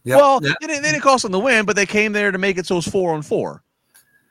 Yep, 0.04 0.18
well, 0.18 0.40
yep. 0.44 0.56
they, 0.60 0.68
didn't, 0.68 0.84
they 0.84 0.92
didn't 0.92 1.04
cost 1.04 1.26
him 1.26 1.32
the 1.32 1.40
win, 1.40 1.66
but 1.66 1.76
they 1.76 1.86
came 1.86 2.12
there 2.14 2.32
to 2.32 2.38
make 2.38 2.58
it 2.58 2.66
so 2.66 2.78
it's 2.78 2.90
four 2.90 3.14
on 3.14 3.22
four. 3.22 3.64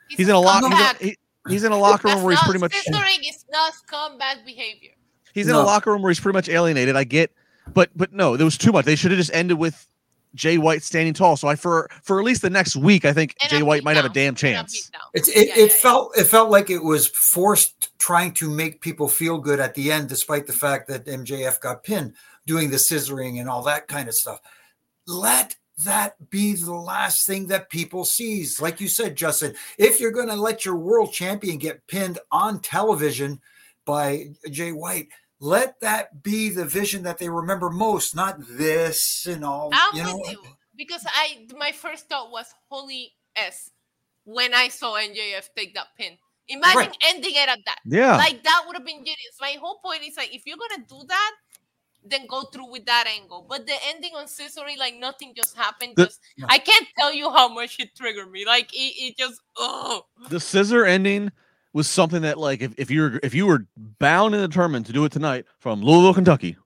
He's 0.09 0.27
in 0.27 0.35
a 0.35 0.39
lock. 0.39 0.63
He's 0.63 1.01
in, 1.01 1.07
he- 1.07 1.17
he's 1.49 1.63
in 1.63 1.71
a 1.71 1.77
locker 1.77 2.07
room 2.07 2.15
That's 2.15 2.25
where 2.25 2.35
he's 2.35 2.43
pretty 2.43 2.59
much 2.59 2.73
scissoring 2.73 3.19
is 3.27 3.45
not 3.51 3.73
scumbag 3.73 4.45
behavior. 4.45 4.91
he's 5.33 5.47
in 5.47 5.55
a 5.55 5.61
locker 5.61 5.91
room 5.91 6.01
where 6.01 6.09
he's 6.09 6.19
pretty 6.19 6.37
much 6.37 6.49
alienated. 6.49 6.95
I 6.95 7.03
get, 7.03 7.31
but 7.73 7.89
but 7.95 8.13
no, 8.13 8.37
there 8.37 8.45
was 8.45 8.57
too 8.57 8.71
much. 8.71 8.85
They 8.85 8.95
should 8.95 9.11
have 9.11 9.19
just 9.19 9.33
ended 9.33 9.57
with 9.57 9.87
Jay 10.35 10.57
White 10.57 10.83
standing 10.83 11.13
tall. 11.13 11.37
So 11.37 11.47
I 11.47 11.55
for 11.55 11.89
for 12.03 12.19
at 12.19 12.25
least 12.25 12.41
the 12.41 12.49
next 12.49 12.75
week, 12.75 13.05
I 13.05 13.13
think 13.13 13.35
And 13.41 13.49
Jay 13.49 13.59
a 13.61 13.65
White 13.65 13.83
might 13.83 13.95
have 13.95 14.05
a 14.05 14.09
damn 14.09 14.35
chance. 14.35 14.89
beatdown. 14.89 14.99
It's 15.13 15.27
it, 15.29 15.35
Yeah, 15.35 15.41
it 15.41 15.57
yeah, 15.57 15.63
yeah. 15.65 15.67
felt 15.73 16.17
it 16.17 16.25
felt 16.25 16.49
like 16.49 16.69
it 16.69 16.83
was 16.83 17.07
forced 17.07 17.97
trying 17.99 18.33
to 18.35 18.49
make 18.49 18.81
people 18.81 19.07
feel 19.07 19.37
good 19.39 19.59
at 19.59 19.73
the 19.75 19.91
end, 19.91 20.09
despite 20.09 20.47
the 20.47 20.53
fact 20.53 20.87
that 20.87 21.05
MJF 21.05 21.59
got 21.61 21.83
pinned, 21.83 22.13
doing 22.45 22.69
the 22.69 22.77
scissoring 22.77 23.39
and 23.39 23.49
all 23.49 23.63
that 23.63 23.87
kind 23.87 24.07
of 24.07 24.15
stuff. 24.15 24.39
Let 25.07 25.55
that 25.85 26.29
be 26.29 26.55
the 26.55 26.73
last 26.73 27.25
thing 27.25 27.47
that 27.47 27.69
people 27.69 28.03
sees. 28.05 28.59
Like 28.61 28.81
you 28.81 28.87
said, 28.89 29.15
Justin, 29.15 29.55
if 29.77 29.99
you're 29.99 30.11
gonna 30.11 30.35
let 30.35 30.65
your 30.65 30.75
world 30.75 31.11
champion 31.13 31.57
get 31.57 31.85
pinned 31.87 32.19
on 32.31 32.59
television 32.59 33.39
by 33.85 34.25
Jay 34.51 34.71
White, 34.71 35.07
let 35.39 35.79
that 35.81 36.21
be 36.21 36.49
the 36.49 36.65
vision 36.65 37.03
that 37.03 37.17
they 37.17 37.29
remember 37.29 37.69
most, 37.69 38.15
not 38.15 38.37
this 38.39 39.25
and 39.25 39.43
all. 39.45 39.69
I'm 39.73 39.95
you 39.95 40.03
know, 40.03 40.17
with 40.17 40.31
you 40.31 40.43
because 40.75 41.05
I 41.07 41.47
my 41.57 41.71
first 41.71 42.09
thought 42.09 42.31
was 42.31 42.45
holy 42.69 43.13
s 43.35 43.71
when 44.25 44.53
I 44.53 44.67
saw 44.67 44.95
MJF 44.95 45.49
take 45.55 45.73
that 45.75 45.87
pin. 45.97 46.17
Imagine 46.49 46.77
Right. 46.77 46.97
ending 47.05 47.33
it 47.35 47.47
at 47.47 47.59
that. 47.65 47.77
Yeah, 47.85 48.17
Like 48.17 48.43
that 48.43 48.63
would 48.67 48.75
have 48.75 48.85
been 48.85 48.97
genius. 48.97 49.37
My 49.39 49.55
whole 49.61 49.79
point 49.79 50.01
is 50.03 50.17
like 50.17 50.33
if 50.33 50.43
you're 50.45 50.57
gonna 50.57 50.83
do 50.89 51.05
that, 51.07 51.31
then 52.03 52.25
go 52.27 52.43
through 52.43 52.71
with 52.71 52.85
that 52.85 53.05
angle. 53.07 53.45
But 53.47 53.67
the 53.67 53.75
ending 53.87 54.11
on 54.15 54.25
scissoring, 54.25 54.77
like 54.77 54.95
nothing 54.95 55.33
just 55.35 55.55
happened. 55.55 55.93
The- 55.95 56.05
just 56.05 56.19
I 56.47 56.57
can't 56.57 56.87
tell 56.97 57.13
you 57.13 57.29
how 57.31 57.47
much 57.47 57.79
it 57.79 57.95
triggered 57.95 58.31
me. 58.31 58.45
Like 58.45 58.73
it, 58.73 58.93
it 58.97 59.17
just 59.17 59.39
oh 59.57 60.05
the 60.29 60.39
scissor 60.39 60.85
ending 60.85 61.31
was 61.73 61.87
something 61.87 62.21
that 62.23 62.37
like 62.37 62.61
if, 62.61 62.73
if 62.77 62.91
you 62.91 63.01
were 63.01 63.19
if 63.23 63.33
you 63.33 63.45
were 63.45 63.65
bound 63.77 64.35
and 64.35 64.49
determined 64.49 64.85
to 64.87 64.93
do 64.93 65.05
it 65.05 65.11
tonight 65.11 65.45
from 65.59 65.81
Louisville, 65.81 66.13
Kentucky, 66.13 66.57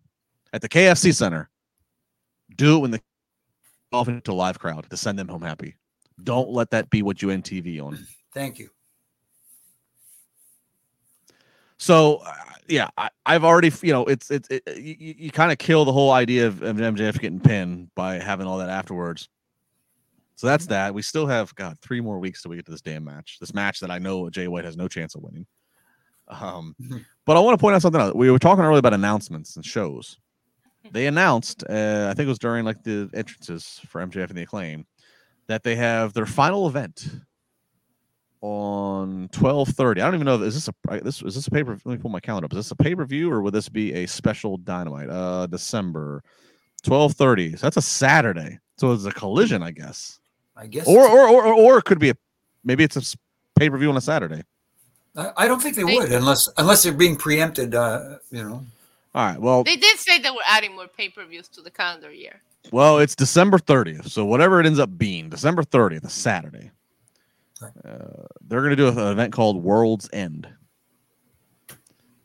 at 0.54 0.62
the 0.62 0.70
KFC 0.70 1.14
Center, 1.14 1.50
do 2.56 2.78
it 2.78 2.80
when 2.80 2.92
the 2.92 3.02
off 3.92 4.08
into 4.08 4.32
a 4.32 4.34
live 4.34 4.60
crowd 4.60 4.90
to 4.90 4.98
send 4.98 5.20
them 5.20 5.28
home 5.28 5.42
happy. 5.42 5.76
Don't 6.24 6.50
let 6.50 6.72
that 6.72 6.90
be 6.90 7.02
what 7.02 7.22
you 7.22 7.30
end 7.30 7.44
TV 7.44 7.82
on. 7.82 7.98
thank 8.34 8.60
you. 8.60 8.70
So 11.78 12.22
uh, 12.26 12.34
yeah, 12.68 12.90
I, 12.98 13.10
I've 13.26 13.44
already 13.44 13.72
you 13.82 13.92
know 13.92 14.06
it's 14.06 14.32
it's 14.32 14.48
it, 14.50 14.64
you, 14.78 15.16
you 15.18 15.32
kind 15.32 15.52
of 15.52 15.58
kill 15.58 15.86
the 15.86 15.92
whole 15.92 16.12
idea 16.12 16.48
of, 16.48 16.62
of 16.62 16.78
MJF 16.78 17.20
getting 17.20 17.40
pinned 17.40 17.94
by 17.96 18.16
having 18.16 18.48
all 18.48 18.58
that 18.60 18.70
afterwards. 18.70 19.30
So 20.44 20.48
that's 20.48 20.66
that. 20.66 20.94
We 20.94 21.02
still 21.02 21.26
have 21.26 21.56
God 21.56 21.78
three 21.82 22.02
more 22.02 22.20
weeks 22.20 22.42
till 22.42 22.50
we 22.50 22.58
get 22.58 22.66
to 22.66 22.72
this 22.72 22.82
damn 22.82 23.06
match. 23.06 23.38
This 23.40 23.54
match 23.54 23.80
that 23.80 23.90
I 23.90 23.98
know 23.98 24.30
Jay 24.30 24.50
White 24.50 24.66
has 24.66 24.76
no 24.76 24.90
chance 24.90 25.16
of 25.16 25.22
winning. 25.24 25.46
Um, 26.28 26.76
Mhm. 26.82 27.06
but 27.26 27.38
I 27.38 27.40
want 27.40 27.58
to 27.58 27.62
point 27.62 27.76
out 27.76 27.82
something 27.82 28.02
else. 28.02 28.14
We 28.14 28.30
were 28.30 28.40
talking 28.40 28.62
earlier 28.66 28.80
about 28.80 28.94
announcements 28.94 29.56
and 29.56 29.66
shows. 29.66 30.18
They 30.92 31.08
announced, 31.08 31.64
uh, 31.70 32.08
I 32.12 32.14
think 32.14 32.26
it 32.26 32.28
was 32.28 32.40
during 32.40 32.66
like 32.66 32.84
the 32.84 33.10
entrances 33.14 33.80
for 33.88 34.02
MJF 34.06 34.28
and 34.28 34.38
the 34.38 34.42
Acclaim, 34.42 34.86
that 35.48 35.64
they 35.64 35.78
have 35.78 36.12
their 36.12 36.26
final 36.26 36.68
event 36.68 37.08
on 38.42 39.30
twelve 39.32 39.70
thirty. 39.70 40.02
I 40.02 40.06
don't 40.06 40.16
even 40.16 40.26
know. 40.26 40.36
If, 40.36 40.42
is 40.50 40.56
this 40.56 40.68
a 40.90 41.00
this 41.02 41.22
is 41.22 41.36
this 41.36 41.48
a 41.48 41.52
paper? 41.52 41.72
Let 41.86 41.94
me 41.94 41.98
pull 42.00 42.12
my 42.12 42.20
calendar 42.20 42.48
up. 42.48 42.52
Is 42.52 42.58
this 42.58 42.72
a 42.72 42.76
pay 42.76 42.96
per 42.96 43.06
view 43.06 43.32
or 43.32 43.42
would 43.42 43.54
this 43.54 43.70
be 43.70 43.94
a 43.94 44.06
special 44.06 44.58
Dynamite? 44.58 45.10
Uh, 45.10 45.48
December 45.48 46.22
twelve 46.84 47.14
thirty. 47.14 47.52
So 47.56 47.66
that's 47.66 47.78
a 47.78 47.82
Saturday. 47.82 48.60
So 48.78 48.92
it's 48.92 49.06
a 49.06 49.12
collision, 49.12 49.64
I 49.64 49.72
guess. 49.72 50.20
I 50.56 50.68
guess. 50.68 50.88
Or 50.88 51.08
or 51.08 51.28
or 51.28 51.44
or, 51.46 51.54
or 51.54 51.78
it 51.80 51.86
could 51.86 52.00
be 52.00 52.10
a 52.12 52.16
maybe 52.64 52.84
it's 52.84 52.96
a 52.96 53.18
pay 53.60 53.70
per 53.70 53.78
view 53.78 53.90
on 53.90 53.98
a 53.98 54.02
Saturday. 54.02 54.44
I 55.16 55.32
I 55.38 55.48
don't 55.48 55.62
think 55.62 55.76
they 55.76 55.84
They- 55.84 55.96
would 55.96 56.12
unless 56.12 56.48
unless 56.58 56.84
they're 56.84 56.94
being 56.94 57.16
preempted. 57.16 57.74
Uh, 57.76 58.18
you 58.32 58.44
know, 58.44 58.66
All 59.16 59.26
right. 59.28 59.40
Well, 59.40 59.64
they 59.64 59.76
did 59.78 59.98
say 60.00 60.18
that 60.18 60.24
they 60.24 60.32
were 60.32 60.38
adding 60.48 60.76
more 60.76 60.88
pay 60.88 61.10
per 61.10 61.26
views 61.26 61.48
to 61.50 61.62
the 61.62 61.72
calendar 61.72 62.12
year. 62.12 62.42
Well, 62.72 63.00
it's 63.00 63.16
December 63.16 63.58
30th. 63.58 64.10
So 64.10 64.24
whatever 64.26 64.60
it 64.62 64.66
ends 64.66 64.80
up 64.80 64.98
being, 64.98 65.30
December 65.30 65.64
30th, 65.64 66.06
a 66.06 66.10
Saturday. 66.10 66.72
Uh, 67.62 68.26
they're 68.48 68.62
going 68.62 68.70
to 68.72 68.76
do 68.78 68.88
an 68.88 68.98
event 68.98 69.34
called 69.34 69.62
World's 69.62 70.10
End. 70.14 70.48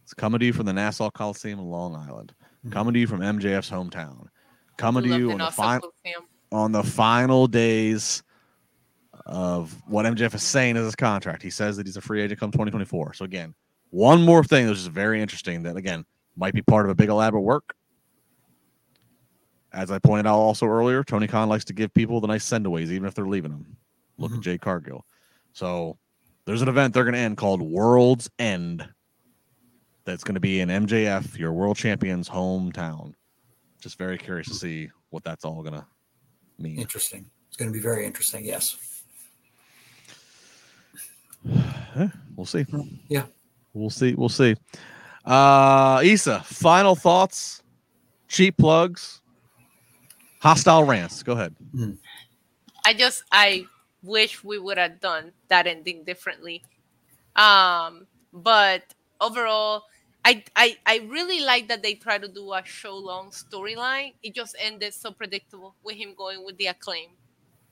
It's 0.05 0.15
coming 0.15 0.39
to 0.41 0.47
you 0.47 0.53
from 0.53 0.67
the 0.67 0.73
Nassau 0.73 1.11
Coliseum 1.11 1.59
in 1.59 1.67
Long 1.67 1.95
Island. 1.97 2.35
Mhm. 2.67 2.73
Coming 2.73 2.95
to 2.95 3.01
you 3.01 3.07
from 3.07 3.21
MJF's 3.21 3.71
hometown. 3.71 4.29
Coming 4.77 5.03
to 5.05 5.09
you 5.11 5.27
the 5.27 5.33
on 5.33 5.39
the, 5.39 5.45
Nassau 5.45 5.63
fi- 5.63 5.79
Coliseum. 5.81 6.23
On 6.51 6.73
the 6.73 6.83
final 6.83 7.47
days 7.47 8.23
of 9.27 9.77
what 9.87 10.07
MJF 10.07 10.35
is 10.35 10.43
saying 10.43 10.77
is 10.77 10.85
his 10.85 10.97
contract. 10.97 11.43
He 11.43 11.51
says 11.51 11.77
that 11.77 11.87
he's 11.87 11.99
a 11.99 12.01
free 12.01 12.23
agent 12.23 12.41
come 12.41 12.51
2024. 12.51 13.13
So 13.13 13.25
again, 13.27 13.55
one 13.91 14.23
more 14.23 14.43
thing 14.43 14.65
that 14.65 14.71
was 14.71 14.81
just 14.81 14.91
very 14.91 15.21
interesting 15.21 15.63
that 15.65 15.77
again 15.77 16.05
might 16.37 16.55
be 16.55 16.63
part 16.63 16.87
of 16.87 16.91
a 16.91 16.95
big 16.95 17.11
elaborate 17.11 17.43
work. 17.43 17.75
As 19.73 19.91
I 19.91 19.99
pointed 19.99 20.27
out 20.27 20.39
also 20.39 20.67
earlier, 20.67 21.05
Tony 21.05 21.27
Khan 21.27 21.49
likes 21.49 21.67
to 21.67 21.75
give 21.75 21.93
people 21.93 22.21
the 22.21 22.27
nice 22.27 22.49
sendaways, 22.49 22.89
even 22.89 23.05
if 23.07 23.15
they're 23.15 23.27
leaving 23.27 23.51
them. 23.51 23.77
Look 24.17 24.33
at 24.33 24.39
Mhm. 24.39 24.43
Jade 24.43 24.61
Cargill. 24.63 25.05
So 25.53 25.99
there's 26.47 26.63
an 26.63 26.69
event 26.69 26.95
they're 26.95 27.05
going 27.05 27.13
to 27.15 27.21
end 27.21 27.37
called 27.37 27.61
World's 27.61 28.31
End. 28.39 28.89
That's 30.05 30.25
going 30.25 30.35
to 30.37 30.41
be 30.41 30.61
in 30.61 30.71
MJF, 30.71 31.39
your 31.39 31.53
world 31.53 31.77
champion's 31.77 32.31
hometown. 32.31 33.13
Just 33.79 33.99
very 33.99 34.17
curious 34.17 34.49
to 34.49 34.55
see 34.55 34.91
what 35.11 35.23
that's 35.23 35.45
all 35.45 35.63
going 35.63 35.75
to 35.75 35.87
mean. 36.59 36.79
interesting. 36.79 37.29
It's 37.49 37.57
going 37.57 37.71
to 37.71 37.73
be 37.73 37.83
very 37.83 38.05
interesting. 38.07 38.45
Yes. 38.45 38.77
We'll 42.37 42.47
see. 42.47 42.65
Yeah. 43.09 43.27
We'll 43.75 43.91
see. 43.91 44.15
We'll 44.15 44.29
see. 44.29 44.55
Uh 45.25 46.01
Isa, 46.05 46.41
final 46.41 46.95
thoughts, 46.95 47.63
cheap 48.29 48.57
plugs, 48.57 49.21
hostile 50.41 50.85
rants. 50.85 51.23
Go 51.23 51.33
ahead. 51.33 51.55
I 52.85 52.95
just 52.95 53.25
I 53.33 53.67
wish 54.03 54.45
we 54.45 54.59
would 54.59 54.79
have 54.79 55.01
done 55.01 55.33
that 55.49 55.67
ending 55.67 56.05
differently. 56.05 56.63
Um, 57.37 58.07
but 58.33 58.83
overall, 59.21 59.85
I, 60.25 60.45
I 60.57 60.77
I 60.85 60.97
really 61.09 61.41
like 61.41 61.69
that 61.69 61.83
they 61.83 61.95
try 61.95 62.19
to 62.19 62.29
do 62.29 62.53
a 62.53 62.63
show 62.65 62.97
long 62.97 63.31
storyline. 63.31 64.15
It 64.23 64.35
just 64.35 64.57
ended 64.59 64.93
so 64.95 65.11
predictable 65.13 65.75
with 65.83 65.97
him 65.97 66.15
going 66.17 66.45
with 66.45 66.59
the 66.59 66.67
acclaim. 66.67 67.11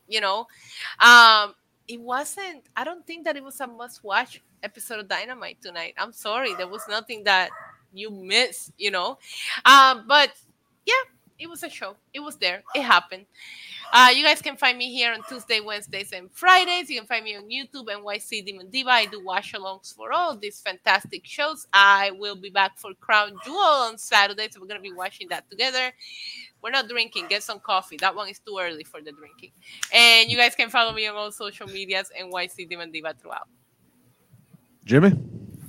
You 0.08 0.20
know, 0.20 0.46
um, 1.00 1.54
it 1.88 2.00
wasn't. 2.00 2.64
I 2.76 2.84
don't 2.84 3.06
think 3.06 3.24
that 3.24 3.36
it 3.36 3.44
was 3.44 3.60
a 3.60 3.66
must 3.66 4.04
watch 4.04 4.42
episode 4.62 5.00
of 5.00 5.08
Dynamite 5.08 5.60
tonight. 5.62 5.94
I'm 5.98 6.12
sorry, 6.12 6.54
there 6.54 6.68
was 6.68 6.82
nothing 6.88 7.24
that 7.24 7.50
you 7.92 8.10
missed. 8.10 8.72
You 8.78 8.92
know, 8.92 9.18
um, 9.64 10.04
but 10.08 10.32
yeah, 10.86 10.94
it 11.38 11.48
was 11.48 11.62
a 11.62 11.68
show. 11.68 11.96
It 12.14 12.20
was 12.20 12.36
there. 12.36 12.62
It 12.74 12.82
happened. 12.82 13.26
Uh, 13.92 14.08
you 14.14 14.24
guys 14.24 14.42
can 14.42 14.56
find 14.56 14.76
me 14.76 14.92
here 14.92 15.12
on 15.12 15.20
Tuesday, 15.28 15.60
Wednesdays, 15.60 16.12
and 16.12 16.30
Fridays. 16.32 16.90
You 16.90 16.98
can 17.00 17.06
find 17.06 17.24
me 17.24 17.36
on 17.36 17.44
YouTube, 17.44 17.86
NYC 17.86 18.44
Demon 18.44 18.70
Diva. 18.70 18.90
I 18.90 19.06
do 19.06 19.24
watch 19.24 19.52
alongs 19.52 19.94
for 19.94 20.12
all 20.12 20.36
these 20.36 20.60
fantastic 20.60 21.24
shows. 21.24 21.66
I 21.72 22.12
will 22.12 22.36
be 22.36 22.50
back 22.50 22.78
for 22.78 22.94
Crown 22.94 23.36
Jewel 23.44 23.58
on 23.58 23.98
Saturday, 23.98 24.48
so 24.50 24.60
we're 24.60 24.66
going 24.66 24.80
to 24.80 24.88
be 24.88 24.92
watching 24.92 25.28
that 25.28 25.48
together. 25.50 25.92
We're 26.62 26.70
not 26.70 26.88
drinking. 26.88 27.26
Get 27.28 27.42
some 27.42 27.60
coffee. 27.60 27.96
That 28.00 28.14
one 28.14 28.28
is 28.28 28.38
too 28.38 28.58
early 28.60 28.84
for 28.84 29.00
the 29.00 29.12
drinking. 29.12 29.52
And 29.92 30.30
you 30.30 30.36
guys 30.36 30.54
can 30.54 30.70
follow 30.70 30.92
me 30.92 31.06
on 31.06 31.14
all 31.14 31.30
social 31.30 31.66
medias, 31.66 32.10
NYC 32.18 32.68
Demon 32.68 32.90
Diva 32.90 33.14
throughout. 33.20 33.48
Jimmy? 34.84 35.12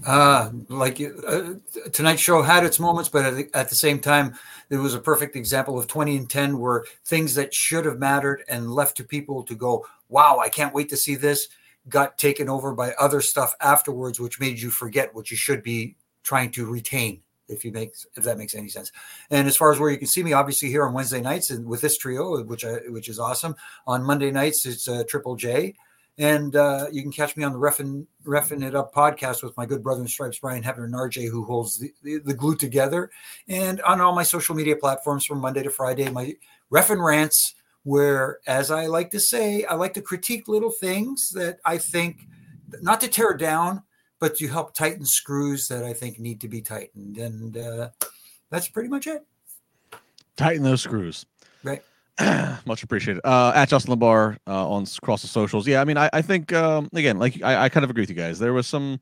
Uh, 0.08 0.52
like 0.70 1.02
uh, 1.02 1.56
tonight's 1.92 2.22
show 2.22 2.42
had 2.42 2.64
its 2.64 2.80
moments, 2.80 3.10
but 3.10 3.26
at 3.26 3.36
the, 3.36 3.50
at 3.54 3.68
the 3.68 3.76
same 3.76 4.00
time, 4.00 4.34
it 4.70 4.78
was 4.78 4.94
a 4.94 5.00
perfect 5.02 5.36
example 5.36 5.78
of 5.78 5.86
20 5.86 6.16
and 6.16 6.30
10 6.30 6.58
where 6.58 6.86
things 7.04 7.36
that 7.36 7.54
should 7.54 7.84
have 7.84 8.00
mattered 8.00 8.42
and 8.48 8.72
left 8.72 8.96
to 8.96 9.04
people 9.04 9.44
to 9.44 9.54
go, 9.54 9.86
wow, 10.08 10.40
I 10.40 10.48
can't 10.48 10.74
wait 10.74 10.88
to 10.90 10.98
see 10.98 11.16
this, 11.16 11.50
got 11.90 12.18
taken 12.18 12.48
over 12.48 12.74
by 12.74 12.94
other 12.94 13.20
stuff 13.20 13.54
afterwards, 13.60 14.18
which 14.18 14.40
made 14.40 14.62
you 14.62 14.70
forget 14.70 15.14
what 15.14 15.30
you 15.30 15.36
should 15.36 15.62
be 15.62 15.98
trying 16.24 16.52
to 16.52 16.66
retain. 16.66 17.22
If 17.50 17.66
you 17.66 17.74
make 17.74 17.94
if 18.16 18.24
that 18.24 18.38
makes 18.38 18.56
any 18.56 18.68
sense, 18.68 18.92
and 19.30 19.48
as 19.48 19.56
far 19.56 19.72
as 19.72 19.80
where 19.80 19.90
you 19.90 19.98
can 19.98 20.08
see 20.08 20.22
me, 20.22 20.34
obviously 20.34 20.68
here 20.68 20.86
on 20.86 20.94
Wednesday 20.94 21.22
nights 21.22 21.50
and 21.50 21.66
with 21.66 21.80
this 21.80 21.98
trio, 21.98 22.44
which 22.44 22.66
I, 22.66 22.76
which 22.90 23.08
is 23.08 23.20
awesome. 23.20 23.56
On 23.86 24.04
Monday 24.04 24.32
nights, 24.32 24.66
it's 24.66 24.90
uh, 24.90 25.04
Triple 25.08 25.38
J, 25.38 25.76
and 26.18 26.56
uh, 26.56 26.88
you 26.92 27.02
can 27.04 27.12
catch 27.12 27.38
me 27.38 27.44
on 27.44 27.54
the 27.54 27.60
Refin, 27.60 28.08
Refin 28.26 28.64
It 28.64 28.76
Up 28.76 28.94
podcast 28.94 29.44
with 29.44 29.56
my 29.56 29.66
good 29.66 29.84
brother 29.84 30.02
in 30.02 30.08
stripes, 30.08 30.40
Brian 30.40 30.64
Hebner 30.64 30.86
and 30.86 30.94
RJ, 30.94 31.30
who 31.30 31.44
holds 31.44 31.78
the, 31.78 31.94
the, 32.04 32.18
the, 32.20 32.34
glue 32.34 32.56
together. 32.56 33.12
And 33.48 33.82
on 33.82 34.02
all 34.02 34.16
my 34.16 34.24
social 34.24 34.56
media 34.56 34.76
platforms 34.76 35.26
from 35.26 35.40
Monday 35.40 35.62
to 35.62 35.70
Friday, 35.70 36.10
my 36.10 36.36
Refin 36.72 37.06
Rants, 37.06 37.54
where, 37.84 38.40
as 38.48 38.72
I 38.72 38.88
like 38.88 39.12
to 39.12 39.20
say, 39.20 39.64
I 39.66 39.76
like 39.76 39.94
to 39.94 40.02
critique 40.02 40.48
little 40.48 40.72
things 40.72 41.30
that 41.36 41.60
I 41.64 41.78
think, 41.78 42.28
not 42.82 43.00
to 43.02 43.08
tear 43.08 43.34
down, 43.34 43.84
but 44.20 44.36
to 44.38 44.48
help 44.48 44.74
tighten 44.74 45.06
screws 45.06 45.68
that 45.68 45.84
I 45.84 45.94
think 45.94 46.20
need 46.20 46.42
to 46.42 46.48
be 46.48 46.62
tightened. 46.62 47.18
And 47.18 47.58
uh, 47.58 47.90
that's 48.50 48.68
pretty 48.68 48.90
much 48.90 49.06
it. 49.06 49.24
Tighten 50.36 50.64
those 50.64 50.82
screws. 50.82 51.26
Right. 51.64 51.84
Much 52.66 52.84
appreciated. 52.84 53.22
Uh, 53.24 53.52
at 53.56 53.70
Justin 53.70 53.96
LaBar 53.96 54.38
uh, 54.48 54.70
on 54.70 54.86
across 54.98 55.22
the 55.22 55.28
socials. 55.28 55.68
Yeah, 55.68 55.82
I 55.82 55.86
mean, 55.86 55.98
I, 55.98 56.10
I 56.14 56.22
think 56.22 56.52
um, 56.54 56.90
again, 56.94 57.20
like 57.20 57.42
I, 57.44 57.66
I 57.66 57.70
kind 57.70 57.84
of 57.84 57.90
agree 57.90 58.02
with 58.02 58.10
you 58.10 58.16
guys. 58.16 58.40
There 58.40 58.54
was 58.54 58.66
some, 58.66 59.00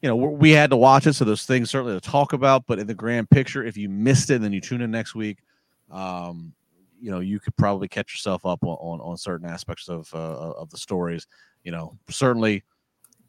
you 0.00 0.08
know, 0.08 0.14
we 0.14 0.50
had 0.52 0.70
to 0.70 0.76
watch 0.76 1.06
it, 1.06 1.14
so 1.14 1.24
there's 1.24 1.44
things 1.44 1.70
certainly 1.70 1.94
to 1.94 2.00
talk 2.00 2.32
about. 2.32 2.64
But 2.66 2.78
in 2.78 2.86
the 2.86 2.94
grand 2.94 3.30
picture, 3.30 3.64
if 3.64 3.76
you 3.76 3.88
missed 3.88 4.30
it, 4.30 4.40
then 4.42 4.52
you 4.52 4.60
tune 4.60 4.80
in 4.80 4.92
next 4.92 5.14
week, 5.14 5.38
um, 5.90 6.52
you 7.00 7.10
know, 7.10 7.20
you 7.20 7.40
could 7.40 7.56
probably 7.56 7.88
catch 7.88 8.12
yourself 8.12 8.46
up 8.46 8.62
on 8.62 8.76
on, 8.80 9.00
on 9.00 9.16
certain 9.16 9.48
aspects 9.48 9.88
of 9.88 10.08
uh, 10.14 10.52
of 10.52 10.70
the 10.70 10.78
stories. 10.78 11.26
You 11.64 11.72
know, 11.72 11.98
certainly 12.08 12.62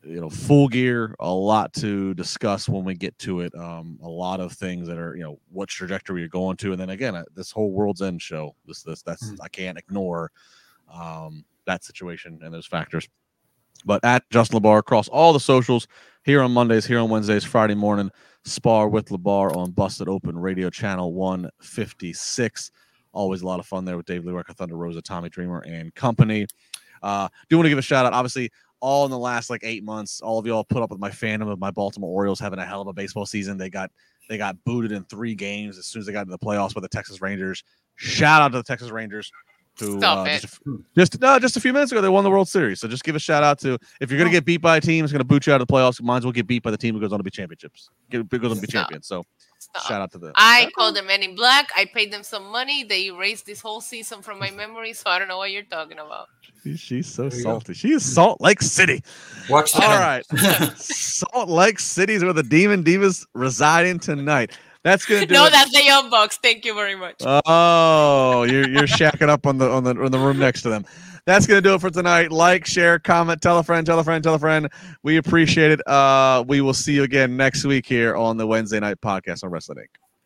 you 0.03 0.21
know 0.21 0.29
full 0.29 0.67
gear 0.67 1.15
a 1.19 1.31
lot 1.31 1.73
to 1.73 2.13
discuss 2.13 2.69
when 2.69 2.83
we 2.83 2.93
get 2.93 3.17
to 3.19 3.41
it 3.41 3.53
um 3.55 3.99
a 4.03 4.07
lot 4.07 4.39
of 4.39 4.53
things 4.53 4.87
that 4.87 4.97
are 4.97 5.15
you 5.15 5.23
know 5.23 5.39
what 5.51 5.69
trajectory 5.69 6.21
you're 6.21 6.29
going 6.29 6.55
to 6.55 6.71
and 6.71 6.79
then 6.79 6.91
again 6.91 7.15
uh, 7.15 7.23
this 7.35 7.51
whole 7.51 7.71
world's 7.71 8.01
end 8.01 8.21
show 8.21 8.55
this 8.65 8.83
this 8.83 9.01
that's 9.01 9.31
mm. 9.31 9.37
i 9.41 9.47
can't 9.49 9.77
ignore 9.77 10.31
um 10.91 11.43
that 11.65 11.83
situation 11.83 12.39
and 12.41 12.53
those 12.53 12.65
factors. 12.65 13.07
But 13.85 14.03
at 14.03 14.23
justin 14.29 14.59
labar 14.59 14.79
across 14.79 15.07
all 15.07 15.33
the 15.33 15.39
socials 15.39 15.87
here 16.23 16.41
on 16.41 16.51
mondays 16.51 16.85
here 16.85 16.99
on 16.99 17.09
wednesdays 17.09 17.43
friday 17.43 17.75
morning 17.75 18.09
spar 18.43 18.89
with 18.89 19.09
labar 19.09 19.55
on 19.55 19.71
busted 19.71 20.09
open 20.09 20.37
radio 20.37 20.69
channel 20.69 21.13
156 21.13 22.71
always 23.13 23.41
a 23.41 23.45
lot 23.45 23.59
of 23.59 23.65
fun 23.67 23.85
there 23.85 23.97
with 23.97 24.05
dave 24.05 24.23
LaGreca, 24.23 24.55
thunder 24.55 24.77
rosa 24.77 25.01
tommy 25.01 25.29
dreamer 25.29 25.59
and 25.59 25.93
company. 25.93 26.47
Uh 27.03 27.27
do 27.49 27.57
want 27.57 27.65
to 27.65 27.69
give 27.69 27.77
a 27.77 27.83
shout 27.83 28.05
out 28.05 28.13
obviously 28.13 28.49
all 28.79 29.05
in 29.05 29.11
the 29.11 29.17
last 29.17 29.49
like 29.49 29.61
eight 29.63 29.83
months. 29.83 30.21
All 30.21 30.39
of 30.39 30.45
y'all 30.45 30.63
put 30.63 30.81
up 30.81 30.91
with 30.91 30.99
my 30.99 31.09
fandom 31.09 31.51
of 31.51 31.59
my 31.59 31.71
Baltimore 31.71 32.09
Orioles 32.11 32.39
having 32.39 32.59
a 32.59 32.65
hell 32.65 32.81
of 32.81 32.87
a 32.87 32.93
baseball 32.93 33.25
season. 33.25 33.57
They 33.57 33.69
got 33.69 33.91
they 34.29 34.37
got 34.37 34.61
booted 34.65 34.91
in 34.91 35.03
three 35.05 35.35
games 35.35 35.77
as 35.77 35.85
soon 35.85 36.01
as 36.01 36.05
they 36.05 36.13
got 36.13 36.21
into 36.21 36.31
the 36.31 36.39
playoffs 36.39 36.73
by 36.73 36.81
the 36.81 36.89
Texas 36.89 37.21
Rangers. 37.21 37.63
Shout 37.95 38.41
out 38.41 38.49
to 38.49 38.57
the 38.57 38.63
Texas 38.63 38.91
Rangers 38.91 39.31
who 39.79 40.01
uh, 40.01 40.25
just, 40.25 40.45
a, 40.45 40.79
just, 40.95 41.21
no 41.21 41.39
just 41.39 41.57
a 41.57 41.61
few 41.61 41.71
minutes 41.71 41.91
ago 41.91 42.01
they 42.01 42.09
won 42.09 42.23
the 42.23 42.29
World 42.29 42.47
Series. 42.47 42.79
So 42.79 42.87
just 42.87 43.03
give 43.03 43.15
a 43.15 43.19
shout 43.19 43.43
out 43.43 43.59
to 43.59 43.77
if 44.01 44.09
you're 44.09 44.17
gonna 44.17 44.31
get 44.31 44.45
beat 44.45 44.61
by 44.61 44.77
a 44.77 44.81
team, 44.81 45.03
it's 45.03 45.11
gonna 45.11 45.23
boot 45.23 45.47
you 45.47 45.53
out 45.53 45.61
of 45.61 45.67
the 45.67 45.73
playoffs. 45.73 46.01
Might 46.01 46.17
as 46.17 46.23
well 46.25 46.31
get 46.31 46.47
beat 46.47 46.63
by 46.63 46.71
the 46.71 46.77
team 46.77 46.95
who 46.95 47.01
goes 47.01 47.13
on 47.13 47.19
to 47.19 47.23
be 47.23 47.29
championships. 47.29 47.89
Get 48.09 48.27
goes 48.27 48.51
on 48.51 48.55
to 48.55 48.61
be 48.61 48.67
champions. 48.67 49.07
So 49.07 49.23
Stop. 49.69 49.83
Shout 49.83 50.01
out 50.01 50.11
to 50.13 50.17
them. 50.17 50.31
I 50.35 50.69
called 50.75 50.95
them 50.95 51.07
Men 51.07 51.23
in 51.23 51.35
Black. 51.35 51.69
I 51.75 51.85
paid 51.85 52.11
them 52.11 52.23
some 52.23 52.47
money. 52.51 52.83
They 52.83 53.07
erased 53.07 53.45
this 53.45 53.61
whole 53.61 53.81
season 53.81 54.21
from 54.21 54.39
my 54.39 54.49
memory, 54.51 54.93
so 54.93 55.09
I 55.09 55.19
don't 55.19 55.27
know 55.27 55.37
what 55.37 55.51
you're 55.51 55.63
talking 55.63 55.99
about. 55.99 56.27
she's 56.75 57.07
so 57.07 57.29
salty. 57.29 57.73
She 57.73 57.91
is 57.91 58.03
Salt 58.03 58.41
Lake 58.41 58.61
City. 58.61 59.03
Watch 59.49 59.73
that. 59.73 59.83
All 59.83 59.99
right. 59.99 60.25
Salt 60.77 61.49
Lake 61.49 61.79
City 61.79 62.13
is 62.13 62.23
where 62.23 62.33
the 62.33 62.43
Demon 62.43 62.83
Divas 62.83 63.25
residing 63.33 63.99
tonight. 63.99 64.51
That's 64.83 65.05
gonna 65.05 65.25
do. 65.25 65.33
No, 65.33 65.45
it. 65.45 65.51
that's 65.51 65.71
the 65.73 65.83
Young 65.83 66.09
Bucks. 66.09 66.37
Thank 66.37 66.63
you 66.63 66.73
very 66.73 66.95
much. 66.95 67.15
Oh, 67.25 68.43
you're 68.43 68.69
you're 68.69 68.83
shacking 68.87 69.27
up 69.29 69.45
on 69.45 69.57
the 69.57 69.69
on 69.69 69.83
the 69.83 69.91
on 70.01 70.11
the 70.11 70.19
room 70.19 70.39
next 70.39 70.61
to 70.63 70.69
them. 70.69 70.85
That's 71.27 71.45
gonna 71.45 71.59
do 71.59 71.73
it 71.73 71.81
for 71.81 71.89
tonight. 71.89 72.31
Like, 72.31 72.65
share, 72.65 72.99
comment, 72.99 73.41
tell 73.41 73.59
a 73.59 73.63
friend, 73.63 73.85
tell 73.85 73.99
a 73.99 74.03
friend, 74.05 74.23
tell 74.23 74.35
a 74.35 74.39
friend. 74.39 74.69
We 75.03 75.17
appreciate 75.17 75.71
it. 75.71 75.85
Uh, 75.85 76.45
we 76.47 76.61
will 76.61 76.73
see 76.73 76.93
you 76.93 77.03
again 77.03 77.35
next 77.35 77.65
week 77.65 77.85
here 77.85 78.15
on 78.15 78.37
the 78.37 78.47
Wednesday 78.47 78.79
night 78.79 79.01
podcast 79.01 79.43
on 79.43 79.49
Wrestling 79.49 79.79
Inc. 79.79 80.06